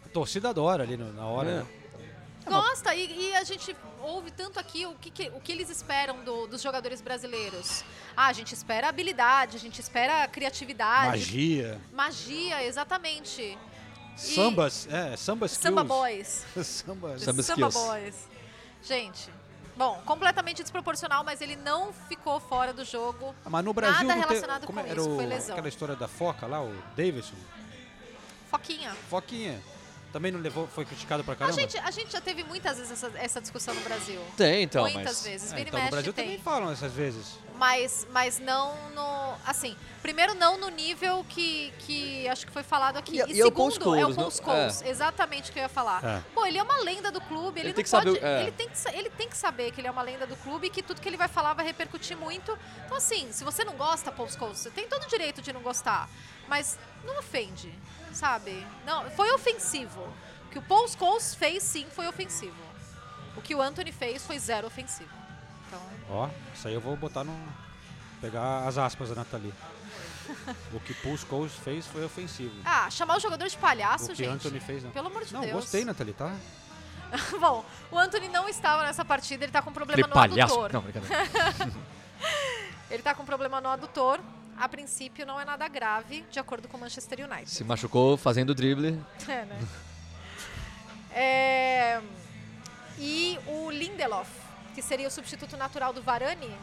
A 0.06 0.10
torcida 0.10 0.50
adora 0.50 0.84
ali 0.84 0.96
no- 0.98 1.12
na 1.14 1.26
hora. 1.26 1.50
É. 1.50 1.54
né? 1.56 1.66
Gosta, 2.50 2.96
e, 2.96 3.12
e 3.32 3.36
a 3.36 3.44
gente 3.44 3.76
ouve 4.02 4.32
tanto 4.32 4.58
aqui 4.58 4.86
o 4.86 4.94
que, 4.94 5.12
que- 5.12 5.30
o 5.36 5.40
que 5.42 5.52
eles 5.52 5.70
esperam 5.70 6.24
do- 6.24 6.48
dos 6.48 6.62
jogadores 6.62 7.02
brasileiros. 7.02 7.84
Ah, 8.16 8.28
a 8.28 8.34
gente 8.34 8.54
espera 8.54 8.88
habilidade, 8.88 9.58
a 9.58 9.60
gente 9.60 9.82
espera 9.82 10.26
criatividade. 10.30 11.10
Magia. 11.10 11.78
Magia, 11.92 12.64
exatamente. 12.64 13.42
E- 13.42 13.58
Sambas, 14.16 14.88
é, 14.90 15.16
samba 15.18 15.46
skills. 15.46 15.62
Samba 15.62 15.84
boys. 15.84 16.46
samba, 16.64 17.44
Samba 17.44 17.70
boys. 17.70 18.16
Gente, 18.82 19.30
bom, 19.78 20.02
completamente 20.06 20.62
desproporcional, 20.64 21.24
mas 21.24 21.40
ele 21.42 21.56
não 21.56 21.94
ficou 22.10 22.40
fora 22.40 22.74
do 22.74 22.84
jogo. 22.84 23.34
Ah, 23.46 23.50
Mas 23.50 23.64
no 23.64 23.74
Brasil 23.74 24.08
Nada 24.08 24.20
relacionado 24.20 24.66
como 24.66 24.82
com 24.82 24.88
era 24.88 25.00
isso, 25.00 25.10
o- 25.10 25.16
foi 25.16 25.26
lesão. 25.26 25.54
aquela 25.56 25.70
história 25.70 25.96
da 25.96 26.08
Foca 26.08 26.46
lá, 26.48 26.62
o 26.64 26.74
Davidson. 26.96 27.36
Foquinha. 28.50 28.92
Foquinha. 29.10 29.62
Também 30.12 30.32
não 30.32 30.40
levou, 30.40 30.68
foi 30.68 30.86
criticado 30.86 31.24
pra 31.24 31.34
A 31.34 31.36
caramba? 31.38 31.60
gente, 31.60 31.78
a 31.78 31.92
gente 31.92 32.12
já 32.12 32.22
teve 32.22 32.44
muitas 32.44 32.78
vezes 32.78 32.92
essa, 32.92 33.12
essa 33.20 33.42
discussão 33.42 33.74
no 33.76 33.82
Brasil. 33.82 34.20
Tem, 34.38 34.64
então, 34.64 34.84
Muitas 34.84 35.04
mas- 35.04 35.24
vezes. 35.24 35.54
É, 35.54 35.60
então 35.60 35.80
no 35.84 35.90
Brasil 35.90 36.14
tem. 36.14 36.26
também 36.26 36.40
falam 36.40 36.72
essas 36.72 36.94
vezes. 36.94 37.38
Mas, 37.58 38.08
mas 38.12 38.40
não 38.40 38.76
no. 38.92 39.36
Assim, 39.46 39.76
primeiro 40.02 40.34
não 40.34 40.58
no 40.58 40.70
nível 40.70 41.26
que, 41.30 41.74
que 41.80 42.28
acho 42.28 42.46
que 42.46 42.52
foi 42.52 42.64
falado 42.64 42.98
aqui. 42.98 43.18
E- 43.20 43.24
E, 43.32 43.34
e 43.38 43.42
é 43.42 43.46
o 43.46 43.52
Paul 43.52 43.72
segundo, 43.72 43.96
é 43.96 44.06
o 44.06 44.14
Paul 44.16 44.32
Scholes. 44.32 44.82
é. 44.82 44.90
Exatamente 44.90 45.50
o 45.50 45.54
que 45.54 45.60
eu 45.60 45.64
ia 45.64 45.70
falar. 45.70 46.04
É. 46.04 46.22
Pô, 46.34 46.46
ele 46.46 46.58
é 46.58 46.64
uma 46.64 46.78
lenda 46.78 47.12
do 47.12 47.20
clube, 47.22 47.60
ele, 47.60 47.70
Ele 47.70 47.70
não 47.70 47.76
tem 47.76 47.84
que 47.84 47.90
pode. 47.92 48.06
saber, 48.14 48.24
é. 48.26 48.42
Ele, 48.44 48.52
tem 48.52 48.70
que, 48.70 48.90
ele 48.98 49.10
tem 49.10 49.30
que 49.30 49.38
saber 49.38 49.72
que 49.72 49.82
ele 49.82 49.88
é 49.88 49.92
uma 49.92 50.02
lenda 50.02 50.26
do 50.28 50.36
clube 50.38 50.68
e 50.68 50.70
que 50.70 50.82
tudo 50.84 51.02
que 51.02 51.10
ele 51.10 51.18
vai 51.18 51.28
falar 51.28 51.54
vai 51.54 51.66
repercutir 51.66 52.16
muito. 52.18 52.58
Então, 52.86 52.98
assim, 52.98 53.32
se 53.32 53.44
você 53.44 53.64
não 53.66 53.74
gosta, 53.74 54.12
Paul 54.12 54.30
Scholes, 54.30 54.58
você 54.60 54.70
tem 54.70 54.88
todo 54.88 55.04
o 55.04 55.08
direito 55.08 55.42
de 55.42 55.52
não 55.52 55.62
gostar. 55.62 56.10
Mas 56.48 56.78
não 57.04 57.20
ofende, 57.20 57.74
sabe? 58.14 58.66
Não, 58.86 59.10
foi 59.12 59.32
ofensivo. 59.32 60.02
O 60.46 60.50
que 60.50 60.60
o 60.60 60.62
Paul 60.62 60.88
Scholes 60.88 61.34
fez, 61.36 61.62
sim, 61.64 61.86
foi 61.92 62.08
ofensivo. 62.08 62.56
O 63.36 63.42
que 63.42 63.54
o 63.54 63.62
Anthony 63.62 63.92
fez 63.92 64.26
foi 64.26 64.40
zero 64.40 64.66
ofensivo. 64.68 65.17
Então, 65.68 65.82
Ó, 66.10 66.30
isso 66.54 66.68
aí 66.68 66.74
eu 66.74 66.82
vou 66.82 66.96
botar 66.96 67.24
no. 67.24 67.34
Pegar 68.22 68.66
as 68.68 68.78
aspas 68.78 69.10
da 69.10 69.16
Nathalie. 69.16 69.54
o 70.74 70.80
que 70.80 70.94
Paul 70.96 71.18
Scholes 71.18 71.54
fez 71.54 71.86
foi 71.88 72.04
ofensivo. 72.04 72.54
ah, 72.66 72.90
chamar 72.90 73.18
o 73.18 73.20
jogador 73.20 73.48
de 73.48 73.58
palhaço, 73.58 74.06
o 74.06 74.10
que 74.10 74.16
gente. 74.16 74.30
Anthony 74.30 74.60
fez, 74.60 74.84
não. 74.84 74.92
Pelo 74.92 75.08
amor 75.08 75.24
de 75.24 75.34
não, 75.34 75.42
Deus. 75.42 75.54
gostei, 75.54 75.86
Nathalie, 75.86 76.14
tá? 76.14 76.36
Bom, 77.40 77.64
o 77.92 77.98
Anthony 77.98 78.28
não 78.28 78.50
estava 78.50 78.84
nessa 78.84 79.06
partida, 79.06 79.46
ele 79.46 79.52
tá 79.52 79.62
com 79.62 79.72
problema 79.72 80.02
Aquele 80.02 80.08
no 80.08 80.14
palhaço. 80.14 80.54
adutor. 80.54 80.74
Não, 80.74 80.82
brincadeira. 80.82 81.16
ele 82.92 83.04
tá 83.04 83.14
com 83.16 83.24
problema 83.26 83.62
no 83.62 83.70
adutor. 83.70 84.20
A 84.58 84.68
princípio 84.68 85.24
não 85.26 85.40
é 85.40 85.46
nada 85.46 85.68
grave, 85.68 86.26
de 86.32 86.40
acordo 86.40 86.68
com 86.68 86.78
o 86.78 86.80
Manchester 86.80 87.20
United. 87.30 87.50
Se 87.50 87.64
machucou 87.64 88.18
fazendo 88.18 88.56
drible. 88.56 89.00
É, 89.28 89.46
né? 89.46 89.60
É, 91.12 92.02
E 92.98 93.38
o 93.48 93.70
Lindelof, 93.70 94.28
que 94.78 94.82
seria 94.84 95.08
o 95.08 95.10
substituto 95.10 95.58
natural 95.58 95.92
do 95.92 96.04
Varane, 96.04 96.56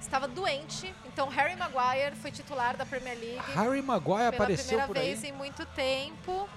estava 0.00 0.26
doente. 0.26 0.90
Então 1.04 1.28
Harry 1.28 1.54
Maguire 1.54 2.16
foi 2.16 2.30
titular 2.32 2.78
da 2.78 2.86
Premier 2.86 3.18
League. 3.18 3.52
Harry 3.54 3.82
Maguire 3.82 4.30
pela 4.30 4.44
apareceu 4.44 4.68
primeira 4.68 4.86
por 4.86 4.96
aí. 4.96 5.04
vez 5.08 5.22
em 5.22 5.32
muito 5.32 5.66
tempo. 5.66 6.48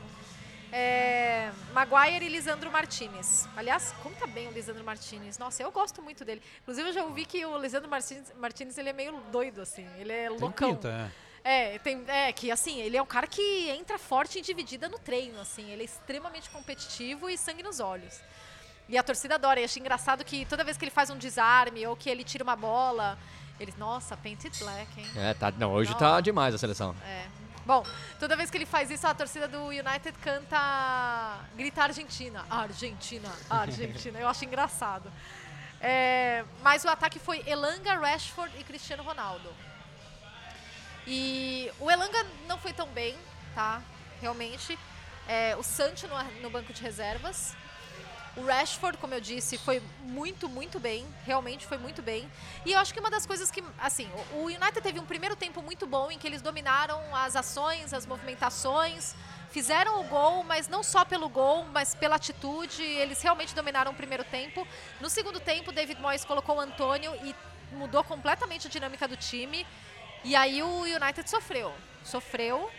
É, 0.71 1.51
Maguire 1.73 2.25
e 2.25 2.29
Lisandro 2.29 2.71
Martinez. 2.71 3.45
Aliás, 3.57 3.93
como 4.01 4.15
tá 4.15 4.25
bem 4.25 4.47
o 4.47 4.51
Lisandro 4.51 4.85
Martinez? 4.85 5.37
Nossa, 5.37 5.61
eu 5.61 5.69
gosto 5.69 6.01
muito 6.01 6.23
dele. 6.23 6.41
Inclusive, 6.61 6.87
eu 6.87 6.93
já 6.93 7.03
ouvi 7.03 7.25
que 7.25 7.45
o 7.45 7.57
Lisandro 7.57 7.89
Martinez, 7.89 8.31
Martinez 8.37 8.77
ele 8.77 8.87
é 8.89 8.93
meio 8.93 9.11
doido, 9.33 9.61
assim. 9.61 9.85
Ele 9.97 10.13
é 10.13 10.29
Tem 10.29 10.39
loucão. 10.39 10.75
pinta, 10.75 11.11
É, 11.43 11.77
tem, 11.79 12.05
é, 12.07 12.31
que 12.31 12.49
assim, 12.51 12.79
ele 12.79 12.95
é 12.95 13.01
um 13.01 13.05
cara 13.05 13.27
que 13.27 13.69
entra 13.69 13.97
forte 13.99 14.39
em 14.39 14.41
dividida 14.41 14.87
no 14.87 14.97
treino, 14.97 15.41
assim. 15.41 15.69
Ele 15.71 15.81
é 15.81 15.85
extremamente 15.85 16.49
competitivo 16.49 17.29
e 17.29 17.37
sangue 17.37 17.63
nos 17.63 17.81
olhos. 17.81 18.21
E 18.87 18.97
a 18.97 19.03
torcida 19.03 19.35
adora. 19.35 19.59
E 19.59 19.63
acho 19.63 19.79
engraçado 19.79 20.23
que 20.23 20.45
toda 20.45 20.63
vez 20.63 20.77
que 20.77 20.85
ele 20.85 20.91
faz 20.91 21.09
um 21.09 21.17
desarme 21.17 21.85
ou 21.87 21.95
que 21.95 22.09
ele 22.09 22.23
tira 22.23 22.43
uma 22.43 22.55
bola, 22.55 23.17
ele, 23.59 23.73
nossa, 23.77 24.15
painted 24.17 24.57
black, 24.59 24.99
hein? 24.99 25.07
É, 25.15 25.33
tá, 25.33 25.51
não, 25.51 25.73
hoje 25.73 25.91
Não. 25.91 25.97
tá 25.97 26.21
demais 26.21 26.53
a 26.53 26.57
seleção. 26.57 26.95
É. 27.05 27.25
Bom, 27.65 27.83
toda 28.19 28.35
vez 28.35 28.51
que 28.51 28.57
ele 28.57 28.65
faz 28.65 28.91
isso, 28.91 29.07
a 29.07 29.13
torcida 29.13 29.47
do 29.47 29.67
United 29.69 30.13
canta. 30.21 31.39
grita 31.55 31.81
Argentina. 31.83 32.45
Argentina, 32.47 33.31
Argentina. 33.49 34.19
Eu 34.19 34.27
acho 34.27 34.45
engraçado. 34.45 35.11
É, 35.81 36.45
mas 36.61 36.83
o 36.85 36.89
ataque 36.89 37.17
foi 37.17 37.43
Elanga, 37.47 37.95
Rashford 37.95 38.53
e 38.59 38.63
Cristiano 38.63 39.01
Ronaldo. 39.01 39.49
E 41.07 41.71
o 41.79 41.89
Elanga 41.89 42.23
não 42.47 42.57
foi 42.59 42.71
tão 42.71 42.87
bem, 42.87 43.15
tá? 43.55 43.81
Realmente. 44.21 44.77
É, 45.27 45.55
o 45.55 45.63
Sancho 45.63 46.07
no, 46.07 46.41
no 46.41 46.49
banco 46.51 46.71
de 46.71 46.83
reservas. 46.83 47.55
O 48.37 48.45
Rashford, 48.45 48.97
como 48.97 49.13
eu 49.13 49.21
disse, 49.21 49.57
foi 49.57 49.81
muito, 50.01 50.49
muito 50.49 50.77
bem. 50.77 51.05
Realmente 51.25 51.65
foi 51.65 51.77
muito 51.77 52.01
bem. 52.01 52.29
E 52.65 52.73
eu 52.73 52.79
acho 52.79 52.93
que 52.93 52.99
uma 52.99 53.09
das 53.09 53.25
coisas 53.25 53.49
que, 53.49 53.63
assim, 53.79 54.09
o- 54.33 54.45
United 54.47 54.81
teve 54.81 54.99
um 54.99 55.05
primeiro 55.05 55.35
tempo 55.37 55.61
muito 55.61 55.87
bom 55.87 56.11
em 56.11 56.19
que 56.19 56.27
eles 56.27 56.41
dominaram 56.41 56.99
as 57.15 57.35
ações, 57.37 57.93
as 57.93 58.05
movimentações, 58.05 59.15
fizeram 59.51 60.01
o 60.01 60.03
gol, 60.03 60.43
mas 60.43 60.67
não 60.67 60.83
só 60.83 61.05
pelo 61.05 61.29
gol, 61.29 61.63
mas 61.71 61.95
pela 61.95 62.17
atitude. 62.17 62.83
Eles 62.83 63.21
realmente 63.21 63.55
dominaram 63.55 63.93
o 63.93 63.95
primeiro 63.95 64.23
tempo. 64.25 64.67
No 64.99 65.09
segundo 65.09 65.39
tempo, 65.39 65.71
David 65.71 66.01
Moyes 66.01 66.25
colocou 66.25 66.57
o 66.57 66.59
Antônio 66.59 67.15
e 67.23 67.33
mudou 67.73 68.03
completamente 68.03 68.67
a 68.67 68.69
dinâmica 68.69 69.07
do 69.07 69.15
time. 69.15 69.65
E 70.25 70.35
aí 70.35 70.61
o 70.61 70.81
United 70.81 71.29
sofreu. 71.29 71.73
Sofreu. 72.03 72.69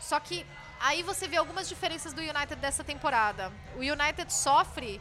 Só 0.00 0.18
que 0.18 0.44
aí 0.80 1.02
você 1.02 1.26
vê 1.28 1.36
algumas 1.36 1.68
diferenças 1.68 2.12
do 2.12 2.20
United 2.20 2.56
dessa 2.56 2.82
temporada. 2.84 3.52
O 3.76 3.80
United 3.80 4.32
sofre 4.32 5.00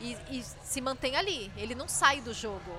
e, 0.00 0.16
e 0.30 0.42
se 0.64 0.80
mantém 0.80 1.16
ali. 1.16 1.50
Ele 1.56 1.74
não 1.74 1.88
sai 1.88 2.20
do 2.20 2.32
jogo. 2.34 2.72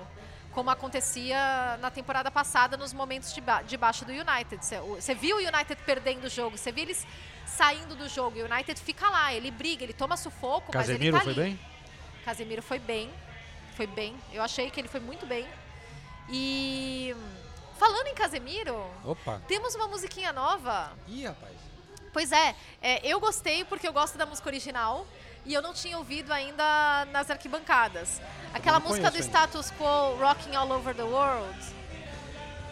Como 0.52 0.70
acontecia 0.70 1.76
na 1.80 1.90
temporada 1.90 2.30
passada 2.30 2.76
nos 2.76 2.92
momentos 2.92 3.32
de, 3.34 3.40
ba 3.40 3.62
de 3.62 3.76
baixo 3.76 4.04
do 4.04 4.12
United. 4.12 4.64
Você- 4.64 5.14
viu 5.14 5.36
o 5.36 5.40
United 5.40 5.76
perdendo 5.84 6.24
o 6.26 6.30
jogo, 6.30 6.56
você 6.56 6.70
viu 6.70 6.84
eles 6.84 7.04
saindo 7.44 7.96
do 7.96 8.08
jogo. 8.08 8.38
O 8.38 8.44
United 8.44 8.80
fica 8.80 9.08
lá, 9.10 9.34
ele 9.34 9.50
briga, 9.50 9.82
ele 9.82 9.92
toma 9.92 10.16
sufoco, 10.16 10.70
Casemiro 10.70 11.16
mas 11.16 11.26
ele 11.26 11.34
foi 11.34 11.34
tá 11.34 11.40
ali. 11.40 11.50
bem? 11.56 11.60
Casemiro 12.24 12.62
foi 12.62 12.78
bem. 12.78 13.10
Foi 13.76 13.86
bem. 13.88 14.16
Eu 14.32 14.42
achei 14.42 14.70
que 14.70 14.80
ele 14.80 14.86
foi 14.86 15.00
muito 15.00 15.26
bem. 15.26 15.44
E 16.30 17.14
falando 17.76 18.06
em 18.06 18.14
Casemiro, 18.14 18.88
Opa. 19.04 19.42
temos 19.48 19.74
uma 19.74 19.88
musiquinha 19.88 20.32
nova. 20.32 20.92
Ih, 21.08 21.26
rapaz. 21.26 21.52
Pois 22.14 22.30
é, 22.30 22.54
é, 22.80 23.00
eu 23.04 23.18
gostei 23.18 23.64
porque 23.64 23.88
eu 23.88 23.92
gosto 23.92 24.16
da 24.16 24.24
música 24.24 24.48
original 24.48 25.04
e 25.44 25.52
eu 25.52 25.60
não 25.60 25.74
tinha 25.74 25.98
ouvido 25.98 26.32
ainda 26.32 27.04
nas 27.10 27.28
arquibancadas. 27.28 28.22
Aquela 28.54 28.78
música 28.78 29.10
do 29.10 29.14
conheço 29.14 29.28
status 29.28 29.72
quo, 29.72 30.16
Rocking 30.20 30.54
All 30.54 30.70
Over 30.70 30.94
the 30.94 31.02
World. 31.02 31.58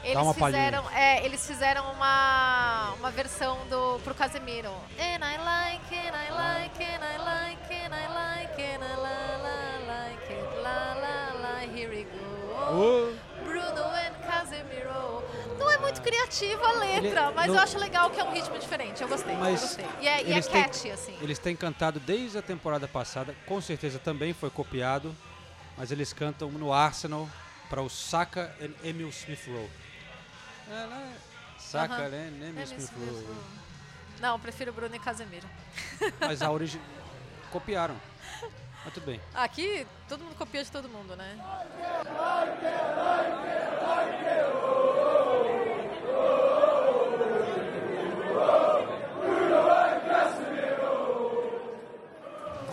Eles 0.04 0.34
fizeram, 0.34 0.90
é, 0.90 1.24
eles 1.24 1.44
fizeram 1.44 1.90
uma, 1.90 2.94
uma 2.98 3.10
versão 3.10 3.58
do 3.68 3.98
pro 4.04 4.14
Casemiro. 4.14 4.70
And 4.96 5.24
I 5.24 5.36
like 5.38 5.92
it, 5.92 6.12
I 6.14 6.30
like 6.30 6.82
it, 6.82 7.00
I 7.02 7.18
like 7.18 7.74
it, 7.74 7.92
I 7.92 8.08
like 8.14 8.62
it, 8.62 8.80
I 8.80 8.96
la, 8.96 9.38
la, 9.42 9.58
like 9.88 10.32
it, 10.32 10.62
la, 10.62 10.94
la, 10.94 11.40
la, 11.40 11.58
here 11.74 11.90
we 11.90 12.04
go. 12.04 13.12
Bruno 13.44 13.90
and 13.90 14.14
Casemiro. 14.24 15.22
Não 15.62 15.70
é 15.70 15.78
muito 15.78 16.02
criativa 16.02 16.66
a 16.66 16.72
letra, 16.72 17.08
Ele- 17.26 17.34
mas 17.34 17.46
no- 17.46 17.54
eu 17.54 17.60
acho 17.60 17.78
legal 17.78 18.10
que 18.10 18.18
é 18.18 18.24
um 18.24 18.32
ritmo 18.32 18.58
diferente. 18.58 19.00
Eu 19.00 19.08
gostei, 19.08 19.34
eu 19.34 19.38
Mas 19.38 19.60
gostei. 19.60 19.86
E 20.00 20.08
é, 20.08 20.22
e 20.22 20.26
é 20.26 20.30
eles 20.32 20.46
têm- 20.48 20.62
catchy, 20.62 20.90
assim. 20.90 21.16
Eles 21.20 21.38
têm 21.38 21.54
cantado 21.54 22.00
desde 22.00 22.36
a 22.38 22.42
temporada 22.42 22.88
passada, 22.88 23.34
com 23.46 23.60
certeza 23.60 23.98
também 24.00 24.32
foi 24.32 24.50
copiado, 24.50 25.14
mas 25.78 25.92
eles 25.92 26.12
cantam 26.12 26.50
no 26.50 26.72
Arsenal 26.72 27.28
para 27.70 27.80
o 27.80 27.88
Saka 27.88 28.54
e 28.82 28.88
Emil 28.88 29.08
Smith 29.10 29.46
Rowe. 29.46 29.70
É, 30.68 30.86
né? 30.86 31.16
Saka 31.58 31.94
Aham. 31.94 32.08
né? 32.08 32.28
Emil 32.28 32.48
Emil 32.48 32.64
Smith 32.64 32.80
Smith 32.80 33.08
Rowe. 33.08 33.24
Rowe. 33.24 33.36
Não, 34.20 34.32
eu 34.34 34.38
prefiro 34.38 34.72
Bruno 34.72 34.94
e 34.94 34.98
Casemiro. 34.98 35.48
Mas 36.20 36.42
a 36.42 36.50
origem 36.50 36.80
copiaram. 37.50 37.96
Mas 38.84 38.94
tudo 38.94 39.06
bem. 39.06 39.20
Aqui, 39.32 39.86
todo 40.08 40.24
mundo 40.24 40.34
copia 40.36 40.62
de 40.64 40.70
todo 40.72 40.88
mundo, 40.88 41.14
né? 41.16 41.38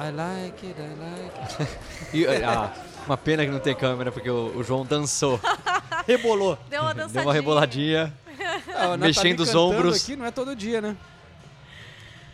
I 0.01 0.11
like 0.11 0.65
it, 0.65 0.75
I 0.79 0.95
like 0.95 1.61
it. 1.61 1.77
E, 2.13 2.25
ah, 2.43 2.71
uma 3.05 3.17
pena 3.17 3.43
que 3.45 3.51
não 3.51 3.59
tem 3.59 3.75
câmera, 3.75 4.11
porque 4.11 4.29
o, 4.29 4.55
o 4.57 4.63
João 4.63 4.85
dançou. 4.85 5.39
Rebolou. 6.07 6.57
Deu 6.69 6.81
uma 6.81 6.93
Deu 6.93 7.03
dançadinha. 7.03 7.23
uma 7.27 7.33
reboladinha. 7.33 8.13
Ah, 8.73 8.95
mexendo 8.95 9.41
os 9.41 9.53
ombros. 9.53 10.01
Aqui 10.01 10.15
não 10.15 10.25
é 10.25 10.31
todo 10.31 10.55
dia, 10.55 10.79
né? 10.81 10.95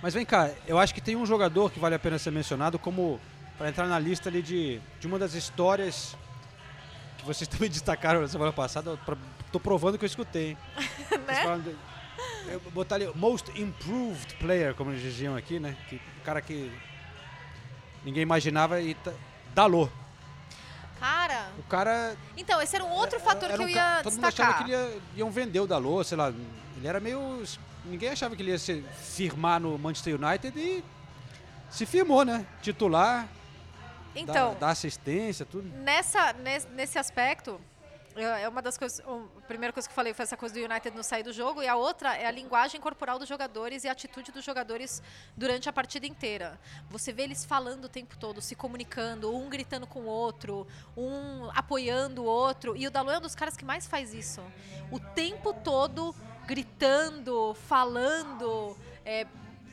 Mas 0.04 0.14
vem 0.14 0.24
cá, 0.24 0.52
eu 0.68 0.78
acho 0.78 0.94
que 0.94 1.02
tem 1.02 1.16
um 1.16 1.26
jogador 1.26 1.72
que 1.72 1.80
vale 1.80 1.96
a 1.96 2.00
pena 2.00 2.20
ser 2.20 2.30
mencionado 2.32 2.78
como 2.78 3.20
para 3.58 3.70
entrar 3.70 3.88
na 3.88 3.98
lista 3.98 4.30
ali 4.30 4.44
de, 4.44 4.80
de 5.00 5.08
uma 5.08 5.18
das 5.18 5.34
histórias 5.34 6.16
que 7.18 7.26
vocês 7.26 7.48
também 7.48 7.70
destacaram 7.70 8.22
na 8.22 8.28
semana 8.28 8.54
passada. 8.54 8.96
Pra- 9.04 9.18
tô 9.52 9.60
provando 9.60 9.98
que 9.98 10.06
eu 10.06 10.08
escutei. 10.08 10.50
hein? 10.50 10.58
Né? 11.28 11.76
Eu 12.48 12.60
botar 12.72 12.96
ali 12.96 13.10
Most 13.16 13.52
Improved 13.60 14.36
Player, 14.36 14.74
como 14.76 14.92
eles 14.92 15.02
diziam 15.02 15.36
aqui, 15.36 15.60
né? 15.60 15.76
Que 15.90 15.96
o 15.96 16.22
cara 16.24 16.42
que 16.42 16.72
ninguém 18.04 18.24
imaginava 18.24 18.80
e 18.82 18.96
Dalô. 19.54 19.90
Cara, 21.00 21.50
O 21.60 21.64
cara 21.64 22.16
então, 22.38 22.62
esse 22.62 22.76
era 22.76 22.84
um 22.84 22.92
outro 22.92 23.20
fator 23.20 23.50
era 23.50 23.58
que 23.58 23.64
um 23.64 23.68
eu 23.68 23.76
ia 23.76 24.00
Todo 24.02 24.14
mundo 24.14 24.26
achava 24.26 24.52
destacar. 24.54 24.66
que 24.66 24.72
ele 24.72 24.94
ia, 24.96 25.02
iam 25.18 25.30
vender 25.30 25.60
o 25.60 25.68
Dalot, 25.68 26.08
sei 26.08 26.18
lá. 26.18 26.30
Ele 26.78 26.88
era 26.88 27.00
meio. 27.00 27.44
Ninguém 27.84 28.10
achava 28.10 28.36
que 28.36 28.42
ele 28.42 28.52
ia 28.52 28.58
se 28.58 28.82
firmar 29.02 29.60
no 29.60 29.78
Manchester 29.78 30.16
United 30.16 30.58
e 30.60 30.84
se 31.70 31.86
firmou, 31.86 32.24
né? 32.26 32.46
Titular, 32.62 33.28
Então, 34.16 34.56
dá 34.60 34.70
assistência, 34.70 35.46
tudo. 35.46 35.68
nessa, 35.84 36.34
nes- 36.34 36.68
nesse 36.74 36.98
aspecto, 36.98 37.60
é 38.16 38.44
é 38.44 38.50
uma 38.50 38.62
das 38.62 38.78
coisas. 38.78 39.02
A 39.06 39.42
primeira 39.48 39.74
coisa 39.74 39.88
que 39.88 39.92
eu 39.92 39.96
falei 39.96 40.14
foi 40.14 40.24
essa 40.24 40.38
coisa 40.38 40.56
do 40.56 40.62
United 40.62 40.96
não 40.96 41.04
sair 41.04 41.24
do 41.24 41.34
jogo, 41.34 41.62
e 41.62 41.68
a 41.68 41.76
outra 41.76 42.16
é 42.16 42.26
a 42.26 42.32
linguagem 42.32 42.80
corporal 42.80 43.20
dos 43.20 43.28
jogadores 43.28 43.84
e 43.84 43.88
a 43.88 43.92
atitude 43.92 44.32
dos 44.32 44.44
jogadores 44.44 45.02
durante 45.36 45.68
a 45.68 45.74
partida 45.74 46.06
inteira. 46.06 46.60
Você 46.90 47.12
vê 47.12 47.24
eles 47.24 47.44
falando 47.44 47.86
o 47.86 47.90
tempo 47.90 48.18
todo, 48.18 48.42
se 48.42 48.56
comunicando, 48.56 49.36
um 49.36 49.50
gritando 49.50 49.86
com 49.86 50.02
o 50.02 50.06
outro, 50.06 50.68
um 50.96 51.50
apoiando 51.54 52.24
o 52.24 52.26
outro. 52.26 52.76
E 52.76 52.88
o 52.88 52.92
Dalot 52.92 53.16
é 53.16 53.18
um 53.18 53.22
dos 53.22 53.36
caras 53.36 53.58
que 53.58 53.66
mais 53.66 53.86
faz 53.88 54.14
isso. 54.14 54.42
O 54.92 55.00
tempo 55.00 55.54
todo 55.54 56.16
gritando, 56.46 57.54
falando. 57.54 58.78
é, 59.04 59.28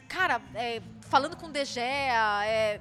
cara, 0.09 0.41
é, 0.55 0.83
falando 1.03 1.37
com 1.37 1.47
o 1.47 1.53
De 1.53 1.65
Gea, 1.65 2.47
é, 2.47 2.81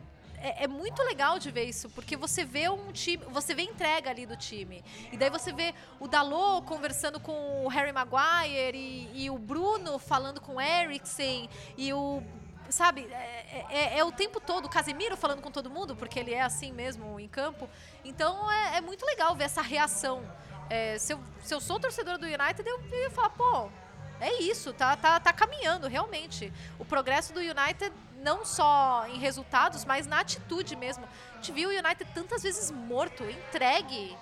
é, 0.50 0.64
é 0.64 0.68
muito 0.68 1.02
legal 1.04 1.38
de 1.40 1.50
ver 1.52 1.64
isso, 1.66 1.90
porque 1.92 2.16
você 2.18 2.44
vê 2.44 2.70
um 2.70 2.92
time, 2.92 3.24
você 3.30 3.54
vê 3.54 3.64
entrega 3.64 4.10
ali 4.10 4.26
do 4.26 4.36
time. 4.36 4.84
E 5.12 5.18
daí 5.18 5.30
você 5.30 5.52
vê 5.54 5.74
o 6.00 6.08
Dalot 6.08 6.66
conversando 6.66 7.20
com 7.20 7.66
o 7.66 7.68
Harry 7.68 7.92
Maguire 7.92 8.78
e, 8.78 9.24
e 9.26 9.30
o 9.30 9.38
Bruno 9.38 9.98
falando 10.00 10.40
com 10.42 10.56
o 10.56 10.62
Eriksen 10.62 11.50
e 11.78 11.94
o 11.94 12.22
sabe, 12.70 13.06
é, 13.12 13.66
é- 13.70 13.98
é 14.00 14.04
o 14.06 14.12
tempo 14.14 14.40
todo 14.40 14.66
o 14.66 14.70
Casemiro 14.70 15.18
falando 15.18 15.42
com 15.42 15.52
todo 15.52 15.70
mundo, 15.70 15.94
porque 15.94 16.18
ele 16.18 16.34
é 16.34 16.42
assim 16.42 16.72
mesmo 16.72 17.20
em 17.20 17.28
campo. 17.28 17.70
Então 18.04 18.50
é, 18.50 18.78
é 18.78 18.82
muito 18.82 19.06
legal 19.06 19.36
ver 19.36 19.44
essa 19.44 19.62
reação. 19.62 20.24
É, 20.70 20.98
se, 20.98 21.12
eu, 21.14 21.20
se 21.44 21.54
eu 21.54 21.60
sou 21.60 21.80
torcedor 21.82 22.18
do 22.18 22.26
United, 22.26 22.64
eu, 22.66 22.80
eu 22.92 23.00
ia 23.02 23.10
falar, 23.12 23.32
pô, 23.32 23.70
é 24.22 24.42
isso, 24.42 24.72
tá, 24.72 24.96
tá, 24.96 25.20
tá 25.20 25.34
caminhando, 25.34 25.88
realmente. 25.88 26.54
O 26.80 26.86
progresso 26.86 27.34
do 27.34 27.42
United, 27.42 27.92
não 28.22 28.46
só 28.46 29.06
em 29.08 29.18
resultados, 29.18 29.84
mas 29.86 30.08
na 30.08 30.20
atitude 30.22 30.76
mesmo. 30.76 31.04
A 31.34 31.36
gente 31.36 31.52
viu 31.52 31.70
o 31.70 31.72
United 31.74 32.06
tantas 32.14 32.44
vezes 32.44 32.70
morto, 32.72 33.24
entregue. 33.24 34.16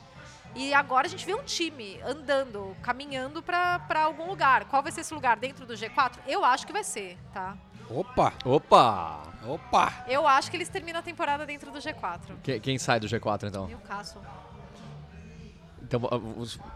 E 0.56 0.74
agora 0.74 1.06
a 1.06 1.10
gente 1.10 1.26
vê 1.26 1.36
um 1.36 1.44
time 1.44 2.02
andando, 2.04 2.76
caminhando 2.82 3.42
pra 3.44 3.78
pra 3.80 4.02
algum 4.06 4.26
lugar. 4.28 4.66
Qual 4.66 4.82
vai 4.82 4.92
ser 4.92 5.02
esse 5.02 5.14
lugar? 5.14 5.38
Dentro 5.38 5.66
do 5.66 5.74
G4? 5.76 6.14
Eu 6.26 6.44
acho 6.44 6.66
que 6.66 6.74
vai 6.74 6.84
ser, 6.84 7.18
tá? 7.34 7.56
Opa! 7.90 8.34
Opa! 8.46 9.22
Opa! 9.48 9.94
Eu 10.08 10.28
acho 10.28 10.50
que 10.50 10.58
eles 10.58 10.70
terminam 10.70 11.00
a 11.00 11.04
temporada 11.04 11.46
dentro 11.46 11.72
do 11.72 11.80
G4. 11.80 12.20
Que- 12.44 12.60
Quem 12.60 12.78
sai 12.80 13.00
do 13.00 13.08
G4 13.08 13.48
então? 13.48 13.68
Newcastle. 13.68 14.22
Então, 14.22 14.34
os- 14.34 14.49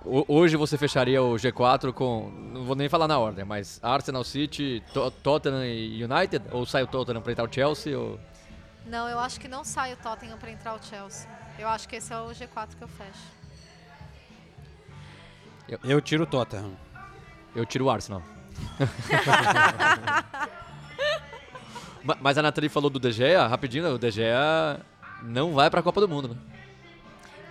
ho- 0.06 0.26
hoje 0.28 0.56
você 0.56 0.78
fecharia 0.78 1.22
o 1.22 1.36
G4 1.36 1.92
com. 1.94 2.30
Não 2.32 2.64
vou 2.64 2.76
nem 2.76 2.88
falar 2.90 3.08
na 3.08 3.18
ordem, 3.20 3.44
mas 3.46 3.80
Arsenal 3.84 4.24
City, 4.24 4.84
To- 4.94 5.12
Tottenham 5.12 5.64
e 5.66 6.04
United? 6.04 6.46
Ou 6.52 6.66
sai 6.66 6.84
o 6.84 6.88
Tottenham 6.88 7.22
pra 7.22 7.32
entrar 7.32 7.44
o 7.50 7.54
Chelsea? 7.54 7.98
Ou... 7.98 8.20
Não, 8.86 9.08
eu 9.08 9.20
acho 9.20 9.40
que 9.40 9.48
não 9.48 9.64
sai 9.64 9.94
o 9.94 9.98
Tottenham 9.98 10.38
pra 10.38 10.52
entrar 10.52 10.74
o 10.76 10.84
Chelsea. 10.84 11.30
Eu 11.60 11.68
acho 11.70 11.88
que 11.88 11.96
esse 11.98 12.12
é 12.14 12.18
o 12.20 12.28
G4 12.30 12.70
que 12.78 12.84
eu 12.84 12.88
fecho. 12.88 13.34
Eu 15.84 16.02
tiro 16.02 16.24
o 16.24 16.28
Tottenham. 16.28 16.72
Eu 17.56 17.66
tiro 17.66 17.86
o 17.86 17.90
Arsenal. 17.90 18.22
Ma- 22.04 22.18
Mas 22.20 22.38
a 22.38 22.42
Nathalie 22.42 22.70
falou 22.70 22.90
do 22.90 23.00
De 23.00 23.12
Gea, 23.12 23.48
rapidinho, 23.48 23.94
o 23.96 23.98
De 24.00 24.12
Gea 24.12 24.80
não 25.24 25.54
vai 25.54 25.70
pra 25.70 25.82
Copa 25.82 26.02
do 26.02 26.08
Mundo, 26.10 26.30
né? 26.30 26.36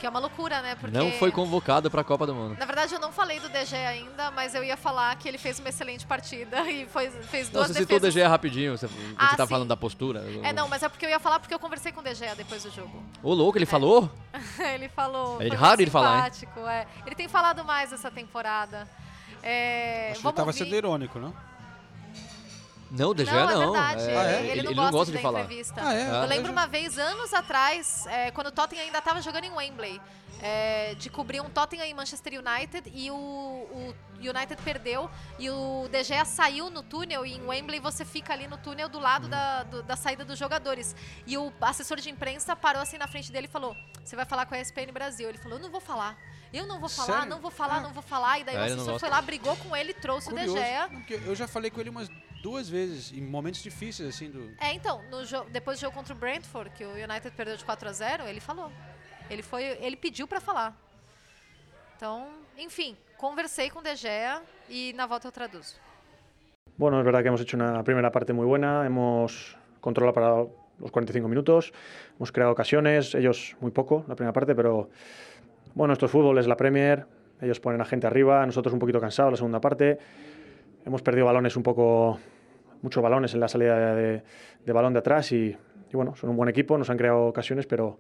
Que 0.03 0.07
é 0.07 0.11
uma 0.11 0.19
loucura, 0.19 0.61
né? 0.62 0.74
Porque... 0.74 0.99
Não 0.99 1.12
foi 1.12 1.31
convocado 1.31 1.89
pra 1.89 2.03
Copa 2.03 2.27
do 2.27 2.35
Mundo. 2.35 2.57
Na 2.59 2.65
verdade, 2.66 2.93
eu 2.93 2.99
não 2.99 3.12
falei 3.12 3.39
do 3.39 3.49
DG 3.49 3.77
ainda, 3.77 4.33
mas 4.33 4.53
eu 4.53 4.65
ia 4.65 4.77
falar 4.77 5.15
que 5.15 5.29
ele 5.29 5.39
fez 5.39 5.61
uma 5.61 5.69
excelente 5.69 6.05
partida 6.05 6.61
e 6.69 6.87
foi, 6.87 7.09
fez 7.09 7.47
Não, 7.47 7.61
duas 7.61 7.69
você 7.69 7.74
citou 7.74 7.99
o 7.99 8.01
defesas. 8.01 8.12
Gea 8.15 8.29
rapidinho, 8.29 8.77
você, 8.77 8.87
Ah, 9.16 9.29
você 9.29 9.37
tá 9.37 9.45
sim. 9.47 9.51
falando 9.51 9.69
da 9.69 9.77
postura. 9.77 10.24
É, 10.43 10.53
não, 10.53 10.66
mas 10.66 10.83
é 10.83 10.89
porque 10.89 11.07
eu 11.07 11.11
ia 11.11 11.20
falar 11.20 11.39
porque 11.39 11.55
eu 11.55 11.59
conversei 11.61 11.93
com 11.93 12.01
o 12.01 12.03
DG 12.03 12.35
depois 12.37 12.65
do 12.65 12.70
jogo. 12.73 13.01
Ô, 13.23 13.33
louco, 13.33 13.57
ele 13.57 13.65
falou? 13.65 14.11
ele 14.59 14.89
falou. 14.89 15.41
É 15.41 15.55
raro 15.55 15.81
ele 15.81 15.89
falar, 15.89 16.27
hein? 16.27 16.49
é. 16.69 16.85
Ele 17.07 17.15
tem 17.15 17.29
falado 17.29 17.65
mais 17.65 17.93
essa 17.93 18.11
temporada. 18.11 18.89
É, 19.41 20.09
Acho 20.11 20.20
que 20.20 20.27
ele 20.27 20.35
tava 20.35 20.49
ouvir. 20.49 20.59
sendo 20.65 20.74
irônico, 20.74 21.20
não? 21.20 21.33
Não, 22.93 23.10
o 23.10 23.14
De 23.14 23.24
Não, 23.24 23.32
é 23.32 23.47
verdade. 23.47 24.02
É, 24.02 24.47
ele, 24.56 24.74
não 24.74 24.90
gosta, 24.90 25.06
de, 25.12 25.16
dar 25.16 25.23
falar. 25.23 25.40
entrevista. 25.40 25.81
Ah, 25.82 25.94
é? 25.94 26.09
Eu 26.09 26.14
Ah, 26.16 26.24
lembro 26.27 26.48
eu 26.48 26.52
uma 26.52 26.66
vez, 26.66 26.98
anos 26.98 27.32
atrás, 27.32 28.06
é, 28.06 28.31
quando 28.31 28.48
o 28.48 28.52
Tottenham 28.52 28.85
ainda 28.85 28.98
estava 28.98 29.23
jogando 29.23 29.44
em 29.44 29.51
Wembley, 29.51 30.01
é, 30.44 30.94
de 30.97 31.09
cobrir 31.09 31.40
um 31.40 31.48
Tottenham 31.48 31.86
e 31.86 31.94
Manchester 31.94 32.32
United 32.35 32.90
e 32.93 33.10
o, 33.10 33.14
o 33.14 33.94
United 34.19 34.60
perdeu 34.64 35.09
e 35.39 35.48
o 35.48 35.89
De 35.89 36.02
Gea 36.02 36.24
saiu 36.24 36.69
no 36.69 36.82
túnel 36.82 37.24
e 37.24 37.35
em 37.36 37.47
Wembley 37.47 37.78
você 37.78 38.05
fica 38.05 38.32
ali 38.32 38.48
no 38.48 38.59
túnel 38.59 38.89
do 38.89 38.98
lado 38.98 39.28
da, 39.28 39.62
do- 39.62 39.82
da 39.85 39.94
saída 39.97 40.24
dos 40.24 40.36
jogadores. 40.39 40.97
E 41.27 41.39
o 41.39 41.52
assessor 41.60 41.98
de 42.01 42.10
imprensa 42.10 42.55
parou 42.56 42.82
assim 42.82 42.98
na 42.98 43.06
frente 43.06 43.31
dele 43.32 43.47
e 43.47 43.51
falou: 43.51 43.74
Você 44.05 44.16
vai 44.16 44.24
falar 44.24 44.44
com 44.47 44.55
a 44.55 44.60
ESPN 44.60 44.93
Brasil? 44.93 45.28
Ele 45.28 45.39
falou: 45.39 45.59
Eu 45.59 45.62
não 45.62 45.70
vou 45.70 45.81
falar. 45.81 46.19
Eu 46.52 46.66
não 46.66 46.78
vou 46.81 46.89
falar, 46.89 47.06
Sério? 47.14 47.31
não 47.31 47.40
vou 47.40 47.51
falar, 47.51 47.81
não 47.81 47.93
vou 47.94 48.02
falar. 48.02 48.39
E 48.40 48.44
daí 48.44 48.56
Ah, 48.56 48.60
o 48.60 48.64
ele 48.64 48.74
assessor 48.74 48.98
foi 48.98 49.09
lá, 49.09 49.23
brigou 49.23 49.56
com 49.56 49.74
ele, 49.74 49.94
trouxe 49.94 50.28
o 50.28 50.32
Curioso, 50.32 50.55
De 50.55 50.60
Gea. 50.60 50.90
eu 51.24 51.35
já 51.35 51.48
falei 51.48 51.70
com 51.70 51.81
ele 51.81 51.89
umas 51.89 52.10
duas 52.43 52.69
vezes, 52.69 53.12
em 53.12 53.23
momentos 53.23 53.62
difíceis, 53.62 54.09
assim, 54.09 54.31
do... 54.31 54.51
É, 54.60 54.73
então, 54.74 55.01
no 55.10 55.24
jo- 55.24 55.47
depois 55.51 55.78
do 55.78 55.82
jogo 55.82 55.94
contra 55.94 56.12
o 56.12 56.16
Brentford, 56.19 56.70
que 56.77 56.85
o 56.85 56.90
United 56.93 57.31
perdeu 57.36 57.56
de 57.56 57.64
4 57.64 57.89
a 57.89 57.93
0 57.93 58.24
ele 58.27 58.40
falou. 58.40 58.70
Ele 59.31 59.43
foi, 59.43 59.62
ele 59.81 59.97
pediu 59.97 60.27
pra 60.27 60.40
falar. 60.40 60.77
Então, 61.97 62.28
enfim, 62.59 62.97
conversei 63.16 63.70
com 63.70 63.78
o 63.78 63.82
De 63.82 63.94
Gea 63.94 64.43
e 64.69 64.93
na 64.94 65.06
volta 65.06 65.28
eu 65.28 65.32
traduzo. 65.32 65.77
Bueno, 66.77 66.98
es 66.98 67.05
verdad 67.05 67.23
que 67.23 67.28
hemos 67.28 67.40
hecho 67.40 67.56
una 67.56 67.82
primera 67.85 68.10
parte 68.10 68.32
muy 68.32 68.47
buena, 68.47 68.85
hemos 68.85 69.56
controlado 69.81 70.14
para 70.14 70.28
los 70.81 70.90
45 70.90 71.28
minutos, 71.28 71.73
hemos 72.16 72.32
creado 72.32 72.51
ocasiones, 72.52 73.14
ellos 73.14 73.55
muy 73.60 73.70
poco 73.70 74.05
la 74.09 74.16
primera 74.16 74.32
parte, 74.32 74.55
pero 74.55 74.89
bueno, 75.74 75.93
esto 75.93 76.06
es 76.06 76.12
fútbol, 76.12 76.39
es 76.39 76.47
la 76.47 76.56
Premier, 76.56 77.06
ellos 77.40 77.60
ponen 77.60 77.81
a 77.81 77.85
gente 77.85 78.06
arriba, 78.06 78.44
nosotros 78.47 78.73
un 78.73 78.78
poquito 78.81 79.01
cansados 79.01 79.32
la 79.32 79.36
segunda 79.36 79.60
parte, 79.60 79.98
hemos 80.85 81.03
perdido 81.03 81.27
balones 81.27 81.57
un 81.57 81.63
poco, 81.63 82.19
muchos 82.83 83.03
balones 83.03 83.35
en 83.35 83.41
la 83.41 83.49
salida 83.49 83.95
de, 83.95 84.23
de 84.65 84.73
balón 84.73 84.93
de 84.93 84.99
atrás 85.01 85.33
y, 85.33 85.57
y 85.93 85.97
bueno, 85.97 86.15
son 86.17 86.31
un 86.31 86.37
buen 86.37 86.49
equipo, 86.49 86.79
nos 86.79 86.91
han 86.91 86.97
creado 86.97 87.27
ocasiones, 87.27 87.67
pero, 87.67 87.99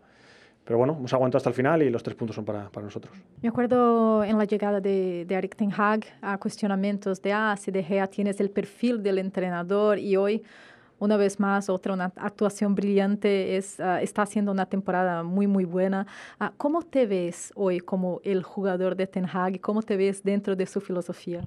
pero 0.64 0.78
bueno, 0.78 0.96
hemos 0.98 1.12
aguantado 1.12 1.38
hasta 1.38 1.50
el 1.50 1.54
final 1.54 1.82
y 1.82 1.90
los 1.90 2.02
tres 2.02 2.16
puntos 2.16 2.36
son 2.36 2.44
para, 2.44 2.68
para 2.70 2.84
nosotros. 2.84 3.14
Me 3.42 3.48
acuerdo 3.48 4.24
en 4.24 4.38
la 4.38 4.44
llegada 4.44 4.80
de, 4.80 5.24
de 5.26 5.34
Eric 5.34 5.56
Ten 5.56 5.72
Hag 5.76 6.04
a 6.20 6.38
cuestionamientos 6.38 7.20
de, 7.22 7.32
ah, 7.32 7.56
si 7.58 7.70
De 7.70 7.82
Gea 7.82 8.06
tienes 8.06 8.40
el 8.40 8.50
perfil 8.50 9.02
del 9.02 9.18
entrenador 9.18 9.98
y 9.98 10.16
hoy, 10.16 10.42
una 10.98 11.16
vez 11.16 11.40
más, 11.40 11.68
otra 11.68 11.94
una 11.94 12.12
actuación 12.16 12.76
brillante, 12.76 13.56
es, 13.56 13.80
ah, 13.80 14.00
está 14.00 14.22
haciendo 14.22 14.52
una 14.52 14.66
temporada 14.66 15.24
muy, 15.24 15.48
muy 15.48 15.64
buena. 15.64 16.06
Ah, 16.38 16.52
¿Cómo 16.56 16.82
te 16.82 17.06
ves 17.06 17.52
hoy 17.56 17.80
como 17.80 18.20
el 18.22 18.42
jugador 18.44 18.94
de 18.94 19.08
Ten 19.08 19.26
Hag? 19.26 19.60
¿Cómo 19.60 19.82
te 19.82 19.96
ves 19.96 20.22
dentro 20.22 20.54
de 20.54 20.66
su 20.66 20.80
filosofía? 20.80 21.42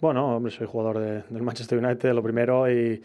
Bueno, 0.00 0.36
hombre, 0.36 0.52
soy 0.52 0.66
jugador 0.66 0.98
de- 0.98 1.22
del 1.30 1.42
Manchester 1.42 1.78
United, 1.82 2.12
lo 2.12 2.22
primero, 2.22 2.70
y, 2.70 3.02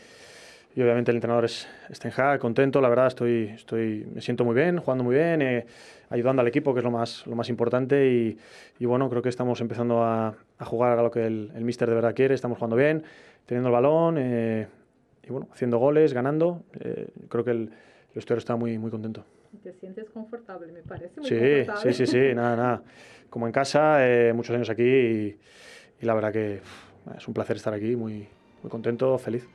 y 0.76 0.82
obviamente 0.82 1.12
el 1.12 1.18
entrenador 1.18 1.46
es, 1.46 1.68
es 1.90 2.00
Ten 2.00 2.12
Hag, 2.16 2.40
contento, 2.40 2.82
la 2.82 2.90
verdad, 2.90 3.08
estoy, 3.08 3.50
estoy, 3.56 4.06
me 4.14 4.22
siento 4.22 4.44
muy 4.44 4.54
bien, 4.56 4.78
jugando 4.78 5.04
muy 5.04 5.16
bien, 5.16 5.42
eh, 5.42 5.66
ayudando 6.10 6.42
al 6.42 6.48
equipo, 6.50 6.74
que 6.74 6.80
es 6.80 6.84
lo 6.84 6.92
más, 6.92 7.26
lo 7.28 7.36
más 7.36 7.48
importante, 7.50 8.08
y, 8.10 8.38
y 8.80 8.86
bueno, 8.86 9.10
creo 9.10 9.22
que 9.22 9.30
estamos 9.30 9.62
empezando 9.62 10.04
a, 10.04 10.36
a 10.58 10.66
jugar 10.66 11.00
a 11.00 11.04
lo 11.04 11.12
que 11.12 11.26
el, 11.26 11.52
el 11.56 11.64
míster 11.64 11.88
de 11.88 11.96
verdad 11.96 12.14
quiere, 12.14 12.36
estamos 12.36 12.58
jugando 12.58 12.76
bien, 12.76 13.04
teniendo 13.46 13.70
el 13.70 13.74
balón, 13.74 14.16
eh, 14.20 14.68
y 15.24 15.30
bueno, 15.32 15.48
haciendo 15.54 15.78
goles, 15.78 16.14
ganando, 16.14 16.64
eh, 16.82 17.08
creo 17.30 17.46
que 17.46 17.52
el, 17.52 17.58
el 17.62 18.16
vestuario 18.16 18.40
está 18.40 18.58
muy, 18.58 18.78
muy 18.78 18.92
contento. 18.92 19.24
Te 19.64 19.74
sientes 19.74 20.10
confortable, 20.10 20.72
me 20.74 20.82
parece 20.82 21.22
Sí, 21.22 21.72
sí, 21.78 21.94
sí, 21.94 22.08
sí, 22.08 22.34
nada, 22.36 22.56
nada. 22.56 22.84
Como 23.30 23.46
en 23.48 23.54
casa, 23.54 24.06
eh, 24.06 24.34
muchos 24.34 24.54
años 24.56 24.70
aquí 24.70 24.84
y, 24.84 25.38
y 26.02 26.06
la 26.06 26.14
verdad 26.14 26.32
que 26.32 26.62
es 27.18 27.28
un 27.28 27.34
placer 27.34 27.56
estar 27.58 27.74
aquí, 27.74 27.96
muy, 27.96 28.28
muy 28.62 28.70
contento, 28.70 29.18
feliz. 29.18 29.48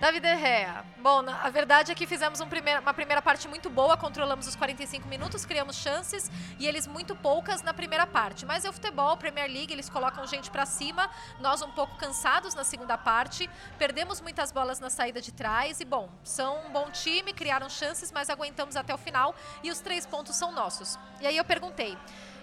David 0.00 0.22
De 0.22 0.36
Gea. 0.36 0.84
Bom, 1.00 1.22
a 1.30 1.48
verdade 1.48 1.92
é 1.92 1.94
que 1.94 2.08
fizemos 2.08 2.40
um 2.40 2.48
primeira- 2.48 2.80
uma 2.80 2.92
primeira 2.92 3.22
parte 3.22 3.46
muito 3.46 3.70
boa, 3.70 3.96
controlamos 3.96 4.48
os 4.48 4.56
45 4.56 5.06
minutos, 5.06 5.46
criamos 5.46 5.76
chances 5.76 6.28
e 6.58 6.66
eles 6.66 6.88
muito 6.88 7.14
poucas 7.14 7.62
na 7.62 7.72
primeira 7.72 8.04
parte. 8.04 8.44
Mas 8.44 8.64
é 8.64 8.68
o 8.68 8.72
futebol, 8.72 9.16
Premier 9.16 9.48
League, 9.48 9.72
eles 9.72 9.88
colocam 9.88 10.26
gente 10.26 10.50
pra 10.50 10.66
cima, 10.66 11.08
nós 11.38 11.62
um 11.62 11.70
pouco 11.70 11.96
cansados 11.98 12.52
na 12.52 12.64
segunda 12.64 12.98
parte, 12.98 13.48
perdemos 13.78 14.20
muitas 14.20 14.50
bolas 14.50 14.80
na 14.80 14.90
saída 14.90 15.20
de 15.20 15.30
trás 15.32 15.78
e, 15.78 15.84
bom, 15.84 16.08
são 16.24 16.66
um 16.66 16.72
bom 16.72 16.90
time, 16.90 17.32
criaram 17.32 17.68
chances, 17.70 18.10
mas 18.10 18.28
aguentamos 18.28 18.74
até 18.74 18.92
o 18.92 18.98
final 18.98 19.36
e 19.62 19.70
os 19.70 19.78
três 19.78 20.04
pontos 20.04 20.34
são 20.34 20.50
nossos. 20.50 20.98
E 21.20 21.28
aí 21.28 21.36
eu 21.36 21.44
perguntei. 21.44 21.96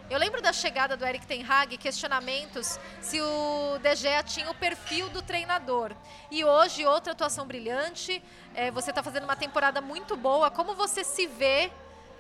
Eu 0.09 0.17
lembro 0.17 0.41
da 0.41 0.51
chegada 0.51 0.97
do 0.97 1.05
Eric 1.05 1.27
Ten 1.27 1.45
Hag, 1.47 1.77
questionamentos 1.77 2.79
se 2.99 3.21
o 3.21 3.77
De 3.77 3.95
Gea 3.95 4.23
tinha 4.23 4.49
o 4.49 4.55
perfil 4.55 5.07
do 5.09 5.21
treinador. 5.21 5.91
E 6.31 6.43
hoje, 6.43 6.83
outra 6.83 7.13
atuação 7.13 7.45
brilhante, 7.45 8.19
é, 8.55 8.71
você 8.71 8.89
está 8.89 9.03
fazendo 9.03 9.25
uma 9.25 9.35
temporada 9.35 9.79
muito 9.81 10.17
boa. 10.17 10.49
Como 10.49 10.73
você 10.73 11.03
se 11.03 11.27
vê 11.27 11.71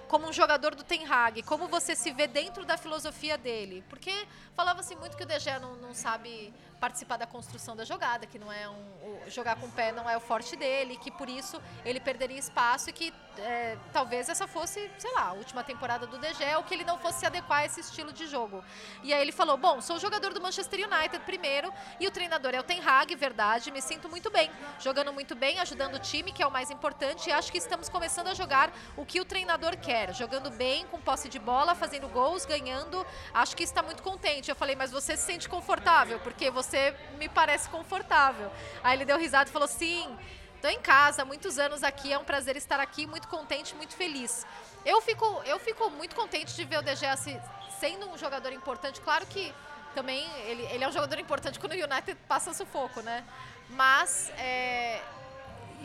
como 0.07 0.27
um 0.27 0.33
jogador 0.33 0.75
do 0.75 0.83
Ten 0.83 1.03
Hag? 1.11 1.41
Como 1.41 1.67
você 1.67 1.95
se 1.95 2.11
vê 2.11 2.27
dentro 2.27 2.63
da 2.63 2.77
filosofia 2.77 3.39
dele? 3.39 3.83
Porque 3.89 4.13
falava-se 4.55 4.95
muito 4.95 5.17
que 5.17 5.23
o 5.23 5.25
De 5.25 5.39
Gea 5.39 5.57
não, 5.57 5.75
não 5.77 5.95
sabe 5.95 6.53
participar 6.79 7.17
da 7.17 7.27
construção 7.27 7.75
da 7.75 7.83
jogada, 7.83 8.25
que 8.25 8.39
não 8.39 8.51
é 8.51 8.67
um, 8.69 8.73
o- 8.73 9.29
jogar 9.29 9.55
com 9.57 9.65
o 9.67 9.71
pé 9.71 9.91
não 9.91 10.09
é 10.09 10.15
o 10.15 10.19
forte 10.19 10.55
dele, 10.55 10.97
que 10.97 11.11
por 11.11 11.29
isso 11.29 11.61
ele 11.85 11.99
perderia 11.99 12.37
espaço 12.39 12.89
e 12.89 12.93
que 12.93 13.13
é, 13.37 13.77
talvez 13.93 14.27
essa 14.27 14.47
fosse, 14.47 14.91
sei 14.97 15.11
lá, 15.13 15.27
a 15.29 15.33
última 15.33 15.63
temporada 15.63 16.05
do 16.05 16.17
DG, 16.17 16.43
ou 16.57 16.63
que 16.63 16.73
ele 16.73 16.83
não 16.83 16.97
fosse 16.99 17.19
se 17.19 17.25
adequar 17.25 17.59
a 17.59 17.65
esse 17.65 17.79
estilo 17.79 18.11
de 18.11 18.27
jogo. 18.27 18.61
E 19.01 19.13
aí 19.13 19.21
ele 19.21 19.31
falou: 19.31 19.55
Bom, 19.55 19.79
sou 19.79 19.97
jogador 19.97 20.33
do 20.33 20.41
Manchester 20.41 20.79
United 20.89 21.23
primeiro, 21.25 21.71
e 21.99 22.07
o 22.07 22.11
treinador 22.11 22.53
é 22.53 22.59
o 22.59 22.63
Ten 22.63 22.81
Hag, 22.85 23.15
verdade, 23.15 23.71
me 23.71 23.81
sinto 23.81 24.09
muito 24.09 24.29
bem, 24.29 24.51
jogando 24.79 25.13
muito 25.13 25.35
bem, 25.35 25.57
ajudando 25.59 25.95
o 25.95 25.99
time, 25.99 26.33
que 26.33 26.43
é 26.43 26.47
o 26.47 26.51
mais 26.51 26.69
importante, 26.69 27.29
e 27.29 27.31
acho 27.31 27.49
que 27.51 27.57
estamos 27.57 27.87
começando 27.87 28.27
a 28.27 28.33
jogar 28.33 28.71
o 28.97 29.05
que 29.05 29.21
o 29.21 29.25
treinador 29.25 29.77
quer, 29.77 30.13
jogando 30.13 30.49
bem, 30.51 30.85
com 30.87 30.99
posse 30.99 31.29
de 31.29 31.39
bola, 31.39 31.73
fazendo 31.75 32.09
gols, 32.09 32.45
ganhando. 32.45 33.05
Acho 33.33 33.55
que 33.55 33.63
está 33.63 33.81
muito 33.81 34.03
contente. 34.03 34.49
Eu 34.49 34.55
falei: 34.55 34.75
Mas 34.75 34.91
você 34.91 35.15
se 35.15 35.23
sente 35.23 35.47
confortável? 35.47 36.19
Porque 36.19 36.51
você 36.51 36.68
me 37.17 37.29
parece 37.29 37.69
confortável. 37.69 38.51
Aí 38.83 38.97
ele 38.97 39.05
deu 39.05 39.17
risada 39.17 39.49
e 39.49 39.53
falou: 39.53 39.67
Sim. 39.67 40.17
Estou 40.55 40.71
em 40.71 40.81
casa, 40.81 41.21
há 41.21 41.25
muitos 41.25 41.57
anos 41.57 41.83
aqui, 41.83 42.11
é 42.11 42.19
um 42.19 42.25
prazer 42.25 42.57
estar 42.57 42.81
aqui, 42.81 43.07
muito 43.07 43.29
contente, 43.29 43.73
muito 43.75 43.95
feliz. 43.95 44.45
Eu 44.85 44.99
fico, 44.99 45.25
eu 45.45 45.57
fico 45.57 45.89
muito 45.89 46.13
contente 46.13 46.53
de 46.53 46.65
ver 46.65 46.79
o 46.79 46.81
DG 46.81 47.05
assim, 47.05 47.39
sendo 47.79 48.09
um 48.09 48.17
jogador 48.17 48.51
importante. 48.51 48.99
Claro 48.99 49.25
que 49.25 49.53
também 49.95 50.27
ele, 50.45 50.63
ele 50.63 50.83
é 50.83 50.87
um 50.87 50.91
jogador 50.91 51.17
importante 51.17 51.57
quando 51.57 51.71
o 51.71 51.75
United 51.75 52.17
passa 52.27 52.53
sufoco, 52.53 53.01
né? 53.01 53.23
Mas 53.69 54.29
é, 54.37 55.01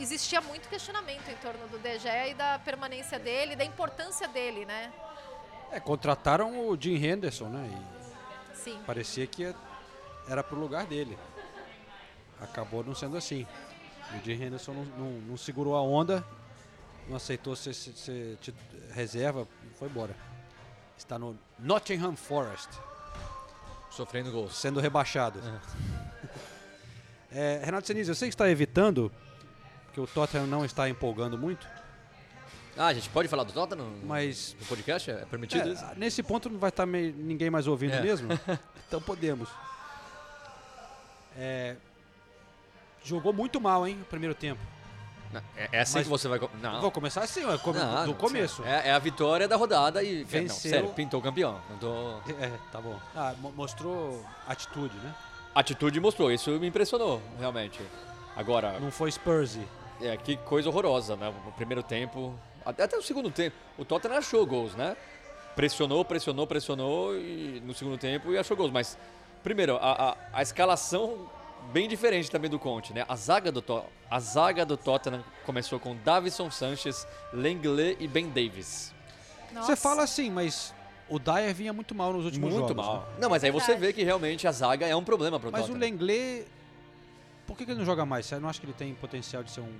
existia 0.00 0.40
muito 0.40 0.68
questionamento 0.68 1.28
em 1.28 1.36
torno 1.36 1.68
do 1.68 1.78
DG 1.78 2.08
e 2.30 2.34
da 2.34 2.58
permanência 2.58 3.18
dele, 3.18 3.54
da 3.54 3.64
importância 3.64 4.26
dele, 4.26 4.64
né? 4.64 4.92
É, 5.70 5.80
contrataram 5.80 6.68
o 6.68 6.76
Jim 6.80 6.96
Henderson, 6.96 7.48
né? 7.48 7.70
E 8.52 8.56
Sim. 8.56 8.80
parecia 8.86 9.26
que 9.26 9.54
era 10.28 10.42
pro 10.42 10.58
lugar 10.58 10.86
dele. 10.86 11.18
Acabou 12.40 12.82
não 12.84 12.94
sendo 12.94 13.16
assim. 13.16 13.46
O 14.12 14.24
Jim 14.24 14.32
Henderson 14.42 14.72
não, 14.72 14.84
não, 14.84 15.10
não 15.20 15.36
segurou 15.36 15.76
a 15.76 15.82
onda, 15.82 16.24
não 17.08 17.16
aceitou 17.16 17.56
ser, 17.56 17.74
ser, 17.74 17.92
ser 17.94 18.54
reserva 18.92 19.46
e 19.64 19.74
foi 19.78 19.88
embora. 19.88 20.14
Está 20.96 21.18
no 21.18 21.36
Nottingham 21.58 22.14
Forest. 22.16 22.68
Sofrendo 23.90 24.30
gols. 24.32 24.56
Sendo 24.56 24.80
rebaixado. 24.80 25.40
É, 27.32 27.60
Renato 27.64 27.86
Senise, 27.86 28.10
eu 28.10 28.14
sei 28.14 28.28
que 28.28 28.34
está 28.34 28.48
evitando, 28.50 29.10
que 29.92 30.00
o 30.00 30.06
Tottenham 30.06 30.46
não 30.46 30.64
está 30.64 30.88
empolgando 30.88 31.38
muito. 31.38 31.66
Ah, 32.76 32.86
a 32.88 32.94
gente 32.94 33.08
pode 33.10 33.28
falar 33.28 33.44
do 33.44 33.52
Tottenham 33.52 33.88
no, 33.88 34.06
Mas- 34.06 34.56
no 34.58 34.66
podcast? 34.66 35.08
É 35.10 35.24
permitido 35.26 35.68
É, 35.68 35.94
nesse 35.96 36.22
ponto 36.24 36.50
não 36.50 36.58
vai 36.58 36.70
estar 36.70 36.84
ninguém 36.86 37.48
mais 37.48 37.68
ouvindo 37.68 37.94
É. 37.94 38.00
mesmo, 38.02 38.28
então 38.88 39.00
podemos. 39.00 39.48
É, 41.36 41.76
jogou 43.02 43.32
muito 43.32 43.60
mal, 43.60 43.86
hein, 43.86 43.98
o 44.00 44.04
primeiro 44.04 44.34
tempo. 44.34 44.60
Não, 45.32 45.40
é, 45.56 45.68
é 45.72 45.80
assim 45.80 45.94
Mas 45.98 46.04
que 46.04 46.10
você 46.10 46.28
vai... 46.28 46.38
Não. 46.62 46.80
Vou 46.80 46.90
começar 46.92 47.22
assim, 47.22 47.44
ó, 47.44 47.58
como- 47.58 47.78
Não, 47.78 48.02
do 48.02 48.06
não, 48.12 48.14
começo. 48.14 48.62
É, 48.64 48.88
é 48.88 48.92
a 48.92 48.98
vitória 48.98 49.48
da 49.48 49.56
rodada 49.56 50.02
e... 50.02 50.20
Não, 50.20 50.26
Venceu- 50.26 50.70
sério, 50.70 50.88
pintou 50.90 51.20
campeão. 51.20 51.60
Não 51.70 51.78
tô... 51.78 52.18
É, 52.40 52.50
tá 52.70 52.80
bom. 52.80 52.98
Ah, 53.16 53.34
mo- 53.40 53.52
mostrou 53.52 54.24
atitude, 54.46 54.96
né? 54.98 55.12
Atitude 55.54 55.98
mostrou, 56.00 56.30
isso 56.30 56.50
me 56.52 56.68
impressionou, 56.68 57.20
realmente. 57.38 57.80
Agora... 58.36 58.78
Não 58.78 58.90
foi 58.92 59.10
Spursy. 59.10 59.66
É, 60.00 60.16
que 60.16 60.36
coisa 60.36 60.68
horrorosa, 60.68 61.16
né? 61.16 61.32
No 61.44 61.52
primeiro 61.52 61.82
tempo, 61.82 62.34
até, 62.64 62.84
até 62.84 62.96
no 62.96 63.02
segundo 63.02 63.30
tempo, 63.30 63.56
o 63.78 63.84
Tottenham 63.84 64.16
achou 64.18 64.44
gols, 64.46 64.74
né? 64.74 64.96
Pressionou, 65.56 66.04
pressionou, 66.04 66.46
pressionou 66.46 67.16
e 67.16 67.60
no 67.64 67.72
segundo 67.74 67.96
tempo 67.98 68.32
e 68.32 68.38
achou 68.38 68.56
gols. 68.56 68.72
Mas, 68.72 68.98
primeiro, 69.44 69.76
a, 69.76 70.10
a, 70.10 70.16
a 70.32 70.42
escalação 70.42 71.30
bem 71.72 71.88
diferente 71.88 72.28
também 72.30 72.50
do 72.50 72.58
Conte, 72.58 72.92
né? 72.92 73.04
A 73.08 73.14
zaga 73.14 73.52
do, 73.52 73.62
To- 73.62 73.84
a 74.10 74.18
zaga 74.18 74.66
do 74.66 74.76
Tottenham 74.76 75.22
começou 75.46 75.78
com 75.78 75.94
Davison 75.96 76.50
Sanchez, 76.50 77.06
Lenglet 77.32 77.96
e 78.00 78.08
Ben 78.08 78.28
Davis. 78.28 78.92
Você 79.54 79.76
fala 79.76 80.02
assim, 80.02 80.30
mas 80.30 80.74
o 81.08 81.18
Dyer 81.18 81.54
vinha 81.54 81.72
muito 81.72 81.94
mal 81.94 82.12
nos 82.12 82.24
últimos 82.24 82.52
Muito 82.52 82.68
jogos. 82.68 82.84
mal. 82.84 82.96
né? 83.02 83.06
Não, 83.20 83.30
mas 83.30 83.44
aí 83.44 83.50
você 83.52 83.76
vê 83.76 83.92
que 83.92 84.02
realmente 84.02 84.48
a 84.48 84.52
zaga 84.52 84.86
é 84.86 84.96
um 84.96 85.04
problema 85.04 85.38
pro 85.38 85.52
Mas 85.52 85.66
o 85.66 85.68
Tottenham. 85.68 85.90
Lenglet, 85.92 86.46
por 87.46 87.56
que, 87.56 87.64
que 87.64 87.70
ele 87.70 87.78
não 87.78 87.86
joga 87.86 88.04
mais? 88.04 88.26
Você 88.26 88.38
não 88.40 88.48
acha 88.48 88.58
que 88.58 88.66
ele 88.66 88.72
tem 88.72 88.92
potencial 88.94 89.42
de 89.44 89.50
ser 89.52 89.60
um... 89.60 89.72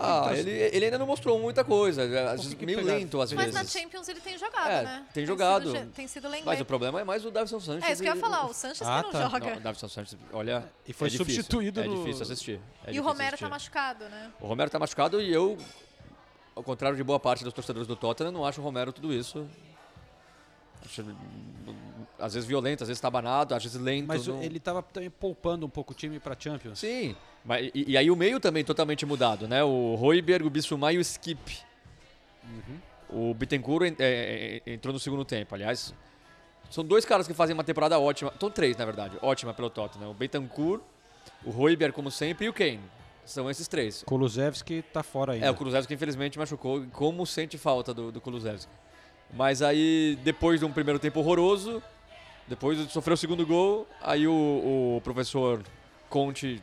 Ah, 0.00 0.22
tá- 0.28 0.36
ele, 0.36 0.50
ele 0.50 0.84
ainda 0.86 0.98
não 0.98 1.06
mostrou 1.06 1.38
muita 1.38 1.62
coisa, 1.62 2.02
às 2.30 2.40
vezes 2.42 2.54
que 2.54 2.64
meio 2.64 2.82
lento 2.82 3.20
às 3.20 3.32
Mas 3.32 3.46
vezes. 3.46 3.60
na 3.74 3.80
Champions 3.80 4.08
ele 4.08 4.20
tem 4.20 4.38
jogado, 4.38 4.70
É, 4.70 4.82
né? 4.82 5.06
tem 5.12 5.26
jogado. 5.26 5.70
Sido, 5.70 5.78
ge- 5.78 5.86
tem 5.94 6.08
sido 6.08 6.24
Lenglet. 6.28 6.46
Mas 6.46 6.60
o 6.60 6.64
problema 6.64 7.00
é 7.00 7.04
mais 7.04 7.24
o 7.26 7.30
Davison 7.30 7.60
Sanchez. 7.60 7.84
É 7.88 7.92
isso 7.92 8.02
que 8.02 8.08
eu 8.08 8.14
ia 8.14 8.20
falar, 8.20 8.46
o 8.46 8.54
Sanchez 8.54 8.86
Ah, 8.88 8.98
que 9.00 9.04
não 9.04 9.12
tá. 9.12 9.28
joga. 9.28 9.50
Não, 9.50 9.56
o 9.56 9.60
Davison 9.60 9.88
Sanchez, 9.88 10.16
olha. 10.32 10.64
E 10.86 10.92
foi 10.92 11.08
é 11.08 11.10
difícil, 11.10 11.34
substituído 11.34 11.80
É 11.80 11.84
no- 11.86 11.96
difícil 11.98 12.22
assistir. 12.22 12.52
é 12.52 12.56
e 12.56 12.58
o 12.58 12.60
difícil 12.86 13.02
Romero 13.02 13.26
assistir. 13.28 13.44
tá 13.44 13.50
machucado, 13.50 14.04
né? 14.08 14.30
O 14.40 14.46
Romero 14.46 14.70
tá 14.70 14.78
machucado 14.78 15.20
e 15.20 15.32
eu, 15.32 15.58
ao 16.56 16.62
contrário 16.62 16.96
de 16.96 17.04
boa 17.04 17.20
parte 17.20 17.44
dos 17.44 17.52
torcedores 17.52 17.86
do 17.86 17.94
Tottenham, 17.96 18.32
não 18.32 18.44
acho 18.46 18.60
o 18.60 18.64
Romero 18.64 18.92
tudo 18.92 19.12
isso. 19.12 19.46
Às 22.18 22.34
vezes 22.34 22.48
violento, 22.48 22.82
às 22.82 22.88
vezes 22.88 23.00
tabanado, 23.00 23.54
às 23.54 23.62
vezes 23.62 23.80
lento. 23.80 24.06
Mas 24.06 24.26
não- 24.26 24.42
ele 24.42 24.60
tava 24.60 24.82
também 24.82 25.10
poupando 25.10 25.66
um 25.66 25.68
pouco 25.68 25.92
o 25.92 25.94
time 25.94 26.20
pra 26.20 26.36
Champions. 26.38 26.78
Sim. 26.78 27.16
Mas, 27.44 27.70
e, 27.74 27.92
e 27.92 27.96
aí 27.96 28.10
o 28.10 28.16
meio 28.16 28.38
também 28.38 28.64
totalmente 28.64 29.04
mudado, 29.04 29.48
né? 29.48 29.64
O 29.64 29.94
Royberg, 29.96 30.46
o 30.46 30.50
Bissouma 30.50 30.92
e 30.92 30.98
o 30.98 31.00
Skip. 31.00 31.58
O 33.08 33.34
Bittencourt 33.34 33.86
en- 33.86 33.96
é, 33.98 34.62
é, 34.66 34.72
entrou 34.72 34.92
no 34.92 34.98
segundo 35.00 35.24
tempo, 35.24 35.54
aliás. 35.54 35.92
São 36.70 36.82
dois 36.84 37.04
caras 37.04 37.26
que 37.26 37.34
fazem 37.34 37.52
uma 37.54 37.64
temporada 37.64 37.98
ótima. 37.98 38.32
São 38.40 38.50
três, 38.50 38.76
na 38.76 38.84
verdade. 38.84 39.18
Ótima 39.20 39.52
pelo 39.52 39.68
Tottenham. 39.68 40.10
O 40.10 40.14
Bittencourt, 40.14 40.80
o 41.44 41.50
Royberg, 41.50 41.94
como 41.94 42.10
sempre, 42.10 42.46
e 42.46 42.48
o 42.48 42.52
Kane. 42.52 42.80
São 43.24 43.48
esses 43.50 43.68
três. 43.68 44.02
Kulusevski 44.04 44.82
tá 44.92 45.02
fora 45.02 45.32
ainda. 45.34 45.46
É, 45.46 45.50
o 45.50 45.54
Kulusevski 45.54 45.94
infelizmente 45.94 46.38
machucou. 46.38 46.84
Como 46.92 47.24
sente 47.26 47.58
falta 47.58 47.92
do, 47.92 48.10
do 48.10 48.20
Kulusevski. 48.20 48.72
Mas 49.32 49.62
aí, 49.62 50.18
depois 50.22 50.60
de 50.60 50.66
um 50.66 50.72
primeiro 50.72 50.98
tempo 50.98 51.20
horroroso, 51.20 51.82
depois 52.46 52.78
de 52.78 52.92
sofrer 52.92 53.14
o 53.14 53.16
segundo 53.16 53.46
gol, 53.46 53.86
aí 54.02 54.26
o, 54.26 54.96
o 54.96 55.00
professor 55.02 55.62
Conte 56.10 56.62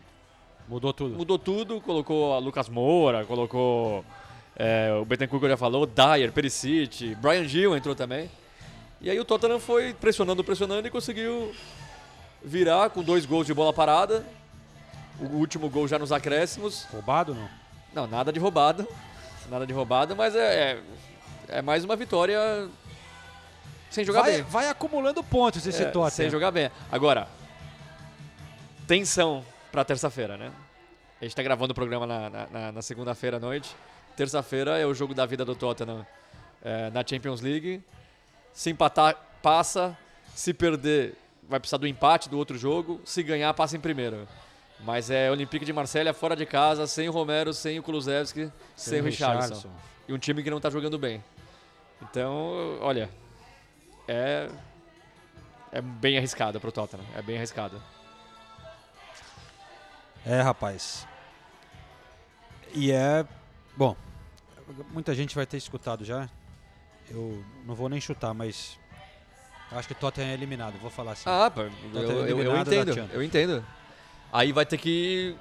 Mudou 0.68 0.94
tudo. 0.94 1.18
mudou 1.18 1.40
tudo, 1.40 1.82
colocou 1.82 2.32
a 2.34 2.38
Lucas 2.38 2.70
Moura, 2.70 3.26
colocou 3.26 4.06
é, 4.56 4.94
o 5.02 5.04
Betancourt 5.04 5.40
que 5.40 5.46
eu 5.46 5.50
já 5.50 5.58
falou, 5.58 5.88
Dyer, 5.88 6.32
Perisic, 6.32 7.16
Brian 7.16 7.48
Gill 7.48 7.76
entrou 7.76 7.96
também. 7.96 8.30
E 9.02 9.10
aí 9.10 9.20
o 9.20 9.26
Tottenham 9.26 9.60
foi 9.60 9.94
pressionando, 9.94 10.44
pressionando 10.44 10.88
e 10.88 10.92
conseguiu 10.92 11.56
virar 12.44 12.92
com 12.92 13.02
dois 13.02 13.26
gols 13.26 13.48
de 13.48 13.54
bola 13.54 13.74
parada. 13.74 14.24
O 15.20 15.38
último 15.38 15.70
gol 15.70 15.88
já 15.88 15.98
nos 15.98 16.12
acréscimos. 16.12 16.84
Roubado 16.92 17.34
não? 17.34 17.50
Não, 17.94 18.08
nada 18.08 18.32
de 18.32 18.40
roubado. 18.40 18.88
Nada 19.50 19.66
de 19.66 19.74
roubado, 19.74 20.16
mas 20.16 20.36
é, 20.36 20.74
é, 20.74 20.80
é 21.50 21.62
mais 21.62 21.84
uma 21.84 21.96
vitória 21.96 22.40
sem 23.90 24.04
jogar 24.06 24.22
vai, 24.22 24.32
bem. 24.34 24.42
vai 24.44 24.68
acumulando 24.70 25.24
pontos 25.24 25.66
esse 25.66 25.82
É, 25.84 25.86
Tottenham. 25.86 26.10
Sem 26.12 26.30
jogar 26.30 26.52
bem. 26.52 26.70
Agora, 26.92 27.28
tensão 28.88 29.44
pra 29.72 29.84
terça-feira, 29.86 30.38
né? 30.38 30.52
A 31.22 31.26
gente 31.26 31.36
tá 31.36 31.44
gravando 31.44 31.72
o 31.72 31.76
programa 31.76 32.08
na, 32.08 32.30
na- 32.30 32.72
na- 32.72 32.82
segunda-feira 32.82 33.38
à 33.38 33.40
noite. 33.40 33.76
Terça-feira 34.16 34.78
é 34.78 34.86
o 34.86 34.94
jogo 34.94 35.14
da 35.14 35.26
vida 35.26 35.44
do 35.44 35.54
Tottenham 35.56 36.06
é, 36.64 36.90
na 36.92 37.04
Champions 37.06 37.42
League. 37.42 37.84
Se 38.54 38.70
empatar, 38.70 39.16
passa. 39.42 39.98
Se 40.34 40.54
perder, 40.54 41.16
vai 41.48 41.60
precisar 41.60 41.78
do 41.78 41.88
empate 41.88 42.30
do 42.30 42.38
outro 42.38 42.58
jogo. 42.58 43.02
Se 43.04 43.22
ganhar, 43.22 43.54
passa 43.54 43.76
em 43.76 43.80
primeiro. 43.80 44.28
Mas 44.82 45.10
é 45.10 45.30
Olympique 45.30 45.66
de 45.66 45.74
Marselha 45.74 46.14
fora 46.14 46.36
de 46.36 46.46
casa, 46.46 46.88
sem 46.88 47.10
o 47.10 47.12
Romero, 47.12 47.54
sem 47.54 47.78
o 47.78 47.84
Kulusevski, 47.84 48.50
sem, 48.78 49.02
o 49.02 49.04
Richarlison. 49.04 49.56
Richarlison. 49.56 49.70
E 50.08 50.14
um 50.14 50.18
time 50.18 50.42
que 50.42 50.50
não 50.50 50.62
tá 50.62 50.70
jogando 50.70 50.98
bem. 50.98 51.22
Então, 52.02 52.78
olha, 52.82 53.10
é 54.08 54.50
é 55.72 55.82
bem 55.82 56.18
arriscado 56.18 56.60
pro 56.60 56.72
Tottenham, 56.72 57.06
é 57.16 57.22
bem 57.22 57.38
arriscado. 57.38 57.82
É, 60.26 60.42
rapaz. 60.42 61.08
E 62.74 62.92
é. 62.92 63.26
Bom, 63.76 63.96
muita 64.92 65.14
gente 65.16 65.36
vai 65.36 65.46
ter 65.46 65.58
escutado 65.58 66.04
já. 66.04 66.28
Eu 67.10 67.44
não 67.66 67.76
vou 67.76 67.88
nem 67.90 68.00
chutar, 68.02 68.34
mas. 68.34 68.78
eu 69.72 69.78
Acho 69.80 69.88
que 69.88 69.96
Tottenham 69.96 70.30
é 70.30 70.34
eliminado, 70.34 70.78
vou 70.80 70.90
falar 70.90 71.14
assim. 71.14 71.24
Ah, 71.30 71.52
eu, 71.56 71.70
Tottenham 71.92 72.26
é 72.26 72.32
eu- 72.32 72.40
eu 72.44 72.54
da 72.54 72.62
entendo, 72.62 73.10
eu 73.14 73.24
entendo. 73.24 73.66
Aí 74.32 74.52
vai 74.52 74.66
ter 74.66 74.78
que 74.78 75.36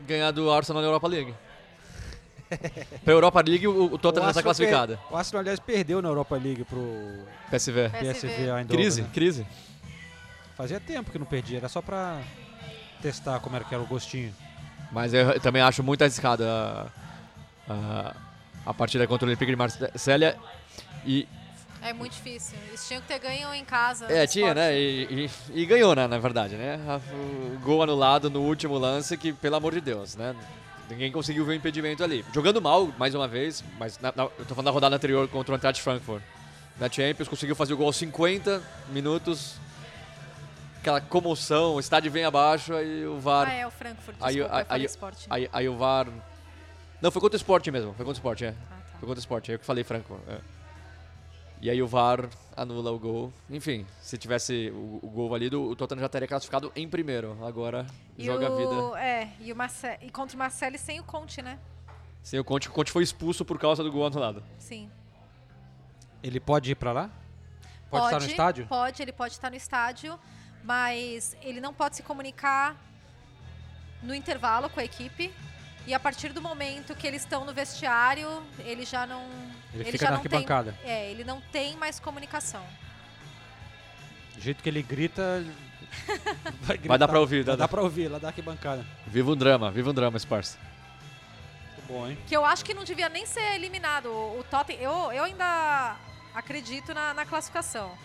ganhar 0.00 0.30
do 0.30 0.50
Arsenal 0.50 0.80
na 0.82 0.88
Europa 0.88 1.06
League. 1.06 1.34
pra 3.04 3.12
Europa 3.12 3.42
League 3.46 3.66
o, 3.68 3.84
o 3.92 3.98
Tottenham 3.98 4.22
tá 4.22 4.28
Arsenal 4.28 4.42
classificado. 4.42 4.96
per- 4.96 5.12
O 5.12 5.16
Arsenal, 5.16 5.40
aliás, 5.40 5.60
perdeu 5.60 6.00
na 6.02 6.08
Europa 6.08 6.36
League 6.36 6.64
pro 6.64 7.24
PSV. 7.50 7.88
PSV 7.90 8.50
ainda. 8.50 8.72
Crise, 8.74 9.02
crise. 9.12 9.46
Fazia 10.56 10.80
tempo 10.80 11.10
que 11.10 11.18
não 11.18 11.26
perdia, 11.26 11.58
era 11.58 11.68
só 11.68 11.80
pra 11.80 12.20
testar 13.00 13.38
como 13.40 13.54
era 13.56 13.64
que 13.64 13.74
era 13.74 13.82
o 13.82 13.86
gostinho. 13.86 14.34
Mas 14.90 15.12
eu 15.14 15.38
também 15.40 15.62
acho 15.62 15.82
muito 15.82 16.02
arriscado 16.02 16.42
a, 16.44 16.86
a, 17.68 18.16
a 18.66 18.74
partida 18.74 19.06
contra 19.06 19.26
o 19.26 19.28
Olympique 19.28 19.50
de 19.52 19.56
Marselha. 19.56 20.36
E 21.04 21.28
É 21.82 21.92
muito 21.92 22.12
difícil. 22.14 22.56
Eles 22.68 22.88
tinham 22.88 23.00
que 23.02 23.06
ter 23.08 23.18
ganho 23.20 23.54
em 23.54 23.64
casa. 23.64 24.06
É, 24.06 24.26
tinha, 24.26 24.46
esporte. 24.48 24.54
né? 24.56 24.76
E, 24.76 25.26
e- 25.54 25.60
e 25.62 25.66
ganhou, 25.66 25.94
né, 25.94 26.06
na 26.08 26.18
verdade, 26.18 26.56
né? 26.56 26.76
O 27.12 27.58
gol 27.60 27.82
anulado 27.82 28.28
no 28.30 28.40
último 28.40 28.76
lance, 28.78 29.16
que, 29.16 29.32
pelo 29.32 29.56
amor 29.56 29.74
de 29.74 29.80
Deus, 29.80 30.16
né? 30.16 30.34
Ninguém 30.88 31.12
conseguiu 31.12 31.44
ver 31.44 31.52
o 31.52 31.54
impedimento 31.54 32.02
ali. 32.02 32.24
Jogando 32.32 32.60
mal, 32.62 32.88
mais 32.98 33.14
uma 33.14 33.28
vez, 33.28 33.62
mas 33.78 33.98
na- 33.98 34.12
na- 34.16 34.24
eu 34.24 34.44
tô 34.46 34.54
falando 34.54 34.64
da 34.66 34.70
rodada 34.70 34.96
anterior 34.96 35.28
contra 35.28 35.52
o 35.52 35.56
Eintracht 35.56 35.82
Frankfurt. 35.82 36.22
Na 36.80 36.88
Champions, 36.88 37.28
conseguiu 37.28 37.54
fazer 37.56 37.74
o 37.74 37.76
gol 37.76 37.86
aos 37.86 37.96
50 37.96 38.62
minutos. 38.90 39.56
Aquela 40.80 41.00
comoção, 41.00 41.74
o 41.74 41.80
estádio 41.80 42.10
vem 42.10 42.24
abaixo, 42.24 42.72
aí 42.72 43.04
o 43.04 43.18
VAR... 43.18 43.48
Ah, 43.48 43.52
é, 43.52 43.66
o 43.66 43.70
Frankfurt, 43.70 44.16
aí, 44.20 44.34
desculpa, 44.36 44.56
aí, 44.56 44.60
eu 44.62 44.66
falei 44.66 44.80
aí, 44.82 44.86
Sport. 44.86 45.16
aí, 45.28 45.48
aí 45.52 45.68
o 45.68 45.76
VAR... 45.76 46.06
Não, 47.02 47.10
foi 47.10 47.20
contra 47.20 47.36
o 47.36 47.40
Sport 47.40 47.66
mesmo, 47.68 47.88
foi 47.94 48.06
contra 48.06 48.10
o 48.10 48.12
Sport, 48.12 48.42
é. 48.42 48.48
Ah, 48.48 48.52
tá. 48.70 48.98
Foi 48.98 49.00
contra 49.08 49.16
o 49.16 49.18
Sport, 49.18 49.48
é 49.48 49.54
eu 49.54 49.58
que 49.58 49.66
falei 49.66 49.84
Frankfurt. 49.84 50.20
é. 50.28 50.38
E 51.60 51.68
aí 51.68 51.82
o 51.82 51.86
VAR 51.88 52.28
anula 52.58 52.90
o 52.90 52.98
gol. 52.98 53.32
Enfim, 53.48 53.86
se 54.00 54.18
tivesse 54.18 54.70
o, 54.70 54.98
o 55.02 55.08
gol 55.08 55.28
valido, 55.28 55.62
o 55.62 55.76
Tottenham 55.76 56.00
já 56.00 56.08
teria 56.08 56.28
classificado 56.28 56.72
em 56.74 56.88
primeiro. 56.88 57.38
Agora 57.44 57.86
E 58.16 58.24
joga 58.24 58.48
a 58.48 58.56
vida. 58.56 59.00
É, 59.00 59.28
e, 59.40 59.52
o 59.52 59.56
Marce... 59.56 59.86
e 60.02 60.10
contra 60.10 60.34
o 60.34 60.38
Marcelli 60.38 60.76
sem 60.76 61.00
o 61.00 61.04
Conte, 61.04 61.40
né? 61.40 61.58
Sem 62.22 62.38
o 62.38 62.44
Conte, 62.44 62.68
o 62.68 62.72
Conte 62.72 62.90
foi 62.90 63.02
expulso 63.02 63.44
por 63.44 63.58
causa 63.58 63.82
do 63.82 63.90
gol 63.90 64.06
anulado. 64.06 64.42
Sim. 64.58 64.90
Ele 66.22 66.40
pode 66.40 66.72
ir 66.72 66.74
pra 66.74 66.92
lá? 66.92 67.10
Pode, 67.88 68.04
estar 68.06 68.20
no 68.20 68.26
estádio? 68.26 68.66
Pode, 68.66 69.02
ele 69.02 69.12
pode 69.12 69.32
estar 69.34 69.50
no 69.50 69.56
estádio, 69.56 70.18
mas 70.62 71.36
ele 71.40 71.60
não 71.60 71.72
pode 71.72 71.96
se 71.96 72.02
comunicar 72.02 72.76
no 74.02 74.14
intervalo 74.14 74.68
com 74.68 74.80
a 74.80 74.84
equipe. 74.84 75.32
E 75.88 75.94
a 75.94 75.98
partir 75.98 76.34
do 76.34 76.42
momento 76.42 76.94
que 76.94 77.06
eles 77.06 77.22
estão 77.22 77.46
no 77.46 77.54
vestiário, 77.54 78.42
ele 78.58 78.84
já 78.84 79.06
não. 79.06 79.26
Ele 79.72 79.84
fica 79.84 79.96
já 79.96 80.04
na 80.04 80.10
não 80.10 80.16
arquibancada. 80.18 80.74
Tem, 80.82 80.90
é, 80.90 81.10
ele 81.10 81.24
não 81.24 81.40
tem 81.40 81.78
mais 81.78 81.98
comunicação. 81.98 82.62
Do 84.34 84.40
jeito 84.42 84.62
que 84.62 84.68
ele 84.68 84.82
grita. 84.82 85.42
Vai, 86.60 86.76
Vai 86.76 86.98
dar 86.98 87.08
pra 87.08 87.18
ouvir, 87.18 87.42
dá- 87.42 87.56
dar 87.56 87.68
pra 87.68 87.80
ouvir 87.80 88.06
lá 88.08 88.18
da 88.18 88.28
arquibancada. 88.28 88.84
Viva 89.06 89.30
um 89.30 89.36
drama, 89.36 89.70
viva 89.70 89.88
um 89.88 89.94
drama. 89.94 90.18
Muito 90.28 91.86
bom, 91.88 92.06
hein? 92.06 92.18
Que 92.26 92.36
eu 92.36 92.44
acho 92.44 92.62
que 92.66 92.74
não 92.74 92.84
devia 92.84 93.08
nem 93.08 93.24
ser 93.24 93.54
eliminado. 93.54 94.10
O, 94.10 94.40
o 94.40 94.44
Tottenham, 94.44 94.82
eu, 94.82 95.12
eu 95.12 95.24
ainda 95.24 95.96
acredito 96.34 96.92
na, 96.92 97.14
na 97.14 97.24
classificação. 97.24 97.96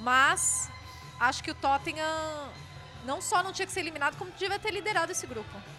Mas 0.00 0.70
acho 1.20 1.44
que 1.44 1.50
o 1.50 1.54
Tottenham 1.54 2.48
não 3.04 3.20
só 3.20 3.42
não 3.42 3.52
tinha 3.52 3.66
que 3.66 3.72
ser 3.72 3.80
eliminado, 3.80 4.16
como 4.16 4.30
devia 4.38 4.58
ter 4.58 4.70
liderado 4.70 5.12
esse 5.12 5.26
grupo. 5.26 5.75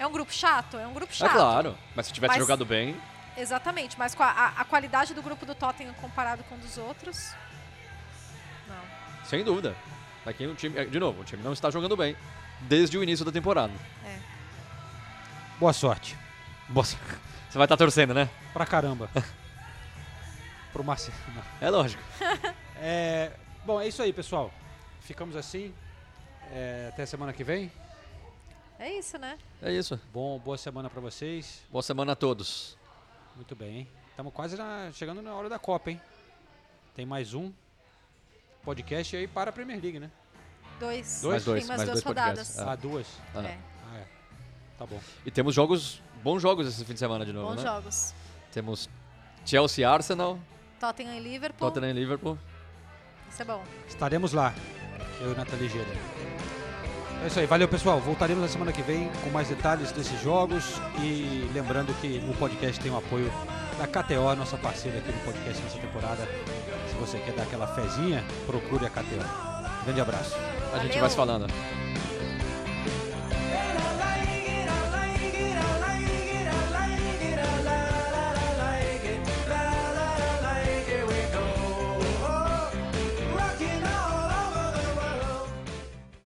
É 0.00 0.06
um 0.06 0.12
grupo 0.12 0.32
chato? 0.32 0.78
É 0.78 0.86
um 0.86 0.94
grupo 0.94 1.12
É 1.12 1.14
chato. 1.14 1.32
claro, 1.32 1.76
mas 1.94 2.06
se 2.06 2.12
tivesse 2.14 2.32
Mas- 2.32 2.38
jogado 2.40 2.64
bem, 2.64 2.96
Exatamente, 3.36 3.98
mas 3.98 4.14
com 4.14 4.22
a, 4.22 4.48
a- 4.56 4.64
qualidade 4.64 5.14
do 5.14 5.22
grupo 5.22 5.46
do 5.46 5.54
Tottenham 5.54 5.94
comparado 5.94 6.42
com 6.44 6.54
o 6.56 6.58
dos 6.58 6.76
outros. 6.78 7.32
Não. 8.66 9.24
sem 9.24 9.44
dúvida. 9.44 9.74
Aqui 10.26 10.46
o 10.46 10.54
time, 10.54 10.84
de 10.86 10.98
novo, 10.98 11.20
o 11.20 11.24
time 11.24 11.42
não 11.42 11.52
está 11.52 11.70
jogando 11.70 11.96
bem 11.96 12.16
desde 12.62 12.98
o 12.98 13.02
início 13.02 13.24
da 13.24 13.30
temporada. 13.32 13.72
É. 14.04 14.18
Boa 15.58 15.72
sorte. 15.72 16.16
Boa 16.68 16.84
Você 16.84 16.98
vai 17.58 17.64
estar 17.66 17.76
torcendo, 17.76 18.12
né? 18.14 18.28
Pra 18.52 18.64
caramba. 18.66 19.08
Pro 20.72 20.82
Marcelo. 20.84 21.16
É 21.60 21.68
lógico. 21.70 22.02
É, 22.82 23.32
bom, 23.62 23.78
é 23.78 23.86
isso 23.86 24.00
aí, 24.02 24.10
pessoal. 24.10 24.50
Ficamos 25.02 25.36
assim. 25.36 25.74
É, 26.50 26.86
até 26.90 27.04
semana 27.04 27.30
que 27.30 27.44
vem. 27.44 27.70
É 28.80 28.90
isso, 28.98 29.18
né? 29.18 29.38
É 29.60 29.70
isso. 29.72 30.00
Bom, 30.12 30.38
boa 30.38 30.56
semana 30.56 30.88
pra 30.88 31.00
vocês. 31.00 31.62
Boa 31.70 31.82
semana 31.82 32.12
a 32.12 32.16
todos. 32.16 32.78
Muito 33.36 33.54
bem, 33.54 33.78
hein? 33.80 33.88
Estamos 34.10 34.32
quase 34.32 34.56
na- 34.56 34.90
chegando 34.92 35.20
na 35.20 35.34
hora 35.34 35.48
da 35.50 35.58
Copa, 35.58 35.90
hein? 35.90 36.00
Tem 36.94 37.04
mais 37.04 37.34
um 37.34 37.52
podcast 38.62 39.14
aí 39.16 39.26
para 39.28 39.50
a 39.50 39.52
Premier 39.52 39.80
League, 39.80 40.00
né? 40.00 40.10
Dois. 40.78 41.20
Dois? 41.20 41.32
Mais 41.32 41.44
dois, 41.44 41.60
Tem 41.60 41.68
mais 41.68 41.78
mais 41.80 41.90
duas 41.90 42.02
dois 42.02 42.04
rodadas. 42.04 42.48
podcasts. 42.48 42.58
Ah, 42.58 42.74
duas? 42.74 43.06
Ah. 43.34 43.42
É. 43.48 43.58
Ah, 43.92 43.96
é. 43.98 44.06
Tá 44.78 44.86
bom. 44.86 44.98
E 45.26 45.30
temos 45.30 45.54
jogos, 45.54 46.02
bons 46.22 46.40
jogos 46.40 46.66
esse 46.66 46.82
fim 46.84 46.94
de 46.94 46.98
semana 46.98 47.24
de 47.26 47.32
novo, 47.34 47.48
Bons 47.50 47.62
né? 47.62 47.70
jogos. 47.70 48.14
Temos 48.50 48.88
Chelsea 49.44 49.82
e 49.82 49.84
Arsenal, 49.84 50.38
Tottenham 50.80 51.14
e 51.14 51.20
Liverpool. 51.20 51.70
Tottenham 51.70 51.90
e 51.90 51.92
Liverpool. 51.92 52.38
Isso 53.30 53.42
é 53.42 53.44
bom. 53.44 53.62
Estaremos 53.86 54.32
lá. 54.32 54.54
Eu 55.20 55.32
e 55.32 55.34
Nathalie 55.36 55.68
Gera. 55.68 56.29
É 57.22 57.26
isso 57.26 57.38
aí, 57.38 57.46
valeu 57.46 57.68
pessoal. 57.68 58.00
Voltaremos 58.00 58.42
na 58.42 58.48
semana 58.48 58.72
que 58.72 58.80
vem 58.82 59.10
com 59.22 59.30
mais 59.30 59.48
detalhes 59.48 59.92
desses 59.92 60.20
jogos 60.22 60.80
e 61.02 61.48
lembrando 61.52 61.92
que 62.00 62.22
o 62.28 62.34
podcast 62.34 62.80
tem 62.80 62.90
o 62.90 62.96
apoio 62.96 63.30
da 63.78 63.86
KTO, 63.86 64.34
nossa 64.36 64.56
parceira 64.56 64.98
aqui 64.98 65.12
no 65.12 65.18
podcast 65.20 65.62
nessa 65.62 65.78
temporada. 65.78 66.26
Se 66.88 66.94
você 66.98 67.18
quer 67.18 67.32
dar 67.32 67.42
aquela 67.42 67.66
fezinha, 67.66 68.24
procure 68.46 68.86
a 68.86 68.90
KTO. 68.90 69.84
Grande 69.84 70.00
abraço. 70.00 70.36
A 70.72 70.78
gente 70.78 70.98
vai 70.98 71.10
se 71.10 71.16
falando. 71.16 71.46